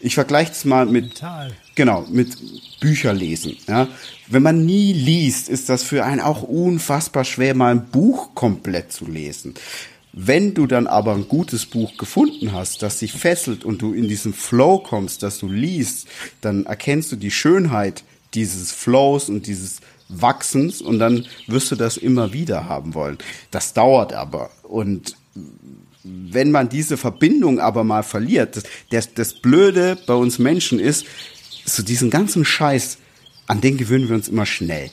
ich 0.00 0.14
vergleiche 0.14 0.52
es 0.52 0.64
mal 0.66 0.84
mit 0.84 1.04
Mental. 1.04 1.52
genau, 1.74 2.04
mit 2.10 2.36
Bücherlesen, 2.80 3.56
ja. 3.66 3.88
Wenn 4.26 4.42
man 4.42 4.66
nie 4.66 4.92
liest, 4.92 5.48
ist 5.48 5.70
das 5.70 5.82
für 5.82 6.04
einen 6.04 6.20
auch 6.20 6.42
unfassbar 6.42 7.24
schwer 7.24 7.54
mal 7.54 7.70
ein 7.70 7.86
Buch 7.86 8.34
komplett 8.34 8.92
zu 8.92 9.06
lesen. 9.06 9.54
Wenn 10.12 10.54
du 10.54 10.66
dann 10.66 10.86
aber 10.86 11.14
ein 11.14 11.28
gutes 11.28 11.66
Buch 11.66 11.96
gefunden 11.96 12.52
hast, 12.52 12.82
das 12.82 12.98
dich 12.98 13.12
fesselt 13.12 13.64
und 13.64 13.82
du 13.82 13.92
in 13.92 14.08
diesen 14.08 14.32
Flow 14.32 14.78
kommst, 14.78 15.22
dass 15.22 15.38
du 15.38 15.48
liest, 15.48 16.08
dann 16.40 16.66
erkennst 16.66 17.12
du 17.12 17.16
die 17.16 17.30
Schönheit 17.30 18.04
dieses 18.34 18.72
Flows 18.72 19.28
und 19.28 19.46
dieses 19.46 19.80
Wachsens 20.08 20.80
und 20.80 20.98
dann 20.98 21.26
wirst 21.46 21.70
du 21.70 21.76
das 21.76 21.96
immer 21.96 22.32
wieder 22.32 22.68
haben 22.68 22.94
wollen. 22.94 23.18
Das 23.50 23.74
dauert 23.74 24.12
aber 24.12 24.50
und 24.62 25.16
wenn 26.04 26.50
man 26.50 26.68
diese 26.68 26.96
Verbindung 26.96 27.60
aber 27.60 27.84
mal 27.84 28.02
verliert, 28.02 28.56
das, 28.56 28.64
das, 28.90 29.14
das 29.14 29.34
Blöde 29.34 29.98
bei 30.06 30.14
uns 30.14 30.38
Menschen 30.38 30.78
ist, 30.78 31.04
so 31.64 31.82
diesen 31.82 32.08
ganzen 32.10 32.44
Scheiß, 32.44 32.98
an 33.46 33.60
den 33.60 33.76
gewöhnen 33.76 34.08
wir 34.08 34.16
uns 34.16 34.28
immer 34.28 34.46
schnell. 34.46 34.90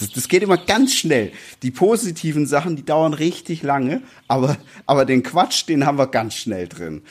Das, 0.00 0.10
das 0.10 0.28
geht 0.28 0.42
immer 0.42 0.56
ganz 0.56 0.94
schnell. 0.94 1.32
Die 1.62 1.70
positiven 1.70 2.46
Sachen, 2.46 2.76
die 2.76 2.84
dauern 2.84 3.14
richtig 3.14 3.62
lange, 3.62 4.02
aber, 4.28 4.56
aber 4.86 5.04
den 5.04 5.22
Quatsch, 5.22 5.68
den 5.68 5.86
haben 5.86 5.98
wir 5.98 6.06
ganz 6.06 6.34
schnell 6.34 6.66
drin. 6.68 7.02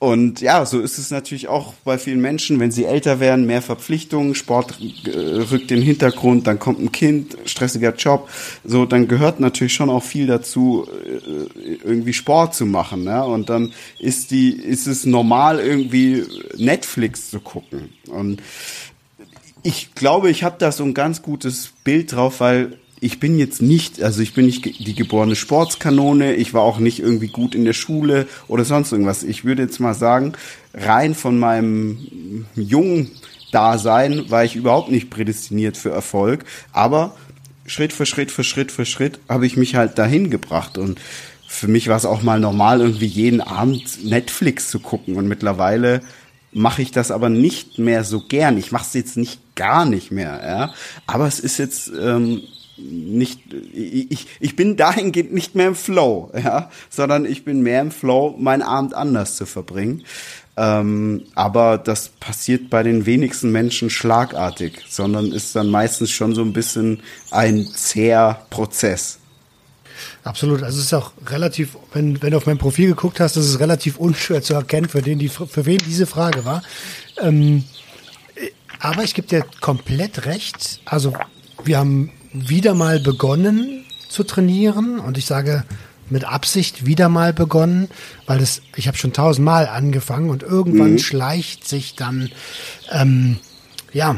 Und 0.00 0.40
ja, 0.40 0.64
so 0.64 0.80
ist 0.80 0.96
es 0.96 1.10
natürlich 1.10 1.48
auch 1.48 1.74
bei 1.84 1.98
vielen 1.98 2.22
Menschen, 2.22 2.58
wenn 2.58 2.70
sie 2.70 2.86
älter 2.86 3.20
werden, 3.20 3.44
mehr 3.44 3.60
Verpflichtungen, 3.60 4.34
Sport 4.34 4.78
äh, 5.04 5.10
rückt 5.10 5.70
in 5.70 5.80
den 5.80 5.82
Hintergrund, 5.82 6.46
dann 6.46 6.58
kommt 6.58 6.80
ein 6.80 6.90
Kind, 6.90 7.36
stressiger 7.44 7.94
Job, 7.94 8.30
so, 8.64 8.86
dann 8.86 9.08
gehört 9.08 9.40
natürlich 9.40 9.74
schon 9.74 9.90
auch 9.90 10.02
viel 10.02 10.26
dazu, 10.26 10.88
äh, 10.88 11.74
irgendwie 11.84 12.14
Sport 12.14 12.54
zu 12.54 12.64
machen, 12.64 13.04
ne? 13.04 13.22
Und 13.26 13.50
dann 13.50 13.74
ist 13.98 14.30
die, 14.30 14.52
ist 14.52 14.86
es 14.86 15.04
normal, 15.04 15.60
irgendwie 15.60 16.24
Netflix 16.56 17.28
zu 17.28 17.40
gucken. 17.40 17.90
Und 18.08 18.40
ich 19.62 19.94
glaube, 19.94 20.30
ich 20.30 20.42
habe 20.44 20.56
da 20.58 20.72
so 20.72 20.84
ein 20.84 20.94
ganz 20.94 21.22
gutes 21.22 21.72
Bild 21.84 22.12
drauf, 22.12 22.40
weil 22.40 22.76
ich 23.00 23.18
bin 23.18 23.38
jetzt 23.38 23.62
nicht, 23.62 24.02
also 24.02 24.20
ich 24.20 24.34
bin 24.34 24.46
nicht 24.46 24.64
die 24.64 24.94
geborene 24.94 25.34
Sportskanone, 25.34 26.34
ich 26.34 26.52
war 26.52 26.62
auch 26.62 26.78
nicht 26.78 27.00
irgendwie 27.00 27.28
gut 27.28 27.54
in 27.54 27.64
der 27.64 27.72
Schule 27.72 28.26
oder 28.46 28.64
sonst 28.64 28.92
irgendwas. 28.92 29.22
Ich 29.22 29.44
würde 29.44 29.62
jetzt 29.62 29.80
mal 29.80 29.94
sagen, 29.94 30.34
rein 30.74 31.14
von 31.14 31.38
meinem 31.38 32.46
jungen 32.54 33.10
Dasein 33.52 34.30
war 34.30 34.44
ich 34.44 34.54
überhaupt 34.54 34.90
nicht 34.90 35.10
prädestiniert 35.10 35.76
für 35.76 35.90
Erfolg, 35.90 36.44
aber 36.72 37.16
Schritt 37.66 37.92
für 37.92 38.06
Schritt 38.06 38.30
für 38.30 38.44
Schritt 38.44 38.70
für 38.72 38.84
Schritt 38.84 39.20
habe 39.28 39.46
ich 39.46 39.56
mich 39.56 39.76
halt 39.76 39.96
dahin 39.96 40.30
gebracht. 40.30 40.76
Und 40.76 41.00
für 41.46 41.68
mich 41.68 41.88
war 41.88 41.96
es 41.96 42.04
auch 42.04 42.22
mal 42.22 42.40
normal, 42.40 42.80
irgendwie 42.80 43.06
jeden 43.06 43.40
Abend 43.40 44.04
Netflix 44.04 44.68
zu 44.70 44.80
gucken. 44.80 45.16
Und 45.16 45.28
mittlerweile 45.28 46.00
mache 46.52 46.82
ich 46.82 46.90
das 46.90 47.10
aber 47.10 47.28
nicht 47.28 47.78
mehr 47.78 48.04
so 48.04 48.20
gern. 48.20 48.58
Ich 48.58 48.72
mache 48.72 48.86
es 48.86 48.94
jetzt 48.94 49.16
nicht 49.16 49.54
gar 49.54 49.84
nicht 49.84 50.10
mehr, 50.10 50.40
ja. 50.44 50.74
Aber 51.06 51.26
es 51.26 51.40
ist 51.40 51.58
jetzt 51.58 51.90
ähm, 52.00 52.42
nicht, 52.76 53.40
ich, 53.72 54.26
ich 54.40 54.56
bin 54.56 54.76
dahingehend 54.76 55.32
nicht 55.32 55.54
mehr 55.54 55.68
im 55.68 55.74
Flow, 55.74 56.30
ja, 56.34 56.70
sondern 56.88 57.24
ich 57.24 57.44
bin 57.44 57.62
mehr 57.62 57.82
im 57.82 57.90
Flow, 57.90 58.34
meinen 58.38 58.62
Abend 58.62 58.94
anders 58.94 59.36
zu 59.36 59.46
verbringen. 59.46 60.04
Ähm, 60.56 61.22
aber 61.34 61.78
das 61.78 62.08
passiert 62.08 62.70
bei 62.70 62.82
den 62.82 63.06
wenigsten 63.06 63.52
Menschen 63.52 63.88
schlagartig, 63.88 64.82
sondern 64.88 65.32
ist 65.32 65.54
dann 65.56 65.70
meistens 65.70 66.10
schon 66.10 66.34
so 66.34 66.42
ein 66.42 66.52
bisschen 66.52 67.00
ein 67.30 67.66
zäher 67.66 68.42
Prozess. 68.50 69.19
Absolut. 70.22 70.62
Also 70.62 70.78
es 70.78 70.86
ist 70.86 70.94
auch 70.94 71.12
relativ, 71.26 71.76
wenn, 71.92 72.22
wenn 72.22 72.32
du 72.32 72.36
auf 72.36 72.46
mein 72.46 72.58
Profil 72.58 72.88
geguckt 72.88 73.20
hast, 73.20 73.36
ist 73.36 73.46
es 73.46 73.60
relativ 73.60 73.96
unschwer 73.96 74.42
zu 74.42 74.54
erkennen, 74.54 74.88
für, 74.88 75.02
den 75.02 75.18
die, 75.18 75.28
für 75.28 75.66
wen 75.66 75.78
diese 75.78 76.06
Frage 76.06 76.44
war. 76.44 76.62
Ähm, 77.20 77.64
aber 78.80 79.02
ich 79.02 79.14
gebe 79.14 79.28
dir 79.28 79.44
komplett 79.60 80.26
recht. 80.26 80.80
Also 80.84 81.14
wir 81.64 81.78
haben 81.78 82.12
wieder 82.32 82.74
mal 82.74 83.00
begonnen 83.00 83.84
zu 84.08 84.24
trainieren 84.24 84.98
und 84.98 85.18
ich 85.18 85.26
sage 85.26 85.64
mit 86.10 86.24
Absicht 86.24 86.86
wieder 86.86 87.08
mal 87.08 87.32
begonnen, 87.32 87.88
weil 88.26 88.40
es, 88.40 88.62
ich 88.76 88.88
habe 88.88 88.98
schon 88.98 89.12
tausendmal 89.12 89.68
angefangen 89.68 90.28
und 90.28 90.42
irgendwann 90.42 90.92
mhm. 90.92 90.98
schleicht 90.98 91.68
sich 91.68 91.94
dann, 91.94 92.30
ähm, 92.90 93.38
ja, 93.92 94.16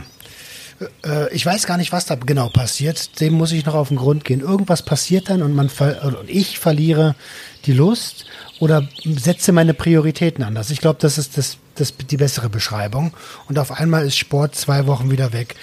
äh, 1.04 1.32
ich 1.34 1.44
weiß 1.44 1.66
gar 1.66 1.76
nicht, 1.76 1.92
was 1.92 2.06
da 2.06 2.14
genau 2.14 2.48
passiert. 2.48 3.20
Dem 3.20 3.34
muss 3.34 3.52
ich 3.52 3.64
noch 3.64 3.74
auf 3.74 3.88
den 3.88 3.96
Grund 3.96 4.24
gehen. 4.24 4.40
Irgendwas 4.40 4.82
passiert 4.82 5.30
dann 5.30 5.42
und 5.42 5.54
man 5.54 5.68
und 5.68 6.28
ich 6.28 6.58
verliere 6.58 7.14
die 7.66 7.72
Lust 7.72 8.26
oder 8.60 8.88
setze 9.04 9.52
meine 9.52 9.74
Prioritäten 9.74 10.44
anders. 10.44 10.70
Ich 10.70 10.80
glaube, 10.80 10.98
das 11.00 11.18
ist 11.18 11.38
das, 11.38 11.58
das 11.74 11.94
die 11.96 12.16
bessere 12.16 12.48
Beschreibung. 12.48 13.12
Und 13.48 13.58
auf 13.58 13.72
einmal 13.72 14.06
ist 14.06 14.16
Sport 14.16 14.54
zwei 14.54 14.86
Wochen 14.86 15.10
wieder 15.10 15.32
weg. 15.32 15.54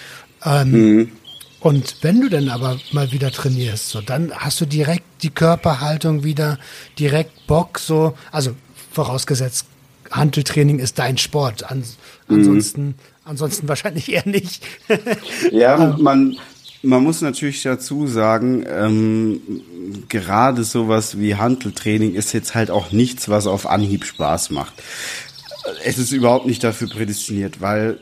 Ähm, 0.43 0.71
mhm. 0.71 1.11
Und 1.59 1.97
wenn 2.01 2.21
du 2.21 2.29
dann 2.29 2.49
aber 2.49 2.79
mal 2.91 3.11
wieder 3.11 3.31
trainierst, 3.31 3.89
so, 3.89 4.01
dann 4.01 4.31
hast 4.33 4.61
du 4.61 4.65
direkt 4.65 5.23
die 5.23 5.29
Körperhaltung 5.29 6.23
wieder, 6.23 6.57
direkt 6.97 7.47
Bock, 7.47 7.79
so, 7.79 8.15
also 8.31 8.55
vorausgesetzt, 8.91 9.65
Handeltraining 10.09 10.79
ist 10.79 10.99
dein 10.99 11.17
Sport. 11.17 11.69
An, 11.69 11.83
ansonsten, 12.27 12.85
mhm. 12.87 12.95
Ansonsten 13.29 13.67
wahrscheinlich 13.67 14.11
eher 14.11 14.27
nicht. 14.27 14.63
ja, 15.51 15.95
man, 15.99 16.37
man 16.81 17.03
muss 17.03 17.21
natürlich 17.21 17.61
dazu 17.63 18.07
sagen, 18.07 18.65
ähm, 18.67 19.41
gerade 20.09 20.63
sowas 20.63 21.19
wie 21.19 21.35
Handeltraining 21.35 22.15
ist 22.15 22.33
jetzt 22.33 22.55
halt 22.55 22.71
auch 22.71 22.91
nichts, 22.91 23.29
was 23.29 23.47
auf 23.47 23.67
Anhieb 23.67 24.05
Spaß 24.05 24.49
macht. 24.49 24.73
Es 25.83 25.97
ist 25.97 26.11
überhaupt 26.11 26.47
nicht 26.47 26.63
dafür 26.63 26.89
prädestiniert, 26.89 27.61
weil 27.61 27.99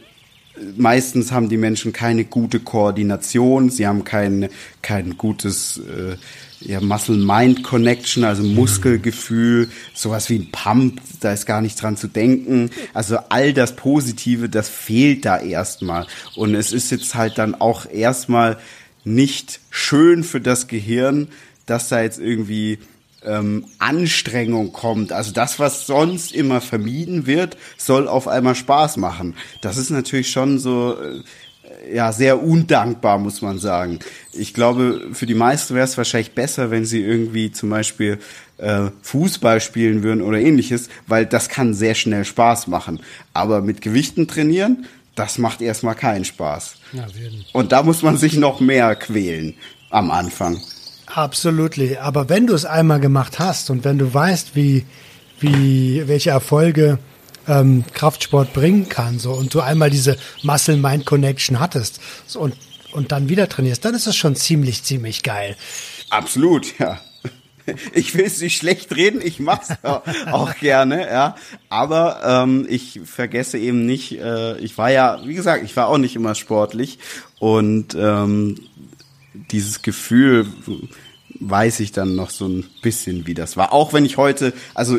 meistens 0.75 1.31
haben 1.31 1.49
die 1.49 1.57
Menschen 1.57 1.93
keine 1.93 2.23
gute 2.23 2.59
Koordination, 2.59 3.69
sie 3.69 3.85
haben 3.85 4.03
kein, 4.03 4.49
kein 4.81 5.17
gutes 5.17 5.77
äh, 5.77 6.15
ja, 6.59 6.81
Muscle-Mind-Connection, 6.81 8.23
also 8.23 8.43
Muskelgefühl, 8.43 9.69
sowas 9.93 10.29
wie 10.29 10.39
ein 10.39 10.51
Pump, 10.51 11.01
da 11.19 11.31
ist 11.31 11.45
gar 11.45 11.61
nicht 11.61 11.81
dran 11.81 11.97
zu 11.97 12.07
denken. 12.07 12.71
Also 12.93 13.17
all 13.29 13.53
das 13.53 13.75
Positive, 13.75 14.49
das 14.49 14.69
fehlt 14.69 15.25
da 15.25 15.39
erstmal. 15.39 16.07
Und 16.35 16.55
es 16.55 16.71
ist 16.71 16.91
jetzt 16.91 17.15
halt 17.15 17.37
dann 17.37 17.55
auch 17.55 17.85
erstmal 17.89 18.57
nicht 19.03 19.59
schön 19.69 20.23
für 20.23 20.41
das 20.41 20.67
Gehirn, 20.67 21.29
dass 21.65 21.89
da 21.89 22.01
jetzt 22.01 22.19
irgendwie 22.19 22.79
ähm, 23.23 23.65
Anstrengung 23.77 24.71
kommt. 24.71 25.11
Also 25.11 25.31
das, 25.31 25.59
was 25.59 25.85
sonst 25.85 26.33
immer 26.33 26.61
vermieden 26.61 27.25
wird, 27.25 27.57
soll 27.77 28.07
auf 28.07 28.27
einmal 28.27 28.55
Spaß 28.55 28.97
machen. 28.97 29.35
Das 29.61 29.77
ist 29.77 29.89
natürlich 29.89 30.31
schon 30.31 30.59
so, 30.59 30.97
äh, 31.01 31.21
ja, 31.93 32.11
sehr 32.11 32.43
undankbar, 32.43 33.17
muss 33.17 33.41
man 33.41 33.59
sagen. 33.59 33.99
Ich 34.33 34.53
glaube, 34.53 35.09
für 35.13 35.25
die 35.25 35.33
meisten 35.33 35.75
wäre 35.75 35.85
es 35.85 35.97
wahrscheinlich 35.97 36.33
besser, 36.33 36.71
wenn 36.71 36.85
sie 36.85 37.01
irgendwie 37.01 37.51
zum 37.51 37.69
Beispiel 37.69 38.19
äh, 38.57 38.89
Fußball 39.01 39.61
spielen 39.61 40.03
würden 40.03 40.21
oder 40.21 40.39
ähnliches, 40.39 40.89
weil 41.07 41.25
das 41.25 41.49
kann 41.49 41.73
sehr 41.73 41.95
schnell 41.95 42.25
Spaß 42.25 42.67
machen. 42.67 42.99
Aber 43.33 43.61
mit 43.61 43.81
Gewichten 43.81 44.27
trainieren, 44.27 44.85
das 45.15 45.37
macht 45.37 45.61
erstmal 45.61 45.95
keinen 45.95 46.25
Spaß. 46.25 46.75
Ja, 46.93 47.07
Und 47.53 47.71
da 47.71 47.83
muss 47.83 48.03
man 48.03 48.17
sich 48.17 48.37
noch 48.37 48.59
mehr 48.59 48.95
quälen 48.95 49.55
am 49.89 50.11
Anfang. 50.11 50.61
Absolutely. 51.07 51.97
Aber 51.97 52.29
wenn 52.29 52.47
du 52.47 52.53
es 52.53 52.65
einmal 52.65 52.99
gemacht 52.99 53.39
hast 53.39 53.69
und 53.69 53.83
wenn 53.83 53.97
du 53.97 54.13
weißt, 54.13 54.55
wie, 54.55 54.85
wie, 55.39 56.03
welche 56.07 56.29
Erfolge 56.31 56.99
ähm, 57.47 57.83
Kraftsport 57.93 58.53
bringen 58.53 58.89
kann, 58.89 59.19
so 59.19 59.33
und 59.33 59.53
du 59.53 59.61
einmal 59.61 59.89
diese 59.89 60.17
Muscle-Mind-Connection 60.43 61.59
hattest 61.59 61.99
so, 62.25 62.39
und, 62.39 62.55
und 62.91 63.11
dann 63.11 63.29
wieder 63.29 63.49
trainierst, 63.49 63.83
dann 63.85 63.95
ist 63.95 64.07
das 64.07 64.15
schon 64.15 64.35
ziemlich, 64.35 64.83
ziemlich 64.83 65.23
geil. 65.23 65.55
Absolut, 66.09 66.77
ja. 66.79 66.99
Ich 67.93 68.15
will 68.15 68.23
es 68.23 68.39
nicht 68.39 68.57
schlecht 68.57 68.95
reden, 68.95 69.19
ich 69.21 69.39
mach's 69.39 69.69
auch 70.31 70.55
gerne, 70.55 71.05
ja. 71.05 71.35
Aber 71.67 72.21
ähm, 72.23 72.65
ich 72.69 73.01
vergesse 73.03 73.57
eben 73.57 73.85
nicht, 73.85 74.13
äh, 74.19 74.57
ich 74.59 74.77
war 74.77 74.89
ja, 74.89 75.19
wie 75.25 75.33
gesagt, 75.33 75.63
ich 75.65 75.75
war 75.75 75.87
auch 75.87 75.97
nicht 75.97 76.15
immer 76.15 76.33
sportlich 76.33 76.99
und 77.39 77.93
ähm, 77.95 78.57
dieses 79.51 79.81
Gefühl 79.81 80.47
weiß 81.39 81.79
ich 81.79 81.91
dann 81.91 82.15
noch 82.15 82.29
so 82.29 82.47
ein 82.47 82.65
bisschen, 82.81 83.27
wie 83.27 83.33
das 83.33 83.57
war. 83.57 83.73
Auch 83.73 83.93
wenn 83.93 84.05
ich 84.05 84.17
heute, 84.17 84.53
also 84.73 84.97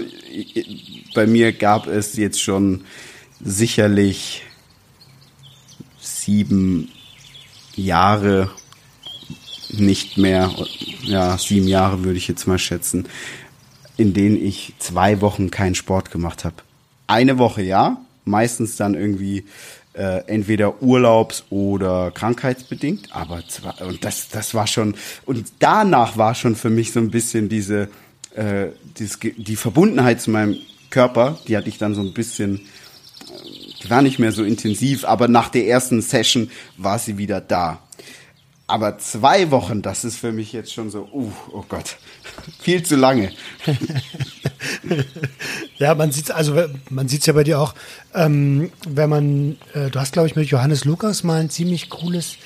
bei 1.14 1.26
mir 1.26 1.52
gab 1.52 1.86
es 1.86 2.16
jetzt 2.16 2.40
schon 2.40 2.84
sicherlich 3.40 4.42
sieben 6.00 6.90
Jahre 7.74 8.50
nicht 9.70 10.16
mehr, 10.18 10.50
ja, 11.02 11.36
sieben 11.38 11.68
Jahre 11.68 12.04
würde 12.04 12.18
ich 12.18 12.28
jetzt 12.28 12.46
mal 12.46 12.58
schätzen, 12.58 13.06
in 13.96 14.14
denen 14.14 14.42
ich 14.42 14.74
zwei 14.78 15.20
Wochen 15.20 15.50
keinen 15.50 15.74
Sport 15.74 16.10
gemacht 16.10 16.44
habe. 16.44 16.56
Eine 17.06 17.38
Woche 17.38 17.62
ja, 17.62 18.00
meistens 18.24 18.76
dann 18.76 18.94
irgendwie 18.94 19.44
äh, 19.98 20.22
entweder 20.28 20.80
urlaubs- 20.80 21.42
oder 21.50 22.12
krankheitsbedingt, 22.12 23.12
aber 23.12 23.42
zwar, 23.48 23.80
und 23.80 24.04
das, 24.04 24.28
das 24.28 24.54
war 24.54 24.68
schon, 24.68 24.94
und 25.26 25.44
danach 25.58 26.16
war 26.16 26.36
schon 26.36 26.54
für 26.54 26.70
mich 26.70 26.92
so 26.92 27.00
ein 27.00 27.10
bisschen 27.10 27.48
diese, 27.48 27.88
äh, 28.36 28.66
dieses, 28.96 29.18
die 29.18 29.56
Verbundenheit 29.56 30.20
zu 30.20 30.30
meinem 30.30 30.56
Körper, 30.90 31.38
die 31.48 31.56
hatte 31.56 31.68
ich 31.68 31.78
dann 31.78 31.96
so 31.96 32.02
ein 32.02 32.14
bisschen, 32.14 32.60
die 33.82 33.86
äh, 33.88 33.90
war 33.90 34.02
nicht 34.02 34.20
mehr 34.20 34.30
so 34.30 34.44
intensiv, 34.44 35.04
aber 35.04 35.26
nach 35.26 35.48
der 35.48 35.66
ersten 35.66 36.00
Session 36.00 36.48
war 36.76 37.00
sie 37.00 37.18
wieder 37.18 37.40
da. 37.40 37.80
Aber 38.70 38.98
zwei 38.98 39.50
Wochen, 39.50 39.80
das 39.80 40.04
ist 40.04 40.18
für 40.18 40.30
mich 40.30 40.52
jetzt 40.52 40.74
schon 40.74 40.90
so, 40.90 41.08
uh, 41.10 41.32
oh 41.52 41.64
Gott, 41.66 41.96
viel 42.60 42.82
zu 42.82 42.96
lange. 42.96 43.32
ja, 45.78 45.94
man 45.94 46.12
sieht 46.12 46.30
also 46.30 46.54
man 46.90 47.08
sieht 47.08 47.20
es 47.20 47.26
ja 47.26 47.32
bei 47.32 47.44
dir 47.44 47.60
auch, 47.60 47.74
ähm, 48.14 48.70
wenn 48.86 49.08
man, 49.08 49.56
äh, 49.72 49.88
du 49.88 49.98
hast 49.98 50.12
glaube 50.12 50.28
ich 50.28 50.36
mit 50.36 50.48
Johannes 50.48 50.84
Lukas 50.84 51.24
mal 51.24 51.40
ein 51.40 51.48
ziemlich 51.48 51.88
cooles 51.88 52.36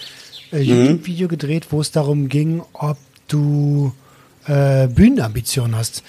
äh, 0.52 0.60
mhm. 0.60 0.64
YouTube-Video 0.64 1.26
gedreht, 1.26 1.66
wo 1.70 1.80
es 1.80 1.90
darum 1.90 2.28
ging, 2.28 2.62
ob 2.72 2.98
du 3.26 3.92
äh, 4.46 4.86
Bühnenambitionen 4.86 5.74
hast. 5.74 6.04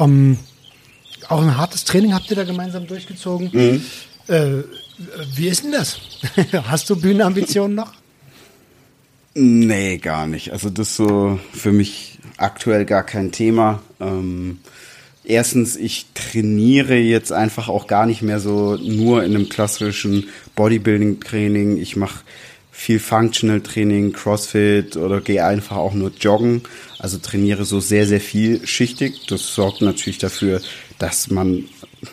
Ähm, 0.00 0.36
auch 1.28 1.40
ein 1.40 1.56
hartes 1.56 1.84
Training 1.84 2.12
habt 2.12 2.28
ihr 2.28 2.36
da 2.36 2.42
gemeinsam 2.42 2.88
durchgezogen. 2.88 3.50
Mhm. 3.52 3.84
Äh, 4.26 4.64
wie 5.36 5.46
ist 5.46 5.62
denn 5.62 5.70
das? 5.70 6.00
hast 6.66 6.90
du 6.90 6.96
Bühnenambitionen 6.96 7.76
noch? 7.76 7.92
Nee, 9.34 9.98
gar 9.98 10.26
nicht. 10.26 10.52
Also 10.52 10.70
das 10.70 10.90
ist 10.90 10.96
so 10.96 11.40
für 11.52 11.72
mich 11.72 12.18
aktuell 12.36 12.84
gar 12.84 13.02
kein 13.02 13.32
Thema. 13.32 13.82
Ähm, 14.00 14.60
erstens, 15.24 15.74
ich 15.76 16.06
trainiere 16.14 16.96
jetzt 16.96 17.32
einfach 17.32 17.68
auch 17.68 17.88
gar 17.88 18.06
nicht 18.06 18.22
mehr 18.22 18.38
so 18.38 18.76
nur 18.76 19.24
in 19.24 19.34
einem 19.34 19.48
klassischen 19.48 20.28
Bodybuilding-Training. 20.54 21.78
Ich 21.78 21.96
mache 21.96 22.20
viel 22.70 23.00
Functional 23.00 23.60
Training, 23.60 24.12
Crossfit 24.12 24.96
oder 24.96 25.20
gehe 25.20 25.44
einfach 25.44 25.76
auch 25.76 25.94
nur 25.94 26.12
joggen. 26.20 26.62
Also 27.00 27.18
trainiere 27.18 27.64
so 27.64 27.80
sehr, 27.80 28.06
sehr 28.06 28.20
vielschichtig. 28.20 29.26
Das 29.28 29.54
sorgt 29.54 29.80
natürlich 29.80 30.18
dafür, 30.18 30.60
dass 30.98 31.28
man 31.30 31.64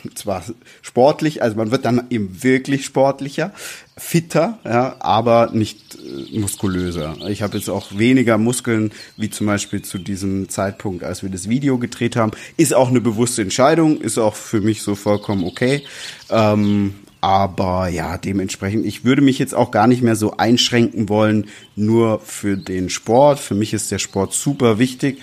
zwar 0.15 0.43
sportlich, 0.81 1.41
also 1.41 1.57
man 1.57 1.71
wird 1.71 1.85
dann 1.85 2.07
eben 2.09 2.43
wirklich 2.43 2.85
sportlicher, 2.85 3.51
fitter, 3.97 4.59
ja, 4.63 4.95
aber 4.99 5.51
nicht 5.53 5.95
äh, 5.95 6.39
muskulöser. 6.39 7.15
Ich 7.27 7.41
habe 7.41 7.57
jetzt 7.57 7.69
auch 7.69 7.97
weniger 7.97 8.37
Muskeln, 8.37 8.91
wie 9.17 9.29
zum 9.29 9.47
Beispiel 9.47 9.81
zu 9.81 9.97
diesem 9.97 10.49
Zeitpunkt, 10.49 11.03
als 11.03 11.23
wir 11.23 11.29
das 11.29 11.49
Video 11.49 11.77
gedreht 11.77 12.15
haben. 12.15 12.31
Ist 12.57 12.73
auch 12.73 12.89
eine 12.89 13.01
bewusste 13.01 13.41
Entscheidung, 13.41 14.01
ist 14.01 14.17
auch 14.17 14.35
für 14.35 14.61
mich 14.61 14.81
so 14.81 14.95
vollkommen 14.95 15.43
okay. 15.43 15.83
Ähm, 16.29 16.95
aber 17.21 17.87
ja, 17.87 18.17
dementsprechend, 18.17 18.83
ich 18.85 19.05
würde 19.05 19.21
mich 19.21 19.37
jetzt 19.37 19.53
auch 19.53 19.69
gar 19.69 19.85
nicht 19.85 20.01
mehr 20.01 20.15
so 20.15 20.37
einschränken 20.37 21.07
wollen, 21.07 21.47
nur 21.75 22.19
für 22.19 22.57
den 22.57 22.89
Sport. 22.89 23.39
Für 23.39 23.53
mich 23.53 23.73
ist 23.73 23.91
der 23.91 23.99
Sport 23.99 24.33
super 24.33 24.79
wichtig, 24.79 25.21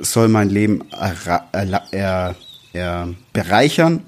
soll 0.00 0.26
mein 0.28 0.50
Leben 0.50 0.82
er, 0.90 1.48
er, 1.52 1.82
er 1.92 2.36
bereichern. 3.32 4.02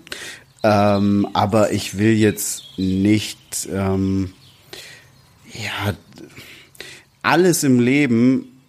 Ähm, 0.63 1.29
aber 1.35 1.73
ich 1.73 1.99
will 1.99 2.15
jetzt 2.15 2.65
nicht, 2.77 3.69
ähm, 3.73 4.33
ja, 5.53 5.95
alles 7.23 7.63
im 7.63 7.81
Leben 7.81 8.61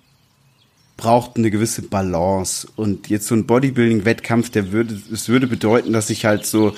braucht 0.97 1.37
eine 1.37 1.49
gewisse 1.49 1.81
Balance. 1.81 2.67
Und 2.75 3.09
jetzt 3.09 3.27
so 3.27 3.35
ein 3.35 3.45
Bodybuilding-Wettkampf, 3.45 4.49
der 4.49 4.71
würde, 4.71 4.99
es 5.11 5.29
würde 5.29 5.47
bedeuten, 5.47 5.93
dass 5.93 6.09
ich 6.09 6.25
halt 6.25 6.45
so 6.45 6.75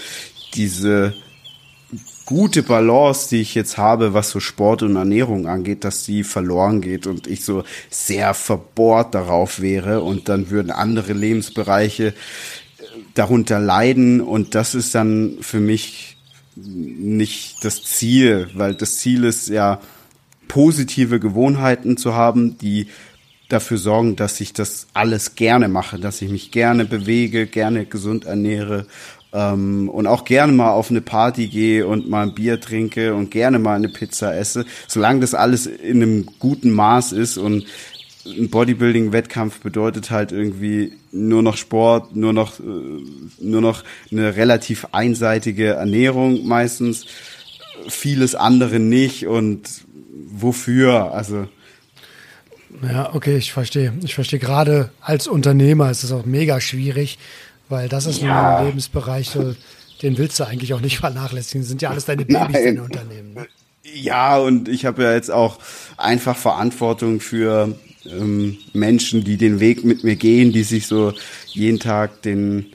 diese 0.53 1.13
gute 2.25 2.63
Balance, 2.63 3.29
die 3.29 3.41
ich 3.41 3.55
jetzt 3.55 3.77
habe, 3.77 4.13
was 4.13 4.29
so 4.29 4.39
Sport 4.39 4.83
und 4.83 4.95
Ernährung 4.95 5.47
angeht, 5.47 5.83
dass 5.83 6.05
die 6.05 6.23
verloren 6.23 6.79
geht 6.79 7.07
und 7.07 7.27
ich 7.27 7.43
so 7.43 7.63
sehr 7.89 8.33
verbohrt 8.33 9.15
darauf 9.15 9.59
wäre 9.59 10.01
und 10.01 10.29
dann 10.29 10.49
würden 10.49 10.71
andere 10.71 11.13
Lebensbereiche 11.13 12.07
äh, 12.07 12.13
darunter 13.13 13.59
leiden. 13.59 14.21
Und 14.21 14.55
das 14.55 14.75
ist 14.75 14.95
dann 14.95 15.37
für 15.41 15.59
mich 15.59 16.17
nicht 16.55 17.63
das 17.63 17.83
Ziel, 17.83 18.49
weil 18.53 18.75
das 18.75 18.97
Ziel 18.97 19.23
ist 19.23 19.49
ja 19.49 19.79
positive 20.47 21.19
Gewohnheiten 21.19 21.97
zu 21.97 22.13
haben, 22.13 22.57
die 22.57 22.87
dafür 23.47 23.77
sorgen, 23.77 24.15
dass 24.15 24.39
ich 24.41 24.53
das 24.53 24.87
alles 24.93 25.35
gerne 25.35 25.67
mache, 25.67 25.99
dass 25.99 26.21
ich 26.21 26.29
mich 26.29 26.51
gerne 26.51 26.85
bewege, 26.85 27.47
gerne 27.47 27.85
gesund 27.85 28.25
ernähre 28.25 28.85
ähm, 29.33 29.89
und 29.89 30.07
auch 30.07 30.25
gerne 30.25 30.53
mal 30.53 30.71
auf 30.71 30.89
eine 30.89 31.01
Party 31.01 31.47
gehe 31.47 31.87
und 31.87 32.09
mal 32.09 32.23
ein 32.23 32.35
Bier 32.35 32.59
trinke 32.59 33.13
und 33.13 33.31
gerne 33.31 33.59
mal 33.59 33.75
eine 33.75 33.89
Pizza 33.89 34.35
esse, 34.37 34.65
solange 34.87 35.21
das 35.21 35.33
alles 35.33 35.65
in 35.65 36.01
einem 36.01 36.25
guten 36.39 36.71
Maß 36.71 37.11
ist 37.11 37.37
und 37.37 37.65
ein 38.25 38.49
Bodybuilding-Wettkampf 38.49 39.59
bedeutet 39.61 40.11
halt 40.11 40.31
irgendwie 40.31 40.93
nur 41.11 41.41
noch 41.41 41.57
Sport, 41.57 42.15
nur 42.15 42.33
noch, 42.33 42.59
äh, 42.59 42.63
nur 43.39 43.61
noch 43.61 43.83
eine 44.11 44.35
relativ 44.35 44.87
einseitige 44.91 45.67
Ernährung 45.69 46.45
meistens, 46.45 47.05
vieles 47.87 48.35
andere 48.35 48.79
nicht 48.79 49.27
und 49.27 49.69
wofür, 50.31 51.13
also. 51.13 51.47
Ja, 52.83 53.13
okay, 53.13 53.37
ich 53.37 53.51
verstehe. 53.53 53.93
Ich 54.03 54.15
verstehe. 54.15 54.39
Gerade 54.39 54.91
als 55.01 55.27
Unternehmer 55.27 55.91
ist 55.91 56.03
es 56.03 56.11
auch 56.11 56.25
mega 56.25 56.61
schwierig, 56.61 57.17
weil 57.69 57.89
das 57.89 58.05
ist 58.05 58.21
ja. 58.21 58.57
ein 58.57 58.67
Lebensbereich, 58.67 59.31
den 60.01 60.17
willst 60.17 60.39
du 60.39 60.45
eigentlich 60.45 60.73
auch 60.73 60.81
nicht 60.81 60.99
vernachlässigen. 60.99 61.61
Das 61.61 61.69
sind 61.69 61.81
ja 61.81 61.89
alles 61.89 62.05
deine 62.05 62.25
Babys, 62.25 62.53
deine 62.53 62.83
Unternehmen. 62.83 63.33
Ne? 63.33 63.47
Ja, 63.83 64.37
und 64.37 64.69
ich 64.69 64.85
habe 64.85 65.03
ja 65.03 65.13
jetzt 65.13 65.31
auch 65.31 65.59
einfach 65.97 66.37
Verantwortung 66.37 67.19
für 67.19 67.75
ähm, 68.05 68.57
Menschen, 68.73 69.23
die 69.23 69.37
den 69.37 69.59
Weg 69.59 69.83
mit 69.83 70.03
mir 70.03 70.15
gehen, 70.15 70.51
die 70.51 70.63
sich 70.63 70.87
so 70.87 71.13
jeden 71.47 71.79
Tag 71.79 72.21
den 72.21 72.67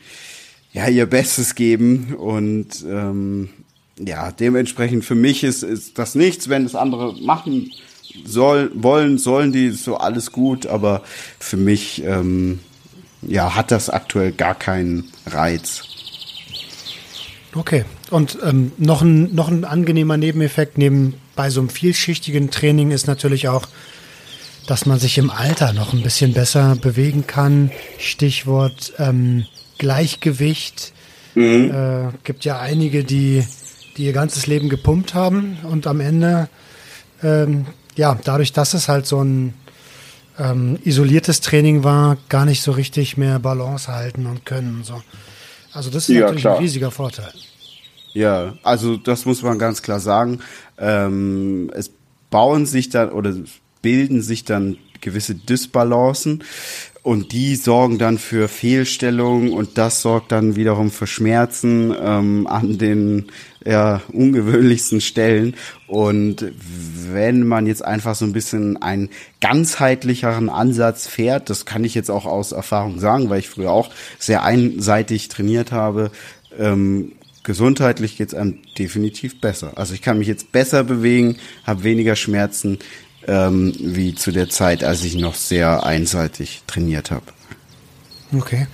ja 0.72 0.88
ihr 0.88 1.06
Bestes 1.06 1.54
geben 1.54 2.14
und 2.14 2.84
ähm, 2.88 3.48
ja 3.98 4.30
dementsprechend 4.30 5.04
für 5.04 5.14
mich 5.14 5.42
ist 5.42 5.62
ist 5.62 5.98
das 5.98 6.14
nichts, 6.14 6.48
wenn 6.48 6.64
das 6.64 6.74
andere 6.74 7.14
machen 7.20 7.72
soll 8.24 8.70
wollen 8.74 9.18
sollen 9.18 9.52
die 9.52 9.70
so 9.70 9.96
alles 9.96 10.32
gut, 10.32 10.66
aber 10.66 11.02
für 11.38 11.56
mich 11.56 12.02
ähm, 12.04 12.60
ja, 13.22 13.54
hat 13.54 13.70
das 13.70 13.90
aktuell 13.90 14.32
gar 14.32 14.54
keinen 14.54 15.04
Reiz. 15.26 15.82
Okay. 17.54 17.84
Und 18.10 18.38
ähm, 18.44 18.72
noch, 18.78 19.02
ein, 19.02 19.34
noch 19.34 19.48
ein 19.48 19.64
angenehmer 19.64 20.16
Nebeneffekt 20.16 20.78
neben 20.78 21.14
bei 21.34 21.50
so 21.50 21.60
einem 21.60 21.70
vielschichtigen 21.70 22.50
Training 22.50 22.90
ist 22.90 23.06
natürlich 23.06 23.48
auch, 23.48 23.68
dass 24.66 24.86
man 24.86 24.98
sich 24.98 25.18
im 25.18 25.30
Alter 25.30 25.72
noch 25.72 25.92
ein 25.92 26.02
bisschen 26.02 26.32
besser 26.32 26.76
bewegen 26.76 27.26
kann. 27.26 27.70
Stichwort 27.98 28.92
ähm, 28.98 29.46
Gleichgewicht. 29.78 30.92
Mhm. 31.34 31.70
Äh, 31.70 32.12
gibt 32.24 32.44
ja 32.44 32.58
einige, 32.58 33.04
die, 33.04 33.44
die 33.96 34.04
ihr 34.04 34.12
ganzes 34.12 34.46
Leben 34.46 34.68
gepumpt 34.68 35.14
haben 35.14 35.58
und 35.70 35.86
am 35.86 36.00
Ende, 36.00 36.48
ähm, 37.22 37.66
ja, 37.96 38.18
dadurch, 38.24 38.52
dass 38.52 38.74
es 38.74 38.88
halt 38.88 39.06
so 39.06 39.22
ein 39.22 39.54
ähm, 40.38 40.78
isoliertes 40.84 41.40
Training 41.40 41.84
war, 41.84 42.16
gar 42.28 42.44
nicht 42.44 42.62
so 42.62 42.72
richtig 42.72 43.16
mehr 43.16 43.38
Balance 43.38 43.92
halten 43.92 44.26
und 44.26 44.44
können 44.44 44.76
und 44.76 44.86
so. 44.86 45.02
Also 45.72 45.90
das 45.90 46.08
ist 46.08 46.14
ja, 46.14 46.22
natürlich 46.22 46.42
klar. 46.42 46.56
ein 46.56 46.62
riesiger 46.62 46.90
Vorteil. 46.90 47.32
Ja, 48.14 48.54
also 48.62 48.96
das 48.96 49.26
muss 49.26 49.42
man 49.42 49.58
ganz 49.58 49.82
klar 49.82 50.00
sagen. 50.00 50.40
Ähm, 50.78 51.70
es 51.74 51.90
bauen 52.30 52.64
sich 52.64 52.88
dann 52.88 53.10
oder 53.10 53.34
bilden 53.86 54.20
sich 54.20 54.44
dann 54.44 54.78
gewisse 55.00 55.36
Dysbalancen 55.36 56.42
und 57.04 57.30
die 57.30 57.54
sorgen 57.54 57.98
dann 57.98 58.18
für 58.18 58.48
Fehlstellungen 58.48 59.52
und 59.52 59.78
das 59.78 60.02
sorgt 60.02 60.32
dann 60.32 60.56
wiederum 60.56 60.90
für 60.90 61.06
Schmerzen 61.06 61.94
ähm, 61.96 62.48
an 62.48 62.78
den 62.78 63.26
ja, 63.64 64.02
ungewöhnlichsten 64.12 65.00
Stellen. 65.00 65.54
Und 65.86 66.44
wenn 67.12 67.46
man 67.46 67.68
jetzt 67.68 67.84
einfach 67.84 68.16
so 68.16 68.24
ein 68.24 68.32
bisschen 68.32 68.82
einen 68.82 69.10
ganzheitlicheren 69.40 70.48
Ansatz 70.48 71.06
fährt, 71.06 71.48
das 71.48 71.64
kann 71.64 71.84
ich 71.84 71.94
jetzt 71.94 72.10
auch 72.10 72.26
aus 72.26 72.50
Erfahrung 72.50 72.98
sagen, 72.98 73.30
weil 73.30 73.38
ich 73.38 73.48
früher 73.48 73.70
auch 73.70 73.90
sehr 74.18 74.42
einseitig 74.42 75.28
trainiert 75.28 75.70
habe, 75.70 76.10
ähm, 76.58 77.12
gesundheitlich 77.44 78.16
geht's 78.16 78.34
einem 78.34 78.58
definitiv 78.76 79.40
besser. 79.40 79.74
Also 79.76 79.94
ich 79.94 80.02
kann 80.02 80.18
mich 80.18 80.26
jetzt 80.26 80.50
besser 80.50 80.82
bewegen, 80.82 81.36
habe 81.64 81.84
weniger 81.84 82.16
Schmerzen 82.16 82.80
ähm, 83.26 83.74
wie 83.78 84.14
zu 84.14 84.30
der 84.30 84.48
Zeit, 84.48 84.84
als 84.84 85.04
ich 85.04 85.16
noch 85.16 85.34
sehr 85.34 85.84
einseitig 85.84 86.62
trainiert 86.66 87.10
habe. 87.10 87.26
Okay. 88.36 88.66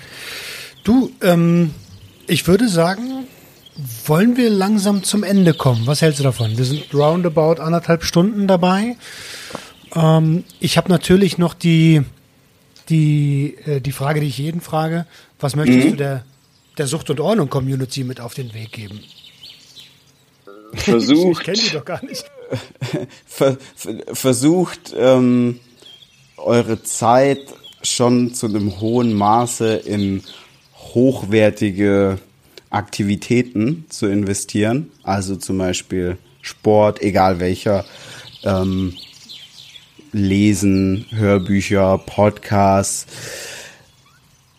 Du, 0.84 1.10
ähm, 1.22 1.74
ich 2.26 2.46
würde 2.46 2.68
sagen, 2.68 3.26
wollen 4.06 4.36
wir 4.36 4.50
langsam 4.50 5.02
zum 5.02 5.22
Ende 5.22 5.54
kommen? 5.54 5.86
Was 5.86 6.02
hältst 6.02 6.20
du 6.20 6.24
davon? 6.24 6.56
Wir 6.58 6.64
sind 6.64 6.92
roundabout 6.92 7.60
anderthalb 7.60 8.04
Stunden 8.04 8.46
dabei. 8.46 8.96
Ähm, 9.94 10.44
ich 10.60 10.76
habe 10.76 10.88
natürlich 10.88 11.38
noch 11.38 11.54
die, 11.54 12.02
die, 12.88 13.56
äh, 13.64 13.80
die 13.80 13.92
Frage, 13.92 14.20
die 14.20 14.26
ich 14.26 14.38
jeden 14.38 14.60
frage. 14.60 15.06
Was 15.40 15.56
möchtest 15.56 15.86
mhm. 15.86 15.90
du 15.90 15.96
der, 15.96 16.24
der 16.78 16.86
Sucht- 16.86 17.10
und 17.10 17.20
Ordnung-Community 17.20 18.04
mit 18.04 18.20
auf 18.20 18.34
den 18.34 18.52
Weg 18.54 18.72
geben? 18.72 19.00
Versucht. 20.74 21.40
ich 21.40 21.44
kenne 21.44 21.58
die 21.58 21.70
doch 21.70 21.84
gar 21.84 22.04
nicht. 22.04 22.24
Ver, 23.26 23.56
versucht, 24.12 24.94
ähm, 24.96 25.60
eure 26.36 26.82
Zeit 26.82 27.40
schon 27.82 28.34
zu 28.34 28.46
einem 28.46 28.80
hohen 28.80 29.14
Maße 29.14 29.74
in 29.74 30.22
hochwertige 30.76 32.18
Aktivitäten 32.70 33.86
zu 33.88 34.06
investieren, 34.06 34.90
also 35.02 35.36
zum 35.36 35.58
Beispiel 35.58 36.18
Sport, 36.40 37.02
egal 37.02 37.40
welcher, 37.40 37.84
ähm, 38.44 38.94
Lesen, 40.12 41.06
Hörbücher, 41.10 41.98
Podcasts. 41.98 43.06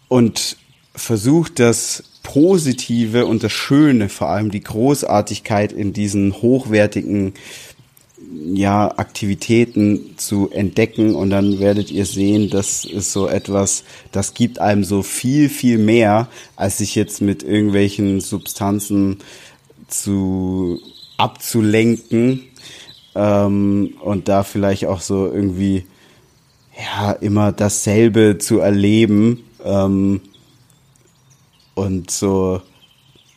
Und 0.08 0.58
versucht 0.96 1.60
das 1.60 2.04
Positive 2.24 3.26
und 3.26 3.44
das 3.44 3.52
Schöne, 3.52 4.10
vor 4.10 4.30
allem 4.30 4.50
die 4.50 4.64
Großartigkeit 4.64 5.72
in 5.72 5.92
diesen 5.94 6.34
hochwertigen 6.42 7.34
ja, 8.54 8.98
Aktivitäten 8.98 10.16
zu 10.18 10.50
entdecken 10.52 11.16
und 11.16 11.30
dann 11.30 11.60
werdet 11.60 11.92
ihr 11.92 12.06
sehen, 12.06 12.50
das 12.50 12.86
ist 12.86 13.14
so 13.14 13.28
etwas, 13.28 13.84
das 14.12 14.34
gibt 14.34 14.60
einem 14.60 14.84
so 14.84 15.04
viel, 15.04 15.50
viel 15.50 15.78
mehr, 15.78 16.28
als 16.56 16.78
sich 16.80 16.96
jetzt 16.96 17.22
mit 17.22 17.44
irgendwelchen 17.44 18.22
Substanzen 18.22 19.20
zu 19.88 20.80
abzulenken 21.18 22.44
ähm, 23.16 23.96
und 24.02 24.28
da 24.28 24.44
vielleicht 24.44 24.86
auch 24.86 25.02
so 25.02 25.26
irgendwie 25.26 25.86
ja 26.78 27.12
immer 27.14 27.52
dasselbe 27.52 28.38
zu 28.40 28.60
erleben. 28.60 29.44
Ähm, 29.64 30.22
Und 31.76 32.12
so, 32.12 32.62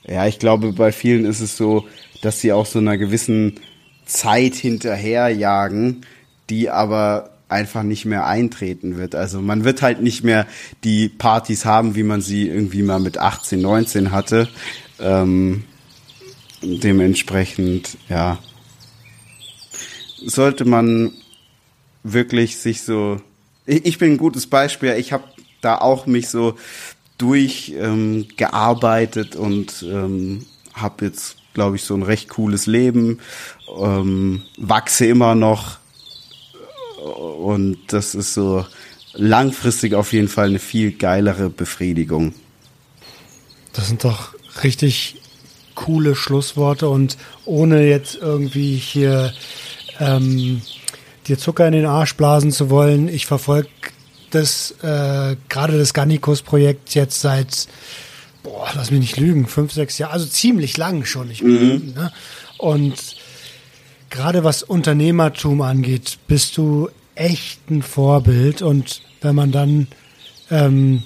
ja, 0.06 0.26
ich 0.26 0.38
glaube, 0.38 0.72
bei 0.72 0.92
vielen 0.92 1.24
ist 1.24 1.40
es 1.40 1.56
so, 1.56 1.86
dass 2.20 2.40
sie 2.40 2.52
auch 2.52 2.66
so 2.66 2.78
einer 2.78 2.98
gewissen 2.98 3.60
Zeit 4.06 4.54
hinterherjagen, 4.54 6.06
die 6.48 6.70
aber 6.70 7.30
einfach 7.48 7.82
nicht 7.82 8.04
mehr 8.04 8.26
eintreten 8.26 8.96
wird. 8.96 9.14
Also 9.14 9.40
man 9.40 9.64
wird 9.64 9.82
halt 9.82 10.02
nicht 10.02 10.24
mehr 10.24 10.46
die 10.82 11.08
Partys 11.08 11.64
haben, 11.64 11.94
wie 11.94 12.02
man 12.02 12.20
sie 12.20 12.48
irgendwie 12.48 12.82
mal 12.82 12.98
mit 12.98 13.18
18, 13.18 13.60
19 13.60 14.10
hatte. 14.10 14.48
Ähm, 14.98 15.64
dementsprechend, 16.62 17.96
ja, 18.08 18.38
sollte 20.24 20.64
man 20.64 21.12
wirklich 22.02 22.58
sich 22.58 22.82
so. 22.82 23.20
Ich 23.66 23.98
bin 23.98 24.12
ein 24.12 24.18
gutes 24.18 24.46
Beispiel. 24.46 24.94
Ich 24.94 25.12
habe 25.12 25.24
da 25.60 25.78
auch 25.78 26.06
mich 26.06 26.28
so 26.28 26.56
durchgearbeitet 27.18 29.34
ähm, 29.34 29.40
und 29.40 29.84
ähm, 29.88 30.46
habe 30.74 31.06
jetzt, 31.06 31.36
glaube 31.56 31.76
ich, 31.76 31.82
so 31.82 31.94
ein 31.94 32.02
recht 32.02 32.28
cooles 32.28 32.66
Leben. 32.66 33.18
Ähm, 33.80 34.42
wachse 34.58 35.06
immer 35.06 35.34
noch 35.34 35.78
und 37.02 37.78
das 37.88 38.14
ist 38.14 38.34
so 38.34 38.64
langfristig 39.14 39.94
auf 39.94 40.12
jeden 40.12 40.28
Fall 40.28 40.48
eine 40.48 40.58
viel 40.58 40.92
geilere 40.92 41.48
Befriedigung. 41.48 42.34
Das 43.72 43.88
sind 43.88 44.04
doch 44.04 44.34
richtig 44.62 45.16
coole 45.74 46.14
Schlussworte 46.14 46.88
und 46.88 47.16
ohne 47.46 47.88
jetzt 47.88 48.16
irgendwie 48.16 48.76
hier 48.76 49.32
ähm, 49.98 50.60
dir 51.26 51.38
Zucker 51.38 51.66
in 51.66 51.72
den 51.72 51.86
Arsch 51.86 52.16
blasen 52.16 52.52
zu 52.52 52.68
wollen, 52.68 53.08
ich 53.08 53.26
verfolge 53.26 53.68
das 54.30 54.72
äh, 54.82 55.36
gerade 55.48 55.78
das 55.78 55.94
Gannikus-Projekt 55.94 56.94
jetzt 56.94 57.20
seit, 57.20 57.68
boah, 58.46 58.68
lass 58.76 58.92
mich 58.92 59.00
nicht 59.00 59.16
lügen, 59.16 59.46
fünf, 59.46 59.72
sechs 59.72 59.98
Jahre, 59.98 60.12
also 60.12 60.26
ziemlich 60.26 60.76
lang 60.76 61.04
schon. 61.04 61.30
Ich, 61.30 61.42
mhm. 61.42 61.94
ne? 61.96 62.12
Und 62.58 62.94
gerade 64.08 64.44
was 64.44 64.62
Unternehmertum 64.62 65.60
angeht, 65.62 66.18
bist 66.28 66.56
du 66.56 66.88
echt 67.16 67.68
ein 67.68 67.82
Vorbild. 67.82 68.62
Und 68.62 69.02
wenn 69.20 69.34
man 69.34 69.50
dann, 69.50 69.88
ähm, 70.50 71.02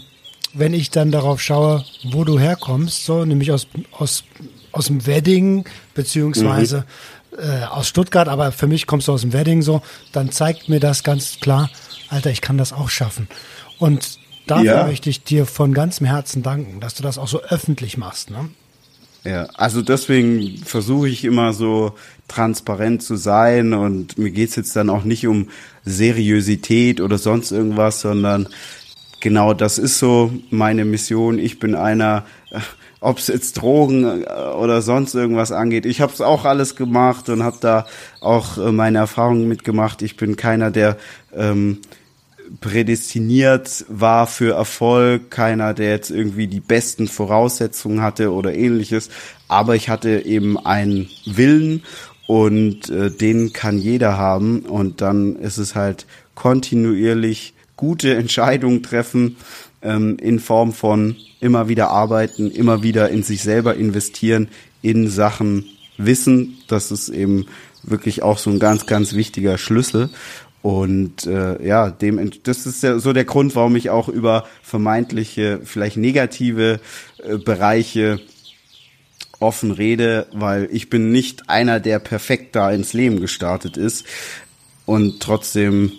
wenn 0.53 0.75
ich 0.75 0.91
dann 0.91 1.11
darauf 1.11 1.41
schaue, 1.41 1.83
wo 2.11 2.25
du 2.25 2.39
herkommst, 2.39 3.07
so 3.07 3.25
nämlich 3.25 3.53
aus, 3.53 3.67
aus, 3.93 4.25
aus 4.73 4.87
dem 4.87 5.07
Wedding, 5.07 5.65
beziehungsweise 5.95 6.85
mhm. 7.33 7.39
äh, 7.39 7.65
aus 7.65 7.89
Stuttgart, 7.89 8.29
aber 8.29 8.53
für 8.53 8.67
mich 8.67 8.87
kommst 8.87 9.09
du 9.09 9.13
aus 9.13 9.23
dem 9.23 9.33
Wedding 9.33 9.63
so, 9.63 9.81
dann 10.13 10.31
zeigt 10.31 10.69
mir 10.69 10.79
das 10.79 11.05
ganz 11.05 11.41
klar, 11.41 11.71
Alter, 12.11 12.31
ich 12.31 12.43
kann 12.43 12.59
das 12.59 12.75
auch 12.75 12.91
schaffen. 12.91 13.29
Und 13.79 14.19
dafür 14.51 14.65
ja. 14.65 14.87
möchte 14.87 15.11
ich 15.11 15.23
dir 15.23 15.47
von 15.47 15.73
ganzem 15.73 16.07
Herzen 16.07 16.43
danken, 16.43 16.81
dass 16.81 16.95
du 16.95 17.03
das 17.03 17.19
auch 17.19 17.29
so 17.29 17.43
öffentlich 17.43 17.97
machst. 17.97 18.31
Ne? 18.31 18.49
Ja, 19.25 19.49
also 19.55 19.83
deswegen 19.83 20.59
versuche 20.65 21.09
ich 21.09 21.25
immer 21.25 21.53
so 21.53 21.93
transparent 22.27 23.03
zu 23.03 23.17
sein 23.17 23.75
und 23.75 24.17
mir 24.19 24.31
geht's 24.31 24.57
jetzt 24.57 24.75
dann 24.77 24.89
auch 24.89 25.05
nicht 25.05 25.27
um 25.27 25.49
Seriosität 25.85 27.01
oder 27.01 27.19
sonst 27.19 27.53
irgendwas, 27.53 28.01
sondern 28.01 28.49
genau 29.21 29.53
das 29.53 29.79
ist 29.79 29.99
so 29.99 30.33
meine 30.51 30.85
Mission. 30.85 31.39
Ich 31.39 31.59
bin 31.59 31.75
einer, 31.75 32.25
äh, 32.51 32.61
ob 33.01 33.19
es 33.19 33.27
jetzt 33.27 33.61
Drogen 33.61 34.23
äh, 34.25 34.27
oder 34.27 34.81
sonst 34.81 35.15
irgendwas 35.15 35.53
angeht. 35.53 35.85
Ich 35.85 36.01
habe 36.01 36.13
es 36.13 36.23
auch 36.23 36.47
alles 36.47 36.75
gemacht 36.75 37.29
und 37.29 37.43
habe 37.43 37.59
da 37.61 37.87
auch 38.21 38.57
äh, 38.57 38.73
meine 38.73 38.99
Erfahrungen 38.99 39.49
mitgemacht. 39.49 40.01
Ich 40.01 40.17
bin 40.17 40.37
keiner, 40.37 40.71
der 40.71 40.97
ähm, 41.35 41.79
prädestiniert 42.61 43.85
war 43.89 44.27
für 44.27 44.55
Erfolg, 44.55 45.31
keiner, 45.31 45.75
der 45.75 45.91
jetzt 45.91 46.11
irgendwie 46.11 46.47
die 46.47 46.61
besten 46.61 47.09
Voraussetzungen 47.09 48.03
hatte 48.03 48.33
oder 48.33 48.55
ähnliches. 48.55 49.11
Aber 49.49 49.77
ich 49.77 49.89
hatte 49.89 50.25
eben 50.25 50.59
einen 50.59 51.09
Willen 51.27 51.83
und 52.27 52.91
äh, 52.91 53.11
den 53.11 53.53
kann 53.53 53.79
jeder 53.79 54.17
haben 54.17 54.61
und 54.61 55.01
dann 55.01 55.37
ist 55.37 55.59
es 55.59 55.75
halt 55.75 56.07
kontinuierlich 56.35 57.55
gute 57.77 58.15
Entscheidungen 58.15 58.83
treffen 58.83 59.37
ähm, 59.83 60.17
in 60.19 60.39
Form 60.39 60.73
von 60.73 61.17
immer 61.41 61.69
wieder 61.69 61.91
arbeiten, 61.91 62.51
immer 62.51 62.83
wieder 62.83 63.09
in 63.09 63.23
sich 63.23 63.43
selber 63.43 63.75
investieren 63.75 64.49
in 64.83 65.09
Sachen 65.09 65.67
Wissen. 65.97 66.59
Das 66.69 66.91
ist 66.91 67.09
eben 67.09 67.47
wirklich 67.83 68.23
auch 68.23 68.39
so 68.39 68.51
ein 68.51 68.59
ganz, 68.59 68.87
ganz 68.87 69.15
wichtiger 69.15 69.59
Schlüssel. 69.59 70.11
Und 70.63 71.27
äh, 71.27 71.65
ja, 71.67 71.91
dem 71.91 72.31
das 72.43 72.67
ist 72.67 72.83
ja 72.83 72.99
so 72.99 73.13
der 73.13 73.25
Grund, 73.25 73.57
warum 73.57 73.77
ich 73.77 73.89
auch 73.89 74.09
über 74.09 74.47
vermeintliche, 74.63 75.61
vielleicht 75.65 75.97
negative 75.97 76.81
äh, 77.25 77.39
Bereiche 77.39 78.21
offen 79.39 79.71
rede, 79.71 80.27
weil 80.33 80.69
ich 80.71 80.91
bin 80.91 81.11
nicht 81.11 81.49
einer, 81.49 81.81
der 81.81 81.99
perfekt 81.99 82.55
da 82.55 82.71
ins 82.71 82.93
Leben 82.93 83.21
gestartet 83.21 83.77
ist. 83.79 84.05
Und 84.85 85.21
trotzdem. 85.21 85.93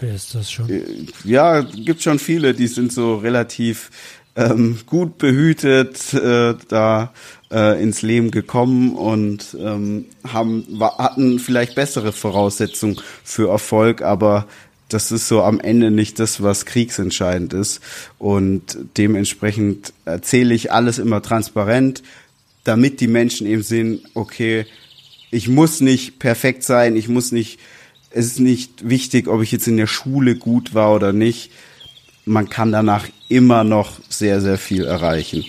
Wer 0.00 0.14
ist 0.14 0.34
das 0.34 0.50
schon? 0.50 0.68
Äh, 0.68 0.82
ja, 1.22 1.60
gibt 1.60 2.02
schon 2.02 2.18
viele, 2.18 2.52
die 2.52 2.66
sind 2.66 2.92
so 2.92 3.16
relativ 3.16 3.90
ähm, 4.34 4.78
gut 4.86 5.18
behütet 5.18 6.12
äh, 6.14 6.54
da 6.68 7.12
äh, 7.54 7.80
ins 7.80 8.02
Leben 8.02 8.32
gekommen 8.32 8.96
und 8.96 9.56
ähm, 9.58 10.06
haben 10.26 10.66
hatten 10.80 11.38
vielleicht 11.38 11.76
bessere 11.76 12.12
Voraussetzungen 12.12 13.00
für 13.22 13.48
Erfolg, 13.48 14.02
aber 14.02 14.46
das 14.88 15.12
ist 15.12 15.28
so 15.28 15.42
am 15.42 15.60
Ende 15.60 15.90
nicht 15.90 16.18
das, 16.18 16.42
was 16.42 16.66
kriegsentscheidend 16.66 17.54
ist. 17.54 17.80
Und 18.18 18.76
dementsprechend 18.96 19.92
erzähle 20.04 20.54
ich 20.54 20.72
alles 20.72 20.98
immer 20.98 21.22
transparent, 21.22 22.02
damit 22.64 23.00
die 23.00 23.08
Menschen 23.08 23.46
eben 23.46 23.62
sehen, 23.62 24.00
okay, 24.14 24.66
ich 25.30 25.48
muss 25.48 25.80
nicht 25.80 26.18
perfekt 26.18 26.62
sein, 26.64 26.96
ich 26.96 27.08
muss 27.08 27.32
nicht, 27.32 27.58
es 28.10 28.26
ist 28.26 28.40
nicht 28.40 28.88
wichtig, 28.88 29.26
ob 29.26 29.42
ich 29.42 29.52
jetzt 29.52 29.66
in 29.66 29.76
der 29.76 29.86
Schule 29.86 30.36
gut 30.36 30.74
war 30.74 30.94
oder 30.94 31.12
nicht. 31.12 31.50
Man 32.24 32.48
kann 32.48 32.72
danach 32.72 33.06
immer 33.28 33.64
noch 33.64 33.98
sehr, 34.08 34.40
sehr 34.40 34.58
viel 34.58 34.84
erreichen. 34.84 35.44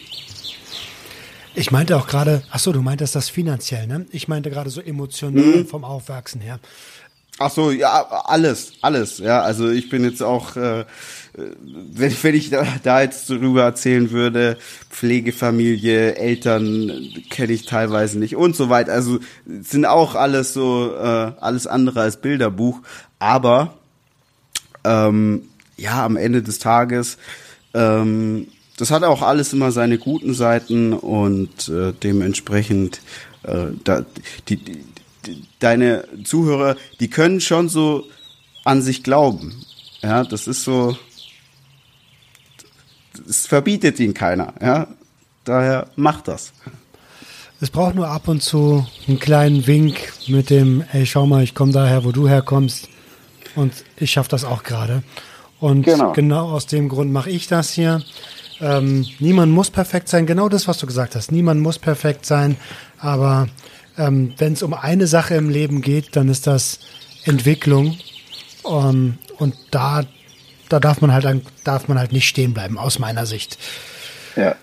Ich 1.56 1.72
meinte 1.72 1.96
auch 1.96 2.08
gerade, 2.08 2.44
ach 2.52 2.60
so, 2.60 2.74
du 2.74 2.82
meintest 2.82 3.16
das 3.16 3.30
finanziell, 3.30 3.88
ne? 3.88 4.06
Ich 4.12 4.28
meinte 4.28 4.50
gerade 4.50 4.70
so 4.70 4.82
emotional 4.82 5.44
mhm. 5.44 5.68
vom 5.68 5.84
Aufwachsen 5.84 6.42
her. 6.42 6.60
Ach 7.38 7.52
so, 7.52 7.72
ja, 7.72 8.02
alles, 8.26 8.74
alles, 8.82 9.18
ja. 9.18 9.42
Also 9.42 9.70
ich 9.70 9.90
bin 9.90 10.04
jetzt 10.04 10.22
auch, 10.22 10.56
äh, 10.56 10.86
wenn, 11.34 12.16
wenn 12.24 12.36
ich 12.36 12.50
da, 12.50 12.66
da 12.84 13.02
jetzt 13.02 13.30
drüber 13.30 13.64
erzählen 13.64 14.12
würde, 14.12 14.58
Pflegefamilie, 14.90 16.16
Eltern 16.16 16.92
kenne 17.30 17.54
ich 17.54 17.66
teilweise 17.66 18.20
nicht 18.20 18.36
und 18.36 18.56
so 18.56 18.70
weiter. 18.70 18.94
Also 18.94 19.20
sind 19.46 19.86
auch 19.86 20.16
alles 20.16 20.54
so, 20.54 20.94
äh, 20.96 21.32
alles 21.40 21.68
andere 21.68 22.02
als 22.02 22.18
Bilderbuch. 22.18 22.82
Aber 23.20 23.74
ähm, 24.86 25.50
ja, 25.78 26.06
am 26.06 26.16
Ende 26.16 26.42
des 26.42 26.60
Tages 26.60 27.18
ähm, 27.74 28.48
das 28.78 28.92
hat 28.92 29.04
auch 29.04 29.22
alles 29.22 29.54
immer 29.54 29.72
seine 29.72 29.98
guten 29.98 30.34
Seiten 30.34 30.94
und 30.94 31.70
äh, 31.70 31.94
dementsprechend 32.04 33.02
äh, 33.44 33.68
da, 33.84 34.06
die, 34.50 34.58
die, 34.58 34.84
deine 35.60 36.08
Zuhörer, 36.24 36.76
die 37.00 37.10
können 37.10 37.42
schon 37.42 37.70
so 37.70 38.06
an 38.64 38.82
sich 38.82 39.04
glauben. 39.04 39.54
Ja, 40.02 40.24
das 40.24 40.48
ist 40.48 40.64
so, 40.64 40.98
es 43.28 43.48
verbietet 43.48 44.00
ihnen 44.00 44.14
keiner. 44.14 44.54
Ja, 44.62 44.88
daher 45.46 45.88
macht 45.96 46.28
das. 46.28 46.54
Es 47.62 47.70
braucht 47.70 47.96
nur 47.96 48.10
ab 48.10 48.28
und 48.28 48.44
zu 48.44 48.86
einen 49.08 49.20
kleinen 49.20 49.66
Wink 49.66 50.14
mit 50.28 50.50
dem, 50.50 50.84
ey, 50.92 51.06
schau 51.06 51.26
mal, 51.26 51.44
ich 51.44 51.56
komme 51.56 51.72
daher, 51.72 52.04
wo 52.04 52.12
du 52.12 52.28
herkommst 52.28 52.90
und 53.56 53.74
ich 53.98 54.12
schaffe 54.12 54.30
das 54.30 54.44
auch 54.44 54.64
gerade. 54.64 55.04
Und 55.60 55.84
genau. 55.84 56.12
genau 56.12 56.50
aus 56.50 56.68
dem 56.68 56.90
Grund 56.90 57.12
mache 57.14 57.30
ich 57.30 57.48
das 57.48 57.72
hier. 57.72 58.04
Ähm, 58.62 59.06
niemand 59.20 59.52
muss 59.52 59.70
perfekt 59.70 60.08
sein, 60.08 60.26
genau 60.26 60.50
das, 60.50 60.68
was 60.68 60.78
du 60.78 60.88
gesagt 60.88 61.16
hast. 61.16 61.32
Niemand 61.32 61.62
muss 61.62 61.78
perfekt 61.78 62.26
sein, 62.26 62.56
aber 63.00 63.48
ähm, 63.98 64.34
wenn 64.38 64.54
es 64.54 64.64
um 64.64 64.74
eine 64.74 65.08
Sache 65.08 65.36
im 65.36 65.50
Leben 65.50 65.82
geht, 65.82 66.16
dann 66.16 66.30
ist 66.30 66.48
das 66.48 66.80
Entwicklung. 67.26 67.98
Ähm, 68.68 69.18
und 69.38 69.56
da, 69.72 70.04
da 70.70 70.80
darf 70.80 71.02
man 71.02 71.12
halt 71.12 71.42
darf 71.64 71.88
man 71.88 72.00
halt 72.00 72.12
nicht 72.12 72.28
stehen 72.28 72.54
bleiben, 72.54 72.78
aus 72.78 73.00
meiner 73.00 73.26
Sicht. 73.26 73.58
Ja. 74.36 74.56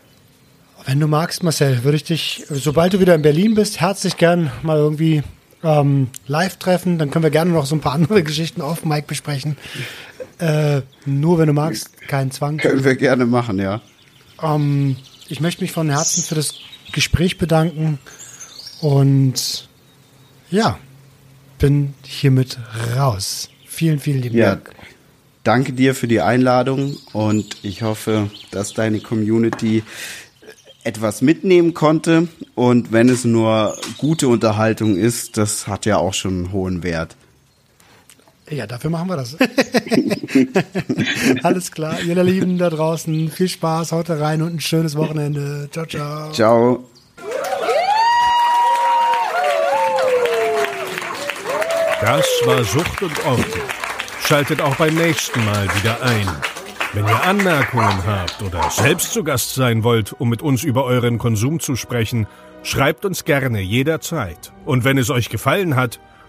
Wenn 0.87 0.99
du 0.99 1.07
magst, 1.07 1.43
Marcel, 1.43 1.85
würde 1.85 1.97
ich 1.97 2.05
dich, 2.05 2.45
sobald 2.49 2.93
du 2.95 3.01
wieder 3.01 3.15
in 3.15 3.23
Berlin 3.23 3.55
bist, 3.55 3.81
herzlich 3.81 4.17
gern 4.17 4.51
mal 4.63 4.79
irgendwie 4.79 5.23
ähm, 5.63 6.09
live 6.27 6.57
treffen. 6.57 6.99
Dann 6.99 7.11
können 7.11 7.23
wir 7.23 7.31
gerne 7.31 7.53
noch 7.53 7.67
so 7.67 7.77
ein 7.77 7.81
paar 7.81 7.93
andere 7.93 8.23
Geschichten 8.25 8.61
auf 8.61 8.85
Mike 8.85 9.07
besprechen. 9.07 9.57
Äh, 10.43 10.83
nur 11.07 11.39
wenn 11.39 11.47
du 11.47 11.53
magst, 11.53 12.03
keinen 12.09 12.33
Zwang. 12.33 12.57
Können 12.57 12.83
wir 12.83 12.97
gerne 12.97 13.27
machen, 13.27 13.61
ja. 13.61 13.81
Ähm, 14.43 14.97
ich 15.29 15.41
möchte 15.41 15.63
mich 15.63 15.71
von 15.71 15.89
Herzen 15.89 16.25
für 16.25 16.35
das 16.35 16.55
Gespräch 16.91 17.39
bedanken 17.39 18.01
und 18.81 19.69
ja, 20.51 20.81
bin 21.61 21.95
hiermit 22.03 22.59
raus. 22.97 23.51
Vielen, 23.67 24.01
vielen 24.01 24.21
lieben 24.21 24.37
ja, 24.37 24.57
Dank. 24.57 24.73
Danke 25.45 25.75
dir 25.75 25.95
für 25.95 26.09
die 26.09 26.21
Einladung 26.21 26.97
und 27.13 27.59
ich 27.63 27.83
hoffe, 27.83 28.29
dass 28.51 28.75
deine 28.75 28.99
Community 28.99 29.85
etwas 30.83 31.23
mitnehmen 31.23 31.73
konnte. 31.73 32.27
Und 32.57 32.91
wenn 32.91 33.09
es 33.09 33.25
nur 33.25 33.79
gute 33.97 34.27
Unterhaltung 34.27 34.97
ist, 34.97 35.37
das 35.37 35.69
hat 35.69 35.87
ja 35.87 35.99
auch 35.99 36.15
schon 36.15 36.33
einen 36.33 36.53
hohen 36.53 36.83
Wert. 36.83 37.17
Ja, 38.53 38.67
dafür 38.67 38.91
machen 38.91 39.09
wir 39.09 39.17
das. 39.17 39.35
Alles 41.43 41.73
klar, 41.73 42.03
ihr 42.03 42.23
Lieben 42.23 42.59
da 42.59 42.69
draußen, 42.69 43.31
viel 43.31 43.49
Spaß, 43.49 43.93
haut 43.93 44.11
rein 44.11 44.43
und 44.43 44.57
ein 44.57 44.61
schönes 44.61 44.95
Wochenende. 44.95 45.71
Ciao, 45.73 45.87
ciao. 45.87 46.31
Ciao. 46.33 46.85
Das 52.03 52.27
war 52.45 52.63
Sucht 52.65 53.03
und 53.03 53.25
Ordnung. 53.25 53.63
Schaltet 54.21 54.61
auch 54.61 54.77
beim 54.77 54.97
nächsten 54.97 55.43
Mal 55.47 55.67
wieder 55.77 56.03
ein. 56.03 56.29
Wenn 56.93 57.07
ihr 57.07 57.23
Anmerkungen 57.23 58.07
habt 58.07 58.43
oder 58.43 58.69
selbst 58.71 59.15
zu 59.15 59.25
Gast 59.25 59.55
sein 59.55 59.83
wollt, 59.83 60.13
um 60.13 60.29
mit 60.29 60.43
uns 60.43 60.63
über 60.63 60.85
euren 60.85 61.17
Konsum 61.17 61.59
zu 61.59 61.75
sprechen, 61.75 62.27
schreibt 62.63 63.07
uns 63.07 63.25
gerne 63.25 63.61
jederzeit. 63.61 64.53
Und 64.67 64.85
wenn 64.85 64.99
es 64.99 65.09
euch 65.09 65.31
gefallen 65.31 65.75
hat, 65.75 66.01